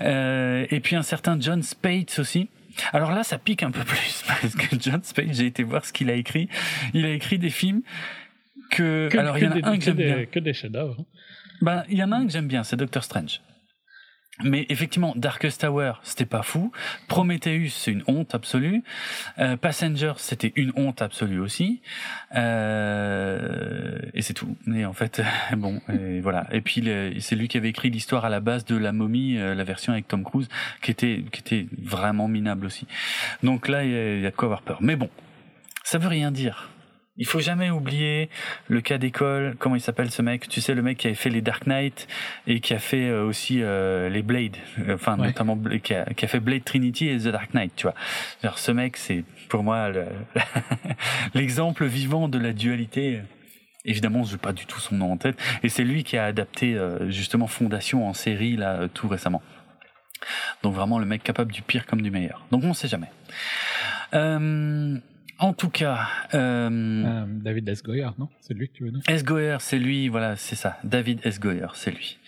[0.00, 2.48] Euh, et puis un certain John Spates aussi.
[2.92, 5.92] Alors là, ça pique un peu plus parce que John Spates, j'ai été voir ce
[5.92, 6.48] qu'il a écrit.
[6.94, 7.82] Il a écrit des films
[8.70, 9.08] que.
[9.10, 10.24] Que, alors il y en a un que j'aime bien.
[10.26, 11.04] que des chefs-d'œuvre.
[11.60, 13.40] Ben, il y en a un que j'aime bien, c'est Doctor Strange.
[14.44, 16.72] Mais effectivement, Darkest Tower, c'était pas fou.
[17.08, 18.82] Prometheus, c'est une honte absolue.
[19.38, 21.80] Euh, Passenger, c'était une honte absolue aussi.
[22.34, 24.56] Euh, et c'est tout.
[24.74, 25.22] Et en fait,
[25.56, 25.80] bon,
[26.22, 26.46] voilà.
[26.52, 26.84] Et puis
[27.20, 29.92] c'est lui qui avait écrit l'histoire à la base de La Momie, euh, la version
[29.92, 30.48] avec Tom Cruise,
[30.82, 32.86] qui était qui était vraiment minable aussi.
[33.42, 34.78] Donc là, il y, a- il y a de quoi avoir peur.
[34.80, 35.08] Mais bon,
[35.84, 36.70] ça veut rien dire.
[37.16, 38.30] Il faut jamais oublier
[38.68, 39.54] le cas d'école.
[39.58, 40.48] Comment il s'appelle ce mec?
[40.48, 42.08] Tu sais, le mec qui avait fait les Dark Knight
[42.46, 45.26] et qui a fait euh, aussi euh, les Blade, Euh, enfin Ouais.
[45.26, 47.72] notamment qui a, qui a fait Blade Trinity et The Dark Knight.
[47.76, 47.94] Tu vois,
[48.42, 50.06] genre ce mec, c'est pour moi le-
[51.34, 53.20] l'exemple vivant de la dualité
[53.86, 55.38] Évidemment, je n'ai pas du tout son nom en tête.
[55.62, 59.42] Et c'est lui qui a adapté justement Fondation en série là tout récemment.
[60.62, 62.44] Donc vraiment le mec capable du pire comme du meilleur.
[62.50, 63.08] Donc on ne sait jamais.
[65.40, 67.82] En tout cas, David S.
[67.82, 68.28] Goyer, non?
[68.40, 69.00] C'est lui que tu veux dire?
[69.08, 69.24] S.
[69.24, 70.08] Goyer, c'est lui.
[70.08, 70.78] Voilà, c'est ça.
[70.84, 71.40] David S.
[71.40, 72.18] Goyer, c'est lui.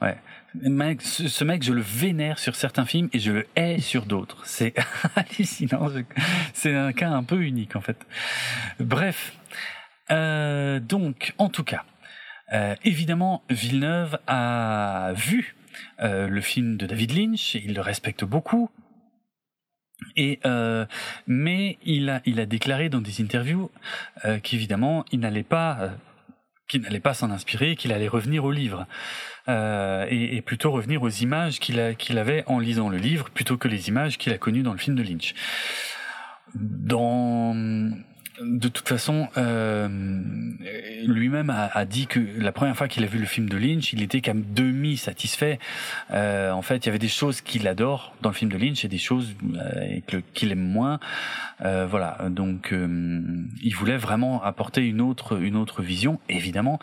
[0.00, 0.16] Ouais.
[0.54, 4.44] Mec, ce, mec, je le vénère sur certains films et je le hais sur d'autres.
[4.46, 4.74] C'est
[5.14, 5.88] hallucinant.
[6.52, 7.98] C'est un cas un peu unique en fait.
[8.80, 9.36] Bref,
[10.10, 11.84] euh, donc en tout cas,
[12.52, 15.54] euh, évidemment, Villeneuve a vu
[16.02, 17.54] euh, le film de David Lynch.
[17.54, 18.70] Il le respecte beaucoup.
[20.16, 20.40] Et
[21.26, 23.70] mais il a il a déclaré dans des interviews
[24.42, 25.92] qu'évidemment il n'allait pas
[26.70, 28.86] qu'il n'allait pas s'en inspirer, qu'il allait revenir au livre.
[29.48, 33.68] Euh, et, plutôt revenir aux images qu'il qu'il avait en lisant le livre, plutôt que
[33.68, 35.34] les images qu'il a connues dans le film de Lynch.
[36.54, 37.54] Dans
[38.42, 39.88] de toute façon, euh,
[41.06, 44.02] lui-même a, dit que la première fois qu'il a vu le film de Lynch, il
[44.02, 45.58] était même demi satisfait.
[46.10, 48.84] Euh, en fait, il y avait des choses qu'il adore dans le film de Lynch
[48.84, 50.00] et des choses euh,
[50.34, 50.98] qu'il aime moins.
[51.62, 56.18] Voilà, donc il voulait vraiment apporter une autre une autre vision.
[56.30, 56.78] Évidemment,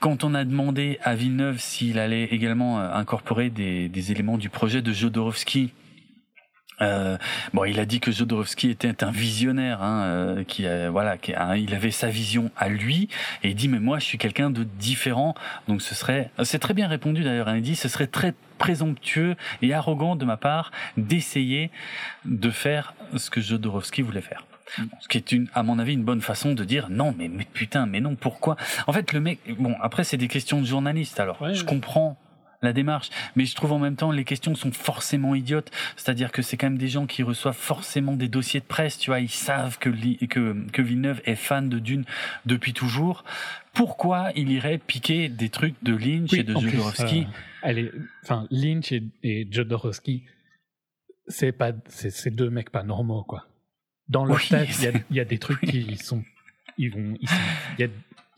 [0.00, 4.80] quand on a demandé à Villeneuve s'il allait également incorporer des, des éléments du projet
[4.80, 5.72] de Jodorowsky
[6.80, 7.16] euh,
[7.54, 11.74] bon, il a dit que Jodorowsky était un visionnaire, hein, euh, qui voilà, qui il
[11.74, 13.08] avait sa vision à lui,
[13.42, 15.34] et il dit mais moi je suis quelqu'un de différent,
[15.68, 19.36] donc ce serait, c'est très bien répondu d'ailleurs, hein, il dit ce serait très présomptueux
[19.62, 21.70] et arrogant de ma part d'essayer
[22.24, 24.44] de faire ce que Jodorowsky voulait faire.
[25.00, 27.44] Ce qui est une, à mon avis, une bonne façon de dire non, mais, mais
[27.44, 28.56] putain, mais non, pourquoi?
[28.88, 31.20] En fait, le mec, bon, après c'est des questions de journaliste.
[31.20, 32.18] Alors, je comprends
[32.62, 33.10] la démarche.
[33.34, 35.70] Mais je trouve en même temps les questions sont forcément idiotes.
[35.96, 38.98] C'est-à-dire que c'est quand même des gens qui reçoivent forcément des dossiers de presse.
[38.98, 39.90] Tu vois, ils savent que
[40.26, 42.04] que, que Villeneuve est fan de Dune
[42.44, 43.24] depuis toujours.
[43.72, 47.26] Pourquoi il irait piquer des trucs de Lynch et de Jodorowsky?
[47.64, 50.24] euh, Lynch et, Jodorowsky,
[51.26, 53.46] c'est pas, c'est deux mecs pas normaux quoi.
[54.08, 54.68] Dans leur tête,
[55.10, 56.22] il y, a des trucs qui sont,
[56.78, 57.28] ils vont, il
[57.80, 57.88] y a,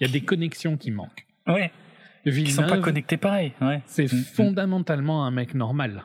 [0.00, 1.26] y a des connexions qui manquent.
[1.46, 1.70] Ouais.
[2.24, 3.52] Villeneuve, Ils sont pas connectés pareil.
[3.60, 3.82] Ouais.
[3.86, 4.24] C'est mm, mm.
[4.24, 6.04] fondamentalement un mec normal.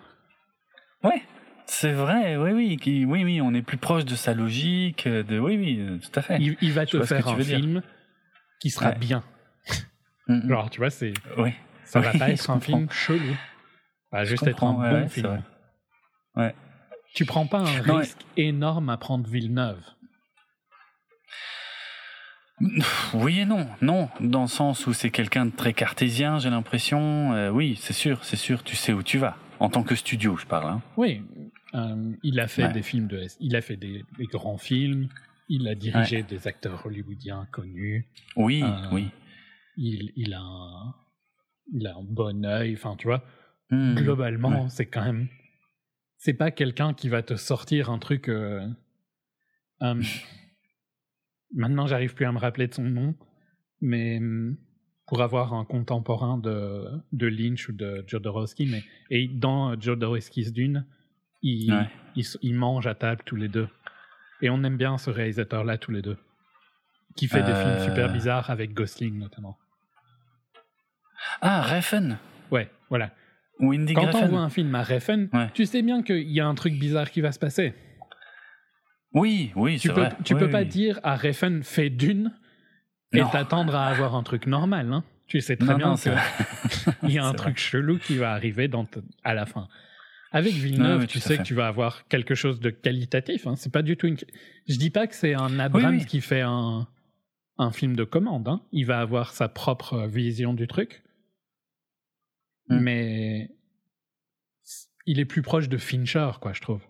[1.04, 1.22] Ouais.
[1.66, 5.58] C'est vrai, oui, oui, oui, oui, on est plus proche de sa logique, de, oui,
[5.58, 6.38] oui, tout à fait.
[6.40, 7.82] Il, va te faire un film
[8.60, 9.24] qui sera bien.
[10.30, 11.50] Mm, Genre, tu vois, c'est, oui.
[11.84, 13.36] ça va pas être un film chelou.
[14.10, 15.44] Ça va juste être un bon film.
[16.38, 16.56] Ouais.
[17.14, 19.84] Tu prends pas un risque énorme à prendre Villeneuve.
[23.14, 27.34] Oui et non, non, dans le sens où c'est quelqu'un de très cartésien, j'ai l'impression.
[27.34, 29.38] Euh, oui, c'est sûr, c'est sûr, tu sais où tu vas.
[29.60, 30.70] En tant que studio, je parle.
[30.70, 30.82] Hein.
[30.98, 31.22] Oui,
[31.74, 35.10] euh, il a fait des films de, il a fait des, grands films,
[35.50, 38.08] il a dirigé des acteurs hollywoodiens connus.
[38.36, 39.10] Oui, euh, oui.
[39.76, 40.94] Il, il, a un,
[41.74, 43.24] il a un bon œil, enfin, tu vois.
[43.72, 43.96] Hmm.
[43.96, 45.28] Globalement, c'est quand même,
[46.18, 48.30] c'est pas quelqu'un qui va te sortir un truc.
[51.54, 53.16] Maintenant, j'arrive plus à me rappeler de son nom,
[53.82, 54.58] mais hum,
[55.08, 60.86] pour avoir un contemporain de, de Lynch ou de Jodorowsky, mais et dans Jodorowsky's Dune,
[61.42, 61.74] ils,
[62.16, 63.68] ils, mangent à table tous les deux.
[64.42, 66.18] Et on aime bien ce réalisateur-là tous les deux,
[67.16, 68.14] qui fait des films super euh.
[68.14, 69.58] bizarres avec Gosling notamment.
[71.42, 72.18] Ah, Refn
[72.52, 73.12] Ouais, voilà.
[73.60, 76.74] Quand on voit un film à Refn, tu sais bien qu'il y a un truc
[76.80, 77.74] bizarre qui va se passer.
[79.14, 80.16] Oui, oui, tu peux, vrai.
[80.24, 82.32] Tu peux pas dire à Refn fait d'une
[83.12, 84.92] et t'attendre à avoir un truc normal.
[84.92, 85.04] Hein.
[85.28, 88.88] Tu sais très bien qu'il y a un truc chelou qui va arriver dans
[89.24, 89.68] à la fin.
[90.32, 93.46] Avec Villeneuve, tu sais que tu vas avoir quelque chose de qualitatif.
[93.46, 93.56] Hein.
[93.56, 94.18] C'est pas du tout une.
[94.68, 96.88] Je dis pas que c'est un Abrams qui fait un,
[97.60, 98.48] un film de commande.
[98.48, 98.62] Hein.
[98.72, 101.04] Il va avoir sa propre vision du truc.
[102.70, 102.80] Mm.
[102.80, 103.52] Mais
[105.06, 106.82] il est plus proche de Fincher, quoi, je trouve.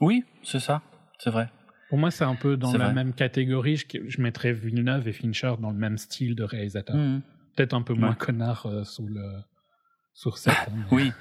[0.00, 0.82] Oui, c'est ça,
[1.18, 1.48] c'est vrai.
[1.88, 3.76] Pour moi, c'est un peu dans la même catégorie.
[3.76, 6.96] Je, mettrais Villeneuve et Fincher dans le même style de réalisateur.
[6.96, 7.22] Mmh.
[7.54, 9.22] Peut-être un peu moins connard euh, sous le
[10.12, 10.54] sur cette.
[10.66, 11.12] Hein, oui,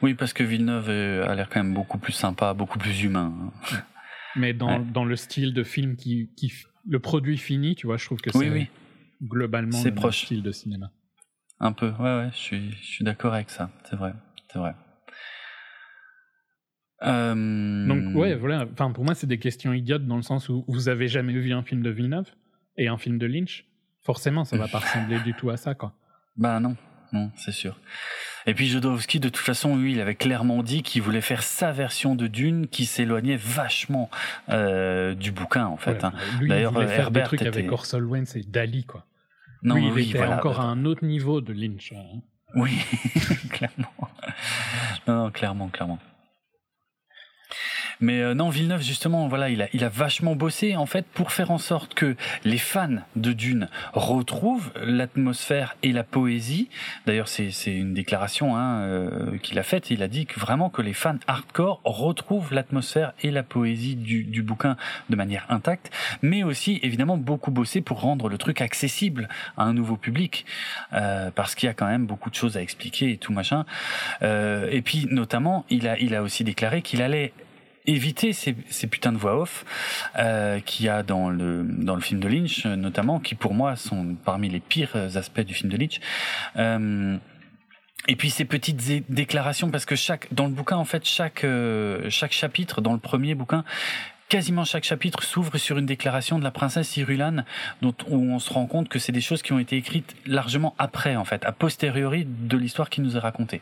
[0.00, 3.34] oui, parce que Villeneuve a l'air quand même beaucoup plus sympa, beaucoup plus humain.
[3.72, 3.76] Hein.
[4.36, 6.52] Mais dans, dans le style de film qui, qui
[6.88, 8.68] le produit fini, tu vois, je trouve que c'est oui.
[9.22, 10.24] globalement le proche.
[10.24, 10.90] style de cinéma.
[11.60, 13.70] Un peu, ouais, ouais, je suis, je suis d'accord avec ça.
[13.88, 14.12] C'est vrai,
[14.52, 14.74] c'est vrai.
[17.02, 18.66] Euh, Donc ouais, voilà.
[18.72, 21.52] Enfin, pour moi, c'est des questions idiotes dans le sens où vous avez jamais vu
[21.52, 22.30] un film de Villeneuve
[22.76, 23.66] et un film de Lynch.
[24.02, 25.92] Forcément, ça va pas ressembler du tout à ça, quoi.
[26.36, 26.74] Bah non,
[27.12, 27.78] non, c'est sûr.
[28.46, 31.70] Et puis Jodorowsky, de toute façon, lui, il avait clairement dit qu'il voulait faire sa
[31.70, 34.10] version de Dune qui s'éloignait vachement
[34.48, 36.02] euh, du bouquin, en fait.
[36.02, 36.12] Hein.
[36.40, 39.06] Lui, D'ailleurs, il voulait faire des trucs avec Orson Welles et Dali, quoi.
[39.62, 41.92] Non, oui, il était encore à un autre niveau de Lynch.
[41.92, 42.20] Hein.
[42.56, 42.76] Oui,
[43.50, 43.88] clairement.
[45.06, 45.98] Non, non, clairement, clairement.
[48.04, 51.32] Mais euh, non, Villeneuve justement, voilà, il a, il a vachement bossé en fait pour
[51.32, 56.68] faire en sorte que les fans de Dune retrouvent l'atmosphère et la poésie.
[57.06, 59.90] D'ailleurs, c'est une déclaration hein, euh, qu'il a faite.
[59.90, 64.24] Il a dit que vraiment que les fans hardcore retrouvent l'atmosphère et la poésie du,
[64.24, 64.76] du bouquin
[65.08, 69.72] de manière intacte, mais aussi évidemment beaucoup bossé pour rendre le truc accessible à un
[69.72, 70.44] nouveau public,
[70.92, 73.64] euh, parce qu'il y a quand même beaucoup de choses à expliquer et tout machin.
[74.20, 77.32] Euh, et puis notamment, il a, il a aussi déclaré qu'il allait
[77.86, 79.64] éviter ces, ces putains de voix off
[80.18, 83.76] euh, qu'il y a dans le dans le film de Lynch notamment qui pour moi
[83.76, 86.00] sont parmi les pires aspects du film de Lynch.
[86.56, 87.16] Euh,
[88.06, 92.08] et puis ces petites déclarations parce que chaque dans le bouquin en fait chaque euh,
[92.10, 93.64] chaque chapitre dans le premier bouquin
[94.34, 97.44] quasiment chaque chapitre s'ouvre sur une déclaration de la princesse Irulan,
[97.82, 100.74] dont où on se rend compte que c'est des choses qui ont été écrites largement
[100.76, 103.60] après, en fait, a posteriori de l'histoire qui nous est racontée.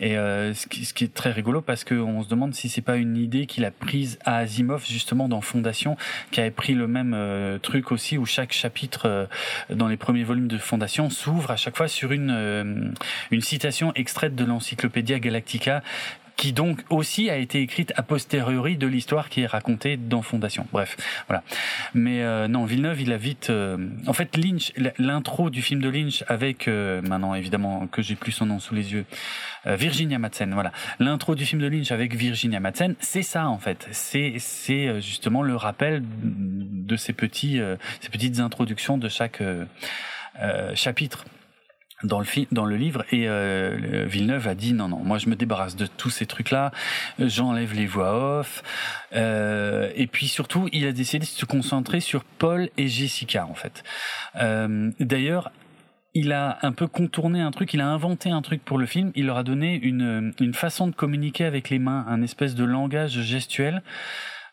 [0.00, 3.16] Et euh, ce, qui, est très rigolo parce qu'on se demande si c'est pas une
[3.16, 5.96] idée qu'il a prise à Asimov justement dans Fondation,
[6.32, 9.26] qui avait pris le même euh, truc aussi où chaque chapitre euh,
[9.70, 12.92] dans les premiers volumes de Fondation s'ouvre à chaque fois sur une
[13.30, 15.84] une citation extraite de l'Encyclopédia Galactica
[16.38, 20.66] qui donc aussi a été écrite a posteriori de l'histoire qui est racontée dans Fondation.
[20.72, 21.42] Bref, voilà.
[21.94, 23.50] Mais euh, non, Villeneuve, il a vite.
[23.50, 23.76] Euh,
[24.06, 28.30] en fait, Lynch, l'intro du film de Lynch avec euh, maintenant évidemment que j'ai plus
[28.30, 29.04] son nom sous les yeux,
[29.66, 30.54] Virginia Madsen.
[30.54, 33.88] Voilà, l'intro du film de Lynch avec Virginia Madsen, c'est ça en fait.
[33.90, 37.60] C'est c'est justement le rappel de ces petits
[38.00, 39.42] ces petites introductions de chaque
[40.74, 41.24] chapitre
[42.04, 45.28] dans le film, dans le livre et euh, Villeneuve a dit non non moi je
[45.28, 46.70] me débarrasse de tous ces trucs là
[47.18, 48.62] j'enlève les voix off
[49.14, 53.54] euh, et puis surtout il a décidé de se concentrer sur Paul et Jessica en
[53.54, 53.82] fait.
[54.36, 55.50] Euh, d'ailleurs
[56.14, 59.12] il a un peu contourné un truc, il a inventé un truc pour le film,
[59.14, 62.64] il leur a donné une, une façon de communiquer avec les mains, un espèce de
[62.64, 63.82] langage gestuel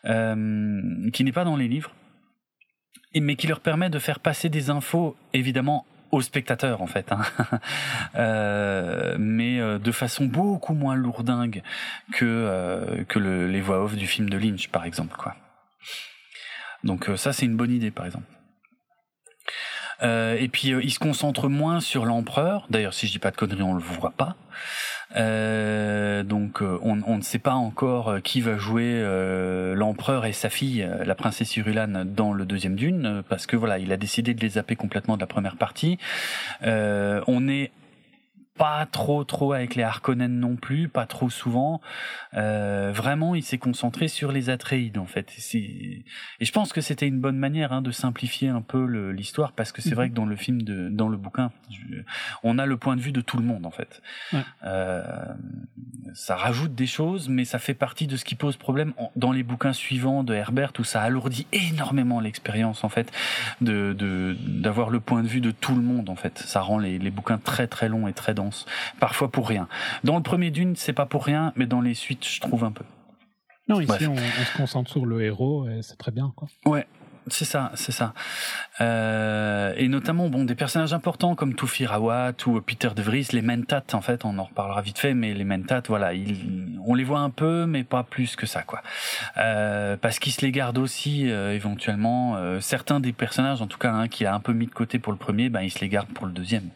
[0.04, 1.92] euh, qui n'est pas dans les livres,
[3.14, 7.22] mais qui leur permet de faire passer des infos évidemment aux spectateurs en fait, hein.
[8.16, 11.62] euh, mais euh, de façon beaucoup moins lourdingue
[12.12, 15.34] que euh, que le, les voix off du film de Lynch par exemple quoi.
[16.84, 18.26] Donc ça c'est une bonne idée par exemple.
[20.02, 22.66] et puis il se concentre moins sur l'empereur.
[22.70, 24.36] D'ailleurs si je dis pas de conneries on le voit pas.
[25.14, 29.00] Euh, donc euh, on, on, ne sait pas encore euh, qui va jouer
[29.74, 33.92] l'empereur et sa fille, la princesse Irulan, dans le deuxième Dune, parce que voilà, il
[33.92, 35.98] a décidé de les zapper complètement de la première partie.
[36.62, 37.70] on est
[38.56, 41.80] pas trop trop avec les Harkonnen non plus, pas trop souvent.
[42.34, 45.32] Euh, vraiment, il s'est concentré sur les Atreides en fait.
[45.54, 46.04] Et,
[46.40, 49.72] et je pense que c'était une bonne manière hein, de simplifier un peu l'histoire parce
[49.72, 50.10] que c'est vrai mhm.
[50.10, 51.50] que dans le film, de, dans le bouquin,
[52.42, 54.02] on a le point de vue de tout le monde en fait.
[54.32, 54.40] Ouais.
[54.64, 55.02] Euh,
[56.14, 59.42] ça rajoute des choses, mais ça fait partie de ce qui pose problème dans les
[59.42, 63.12] bouquins suivants de Herbert où ça alourdit énormément l'expérience en fait
[63.60, 63.94] de
[64.46, 66.38] d'avoir le point de vue de tout le monde en fait.
[66.38, 68.45] Ça rend les, les bouquins très très longs et très denses
[69.00, 69.68] parfois pour rien.
[70.04, 72.72] Dans le premier Dune, c'est pas pour rien, mais dans les suites, je trouve un
[72.72, 72.84] peu.
[73.68, 76.32] Non, ici, on, se concentre sur le héros et c'est très bien.
[76.36, 76.46] Quoi.
[76.66, 76.86] Ouais,
[77.26, 78.14] c'est ça, c'est ça.
[78.80, 83.42] Euh, et notamment, bon, des personnages importants comme Tufi Rawat ou Peter De Vries, les
[83.42, 87.02] Mentat, en fait, on en reparlera vite fait, mais les Mentat, voilà, ils, on les
[87.02, 88.82] voit un peu, mais pas plus que ça, quoi.
[89.36, 92.36] Euh, parce qu'ils se les gardent aussi, euh, éventuellement.
[92.60, 95.12] Certains des personnages, en tout cas, hein, qu'il a un peu mis de côté pour
[95.12, 96.70] le premier, ben, ils se les gardent pour le deuxième.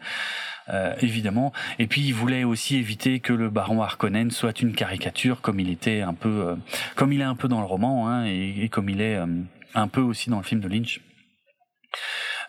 [0.73, 1.53] Euh, évidemment.
[1.81, 5.69] Et puis il voulait aussi éviter que le baron Harkonnen soit une caricature, comme il
[5.69, 6.55] était un peu, euh,
[6.95, 9.27] comme il est un peu dans le roman, hein, et, comme il est euh,
[9.75, 11.01] un peu aussi dans le film de Lynch.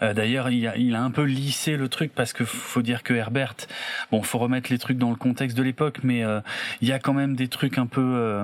[0.02, 3.14] D'ailleurs, il a, il a, un peu lissé le truc parce que faut dire que
[3.14, 3.54] Herbert,
[4.12, 6.24] bon, faut remettre les trucs dans le contexte de l'époque, mais
[6.82, 8.44] il y a quand même des trucs un peu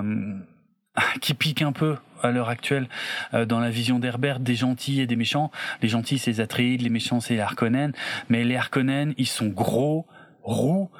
[1.20, 2.88] qui piquent un peu à l'heure actuelle
[3.34, 5.50] euh, dans la vision d'Herbert des gentils et des méchants.
[5.82, 7.92] Les gentils, c'est les Atreides, les méchants, c'est les Harkonnen.
[8.28, 10.06] Mais les Harkonnen, ils sont gros,
[10.42, 10.90] roux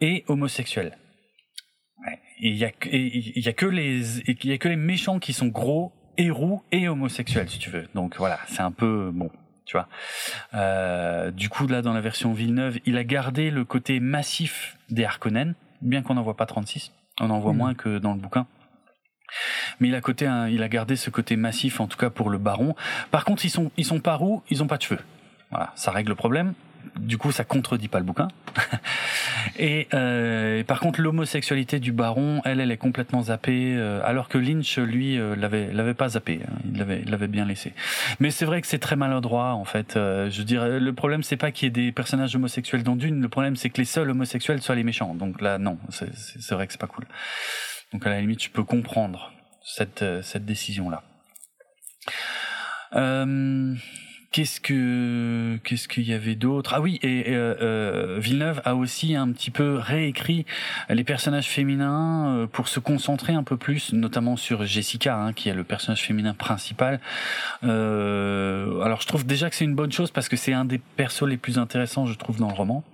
[0.00, 0.96] et homosexuels.
[2.38, 5.46] Il y a, y a que les, il y a que les méchants qui sont
[5.46, 7.88] gros et roux et homosexuels, si tu veux.
[7.94, 9.30] Donc voilà, c'est un peu bon
[9.66, 9.88] tu vois.
[10.54, 15.04] Euh, du coup, là, dans la version Villeneuve, il a gardé le côté massif des
[15.04, 16.92] Harkonnen, bien qu'on n'en voit pas 36.
[17.20, 17.56] On en voit hmm.
[17.56, 18.46] moins que dans le bouquin.
[19.80, 22.74] Mais il a, gardé ce côté massif, en tout cas pour le baron.
[23.10, 25.00] Par contre, ils sont, ils sont pas roux, ils ont pas de cheveux.
[25.50, 26.54] Voilà, ça règle le problème.
[26.98, 28.28] du coup, ça contredit pas le bouquin.
[29.58, 34.38] et, euh, par contre, l'homosexualité du baron, elle, elle est complètement zappée, euh, alors que
[34.38, 36.40] Lynch, lui, euh, l'avait, pas zappé.
[36.42, 36.54] Hein.
[36.64, 37.74] il l'avait, bien laissé.
[38.18, 39.92] Mais c'est vrai que c'est très maladroit, en fait.
[39.94, 43.20] je dirais, le problème, c'est pas qu'il y ait des personnages homosexuels dans Dune.
[43.20, 45.14] Le problème, c'est que les seuls homosexuels soient les méchants.
[45.14, 47.04] Donc là, non, c'est, c'est vrai que c'est pas cool.
[47.92, 49.32] Donc à la limite, je peux comprendre
[49.66, 51.02] cette cette décision là.
[52.94, 53.74] Euh,
[54.36, 56.74] Qu'est-ce que qu'est-ce qu'il y avait d'autre?
[56.74, 60.44] Ah oui, et, euh, euh, Villeneuve a aussi un petit peu réécrit
[60.90, 65.48] les personnages féminins euh, pour se concentrer un peu plus, notamment sur Jessica, hein, qui
[65.48, 67.00] est le personnage féminin principal.
[67.64, 70.76] Euh, alors je trouve déjà que c'est une bonne chose parce que c'est un des
[70.76, 72.84] persos les plus intéressants, je trouve, dans le roman.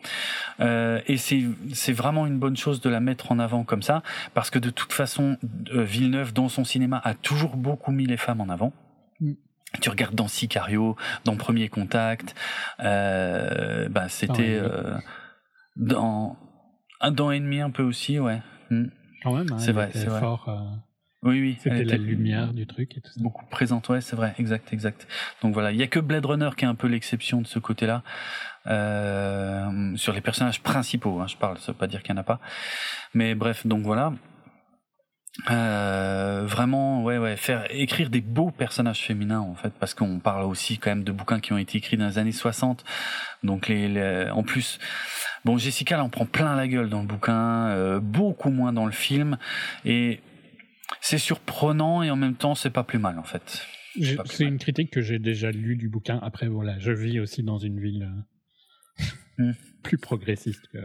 [0.60, 4.04] Euh, et c'est c'est vraiment une bonne chose de la mettre en avant comme ça,
[4.34, 5.38] parce que de toute façon,
[5.72, 8.72] Villeneuve dans son cinéma a toujours beaucoup mis les femmes en avant.
[9.20, 9.32] Mm
[9.80, 12.34] tu regardes dans Sicario, dans Premier Contact,
[12.80, 14.96] euh, bah c'était euh,
[15.76, 16.36] dans
[17.10, 18.40] dans Ennemi un peu aussi, ouais.
[18.70, 18.86] Hmm.
[19.22, 20.48] Quand même, hein, c'est vrai, c'est fort.
[20.48, 20.76] Euh,
[21.22, 21.56] oui, oui.
[21.60, 23.20] C'était la lumière du truc et tout ça.
[23.20, 25.06] Beaucoup présente, ouais, c'est vrai, exact, exact.
[25.42, 27.58] Donc voilà, il y a que Blade Runner qui est un peu l'exception de ce
[27.58, 28.02] côté-là.
[28.66, 32.20] Euh, sur les personnages principaux, hein, je parle, ça veut pas dire qu'il y en
[32.20, 32.40] a pas.
[33.14, 34.12] Mais bref, donc voilà.
[35.50, 40.44] Euh, vraiment, ouais, ouais, faire écrire des beaux personnages féminins en fait, parce qu'on parle
[40.44, 42.84] aussi quand même de bouquins qui ont été écrits dans les années 60.
[43.42, 44.78] Donc les, en plus,
[45.44, 48.84] bon, Jessica, elle en prend plein la gueule dans le bouquin, euh, beaucoup moins dans
[48.84, 49.38] le film,
[49.86, 50.20] et
[51.00, 53.66] c'est surprenant et en même temps, c'est pas plus mal en fait.
[54.26, 56.18] C'est une critique que j'ai déjà lue du bouquin.
[56.22, 58.10] Après, voilà, je vis aussi dans une ville
[59.38, 59.52] euh, hmm.
[59.82, 60.78] plus progressiste que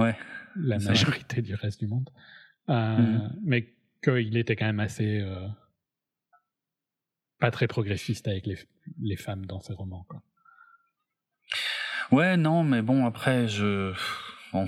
[0.00, 0.16] ouais,
[0.56, 2.08] la majorité du reste du monde.
[2.68, 3.30] Euh, mm-hmm.
[3.42, 5.46] Mais qu'il était quand même assez euh,
[7.38, 8.58] pas très progressiste avec les,
[9.00, 10.04] les femmes dans ses romans.
[10.08, 10.22] Quoi.
[12.10, 13.92] Ouais, non, mais bon, après, je.
[14.52, 14.66] Bon.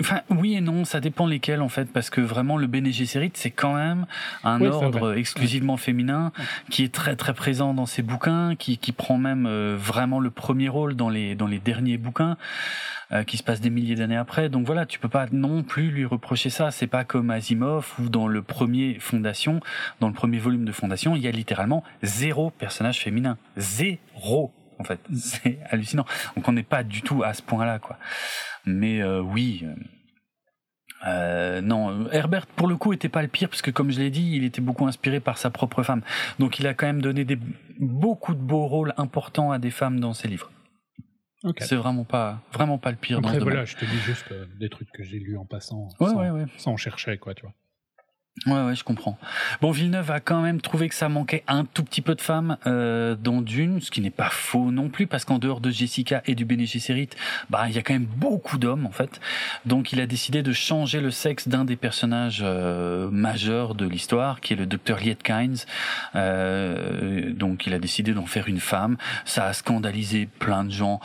[0.00, 3.32] enfin, oui et non, ça dépend lesquels en fait, parce que vraiment le Bene Gesserit,
[3.34, 4.06] c'est quand même
[4.44, 6.32] un ordre exclusivement féminin
[6.70, 10.30] qui est très très présent dans ses bouquins, qui, qui prend même euh, vraiment le
[10.30, 12.36] premier rôle dans les dans les derniers bouquins.
[13.12, 14.48] Euh, qui se passe des milliers d'années après.
[14.48, 16.70] Donc voilà, tu peux pas non plus lui reprocher ça.
[16.70, 19.60] C'est pas comme Asimov ou dans le premier Fondation,
[20.00, 24.84] dans le premier volume de Fondation, il y a littéralement zéro personnage féminin, zéro en
[24.84, 25.00] fait.
[25.14, 26.06] C'est hallucinant.
[26.34, 27.98] Donc on n'est pas du tout à ce point-là, quoi.
[28.66, 29.64] Mais euh, oui.
[29.64, 29.74] Euh,
[31.06, 34.10] euh, non, Herbert pour le coup était pas le pire parce que comme je l'ai
[34.10, 36.02] dit, il était beaucoup inspiré par sa propre femme.
[36.38, 37.38] Donc il a quand même donné des,
[37.78, 40.50] beaucoup de beaux rôles importants à des femmes dans ses livres.
[41.58, 43.18] C'est vraiment pas, vraiment pas le pire.
[43.18, 45.88] Après, dans voilà, je te dis juste euh, des trucs que j'ai lus en passant,
[46.00, 46.46] ouais, sans, ouais, ouais.
[46.56, 47.52] sans chercher, quoi, tu vois.
[48.46, 49.16] Ouais, ouais, je comprends.
[49.62, 52.58] Bon, Villeneuve a quand même trouvé que ça manquait un tout petit peu de femmes
[52.66, 56.20] euh, dans Dune, ce qui n'est pas faux non plus, parce qu'en dehors de Jessica
[56.26, 57.10] et du Bene Gesserit,
[57.48, 59.20] bah, il y a quand même beaucoup d'hommes en fait.
[59.66, 64.40] Donc, il a décidé de changer le sexe d'un des personnages euh, majeurs de l'histoire,
[64.40, 65.58] qui est le docteur Lietkines.
[66.16, 68.96] Euh, donc, il a décidé d'en faire une femme.
[69.24, 71.00] Ça a scandalisé plein de gens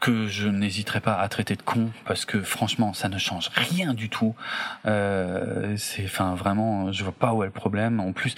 [0.00, 3.94] que je n'hésiterai pas à traiter de con parce que franchement ça ne change rien
[3.94, 4.34] du tout.
[4.86, 8.00] Euh, c'est enfin vraiment je vois pas où est le problème.
[8.00, 8.34] En plus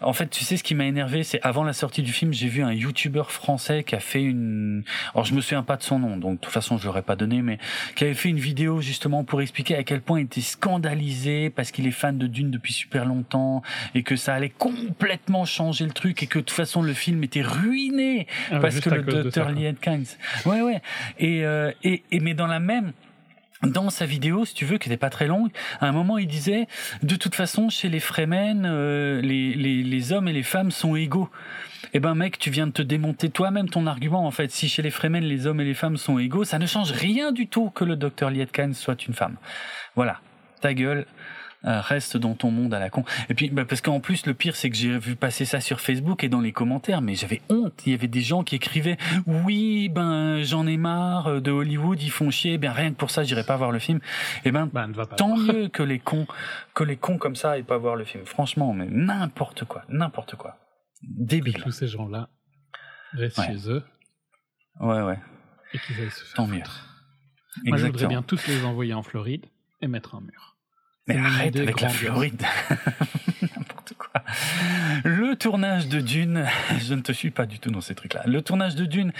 [0.00, 2.48] en fait tu sais ce qui m'a énervé c'est avant la sortie du film j'ai
[2.48, 5.98] vu un youtubeur français qui a fait une alors je me souviens pas de son
[5.98, 7.58] nom donc de toute façon je l'aurais pas donné mais
[7.96, 11.70] qui avait fait une vidéo justement pour expliquer à quel point il était scandalisé parce
[11.70, 13.62] qu'il est fan de Dune depuis super longtemps
[13.94, 17.24] et que ça allait complètement changer le truc et que de toute façon le film
[17.24, 20.06] était ruiné ah parce que le docteur Liet Kynes
[20.46, 20.82] ouais
[21.22, 22.92] euh, et, et, mais dans la même
[23.62, 26.26] dans sa vidéo, si tu veux, qui n'était pas très longue, à un moment, il
[26.26, 26.66] disait,
[27.02, 30.96] de toute façon, chez les Fremen, euh, les, les, les, hommes et les femmes sont
[30.96, 31.30] égaux.
[31.94, 34.50] Eh ben, mec, tu viens de te démonter toi-même ton argument, en fait.
[34.50, 37.32] Si chez les Fremen, les hommes et les femmes sont égaux, ça ne change rien
[37.32, 39.36] du tout que le docteur Lietkan soit une femme.
[39.94, 40.20] Voilà.
[40.60, 41.06] Ta gueule.
[41.66, 43.04] Euh, reste dans ton monde à la con.
[43.28, 45.80] Et puis bah, parce qu'en plus le pire c'est que j'ai vu passer ça sur
[45.80, 47.82] Facebook et dans les commentaires, mais j'avais honte.
[47.86, 52.10] Il y avait des gens qui écrivaient oui ben j'en ai marre de Hollywood, ils
[52.10, 52.58] font chier.
[52.58, 54.00] Ben rien que pour ça j'irai pas voir le film.
[54.44, 56.26] Et ben, ben tant mieux que les cons
[56.74, 58.26] que les cons comme ça aient pas voir le film.
[58.26, 60.58] Franchement, mais n'importe quoi, n'importe quoi.
[61.02, 61.62] Débile.
[61.62, 62.28] Tous ces gens-là
[63.12, 63.82] restent chez eux.
[64.80, 65.18] Ouais ouais.
[65.72, 66.62] Et qu'ils aillent se faire Tant mieux.
[67.64, 69.46] Moi, je voudrais bien tous les envoyer en Floride
[69.80, 70.53] et mettre un mur.
[71.06, 72.42] Mais arrête avec la Floride.
[73.42, 74.22] N'importe quoi.
[75.04, 76.46] Le tournage de Dune,
[76.78, 78.22] je ne te suis pas du tout dans ces trucs-là.
[78.26, 79.12] Le tournage de Dune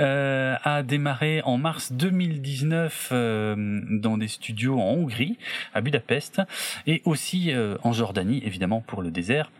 [0.00, 5.38] euh, a démarré en mars 2019 euh, dans des studios en Hongrie,
[5.74, 6.42] à Budapest,
[6.88, 9.52] et aussi euh, en Jordanie, évidemment, pour le désert.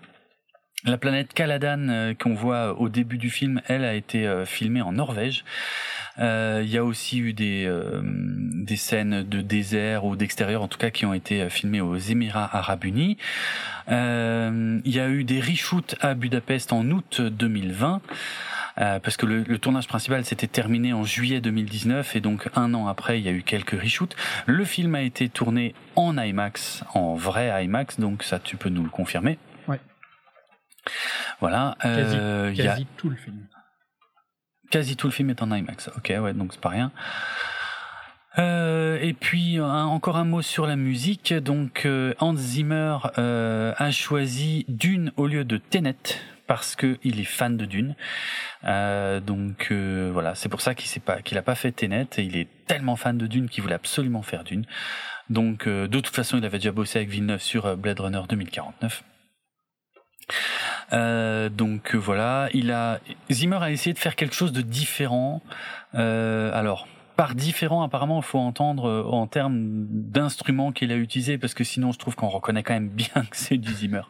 [0.84, 5.44] La planète Caladan qu'on voit au début du film, elle a été filmée en Norvège.
[6.20, 10.68] Euh, Il y a aussi eu des euh, des scènes de désert ou d'extérieur, en
[10.68, 13.16] tout cas, qui ont été filmées aux Émirats Arabes Unis.
[13.90, 18.00] Euh, Il y a eu des reshoots à Budapest en août 2020.
[18.80, 22.74] Euh, parce que le, le tournage principal s'était terminé en juillet 2019 et donc un
[22.74, 24.14] an après il y a eu quelques reshoots.
[24.46, 28.84] Le film a été tourné en IMAX, en vrai IMAX, donc ça tu peux nous
[28.84, 29.36] le confirmer.
[29.66, 29.80] Ouais.
[31.40, 31.76] Voilà.
[31.82, 33.47] Quasi, euh, y a- tout le film.
[34.70, 35.90] Quasi tout le film est en IMAX.
[35.96, 36.92] Ok, ouais, donc c'est pas rien.
[38.38, 41.34] Euh, et puis encore un mot sur la musique.
[41.34, 45.96] Donc euh, Hans Zimmer euh, a choisi Dune au lieu de Tenet
[46.46, 47.96] parce que il est fan de Dune.
[48.64, 52.06] Euh, donc euh, voilà, c'est pour ça qu'il s'est pas qu'il a pas fait Tenet
[52.16, 54.64] et il est tellement fan de Dune qu'il voulait absolument faire Dune.
[55.30, 59.02] Donc de toute façon, il avait déjà bossé avec Villeneuve sur Blade Runner 2049.
[60.92, 63.00] Euh, donc euh, voilà, il a
[63.30, 65.42] Zimmer a essayé de faire quelque chose de différent.
[65.94, 66.86] Euh, alors
[67.16, 69.58] par différent, apparemment, il faut entendre euh, en termes
[69.90, 73.36] d'instruments qu'il a utilisés, parce que sinon, je trouve qu'on reconnaît quand même bien que
[73.36, 74.02] c'est du Zimmer.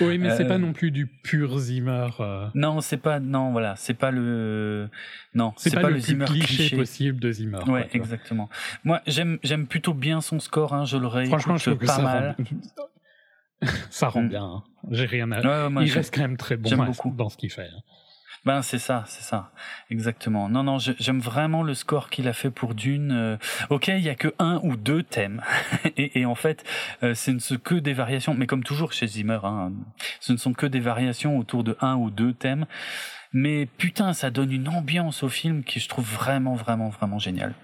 [0.00, 2.06] Oui, mais c'est Euh, pas non plus du pur Zimmer.
[2.54, 4.88] Non, c'est pas, non, voilà, c'est pas le,
[5.34, 7.58] non, C'est pas, le, plus Zimmer cliché, possible de Zimmer.
[7.66, 8.48] Ouais, exactement.
[8.84, 10.72] Moi, j'aime, j'aime plutôt bien son score.
[10.72, 12.36] Hein, je le réécoute Franchement, je trouve que pas ça mal.
[12.38, 12.84] rend,
[13.90, 14.28] ça rend Mm.
[14.28, 14.44] bien.
[14.44, 14.62] hein.
[14.90, 15.40] J'ai rien à.
[15.40, 17.62] Ouais, ouais, moi, il reste quand même très bon à- dans ce qu'il fait.
[17.68, 17.80] hein.
[18.44, 19.50] Ben c'est ça, c'est ça,
[19.90, 20.48] exactement.
[20.48, 23.10] Non, non, j'aime vraiment le score qu'il a fait pour Dune.
[23.10, 23.36] Euh,
[23.70, 25.42] ok, il y a que un ou deux thèmes,
[25.96, 26.62] et, et en fait,
[27.02, 28.34] euh, ce ne sont que des variations.
[28.34, 29.72] Mais comme toujours chez Zimmer, hein,
[30.20, 32.66] ce ne sont que des variations autour de un ou deux thèmes.
[33.32, 37.54] Mais putain, ça donne une ambiance au film qui je trouve vraiment, vraiment, vraiment géniale.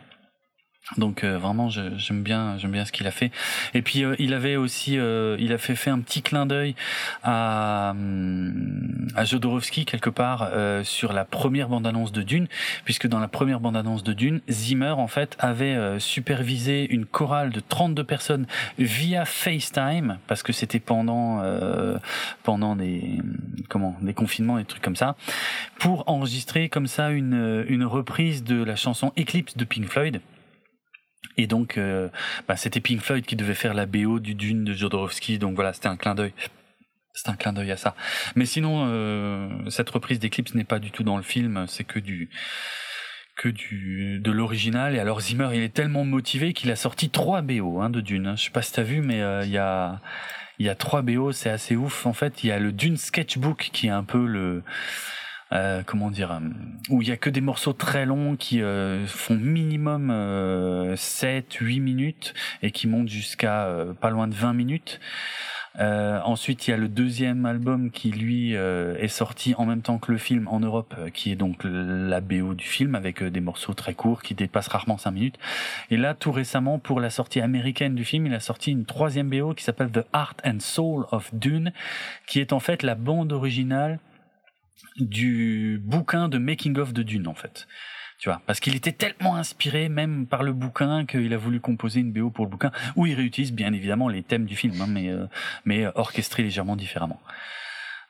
[0.96, 3.30] Donc euh, vraiment, j'aime bien, j'aime bien ce qu'il a fait.
[3.72, 6.74] Et puis euh, il avait aussi, euh, il a fait fait un petit clin d'œil
[7.22, 12.48] à hum, à Jodorowsky quelque part euh, sur la première bande-annonce de Dune,
[12.84, 17.50] puisque dans la première bande-annonce de Dune, Zimmer en fait avait euh, supervisé une chorale
[17.50, 18.46] de 32 personnes
[18.78, 21.96] via FaceTime parce que c'était pendant euh,
[22.42, 23.20] pendant des
[23.68, 25.14] comment des confinements des trucs comme ça
[25.78, 30.20] pour enregistrer comme ça une une reprise de la chanson Eclipse de Pink Floyd.
[31.36, 32.08] Et donc, euh,
[32.46, 35.38] bah, c'était Pink Floyd qui devait faire la BO du Dune de Jodorowsky.
[35.38, 36.32] Donc voilà, c'était un clin d'œil.
[37.14, 37.94] C'est un clin d'œil à ça.
[38.36, 41.66] Mais sinon, euh, cette reprise d'Eclipse n'est pas du tout dans le film.
[41.68, 42.30] C'est que du
[43.36, 44.94] que du de l'original.
[44.94, 48.26] Et alors Zimmer, il est tellement motivé qu'il a sorti trois BO hein, de Dune.
[48.26, 48.36] hein.
[48.36, 50.00] Je sais pas si t'as vu, mais euh, il y a
[50.58, 51.32] il y a trois BO.
[51.32, 52.06] C'est assez ouf.
[52.06, 54.62] En fait, il y a le Dune Sketchbook qui est un peu le
[55.52, 56.40] euh, comment dire, euh,
[56.88, 61.54] où il y a que des morceaux très longs qui euh, font minimum euh, 7,
[61.54, 65.00] 8 minutes et qui montent jusqu'à euh, pas loin de 20 minutes.
[65.78, 70.12] Ensuite, il y a le deuxième album qui lui est sorti en même temps que
[70.12, 73.94] le film en Europe, qui est donc la BO du film avec des morceaux très
[73.94, 75.38] courts qui dépassent rarement 5 minutes.
[75.90, 79.30] Et là, tout récemment, pour la sortie américaine du film, il a sorti une troisième
[79.30, 81.72] BO qui s'appelle The Heart and Soul of Dune,
[82.26, 83.98] qui est en fait la bande originale
[84.96, 87.66] du bouquin de making of de Dune en fait.
[88.18, 92.00] Tu vois, parce qu'il était tellement inspiré même par le bouquin qu'il a voulu composer
[92.00, 94.86] une BO pour le bouquin où il réutilise bien évidemment les thèmes du film, hein,
[94.88, 95.26] mais euh,
[95.64, 97.20] mais orchestrés légèrement différemment.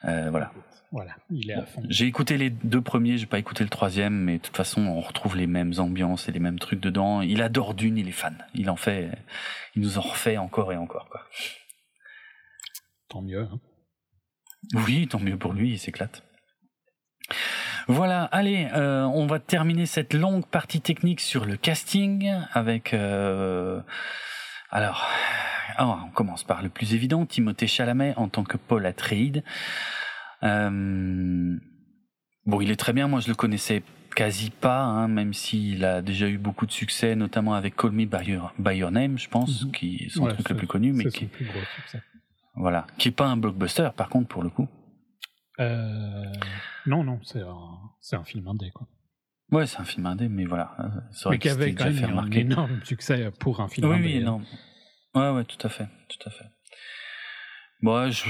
[0.04, 0.52] Euh, voilà.
[0.90, 1.82] Voilà, il est à fond.
[1.88, 5.00] J'ai écouté les deux premiers, j'ai pas écouté le troisième, mais de toute façon on
[5.00, 7.22] retrouve les mêmes ambiances et les mêmes trucs dedans.
[7.22, 8.36] Il adore Dune, il est fan.
[8.52, 9.10] Il en fait,
[9.74, 11.22] il nous en refait encore et encore quoi.
[13.08, 13.48] Tant mieux.
[13.50, 13.60] hein.
[14.74, 16.22] Oui, tant mieux pour lui, il s'éclate.
[17.88, 22.94] Voilà, allez, euh, on va terminer cette longue partie technique sur le casting avec.
[22.94, 23.80] euh,
[24.70, 25.08] alors,
[25.76, 29.42] ah, on commence par le plus évident, Timothée Chalamet en tant que Paul Atreides.
[30.42, 31.56] Euh,
[32.46, 33.08] bon, il est très bien.
[33.08, 33.82] Moi, je le connaissais
[34.14, 38.04] quasi pas, hein, même s'il a déjà eu beaucoup de succès, notamment avec Call Me
[38.04, 39.72] by Your, by Your Name, je pense, Mhm.
[39.72, 42.02] qui est son Ouais, truc le plus connu, mais qui, plus gros succès.
[42.54, 44.68] voilà, qui est pas un blockbuster, par contre, pour le coup.
[45.60, 46.24] Euh,
[46.86, 48.86] non, non, c'est un, c'est un film indé, quoi.
[49.50, 50.74] Ouais, c'est un film indé, mais voilà.
[50.80, 53.96] euh, c'est vrai Mais qui avait quand même un énorme succès pour un film Oui,
[53.96, 54.06] indé.
[54.06, 54.20] oui, hein.
[54.20, 54.44] énorme.
[55.14, 56.46] Ouais, ouais, tout à fait, tout à fait.
[57.82, 58.24] Bon, je...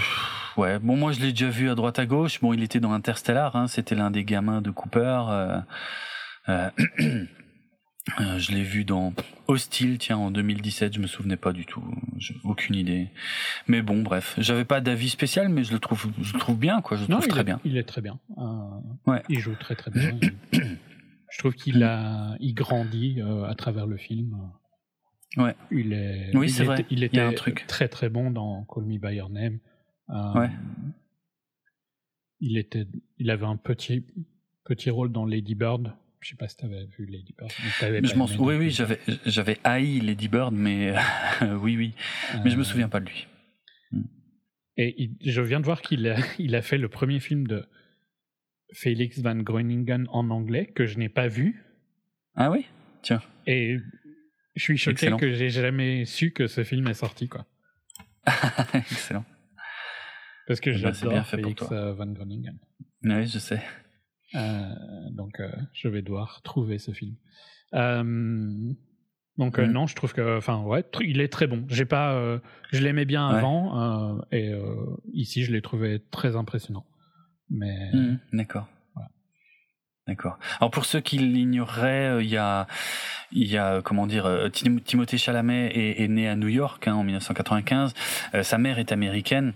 [0.56, 2.40] ouais, bon, moi je l'ai déjà vu à droite à gauche.
[2.40, 5.22] Bon, il était dans Interstellar, hein, c'était l'un des gamins de Cooper.
[5.28, 5.60] euh,
[6.48, 6.70] euh,
[8.20, 9.12] euh, je l'ai vu dans
[9.46, 11.82] Hostile, tiens, en 2017, je me souvenais pas du tout,
[12.18, 13.08] j'ai aucune idée.
[13.68, 16.80] Mais bon, bref, j'avais pas d'avis spécial, mais je le trouve, je le trouve bien,
[16.82, 16.96] quoi.
[16.96, 17.60] Je le Non, trouve très est, bien.
[17.64, 18.18] Il est très bien.
[18.38, 18.42] Euh,
[19.06, 19.22] Ouais.
[19.28, 20.18] Il joue très très bien.
[20.52, 24.36] Je trouve qu'il a, il grandit euh, à travers le film.
[25.36, 25.54] Ouais.
[25.70, 26.30] Il est.
[26.36, 26.80] Oui, c'est vrai.
[26.80, 27.64] était- Il y était a un truc.
[27.66, 29.58] très très bon dans Call Me by Your Name.
[30.34, 30.50] Ouais.
[32.40, 32.86] Il était,
[33.18, 34.04] il avait un petit
[34.64, 35.94] petit rôle dans Lady Bird.
[36.22, 37.50] Je sais pas si tu avais vu Lady Bird.
[37.50, 40.94] Je oui, oui, j'avais, j'avais haï Lady Bird, mais
[41.60, 41.94] oui, oui.
[42.44, 43.26] Mais je me souviens pas de lui.
[44.76, 47.66] Et je viens de voir qu'il a, il a fait le premier film de
[48.72, 51.64] Felix Van Groeningen en anglais que je n'ai pas vu.
[52.36, 52.66] Ah oui?
[53.02, 53.20] Tiens.
[53.46, 53.78] Et
[54.54, 57.46] je suis choqué que j'ai jamais su que ce film est sorti, quoi.
[58.74, 59.24] Excellent.
[60.46, 62.58] Parce que eh ben, j'adore Felix euh, Van Groeningen.
[63.02, 63.60] Oui, je sais.
[64.34, 64.74] Euh,
[65.10, 67.16] donc, euh, je vais devoir trouver ce film.
[67.72, 69.64] donc mm.
[69.64, 71.64] non, je trouve que, enfin ouais, il est très bon.
[71.68, 74.52] J'ai pas, je l'aimais bien avant et
[75.12, 76.86] ici je l'ai trouvé très impressionnant.
[77.50, 78.68] Mais mm, d'accord.
[80.08, 80.36] D'accord.
[80.58, 82.66] Alors pour ceux qui l'ignoreraient, il y a,
[83.30, 87.94] il y a comment dire, Timothée Chalamet est, né à New York hein, en 1995.
[88.42, 89.54] sa mère est américaine.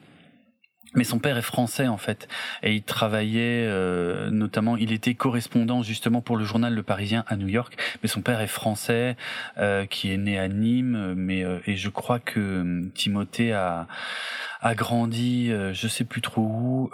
[0.97, 2.27] Mais son père est français en fait,
[2.63, 7.37] et il travaillait euh, notamment, il était correspondant justement pour le journal Le Parisien à
[7.37, 7.77] New York.
[8.03, 9.17] Mais son père est français,
[9.59, 13.87] euh, qui est né à Nîmes, mais euh, et je crois que euh, Timothée a
[14.63, 16.91] a grandi, euh, je sais plus trop où,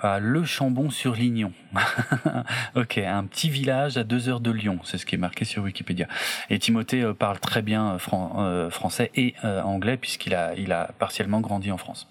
[0.00, 1.52] à Le Chambon-sur-Lignon.
[2.76, 5.64] ok, un petit village à deux heures de Lyon, c'est ce qui est marqué sur
[5.64, 6.06] Wikipédia.
[6.48, 11.78] Et Timothée parle très bien français et anglais puisqu'il a il a partiellement grandi en
[11.78, 12.08] France.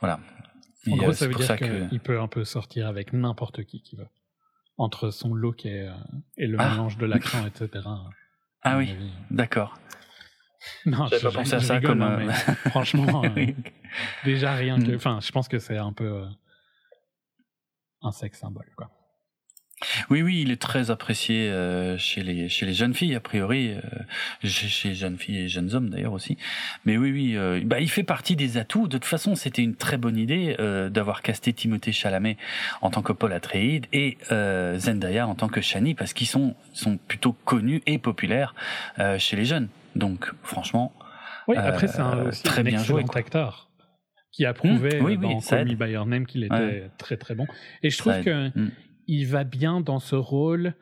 [0.00, 0.20] Voilà.
[0.90, 3.96] En gros, euh, ça veut dire qu'il peut un peu sortir avec n'importe qui qui
[3.96, 4.08] veut.
[4.76, 5.92] Entre son look et, euh,
[6.36, 6.70] et le ah.
[6.70, 7.86] mélange de l'accent, etc.
[8.62, 8.96] Ah oui,
[9.30, 9.78] d'accord.
[10.86, 12.02] Non, je pas pensé à ça comme.
[12.02, 12.32] Hein,
[12.70, 13.46] franchement, euh,
[14.24, 14.92] déjà rien que.
[14.92, 14.96] Hmm.
[14.96, 16.24] Enfin, je pense que c'est un peu
[18.02, 18.90] un sexe symbole, quoi.
[20.10, 23.72] Oui, oui, il est très apprécié euh, chez les chez les jeunes filles a priori,
[23.72, 23.80] euh,
[24.42, 26.36] chez, les jeunes filles et jeunes hommes d'ailleurs aussi.
[26.84, 28.86] Mais oui, oui, euh, bah, il fait partie des atouts.
[28.88, 30.56] De toute façon, c'était une très bonne idée
[30.90, 32.36] d'avoir casté Timothée Chalamet
[32.80, 36.96] en tant que Paul Atreides et Zendaya en tant que Shani parce qu'ils sont sont
[36.96, 38.54] plutôt connus et populaires
[39.18, 39.68] chez les jeunes.
[39.96, 40.92] Donc, franchement,
[41.46, 41.56] oui.
[41.56, 43.68] Après, c'est un, très bien joué, acteur
[44.32, 47.34] qui a prouvé mmh, oui, dans Call Me By Your Name qu'il était très très
[47.34, 47.46] bon.
[47.82, 48.70] Et je trouve que mmh
[49.06, 50.74] il va bien dans ce rôle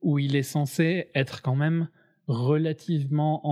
[0.00, 1.88] où il est censé être quand même
[2.26, 3.42] relativement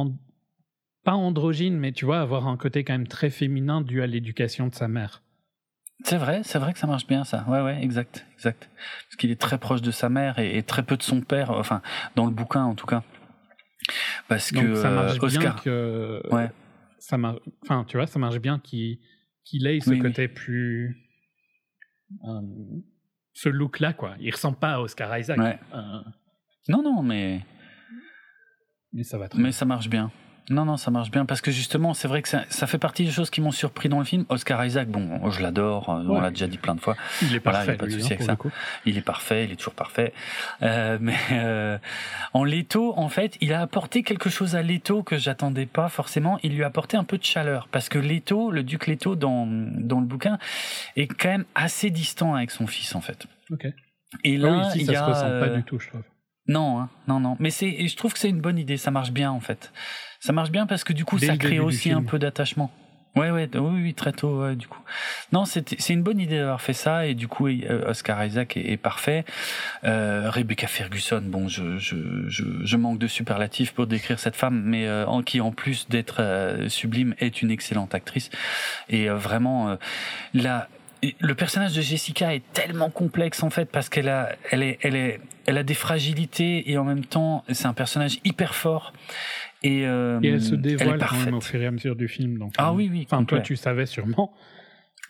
[1.05, 4.67] pas androgyne, mais tu vois, avoir un côté quand même très féminin dû à l'éducation
[4.67, 5.23] de sa mère.
[6.05, 7.45] C'est vrai, c'est vrai que ça marche bien ça.
[7.49, 8.69] Ouais, ouais, exact, exact.
[8.77, 11.81] Parce qu'il est très proche de sa mère et, très peu de son père, enfin,
[12.17, 13.03] dans le bouquin en tout cas.
[14.29, 15.41] Parce que ça marche Oscar.
[15.41, 16.23] bien que.
[16.31, 16.51] Ouais.
[16.99, 18.99] Ça marche, enfin, tu vois, ça marche bien qu'il
[19.67, 21.07] ait ce côté plus.
[22.25, 22.41] Euh,
[23.37, 24.15] ce look-là, quoi.
[24.19, 25.39] Il ressemble pas à Oscar Isaac.
[25.39, 26.01] Euh,
[26.69, 27.45] non, non, mais.
[28.95, 30.11] Mais ça va très Mais ça marche bien.
[30.49, 33.05] Non, non, ça marche bien parce que justement, c'est vrai que ça, ça, fait partie
[33.05, 34.25] des choses qui m'ont surpris dans le film.
[34.29, 36.97] Oscar Isaac, bon, je l'adore, euh, on l'a déjà dit plein de fois.
[37.23, 37.73] Il est parfait.
[37.73, 38.37] il a pas de souci hein, avec ça.
[38.85, 40.13] Il est parfait, il est toujours parfait.
[40.63, 41.79] Euh, mais euh,
[42.33, 46.39] en Leto, en fait, il a apporté quelque chose à Leto que j'attendais pas forcément.
[46.45, 49.47] Il lui a apporté un peu de chaleur parce que Leto, le duc Leto dans
[49.47, 50.39] dans le bouquin,
[50.95, 53.27] est quand même assez distant avec son fils en fait.
[53.51, 53.67] Ok.
[54.23, 56.03] Et là, ah oui, ici, ça se ressent pas du tout, je trouve.
[56.49, 57.37] Non, hein, non, non.
[57.41, 58.77] Mais c'est, je trouve que c'est une bonne idée.
[58.77, 59.73] Ça marche bien en fait.
[60.21, 62.71] Ça marche bien parce que du coup, ça crée aussi un peu d'attachement.
[63.17, 64.83] Ouais, ouais, oui, oui, très tôt, ouais, du coup.
[65.33, 68.77] Non, c'est une bonne idée d'avoir fait ça, et du coup, euh, Oscar Isaac est,
[68.77, 69.25] parfait.
[69.85, 71.97] Euh, Rebecca Ferguson, bon, je, je,
[72.29, 75.89] je, je, manque de superlatifs pour décrire cette femme, mais euh, en, qui, en plus
[75.89, 78.29] d'être euh, sublime, est une excellente actrice.
[78.91, 79.79] Et vraiment,
[80.35, 80.69] là,
[81.21, 84.97] le personnage de Jessica est tellement complexe en fait parce qu'elle a, elle est, elle
[84.97, 88.93] est, elle a des fragilités et en même temps c'est un personnage hyper fort.
[89.67, 92.39] Et, euh, et elle se dévoile quand même au fur et à mesure du film.
[92.39, 93.07] Donc, ah oui, oui.
[93.11, 94.33] Enfin, toi, tu savais sûrement.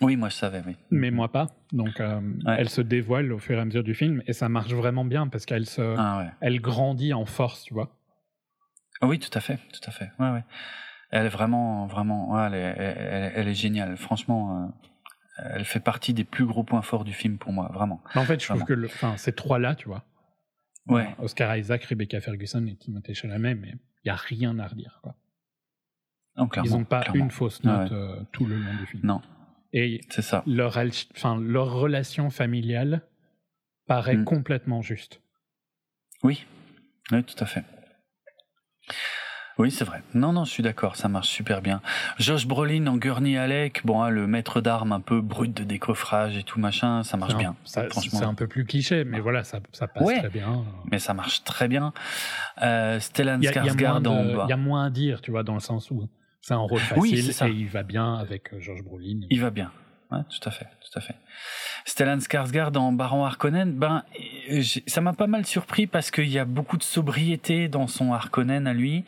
[0.01, 0.76] Oui, moi je savais, oui.
[0.91, 1.49] Mais moi pas.
[1.73, 4.73] Donc, euh, elle se dévoile au fur et à mesure du film et ça marche
[4.73, 7.97] vraiment bien parce qu'elle se, ah elle grandit en force, tu vois.
[9.01, 10.10] Ah oui, tout à fait, tout à fait.
[10.18, 10.44] Ouais, ouais.
[11.10, 13.97] Elle est vraiment, vraiment, elle, est, elle, est géniale.
[13.97, 14.70] Franchement,
[15.39, 18.02] euh, elle fait partie des plus gros points forts du film pour moi, vraiment.
[18.15, 20.05] En fait, je trouve que, le, enfin, ces trois-là, tu vois.
[20.89, 21.09] Ouais.
[21.18, 23.75] Oscar Isaac, Rebecca Ferguson et Timothée Chalamet, mais
[24.07, 25.01] n'y a rien à redire.
[25.02, 25.15] Quoi.
[26.65, 29.02] Ils n'ont pas une fausse note euh, tout le long du film.
[29.05, 29.23] Non.
[29.73, 30.43] Et c'est ça.
[30.47, 30.78] Leur,
[31.15, 33.02] enfin, leur relation familiale
[33.86, 34.25] paraît mm.
[34.25, 35.20] complètement juste.
[36.23, 36.47] Oui,
[37.12, 37.65] oui, tout à fait.
[39.59, 40.02] Oui, c'est vrai.
[40.12, 41.81] Non, non, je suis d'accord, ça marche super bien.
[42.18, 46.36] Josh Brolin en Gurney Alec, bon, hein, le maître d'armes un peu brut de décoffrage
[46.36, 47.57] et tout machin, ça marche bien.
[47.65, 50.65] C'est un peu plus cliché, mais voilà, ça, ça passe très bien.
[50.91, 51.93] Mais ça marche très bien.
[52.62, 55.91] Euh, Stellan Skarsgård en Il y a moins à dire, tu vois, dans le sens
[55.91, 56.07] où
[56.43, 59.20] c'est un rôle facile et il va bien avec euh, Josh Brolin.
[59.31, 59.73] Il va bien.
[60.10, 61.15] Ouais, tout à fait, tout à fait.
[61.85, 64.05] Stellan Skarsgård dans Baron Harkonnen, ben
[64.86, 68.67] ça m'a pas mal surpris parce qu'il y a beaucoup de sobriété dans son Harkonnen
[68.67, 69.05] à lui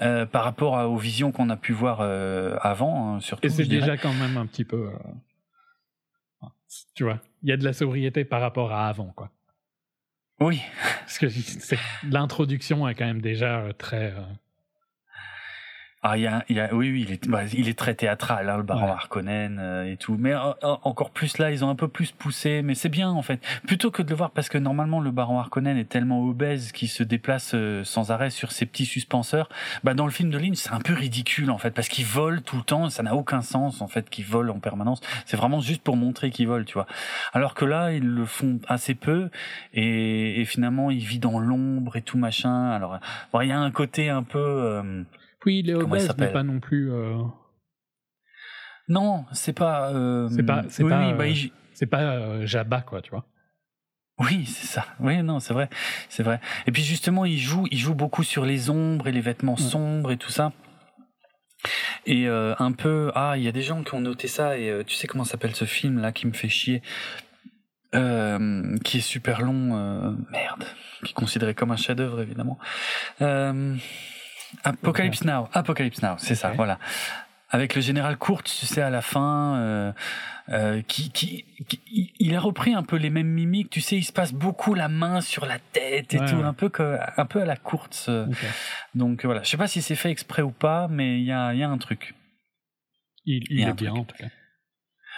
[0.00, 3.46] euh, par rapport à, aux visions qu'on a pu voir euh, avant, hein, surtout.
[3.46, 4.90] Et c'est déjà quand même un petit peu,
[6.42, 6.46] euh,
[6.94, 9.30] tu vois, il y a de la sobriété par rapport à avant, quoi.
[10.40, 10.60] Oui.
[11.00, 11.26] Parce que
[12.10, 14.14] l'introduction est quand même déjà très
[16.06, 18.50] ah, il y a, y a, oui, oui, il est, bah, il est très théâtral,
[18.50, 20.18] hein, le baron Harkonnen euh, et tout.
[20.18, 23.08] Mais euh, euh, encore plus là, ils ont un peu plus poussé, mais c'est bien
[23.08, 23.40] en fait.
[23.66, 26.90] Plutôt que de le voir, parce que normalement le baron Harkonnen est tellement obèse qu'il
[26.90, 29.48] se déplace sans arrêt sur ses petits suspenseurs.
[29.82, 32.42] Bah dans le film de Lynch, c'est un peu ridicule en fait, parce qu'il vole
[32.42, 35.00] tout le temps, ça n'a aucun sens en fait qu'il vole en permanence.
[35.24, 36.86] C'est vraiment juste pour montrer qu'il vole, tu vois.
[37.32, 39.30] Alors que là, ils le font assez peu
[39.72, 42.72] et, et finalement, il vit dans l'ombre et tout machin.
[42.72, 42.98] Alors,
[43.40, 44.82] il y a un côté un peu
[45.46, 46.92] oui, il est obèse, mais pas non plus.
[46.92, 47.22] Euh...
[48.88, 49.90] Non, c'est pas.
[49.90, 50.28] Euh...
[50.28, 50.64] C'est pas.
[50.68, 51.12] C'est oui, pas.
[51.12, 51.50] Bah, il...
[51.74, 53.26] C'est pas euh, Jabba, quoi, tu vois.
[54.20, 54.86] Oui, c'est ça.
[55.00, 55.68] Oui, non, c'est vrai,
[56.08, 56.40] c'est vrai.
[56.66, 60.12] Et puis justement, il joue, il joue beaucoup sur les ombres et les vêtements sombres
[60.12, 60.52] et tout ça.
[62.06, 64.56] Et euh, un peu, ah, il y a des gens qui ont noté ça.
[64.56, 66.80] Et euh, tu sais comment s'appelle ce film là qui me fait chier,
[67.96, 70.64] euh, qui est super long, merde,
[71.02, 72.58] qui est considéré comme un chef-d'œuvre évidemment.
[73.20, 73.74] Euh,
[74.62, 76.78] Apocalypse Now, Apocalypse Now, c'est ça, voilà.
[77.50, 79.92] Avec le général Kurtz, tu sais, à la fin, euh,
[80.48, 81.44] euh, qui, qui,
[82.18, 83.70] il a repris un peu les mêmes mimiques.
[83.70, 86.68] Tu sais, il se passe beaucoup la main sur la tête et tout, un peu
[86.68, 88.06] que, un peu à la Kurtz.
[88.08, 88.26] Euh.
[88.94, 91.54] Donc voilà, je sais pas si c'est fait exprès ou pas, mais il y a,
[91.54, 92.14] y a un truc.
[93.24, 94.26] Il, il, est bien en tout cas.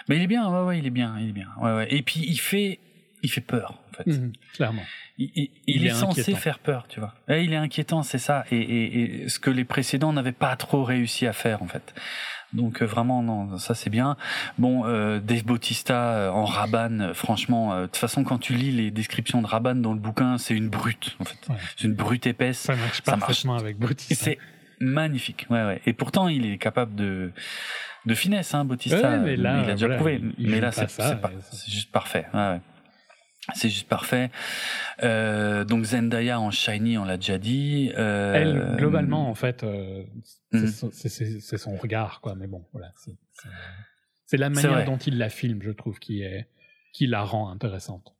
[0.07, 1.49] Mais il est bien, ouais, ouais, il est bien, il est bien.
[1.59, 1.87] Ouais, ouais.
[1.93, 2.79] Et puis il fait,
[3.23, 4.07] il fait peur, en fait.
[4.07, 4.83] Mhm, clairement
[5.17, 7.13] il, est, censé faire peur, tu vois.
[7.27, 8.45] Et il est inquiétant, c'est ça.
[8.51, 11.95] Et, et, ce que les précédents n'avaient pas trop réussi à faire, en fait.
[12.53, 14.15] Donc euh, vraiment, non, ça c'est bien.
[14.57, 18.71] Bon, euh, Dave Bautista euh, en Raban, euh, franchement, de toute façon, quand tu lis
[18.71, 21.37] les descriptions de Raban dans le bouquin, c'est une brute, en fait.
[21.75, 22.59] C'est une brute épaisse.
[22.59, 24.15] Ça marche parfaitement avec Bautista.
[24.15, 24.37] C'est
[24.79, 25.81] magnifique, ouais, ouais.
[25.85, 27.31] Et pourtant, il est capable de
[28.05, 29.17] de finesse, hein, Bautista.
[29.17, 30.21] mais là, il a déjà prouvé.
[30.37, 30.87] mais là, c'est
[31.69, 32.27] juste parfait.
[32.33, 32.61] Ouais, ouais.
[33.53, 34.29] C'est juste parfait.
[35.03, 37.91] Euh, donc Zendaya en Shiny, on l'a déjà dit.
[37.97, 40.03] Euh, Elle, globalement, en fait, euh,
[40.51, 40.67] mhm.
[40.91, 42.35] c'est son regard, quoi.
[42.35, 42.91] Mais bon, voilà.
[44.25, 46.49] C'est la manière dont il la filme, je trouve, qui est
[46.93, 48.16] qui la rend intéressante.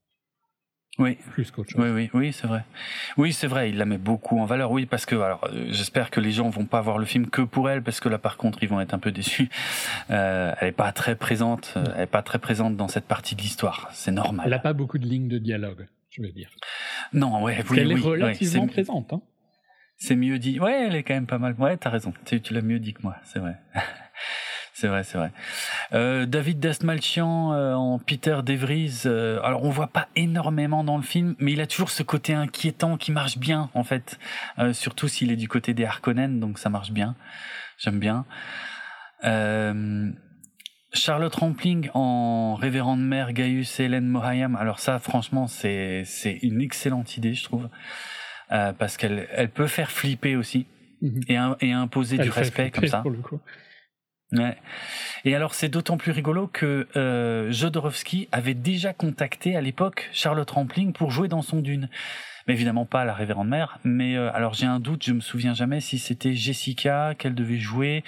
[1.00, 1.18] Oui.
[1.32, 1.82] Plus qu'autre chose.
[1.82, 2.64] Oui, oui, oui, c'est vrai.
[3.18, 4.72] Oui, c'est vrai, il la met beaucoup en valeur.
[4.72, 7.42] Oui, parce que, alors, euh, j'espère que les gens vont pas voir le film que
[7.42, 9.50] pour elle, parce que là, par contre, ils vont être un peu déçus.
[10.10, 13.36] Euh, elle est pas très présente, euh, elle est pas très présente dans cette partie
[13.36, 13.90] de l'histoire.
[13.92, 14.46] C'est normal.
[14.48, 16.50] Elle a pas beaucoup de lignes de dialogue, je veux dire.
[17.12, 19.22] Non, ouais, oui, elle est relativement présente, hein.
[19.98, 20.60] C'est mieux dit.
[20.60, 21.56] Ouais, elle est quand même pas mal.
[21.58, 22.14] Ouais, t'as raison.
[22.26, 23.56] Tu, tu l'as mieux dit que moi, c'est vrai.
[24.80, 25.32] C'est vrai, c'est vrai.
[25.94, 29.02] Euh, David Dastmalchian euh, en Peter DeVries.
[29.08, 32.36] Euh, alors on voit pas énormément dans le film, mais il a toujours ce côté
[32.36, 34.20] inquiétant qui marche bien en fait.
[34.60, 37.16] Euh, surtout s'il est du côté des Harkonnen, donc ça marche bien.
[37.80, 38.26] J'aime bien.
[40.94, 44.56] Charlotte Rampling en révérende mère Gaius et Hélène Mohayam.
[44.58, 47.68] Alors ça, franchement, c'est c'est une excellente idée, je trouve,
[48.50, 50.68] parce qu'elle elle peut faire flipper aussi.
[51.02, 51.22] Mhm.
[51.30, 53.00] Et, et, imposer du respect comme ça.
[53.02, 53.40] Pour le coup.
[54.34, 54.58] Ouais.
[55.24, 60.50] Et alors c'est d'autant plus rigolo que euh, Jodorowsky avait déjà contacté à l'époque Charlotte
[60.50, 61.90] Rampling pour jouer dans son Dune.
[62.46, 63.80] Mais évidemment pas la révérende mère.
[63.86, 67.58] Mais euh, alors j'ai un doute, je me souviens jamais si c'était Jessica qu'elle devait
[67.58, 68.04] jouer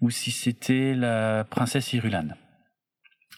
[0.00, 2.28] ou si c'était la princesse Irulan.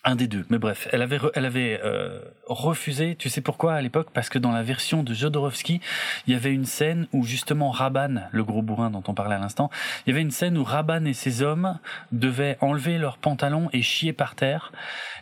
[0.03, 3.17] Un des deux, mais bref, elle avait elle avait euh, refusé.
[3.17, 4.09] Tu sais pourquoi à l'époque?
[4.15, 5.83] Parce que dans la version de Jodorowsky,
[6.27, 9.39] il y avait une scène où justement Raban, le gros bourrin dont on parlait à
[9.39, 9.69] l'instant,
[10.07, 11.79] il y avait une scène où Raban et ses hommes
[12.13, 14.73] devaient enlever leurs pantalons et chier par terre.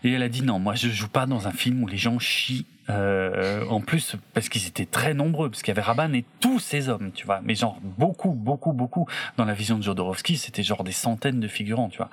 [0.05, 2.21] Et elle a dit non, moi je joue pas dans un film où les gens
[2.21, 6.25] chient euh, en plus, parce qu'ils étaient très nombreux, parce qu'il y avait Raban et
[6.41, 7.41] tous ces hommes, tu vois.
[7.43, 9.07] Mais genre beaucoup, beaucoup, beaucoup.
[9.37, 12.11] Dans la vision de Jodorowsky, c'était genre des centaines de figurants, tu vois,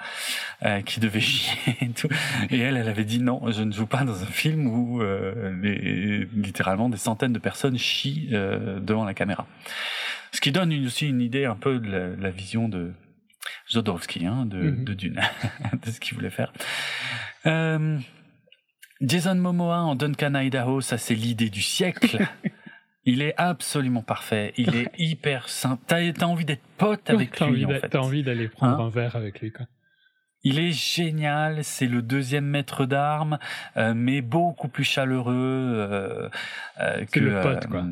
[0.64, 2.10] euh, qui devaient chier et tout.
[2.50, 5.54] Et elle, elle avait dit non, je ne joue pas dans un film où euh,
[5.62, 9.48] les, littéralement des centaines de personnes chient euh, devant la caméra.
[10.32, 12.92] Ce qui donne aussi une idée un peu de la, la vision de
[13.68, 14.84] Jodorowsky, hein, de, mm -hmm.
[14.84, 15.22] de Dune,
[15.86, 16.52] de ce qu'il voulait faire.
[17.46, 18.00] Euh,
[19.02, 22.26] Jason Momoa en Duncan Idaho, ça c'est l'idée du siècle.
[23.08, 24.52] Il est absolument parfait.
[24.58, 25.84] Il est hyper simple.
[25.86, 27.64] T'as as envie d'être pote avec lui.
[27.64, 27.90] en fait.
[27.90, 29.52] T'as envie d'aller prendre hein un verre avec lui.
[29.52, 29.68] Quoi.
[30.44, 31.64] Il est génial.
[31.64, 33.38] C'est le deuxième maître d'armes,
[33.78, 36.30] euh, mais beaucoup plus chaleureux euh,
[36.82, 37.68] euh, que le pote.
[37.68, 37.86] Quoi.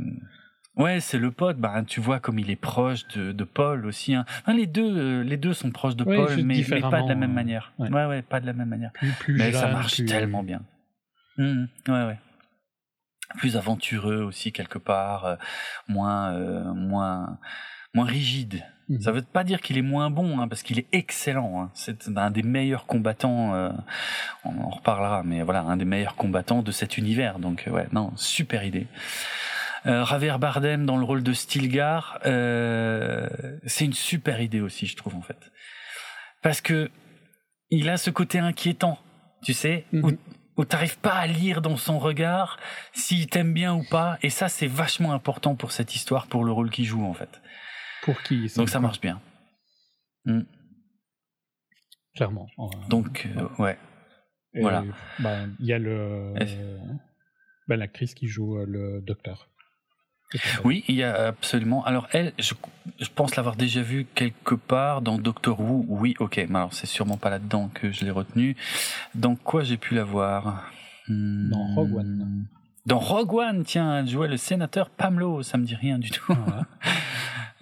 [0.77, 1.57] Ouais, c'est le pote.
[1.57, 4.15] Bah, tu vois comme il est proche de, de Paul aussi.
[4.15, 4.25] Hein.
[4.41, 7.13] Enfin, les deux, les deux sont proches de Ouais, Paul, mais, mais pas de la
[7.15, 7.71] même manière.
[7.77, 7.89] ouais.
[7.91, 8.91] Ouais, ouais, pas de la même manière.
[8.93, 10.63] Plus, plus mais ça marche plus- tellement bien.
[11.37, 12.19] Mhm, ouais, ouais.
[13.37, 15.35] Plus aventureux aussi quelque part, euh,
[15.87, 17.39] moins, euh, moins,
[17.93, 18.63] moins rigide.
[18.89, 19.01] Mhm.
[19.01, 21.61] Ça veut pas dire qu'il est moins bon, hein, parce qu'il est excellent.
[21.63, 21.71] hein.
[21.73, 23.55] C'est un des meilleurs combattants.
[23.55, 23.71] euh,
[24.43, 27.39] on en reparlera, mais voilà, un des meilleurs combattants de cet univers.
[27.39, 28.87] Donc ouais, non, super idée.
[29.85, 33.27] Euh, Javier Bardem dans le rôle de Stilgar, euh,
[33.65, 35.51] c'est une super idée aussi, je trouve en fait,
[36.41, 36.89] parce que
[37.69, 38.97] il a ce côté inquiétant,
[39.43, 40.11] tu sais, où
[40.61, 42.59] t'arrives pas à lire dans son regard
[42.93, 46.51] s'il t'aime bien ou pas, et ça c'est vachement important pour cette histoire, pour le
[46.51, 47.41] rôle qu'il joue en fait.
[48.03, 49.21] Pour qui Donc ça marche bien.
[50.25, 50.41] Mm.
[52.15, 52.47] Clairement.
[52.89, 53.77] Donc euh, ouais.
[54.53, 54.83] et, voilà.
[55.19, 56.33] bah, Il y a le,
[57.67, 59.49] bah, l'actrice qui joue le docteur.
[60.63, 61.83] Oui, il y a absolument.
[61.85, 62.53] Alors elle, je,
[62.99, 65.85] je pense l'avoir déjà vue quelque part dans Doctor Who.
[65.87, 66.37] Oui, ok.
[66.49, 68.55] Mais alors c'est sûrement pas là-dedans que je l'ai retenue.
[69.15, 70.71] Dans quoi j'ai pu la voir?
[71.07, 71.49] Hmm.
[71.49, 72.47] Dans Rogue One.
[72.85, 75.43] Dans Rogue One, tiens, elle jouait le sénateur Pamelo.
[75.43, 76.33] Ça me dit rien du tout.
[76.33, 76.65] Voilà.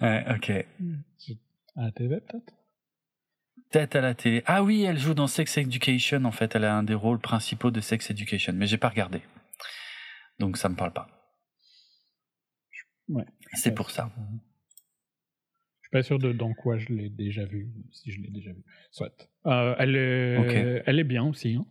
[0.00, 0.50] ouais, ok.
[1.76, 2.52] À la TV peut-être?
[3.70, 4.42] Tête à la télé.
[4.46, 6.24] Ah oui, elle joue dans Sex Education.
[6.24, 9.22] En fait, elle a un des rôles principaux de Sex Education, mais j'ai pas regardé.
[10.38, 11.08] Donc ça me parle pas.
[13.08, 13.24] Ouais.
[13.54, 14.10] C'est pour ça.
[14.16, 18.52] Je suis pas sûr de dans quoi je l'ai déjà vu, si je l'ai déjà
[18.52, 18.64] vu.
[18.90, 19.28] Soit.
[19.46, 20.82] Euh, elle, est, Ok.
[20.86, 21.56] elle est bien aussi.
[21.56, 21.66] Hein.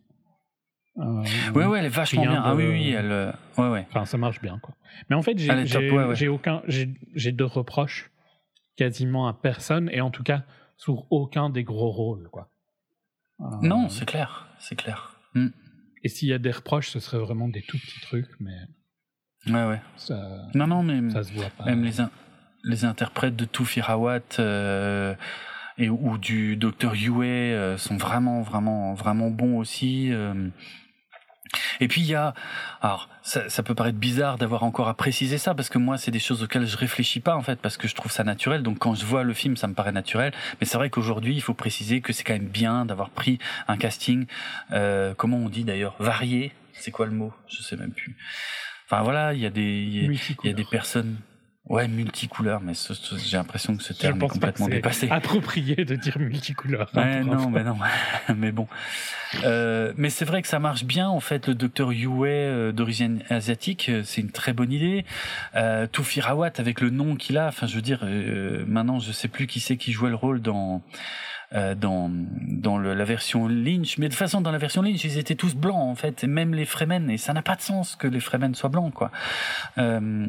[0.97, 2.41] Euh, ouais, elle est vachement bien.
[2.43, 3.11] Ah oui, oui, elle.
[3.11, 3.85] euh, Ouais, ouais.
[3.89, 4.75] Enfin, ça marche bien, quoi.
[5.09, 5.49] Mais en fait, j'ai
[5.91, 8.11] ouais, aucun, j'ai de reproches
[8.75, 10.43] quasiment à personne, et en tout cas
[10.77, 12.51] sur aucun des gros rôles, quoi.
[13.39, 15.19] Euh, Non, c'est clair, c'est clair.
[15.33, 15.49] Hmm.
[16.03, 18.57] Et s'il y a des reproches, ce serait vraiment des tout petits trucs, mais
[19.47, 19.81] Ouais, ouais.
[19.97, 20.15] ça,
[20.53, 21.65] Non, non, mais ça se voit pas.
[21.65, 22.11] même les, in-
[22.63, 25.15] les interprètes de Toufi Rawat euh,
[25.77, 30.09] et ou du Dr Yue euh, sont vraiment, vraiment, vraiment bons aussi.
[30.11, 30.49] euh.
[31.81, 32.33] Et puis il y a,
[32.81, 36.11] alors ça, ça peut paraître bizarre d'avoir encore à préciser ça parce que moi c'est
[36.11, 38.63] des choses auxquelles je réfléchis pas en fait parce que je trouve ça naturel.
[38.63, 40.31] Donc quand je vois le film, ça me paraît naturel.
[40.61, 43.37] Mais c'est vrai qu'aujourd'hui il faut préciser que c'est quand même bien d'avoir pris
[43.67, 44.27] un casting,
[44.71, 46.53] euh, comment on dit d'ailleurs, varié.
[46.73, 47.33] C'est quoi le mot?
[47.49, 48.15] Je sais même plus.
[48.91, 51.15] Enfin voilà, il y a des, il y a- y des personnes,
[51.69, 52.73] ouais, multicouleurs, mais
[53.17, 55.09] j'ai l'impression que ce terme est pense pas que complètement c'est dépassé.
[55.09, 56.89] approprié de dire multicouleur.
[56.95, 57.77] hein, Ouais, non, mais non,
[58.35, 58.67] mais bon.
[59.45, 61.47] Euh, mais c'est vrai que ça marche bien en fait.
[61.47, 65.05] Le docteur Yue euh, d'origine asiatique, euh, c'est une très bonne idée.
[65.55, 69.13] Euh, Toufi Rawat avec le nom qu'il a, enfin je veux dire, euh, maintenant je
[69.13, 70.81] sais plus qui c'est qui jouait le rôle dans
[71.53, 75.03] euh, dans dans le- la version Lynch, mais de toute façon dans la version Lynch
[75.03, 77.61] ils étaient tous blancs en fait, et même les Fremen, et ça n'a pas de
[77.61, 79.11] sens que les Fremen soient blancs quoi.
[79.77, 80.27] Euh,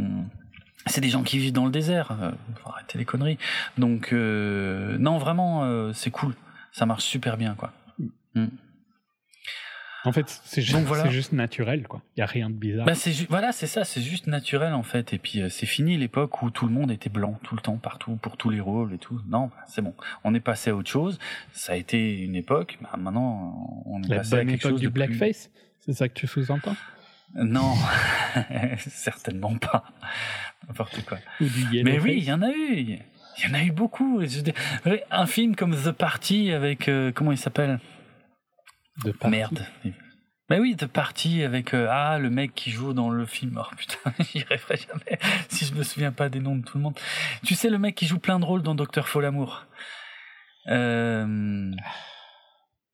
[0.86, 2.10] c'est des gens qui vivent dans le désert.
[2.20, 3.38] Euh, faut arrêter les conneries.
[3.78, 6.34] Donc euh, non, vraiment, euh, c'est cool.
[6.72, 7.72] Ça marche super bien, quoi.
[8.34, 8.46] Mm.
[10.04, 11.04] En fait, c'est juste, voilà.
[11.32, 12.02] naturel, quoi.
[12.16, 12.86] Il y a rien de bizarre.
[12.86, 12.92] Bah
[13.28, 15.12] voilà, c'est ça, c'est juste naturel en fait.
[15.12, 17.76] Et puis euh, c'est fini l'époque où tout le monde était blanc tout le temps,
[17.76, 19.20] partout, pour tous les rôles et tout.
[19.28, 19.94] Non, bah, c'est bon.
[20.24, 21.18] On est passé à autre chose.
[21.52, 22.78] Ça a été une époque.
[22.82, 25.50] Bah, maintenant, on est La passé à bonne quelque époque chose du de plus- blackface,
[25.80, 26.76] c'est ça que tu sous-entends?
[27.34, 27.74] Non,
[28.78, 29.84] certainement pas.
[30.66, 31.18] N'importe quoi.
[31.40, 32.98] Ou du Mais oui, il y en a eu.
[33.38, 34.20] Il y en a eu beaucoup.
[35.10, 37.80] Un film comme The Party avec euh, comment il s'appelle?
[39.04, 39.28] De partout.
[39.28, 39.66] Merde.
[40.50, 43.58] Mais oui, The Party avec euh, ah le mec qui joue dans le film.
[43.58, 46.82] Oh putain, j'y rêverai jamais si je me souviens pas des noms de tout le
[46.82, 46.98] monde.
[47.44, 49.64] Tu sais le mec qui joue plein de rôles dans Docteur Folamour.
[50.68, 51.72] Euh,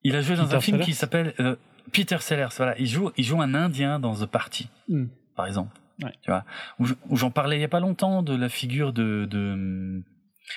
[0.04, 1.56] il a joué dans Peter un film Sellers qui s'appelle euh,
[1.92, 2.48] Peter Sellers.
[2.56, 5.06] Voilà, il joue il joue un Indien dans The Party, Hmm.
[5.34, 5.76] par exemple.
[6.02, 6.12] Ouais.
[6.22, 6.44] Tu vois,
[6.78, 10.02] où j'en parlais il y a pas longtemps de la figure de de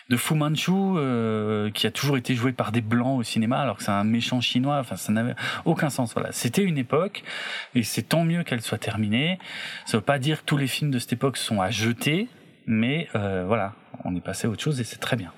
[0.10, 3.78] de Fu Manchu euh, qui a toujours été joué par des blancs au cinéma alors
[3.78, 4.80] que c'est un méchant chinois.
[4.80, 6.14] Enfin ça n'avait aucun sens.
[6.14, 6.32] Voilà.
[6.32, 7.24] C'était une époque
[7.76, 9.40] et c'est tant mieux qu'elle soit terminée.
[9.86, 12.28] Ça veut pas dire que tous les films de cette époque sont à jeter
[12.68, 13.74] mais euh, voilà
[14.06, 15.34] on est passé à autre chose et c'est très bien.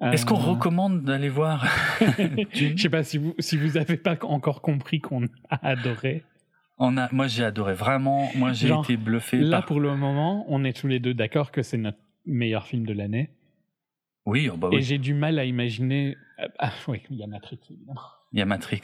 [0.00, 1.64] Est-ce qu'on Euh, recommande d'aller voir
[2.52, 6.24] Je sais pas si vous si vous avez pas encore compris qu'on a adoré.
[6.78, 9.94] On a moi j'ai adoré vraiment moi j'ai Genre, été bluffé Là, par pour le
[9.96, 13.30] moment, on est tous les deux d'accord que c'est notre meilleur film de l'année.
[14.26, 16.16] oui oh bah Et j'ai du mal à imaginer.
[16.40, 18.00] euh, Ah oui, il y a Matrix évidemment.
[18.32, 18.80] il y a Matrix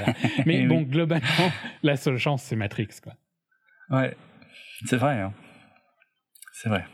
[0.46, 0.84] Mais Eh bon, oui.
[0.86, 1.50] globalement,
[1.82, 3.14] la seule chance, c'est Matrix, quoi.
[3.90, 4.16] Ouais,
[4.86, 5.20] c'est vrai.
[5.20, 5.32] hein.
[6.52, 6.84] C'est vrai.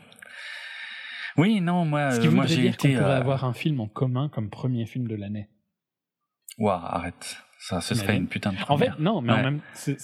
[1.37, 2.97] Oui, non, moi, Ce qui euh, moi voudrait j'ai dire qu'on été.
[2.97, 5.47] pourrait euh, avoir un film en commun comme premier film de l'année.
[6.57, 7.37] Ouah, arrête.
[7.61, 8.99] Ça, ce serait une putain de En fait, première.
[9.01, 9.99] non, mais en même c'est-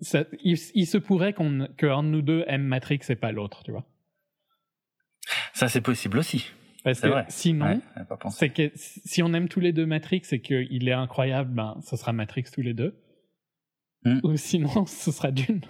[0.00, 3.62] ça, il, il se pourrait qu'on, qu'un de nous deux aime Matrix et pas l'autre,
[3.62, 3.86] tu vois.
[5.54, 6.50] Ça, c'est possible aussi.
[6.82, 7.24] Parce que vrai.
[7.28, 7.80] sinon, Ouais,
[8.30, 11.96] c'est que si on aime tous les deux Matrix et qu'il est incroyable, ben, ce
[11.96, 13.00] sera Matrix tous les deux.
[14.04, 14.18] Hmm.
[14.22, 15.62] Ou sinon, ce sera Dune.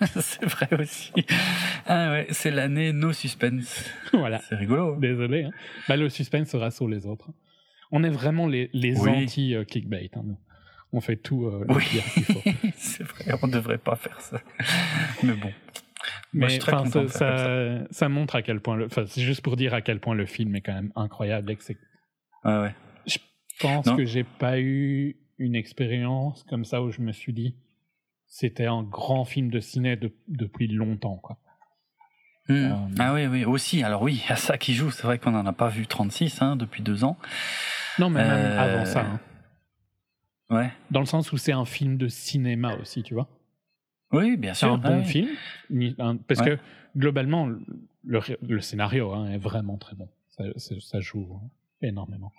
[0.20, 1.12] c'est vrai aussi.
[1.86, 3.84] Ah ouais, c'est l'année no suspense.
[4.12, 4.38] voilà.
[4.48, 4.94] C'est rigolo.
[4.94, 4.98] hein.
[5.00, 5.44] Désolé.
[5.44, 5.50] hein.
[5.88, 7.30] Bah, le suspense sera sur les autres.
[7.90, 9.10] On est vraiment les, les Oui.
[9.10, 10.10] anti-clickbait.
[10.14, 10.38] hein, nous.
[10.92, 11.84] On fait tout euh, le Oui.
[11.90, 12.40] pire qu'il faut.
[12.76, 14.40] c'est vrai, on devrait pas faire ça.
[15.22, 15.52] Mais bon.
[15.52, 15.52] Moi,
[16.32, 18.88] je Mais suis très ça, faire ça, ça montre à quel point le.
[19.06, 21.62] C'est juste pour dire à quel point le film est quand même incroyable et que
[22.44, 22.74] ouais.
[23.06, 23.18] Je
[23.60, 23.96] pense Non.
[23.96, 27.54] que j'ai pas eu une expérience comme ça où je me suis dit
[28.28, 31.38] c'était un grand film de ciné de- depuis longtemps quoi.
[32.48, 32.54] Hmm.
[32.54, 33.82] Euh, Ah oui, oui, aussi.
[33.82, 34.90] Alors oui, il y a ça qui joue.
[34.90, 37.18] C'est vrai qu'on n'en a pas vu 36 hein, depuis deux ans.
[37.98, 39.20] Non mais même Euh, avant ça, hein.
[40.50, 40.70] Ouais.
[40.90, 43.28] dans le sens où c'est un film de cinéma aussi, tu vois.
[44.12, 44.72] Oui, bien C'est sûr.
[44.72, 45.04] un bon ouais.
[45.04, 45.28] film,
[46.26, 46.56] parce Ouais.
[46.56, 46.58] que
[46.96, 47.50] globalement
[48.04, 50.08] le, scénario hein, est vraiment très bon.
[50.30, 51.50] Ça, ça- ça joue hein,
[51.82, 52.32] énormément.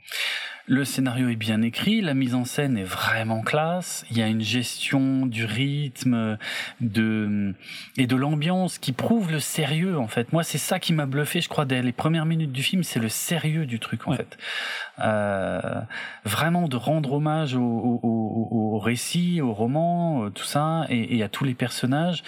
[0.72, 4.06] Le scénario est bien écrit, la mise en scène est vraiment classe.
[4.11, 6.38] Il y a une gestion du rythme,
[6.80, 7.56] de
[7.98, 10.31] et de l'ambiance qui prouve le sérieux en fait.
[10.31, 11.41] Moi, c'est ça qui m'a bluffé.
[11.41, 14.17] Je crois dès les premières minutes du film, c'est le sérieux du truc en Ouais.
[14.17, 14.38] fait.
[14.99, 15.59] Euh,
[16.23, 21.17] vraiment de rendre hommage au, au, au- au récit, au roman, euh, tout ça, et,
[21.17, 22.22] et à tous les personnages.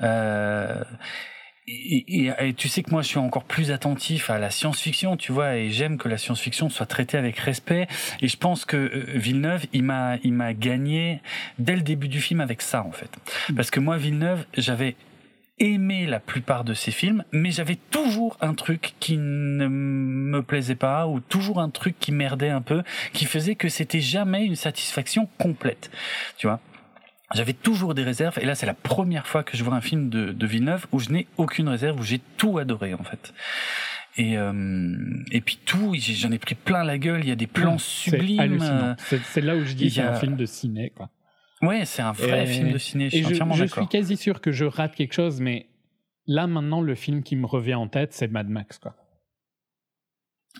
[0.00, 0.82] Euh,
[1.66, 5.16] et, et- et tu sais que moi je suis encore plus attentif à la science-fiction,
[5.16, 7.86] tu vois, et j'aime que la science-fiction soit traitée avec respect.
[8.20, 11.20] Et je pense que euh, Villeneuve, il m'a, il m'a gagné
[11.58, 13.10] dès le début du film avec ça en fait.
[13.56, 14.96] Parce que moi Villeneuve, j'avais
[15.60, 20.74] aimé la plupart de ses films, mais j'avais toujours un truc qui ne me plaisait
[20.74, 24.56] pas ou toujours un truc qui merdait un peu, qui faisait que c'était jamais une
[24.56, 25.90] satisfaction complète,
[26.38, 26.60] tu vois.
[27.34, 30.08] J'avais toujours des réserves et là c'est la première fois que je vois un film
[30.08, 33.34] de, de Villeneuve où je n'ai aucune réserve, où j'ai tout adoré en fait.
[34.16, 34.94] Et, euh,
[35.32, 38.94] et puis tout, j'en ai pris plein la gueule, il y a des plans sublimes.
[39.24, 41.10] C'est là où je dis c'est un a- film de ciné quoi.
[41.62, 43.82] Ouais, c'est un vrai Et- film de ciné, je Et suis je, entièrement je d'accord.
[43.84, 45.66] suis quasi sûr que je rate quelque chose, mais
[46.26, 48.94] là maintenant le film qui me revient en tête c'est Mad Max quoi.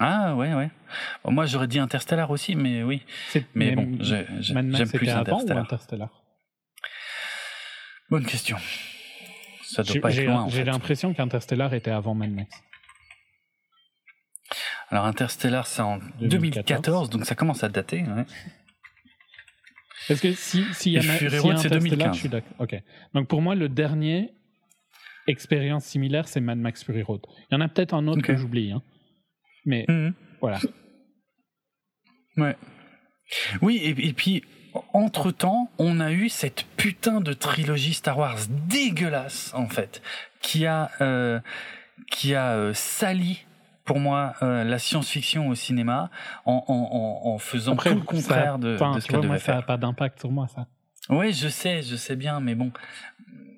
[0.00, 0.70] Ah ouais, ouais.
[1.24, 3.02] Bon, moi j'aurais dit Interstellar aussi, mais oui.
[3.28, 6.23] C'est- Mais bon, j'aime plus avant ou Interstellar?
[8.10, 8.56] Bonne question.
[9.62, 10.46] Ça doit J'ai pas être loin.
[10.48, 12.50] j'ai l'impression qu'Interstellar était avant Mad Max.
[14.90, 18.02] Alors Interstellar, c'est en 2014, 2014, donc ça commence à dater.
[18.02, 18.24] ouais.
[20.06, 22.14] Parce que si, si y a, ma- y a Interstellar, 2015.
[22.14, 22.52] je suis d'accord.
[22.58, 22.76] Ok.
[23.14, 24.30] Donc pour moi, le dernier
[25.26, 27.22] expérience similaire, c'est Mad Max Fury Road.
[27.50, 28.82] Il y en a peut-être un autre que j'oublie, hein.
[29.64, 30.14] mais Mhm.
[30.42, 30.60] voilà.
[32.36, 32.56] Ouais.
[33.62, 34.44] Oui, et, et puis,
[34.92, 38.38] entre-temps, on a eu cette putain de trilogie Star Wars
[38.68, 40.02] dégueulasse, en fait,
[40.40, 41.40] qui a, euh,
[42.10, 43.46] qui a euh, sali,
[43.84, 46.10] pour moi, euh, la science-fiction au cinéma,
[46.44, 46.72] en, en,
[47.28, 49.52] en, en faisant Après, tout le contraire de, enfin, de ce qu'elle moi, devait ça
[49.52, 49.66] n'a faire.
[49.66, 50.66] pas d'impact sur moi, ça.
[51.08, 52.72] Ouais, je sais, je sais bien, mais bon.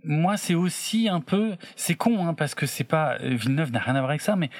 [0.08, 3.94] Moi, c'est aussi un peu, c'est con, hein, parce que c'est pas Villeneuve n'a rien
[3.96, 4.50] à voir avec ça, mais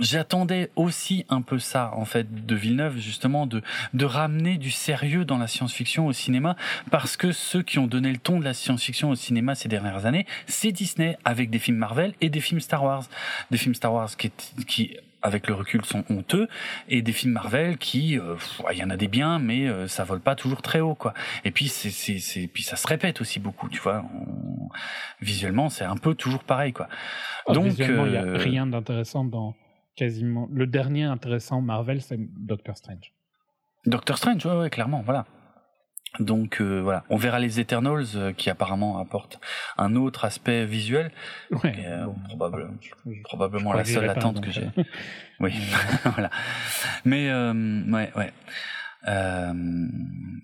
[0.00, 3.62] j'attendais aussi un peu ça, en fait, de Villeneuve, justement, de
[3.94, 6.56] de ramener du sérieux dans la science-fiction au cinéma,
[6.90, 10.06] parce que ceux qui ont donné le ton de la science-fiction au cinéma ces dernières
[10.06, 13.04] années, c'est Disney, avec des films Marvel et des films Star Wars,
[13.50, 14.30] des films Star Wars qui,
[14.66, 16.48] qui avec le recul sont honteux
[16.88, 18.36] et des films Marvel qui euh,
[18.72, 21.12] il y en a des biens mais euh, ça vole pas toujours très haut quoi.
[21.44, 24.70] Et puis c'est c'est c'est puis ça se répète aussi beaucoup tu vois On-
[25.20, 26.88] visuellement c'est un peu toujours pareil quoi.
[27.44, 29.54] Oh, donc il n'y a euh, rien d'intéressant dans
[29.96, 30.48] quasiment.
[30.52, 33.12] Le dernier intéressant Marvel, c'est Doctor Strange.
[33.86, 35.24] Doctor Strange ouais, ouais clairement voilà
[36.18, 39.40] donc euh, voilà on verra les Eternals euh, qui apparemment apportent
[39.78, 41.12] un autre aspect visuel
[41.50, 41.78] Ouais.
[41.78, 44.68] et, euh, bon, probable- je- je- probablement je la seule attente que j'ai
[45.40, 45.52] Oui,
[46.04, 46.30] voilà.
[47.06, 48.32] Mais ouais, ouais.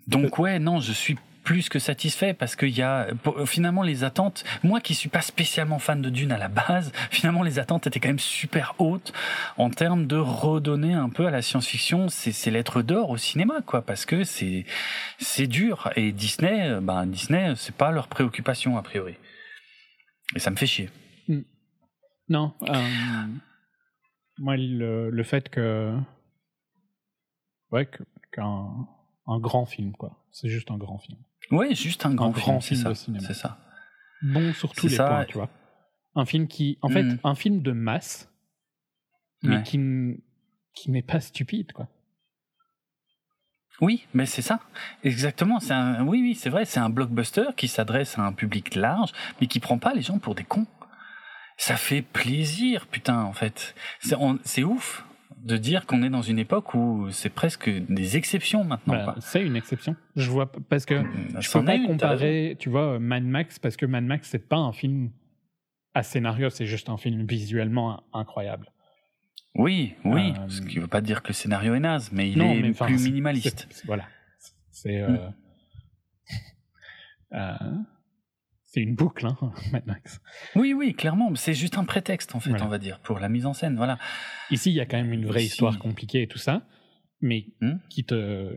[0.06, 1.16] Donc ouais, non, je suis
[1.46, 3.06] plus que satisfait parce qu'il y a
[3.46, 4.44] finalement les attentes.
[4.64, 8.00] Moi qui suis pas spécialement fan de Dune à la base, finalement les attentes étaient
[8.00, 9.12] quand même super hautes
[9.56, 13.82] en termes de redonner un peu à la science-fiction ses, lettres d'or au cinéma, quoi,
[13.82, 19.14] parce que c'est dur et Disney, euh, ben Disney, c'est pas leur préoccupation a priori.
[20.34, 20.90] Et ça me fait chier.
[22.28, 22.54] Non.
[22.62, 23.26] euh,
[24.38, 25.96] moi, le, le fait que.
[27.70, 27.88] Ouais,
[28.32, 28.88] qu'un
[29.28, 30.24] un grand film, quoi.
[30.30, 31.18] C'est juste un grand film.
[31.50, 32.94] Ouais, juste un grand, film, film c'est de ça.
[32.94, 33.24] cinéma.
[33.26, 33.58] C'est ça.
[34.22, 35.06] Bon sur tous C'est les ça.
[35.08, 35.50] points, tu vois.
[36.14, 36.78] Un film qui.
[36.82, 37.18] En fait, Mhm.
[37.24, 38.28] un film de masse,
[39.42, 39.62] mais Ouais.
[39.62, 41.88] qui, n'est pas stupide, quoi.
[43.82, 44.60] Oui, mais c'est ça,
[45.04, 45.60] exactement.
[45.60, 49.12] C'est un, oui, oui, c'est vrai, c'est un blockbuster qui s'adresse à un public large,
[49.40, 50.66] mais qui prend pas les gens pour des cons.
[51.58, 53.74] Ça fait plaisir, putain, en fait.
[54.00, 55.04] C'est ouf
[55.36, 58.94] de dire qu'on est dans une époque où c'est presque des exceptions maintenant.
[58.94, 59.96] Bah, c'est une exception.
[60.16, 63.86] Je vois parce que mmh, je peux pas comparer, tu vois, Mad Max parce que
[63.86, 65.10] Mad Max c'est pas un film
[65.94, 68.70] à scénario, c'est juste un film visuellement incroyable.
[69.54, 72.30] Oui, oui, euh, ce qui ne veut pas dire que le scénario est naze, mais
[72.30, 73.66] il est plus minimaliste.
[73.86, 74.04] voilà.
[74.70, 75.32] C'est euh, hmm.
[77.32, 77.54] euh,
[78.76, 79.38] c'est une boucle, hein,
[79.72, 80.20] Mad Max.
[80.54, 81.34] Oui, oui, clairement.
[81.34, 83.76] C'est juste un prétexte, en fait, on va dire, pour la mise en scène.
[83.76, 83.98] Voilà.
[84.50, 86.66] Ici, il y a quand même une vraie histoire compliquée et tout ça,
[87.22, 87.76] mais hmm.
[87.88, 88.54] qui te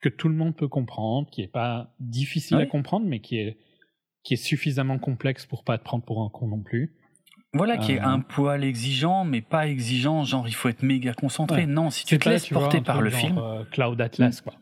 [0.00, 3.58] que tout le monde peut comprendre, qui est pas difficile à comprendre, mais qui est
[4.22, 6.94] qui est suffisamment complexe pour pas te prendre pour un con non plus.
[7.54, 11.12] Voilà, qui est euh, un poil exigeant, mais pas exigeant, genre il faut être méga
[11.12, 11.66] concentré.
[11.66, 13.38] Non, si tu te laisses porter par le film.
[13.38, 14.54] Euh, Cloud Atlas, quoi.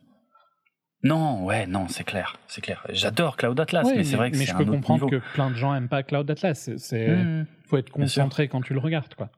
[1.04, 2.84] Non, ouais, non, c'est clair, c'est clair.
[2.88, 5.50] J'adore Cloud Atlas, mais, c'est vrai que c'est un Mais je peux comprendre que plein
[5.50, 6.70] de gens aiment pas Cloud Atlas.
[6.76, 7.46] C'est, mmh.
[7.66, 9.28] faut être concentré quand tu le regardes, quoi.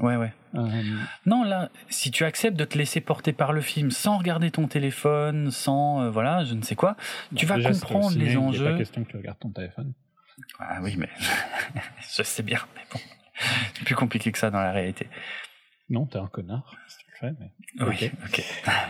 [0.00, 0.32] Ouais, ouais.
[0.54, 0.68] Euh,
[1.26, 4.68] non, là, si tu acceptes de te laisser porter par le film sans regarder ton
[4.68, 6.96] téléphone, sans, voilà, je ne sais quoi,
[7.34, 8.64] tu vas comprendre les enjeux.
[8.64, 9.92] C'est pas question que tu regardes ton téléphone.
[10.60, 11.08] Ah oui, mais
[12.16, 13.00] je sais bien, mais bon,
[13.74, 15.08] c'est plus compliqué que ça dans la réalité.
[15.90, 16.76] Non, t'es un connard,
[17.18, 17.52] fais, mais.
[17.80, 18.44] Oui, ok.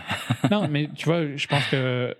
[0.51, 2.15] non, mais tu vois, je pense que.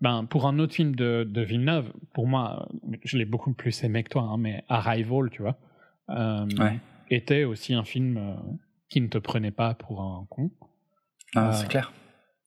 [0.00, 2.68] Ben, pour un autre film de, de Villeneuve, pour moi,
[3.02, 5.58] je l'ai beaucoup plus aimé que toi, hein, mais Arrival, tu vois,
[6.10, 6.46] euh,
[7.08, 8.34] était aussi un film euh,
[8.90, 10.50] qui ne te prenait pas pour un con.
[11.34, 11.92] Ah, c'est euh, clair.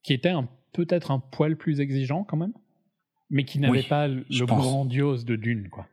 [0.03, 0.33] Qui était
[0.73, 2.53] peut-être un poil plus exigeant quand même
[3.29, 5.87] mais qui n'avait pas le grandiose de Dune, quoi.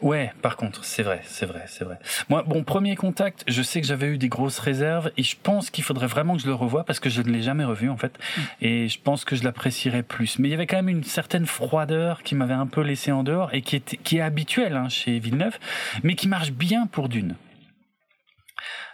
[0.00, 1.98] Ouais, par contre, c'est vrai, c'est vrai, c'est vrai.
[2.28, 5.70] Moi, bon, premier contact, je sais que j'avais eu des grosses réserves et je pense
[5.70, 7.96] qu'il faudrait vraiment que je le revoie parce que je ne l'ai jamais revu en
[7.96, 8.40] fait mm.
[8.62, 10.38] et je pense que je l'apprécierais plus.
[10.38, 13.22] Mais il y avait quand même une certaine froideur qui m'avait un peu laissé en
[13.22, 15.58] dehors et qui est, qui est habituelle hein, chez Villeneuve,
[16.02, 17.36] mais qui marche bien pour Dune.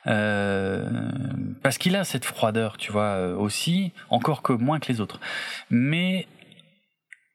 [0.06, 0.88] Euh,
[1.62, 5.20] parce qu'il a cette froideur, tu vois, euh, aussi, encore que moins que les autres.
[5.70, 6.28] Mais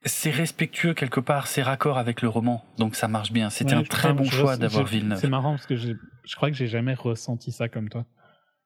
[0.03, 3.49] c'est respectueux quelque part, c'est raccord avec le roman, donc ça marche bien.
[3.49, 5.19] C'était un très bon choix d'avoir Villeneuve.
[5.19, 5.95] C'est marrant parce que je
[6.35, 8.05] crois que j'ai jamais ressenti ça comme toi.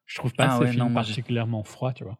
[0.05, 2.17] Je trouve pas ah, ces films particulièrement froid, tu vois.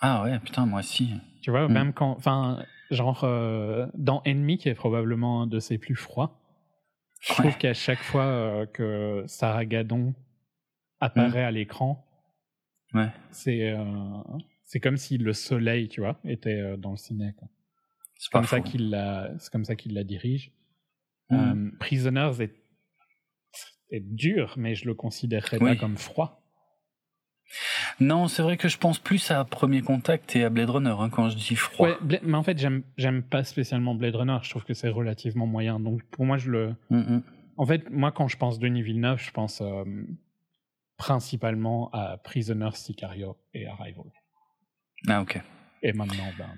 [0.00, 1.14] Ah ouais, putain, moi aussi.
[1.40, 1.72] Tu vois, mm.
[1.72, 6.40] même quand, enfin, genre euh, dans Ennemi, qui est probablement un de ses plus froids,
[7.20, 10.14] je trouve qu'à chaque fois euh, que Sarah Gadon
[11.00, 11.48] apparaît mm.
[11.48, 12.04] à l'écran,
[12.92, 13.08] ouais.
[13.30, 13.84] c'est euh,
[14.64, 17.32] c'est comme si le soleil, tu vois, était dans le ciné.
[17.38, 17.48] Quoi.
[18.18, 20.52] C'est comme, ça qu'il la, c'est comme ça qu'il la dirige.
[21.30, 21.34] Hmm.
[21.34, 22.54] Euh, Prisoners est,
[23.90, 26.42] est, dur, mais je le considérerais pas comme froid.
[28.00, 31.10] Non, c'est vrai que je pense plus à Premier Contact et à Blade Runner hein,
[31.10, 31.88] quand je dis froid.
[31.88, 34.38] Ouais, mais en fait, j'aime, j'aime pas spécialement Blade Runner.
[34.42, 35.78] Je trouve que c'est relativement moyen.
[35.78, 36.74] Donc pour moi, je le.
[36.90, 37.22] Hmm, hmm.
[37.56, 39.84] En fait, moi, quand je pense Denis Villeneuve, je pense euh,
[40.96, 44.04] principalement à Prisoners, Sicario et Arrival.
[45.08, 45.40] Ah ok.
[45.82, 46.48] Et maintenant, ben,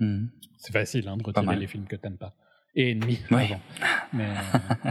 [0.00, 0.26] Hmm.
[0.58, 2.34] C'est facile hein, de retirer les films que t'aimes pas.
[2.74, 3.60] Et Ennemi, avant.
[4.12, 4.90] Mais, euh,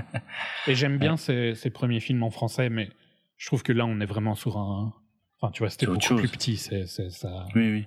[0.68, 2.90] et j'aime bien ces, ces, premiers films en français, mais
[3.38, 4.94] je trouve que là, on est vraiment sur un.
[5.40, 6.58] Enfin, tu vois, c'était beaucoup plus petit.
[6.58, 7.48] C'est, ça.
[7.56, 7.86] Oui, oui.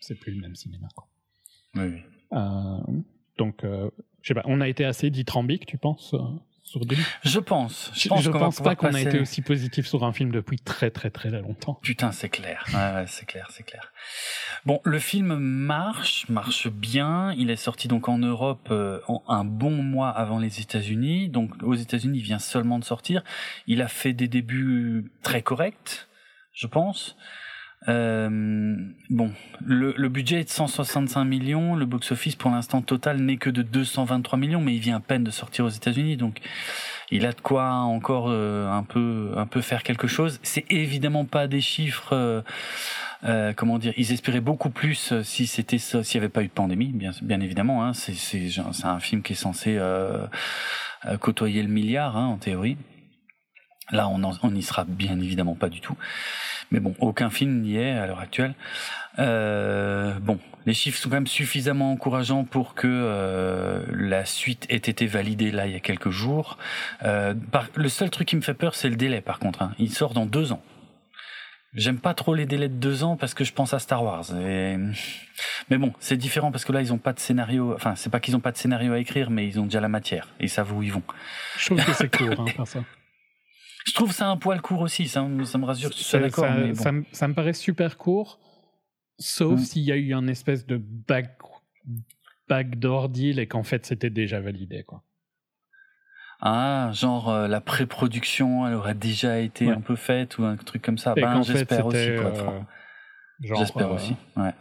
[0.00, 0.88] C'est plus le même cinéma.
[0.94, 1.08] Quoi.
[1.74, 2.00] Oui, oui.
[2.32, 3.02] Euh,
[3.38, 3.90] donc, euh,
[4.22, 6.14] je sais pas, on a été assez dithyrambique, tu penses
[7.24, 7.90] je pense.
[7.94, 11.10] Je pense, pense pas qu'on a été aussi positif sur un film depuis très très
[11.10, 11.78] très longtemps.
[11.82, 12.66] Putain, c'est clair.
[13.06, 13.92] c'est clair, c'est clair.
[14.64, 17.32] Bon, le film marche, marche bien.
[17.36, 21.28] Il est sorti donc en Europe euh, un bon mois avant les États-Unis.
[21.28, 23.22] Donc aux États-Unis, il vient seulement de sortir.
[23.66, 26.06] Il a fait des débuts très corrects,
[26.52, 27.16] je pense.
[27.88, 28.76] Euh,
[29.10, 29.32] bon,
[29.64, 31.74] le, le, budget est de 165 millions.
[31.74, 35.24] Le box-office pour l'instant total n'est que de 223 millions, mais il vient à peine
[35.24, 36.40] de sortir aux États-Unis, donc
[37.10, 40.38] il a de quoi encore euh, un peu un peu faire quelque chose.
[40.42, 42.12] C'est évidemment pas des chiffres.
[42.12, 42.42] Euh,
[43.24, 46.52] euh comment dire Ils espéraient beaucoup plus si c'était s'il n'y avait pas eu de
[46.52, 47.84] pandémie, bien bien évidemment.
[47.84, 48.48] Hein, c'est
[48.84, 49.78] un film qui est censé
[51.20, 52.76] côtoyer le milliard hein, en théorie.
[53.90, 55.96] Là, on n'y sera bien évidemment pas du tout.
[56.70, 58.54] Mais bon, aucun film n'y est à l'heure actuelle.
[59.18, 64.76] Euh, bon, les chiffres sont quand même suffisamment encourageants pour que euh, la suite ait
[64.76, 66.56] été validée là il y a quelques jours.
[67.02, 67.34] Euh,
[67.74, 69.62] le seul truc qui me fait peur, c'est le délai par contre.
[69.62, 69.74] Hein.
[69.78, 70.62] Il sort dans deux ans.
[71.74, 74.26] J'aime pas trop les délais de deux ans parce que je pense à Star Wars.
[74.32, 77.74] Mais bon, c'est différent parce que là, ils ont pas de scénario.
[77.74, 79.88] Enfin, c'est pas qu'ils ont pas de scénario à écrire, mais ils ont déjà la
[79.88, 80.28] matière.
[80.38, 81.02] Ils savent où ils vont.
[81.56, 82.80] Je trouve que c'est court, hein, par ça.
[83.86, 86.44] Je trouve ça un poil court aussi, ça, me- ça me rassure Ça, d'accord.
[86.44, 86.74] ça- mais bon.
[86.74, 88.38] ça me- ça me paraît super court,
[89.18, 91.38] sauf s'il y a eu un espèce de back,
[92.48, 94.84] backdoor deal et qu'en fait c'était déjà validé.
[94.84, 95.02] Quoi.
[96.40, 99.72] Ah, genre euh, la pré-production, elle aurait déjà été Ouais.
[99.74, 101.14] un peu faite ou un truc comme ça.
[101.14, 101.96] Ben, j'espère aussi.
[101.98, 102.60] euh,
[103.40, 104.16] J'espère euh, aussi.
[104.36, 104.52] Ouais.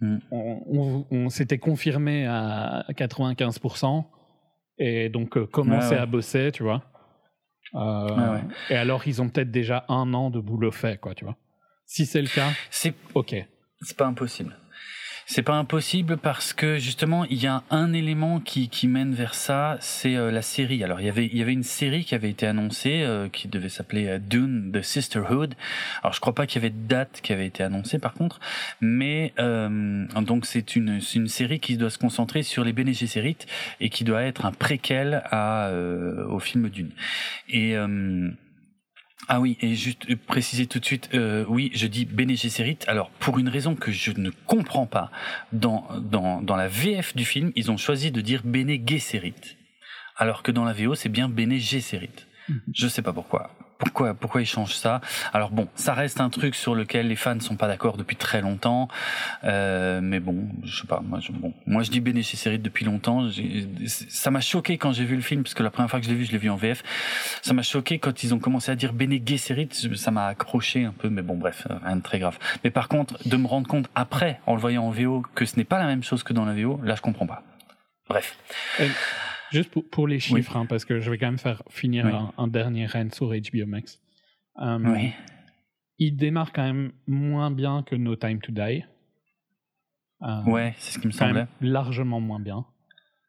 [0.00, 0.18] Mm.
[0.30, 4.04] on, on- on s'était confirmé à 95%
[4.78, 6.82] et donc commencer à bosser, tu vois.
[7.74, 8.42] Euh, ouais.
[8.70, 11.36] Et alors, ils ont peut-être déjà un an de boulot fait, quoi, tu vois.
[11.86, 13.34] Si c'est le cas, C'est ok.
[13.82, 14.56] C'est pas impossible.
[15.26, 19.34] C'est pas impossible parce que justement il y a un élément qui, qui mène vers
[19.34, 20.84] ça, c'est euh, la série.
[20.84, 23.48] Alors il y avait il y avait une série qui avait été annoncée euh, qui
[23.48, 25.54] devait s'appeler euh, Dune the Sisterhood.
[26.02, 28.38] Alors je crois pas qu'il y avait de date qui avait été annoncée par contre,
[28.80, 32.92] mais euh, donc c'est une c'est une série qui doit se concentrer sur les Bene
[32.92, 33.38] Gesserit
[33.80, 36.90] et qui doit être un préquel à euh, au film Dune.
[37.48, 38.30] Et euh,
[39.28, 42.78] ah oui, et juste préciser tout de suite, euh, oui, je dis Bene Gesserit.
[42.86, 45.10] Alors, pour une raison que je ne comprends pas,
[45.52, 49.56] dans, dans, dans la VF du film, ils ont choisi de dire Bene Gesserit.
[50.16, 52.26] Alors que dans la VO, c'est bien Bene Gesserit.
[52.48, 52.60] Mhm.
[52.72, 53.50] Je sais pas pourquoi.
[53.78, 55.00] Pourquoi, pourquoi ils changent ça?
[55.32, 58.40] Alors bon, ça reste un truc sur lequel les fans sont pas d'accord depuis très
[58.40, 58.88] longtemps,
[59.42, 61.00] euh, mais bon, je sais pas.
[61.00, 63.28] Moi, je, bon, moi je dis Bene Gesserit depuis longtemps.
[63.88, 66.10] Ça m'a choqué quand j'ai vu le film, parce que la première fois que je
[66.10, 66.82] l'ai vu, je l'ai vu en VF.
[67.42, 69.68] Ça m'a choqué quand ils ont commencé à dire Bene Gesserit.
[69.96, 72.38] Ça m'a accroché un peu, mais bon, bref, euh, rien de très grave.
[72.62, 75.56] Mais par contre, de me rendre compte après, en le voyant en VO, que ce
[75.56, 77.42] n'est pas la même chose que dans la VO, là, je comprends pas.
[78.08, 78.36] Bref.
[79.54, 82.12] Juste pour, pour les chiffres, hein, parce que je vais quand même faire finir Oui.
[82.12, 84.00] un, un dernier run sur HBO Max.
[84.60, 85.12] Euh, Oui.
[85.98, 88.84] Il démarre quand même moins bien que No Time to Die.
[90.22, 91.46] Euh, Ouais, c'est ce qui me semblait.
[91.60, 92.64] largement moins bien.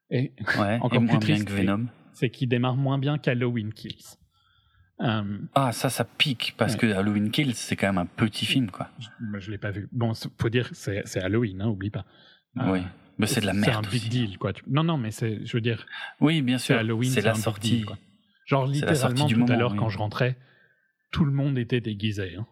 [0.09, 1.85] Et Ouais, encore et plus moins bien triste, que Venom.
[2.13, 4.17] c'est qu'il démarre moins bien qu'Halloween Kills.
[5.01, 6.79] Euh, Ah, ça, ça pique, parce Ouais.
[6.79, 8.89] que Halloween Kills, c'est quand même un petit film, quoi.
[8.99, 9.89] je, je l'ai pas vu.
[9.91, 12.05] Bon, faut dire, c'est c'est Halloween, hein, oublie pas.
[12.55, 12.81] Oui.
[13.17, 14.51] Mais c'est de la C'est merde un big deal, quoi.
[14.53, 15.85] Tu- Non, non, mais c'est, je veux dire,
[16.19, 16.77] Oui, bien c'est sûr.
[16.77, 17.69] Halloween, C'est c'est la sortie.
[17.77, 17.97] deal, quoi.
[18.45, 19.77] Genre C'est littéralement tout à l'heure oui.
[19.77, 20.37] quand je rentrais,
[21.11, 22.35] tout le monde était déguisé.
[22.35, 22.45] hein.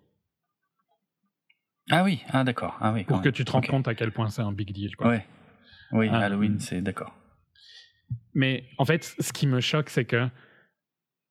[1.92, 2.78] Ah oui, ah d'accord.
[2.80, 3.04] Ah oui.
[3.04, 3.34] pour que même.
[3.34, 4.96] tu te rendes compte à quel point c'est un big deal.
[4.96, 5.08] Quoi.
[5.10, 5.26] Ouais.
[5.92, 6.20] Oui, Ah.
[6.20, 7.14] Halloween, c'est d'accord.
[8.34, 10.28] Mais en fait, ce qui me choque, c'est que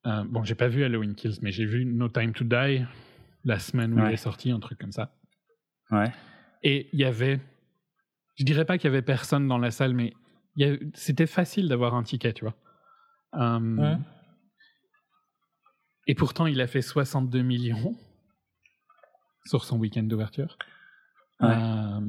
[0.06, 2.84] euh, bon, j'ai pas vu Halloween Kills, mais j'ai vu No Time to Die
[3.44, 5.14] la semaine où il est sorti, un truc comme ça.
[5.90, 6.12] Ouais.
[6.62, 7.40] Et il y avait,
[8.36, 10.12] je dirais pas qu'il y avait personne dans la salle, mais
[10.94, 12.54] c'était facile d'avoir un ticket, tu vois.
[13.34, 13.96] Euh, Ouais.
[16.08, 17.96] Et pourtant, il a fait 62 millions
[19.46, 20.58] sur son week-end d'ouverture.
[21.40, 21.54] Ouais.
[21.56, 22.00] Euh,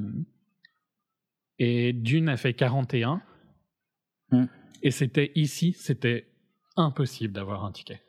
[1.59, 3.21] et Dune a fait 41.
[4.31, 4.45] Mm.
[4.81, 6.27] Et c'était ici, c'était
[6.75, 8.01] impossible d'avoir un ticket.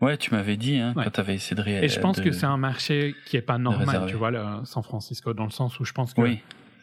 [0.00, 1.04] Ouais, tu m'avais dit hein, Ouais.
[1.04, 3.36] quand tu avais essayé de ré- Et je pense de- que c'est un marché qui
[3.36, 6.22] est pas normal, tu vois, le San Francisco, dans le sens où je pense que
[6.22, 6.40] Oui,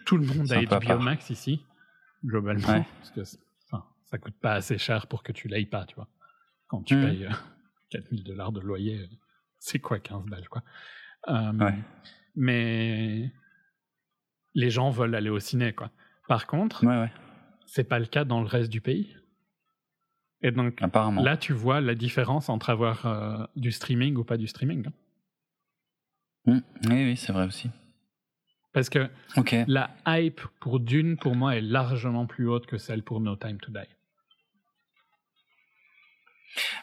[0.07, 0.99] tout le monde a HBO.
[0.99, 1.63] Max ici,
[2.25, 2.85] globalement, Ouais.
[2.97, 3.21] parce que
[3.65, 6.07] enfin, ça coûte pas assez cher pour que tu l'aies pas, tu vois.
[6.67, 7.29] Quand tu payes euh,
[7.91, 9.07] 4000 dollars de loyer, euh,
[9.59, 10.63] c'est quoi 15 balles, quoi.
[11.29, 11.75] Euh, Ouais.
[12.35, 13.31] Mais
[14.53, 15.91] les gens veulent aller au ciné, quoi.
[16.27, 17.11] Par contre, ouais,
[17.65, 19.15] c'est pas le cas dans le reste du pays.
[20.41, 21.23] Et donc, Apparemment.
[21.23, 24.85] là, tu vois la différence entre avoir euh, du streaming ou pas du streaming.
[24.87, 24.93] hein.
[26.45, 26.59] Mm.
[26.89, 27.69] Oui, oui, c'est vrai aussi.
[28.77, 29.09] Parce que
[29.65, 33.57] la hype pour Dune, pour moi, est largement plus haute que celle pour No Time
[33.57, 33.79] to Die.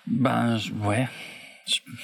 [0.08, 1.06] Ben, ouais.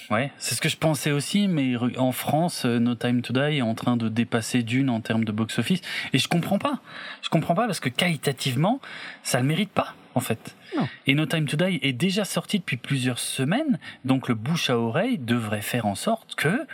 [0.09, 3.57] Ouais, c'est ce que je pensais aussi, mais en France, euh, No Time to Die
[3.57, 5.81] est en train de dépasser Dune en termes de box-office.
[6.13, 6.79] Et je comprends pas.
[7.23, 8.81] Je comprends pas parce que qualitativement,
[9.25, 10.55] ça le mérite pas, en fait.
[10.77, 10.89] Non.
[11.09, 14.79] Et No Time to Die est déjà sorti depuis plusieurs semaines, donc le bouche à
[14.79, 16.65] oreille devrait faire en sorte que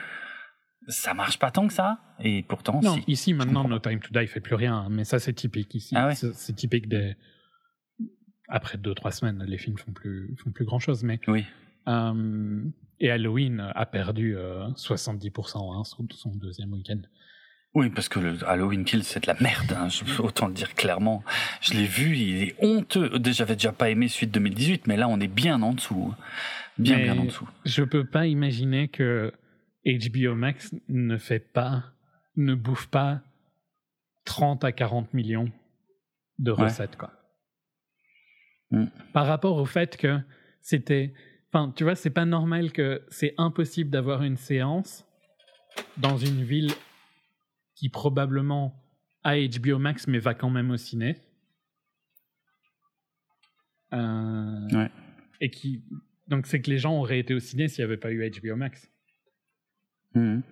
[0.88, 1.98] ça marche pas tant que ça.
[2.20, 3.04] Et pourtant, Non, si.
[3.08, 5.94] ici maintenant, No Time to Die fait plus rien, hein, mais ça c'est typique ici.
[5.96, 7.16] Ah ouais C'est typique des.
[8.48, 11.44] Après deux trois semaines, les films font plus font plus grand chose, mais Oui.
[11.88, 12.62] euh,
[13.00, 17.00] et Halloween a perdu euh, 70% hein, sur son deuxième week-end.
[17.74, 20.72] Oui, parce que le Halloween Kill, c'est de la merde, hein, je autant le dire
[20.74, 21.22] clairement.
[21.60, 23.18] Je l'ai vu, il est honteux.
[23.18, 26.14] Déjà, J'avais déjà pas aimé suite 2018, mais là, on est bien en dessous.
[26.78, 27.46] Bien, Mais bien en dessous.
[27.66, 29.30] Je peux pas imaginer que
[29.86, 31.84] HBO Max ne fait pas,
[32.36, 33.22] ne bouffe pas
[34.24, 35.50] 30 à 40 millions
[36.38, 36.64] de Ouais.
[36.64, 37.12] recettes, quoi.
[38.72, 38.86] Mm.
[39.12, 40.18] Par rapport au fait que
[40.60, 41.14] c'était,
[41.52, 45.04] enfin, tu vois, c'est pas normal que c'est impossible d'avoir une séance
[45.98, 46.72] dans une ville
[47.76, 48.82] qui probablement
[49.22, 51.16] a HBO Max mais va quand même au ciné.
[53.92, 54.90] Euh, Ouais.
[55.40, 55.84] Et qui,
[56.26, 58.56] Donc c'est que les gens auraient été au ciné s'il n'y avait pas eu HBO
[58.56, 58.90] Max.
[60.16, 60.42] Mhm.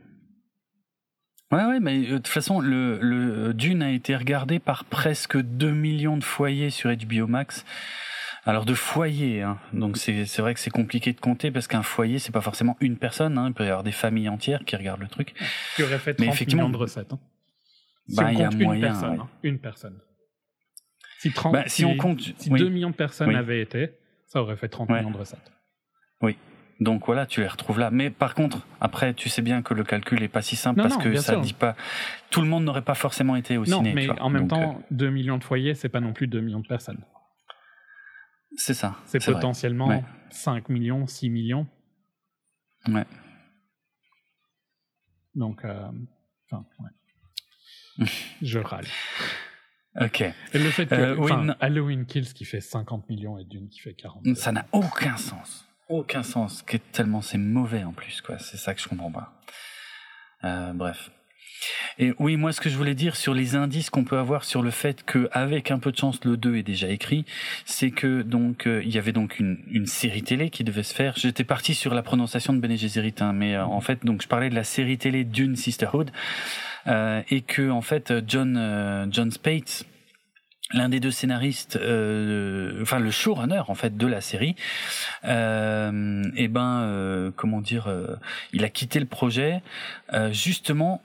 [1.52, 5.36] Ouais, ouais, mais euh, de toute façon, le, le Dune a été regardé par presque
[5.40, 7.64] 2 millions de foyers sur HBO Max.
[8.46, 9.58] Alors de foyers, hein.
[9.72, 12.98] donc c'est vrai que c'est compliqué de compter parce qu'un foyer c'est pas forcément une
[12.98, 13.46] personne, hein.
[13.48, 15.32] il peut y avoir des familles entières qui regardent le truc.
[15.76, 17.10] Qui aurait fait 30 Mais effectivement- millions de recettes.
[17.14, 17.18] hein.
[18.06, 19.10] Si Bah, on il y a compte une moyen, personne.
[19.12, 19.18] ouais.
[19.18, 19.98] hein, une personne.
[21.20, 22.58] Si, 30, Bah, si on compte, si oui.
[22.60, 23.34] 2 millions de personnes Oui.
[23.34, 23.92] avaient été,
[24.26, 24.98] ça aurait fait 30 Ouais.
[24.98, 25.50] millions de recettes.
[26.80, 27.90] Donc voilà, tu les retrouves là.
[27.90, 30.88] Mais par contre, après, tu sais bien que le calcul est pas si simple Non,
[30.88, 31.40] parce non, que ça sûr.
[31.40, 31.76] dit pas.
[32.30, 33.94] Tout le monde n'aurait pas forcément été au non, ciné.
[33.94, 34.22] mais tu vois.
[34.22, 36.60] en même Donc, temps, euh, 2 millions de foyers, c'est pas non plus 2 millions
[36.60, 37.04] de personnes.
[38.56, 38.96] c'est ça.
[39.06, 40.04] C'est potentiellement Ouais.
[40.30, 41.66] 5 millions, 6 millions.
[42.88, 43.04] Ouais.
[45.34, 45.88] Donc, euh,
[46.50, 46.64] enfin,
[47.98, 48.06] ouais.
[48.42, 48.86] Je râle.
[50.00, 50.20] Ok.
[50.22, 51.54] Et le fait que Euh.
[51.60, 54.34] Halloween Kills qui fait 50 millions et Dune qui fait 40.
[54.36, 55.68] Ça n'a aucun sens.
[55.88, 56.62] Aucun sens.
[56.62, 58.38] Que tellement c'est mauvais en plus, quoi.
[58.38, 59.32] C'est ça que je comprends pas.
[60.44, 61.10] Euh, bref.
[61.98, 64.62] Et oui, moi, ce que je voulais dire sur les indices qu'on peut avoir sur
[64.62, 67.24] le fait que, avec un peu de chance, le 2 est déjà écrit,
[67.64, 70.94] c'est que donc euh, il y avait donc une, une série télé qui devait se
[70.94, 71.14] faire.
[71.16, 72.76] J'étais parti sur la prononciation de Bene
[73.20, 76.10] hein, mais euh, en fait, donc je parlais de la série télé Dune Sisterhood,
[76.86, 79.86] euh, et que en fait John euh, John Spates,
[80.74, 84.56] l'un des deux scénaristes, euh, enfin le showrunner en fait de la série,
[85.24, 88.16] euh, et ben euh, comment dire, euh,
[88.52, 89.62] il a quitté le projet
[90.12, 91.00] euh, justement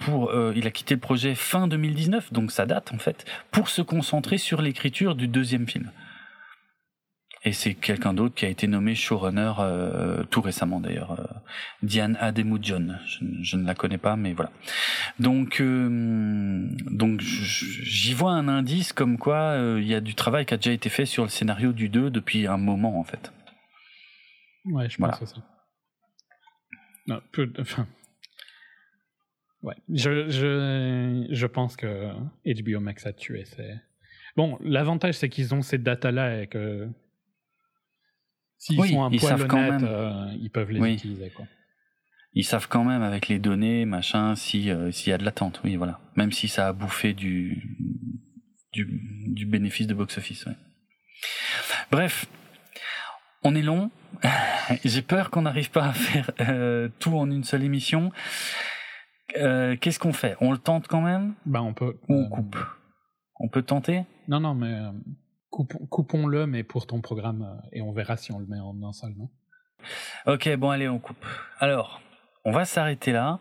[0.00, 3.80] pour, il a quitté le projet fin 2019, donc ça date en fait, pour se
[3.80, 5.92] concentrer sur l'écriture du deuxième film.
[7.44, 11.24] Et c'est quelqu'un d'autre qui a été nommé showrunner euh, tout récemment d'ailleurs, euh,
[11.82, 12.96] Diane Ademudjon.
[13.06, 14.50] Je, je ne la connais pas, mais voilà.
[15.20, 20.54] Donc, euh, donc j'y vois un indice comme quoi il y a du travail qui
[20.54, 23.32] a déjà été fait sur le scénario du 2 depuis un moment en fait.
[24.64, 25.16] Ouais, je Voilà.
[25.16, 25.34] pense.
[27.06, 27.86] Non, peu de- enfin,
[29.62, 32.10] ouais, je, je, je pense que
[32.44, 33.44] HBO Max a tué.
[34.36, 34.58] Bon.
[34.62, 36.88] L'avantage, c'est qu'ils ont ces datas-là et que
[38.58, 39.84] s'ils Oui, sont un ils poil savent quand même.
[39.84, 40.94] euh, ils peuvent les Oui.
[40.94, 41.30] utiliser.
[41.30, 41.46] Quoi.
[42.34, 45.60] Ils savent quand même avec les données, machin, si euh, s'il y a de l'attente,
[45.64, 46.00] oui, voilà.
[46.16, 47.62] Même si ça a bouffé du
[48.72, 48.86] du,
[49.28, 50.44] du bénéfice de box-office.
[50.46, 50.56] Ouais.
[51.90, 52.26] Bref,
[53.42, 53.90] on est long.
[54.84, 58.12] J'ai peur qu'on n'arrive pas à faire euh, tout en une seule émission.
[59.34, 60.36] Qu'est-ce qu'on fait?
[60.40, 61.34] On le tente quand même?
[61.44, 61.96] Bah, on peut.
[62.08, 62.56] ou on coupe?
[63.38, 64.02] On peut tenter?
[64.28, 64.74] Non, non, mais
[65.56, 68.74] coupons- coupons-le, mais pour ton programme, euh, et on verra si on le met en
[68.82, 69.30] un non?
[70.26, 71.24] Ok, bon allez, on coupe.
[71.60, 72.00] Alors,
[72.44, 73.38] on va s'arrêter là.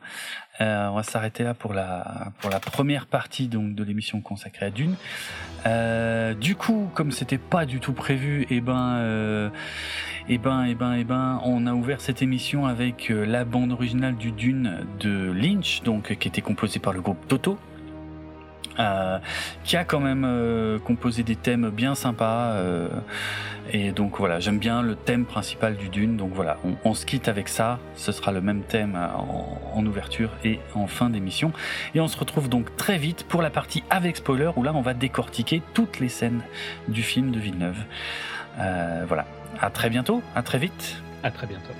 [0.61, 4.67] Euh, on va s'arrêter là pour la pour la première partie donc de l'émission consacrée
[4.67, 4.95] à Dune.
[5.65, 9.49] Euh, du coup, comme c'était pas du tout prévu, et ben, euh,
[10.29, 14.31] et ben, et ben, ben, on a ouvert cette émission avec la bande originale du
[14.31, 17.57] Dune de Lynch, donc qui était composée par le groupe Toto.
[18.79, 19.19] Euh,
[19.63, 22.89] qui a quand même euh, composé des thèmes bien sympas euh,
[23.71, 27.27] et donc voilà j'aime bien le thème principal du Dune donc voilà on, se quitte
[27.27, 31.51] avec ça ce sera le même thème en, en ouverture et en fin d'émission
[31.93, 34.81] et on se retrouve donc très vite pour la partie avec spoiler où là on
[34.81, 36.41] va décortiquer toutes les scènes
[36.87, 37.77] du film de Villeneuve
[39.07, 39.25] voilà
[39.59, 41.73] à très bientôt à très vite À très bientôt.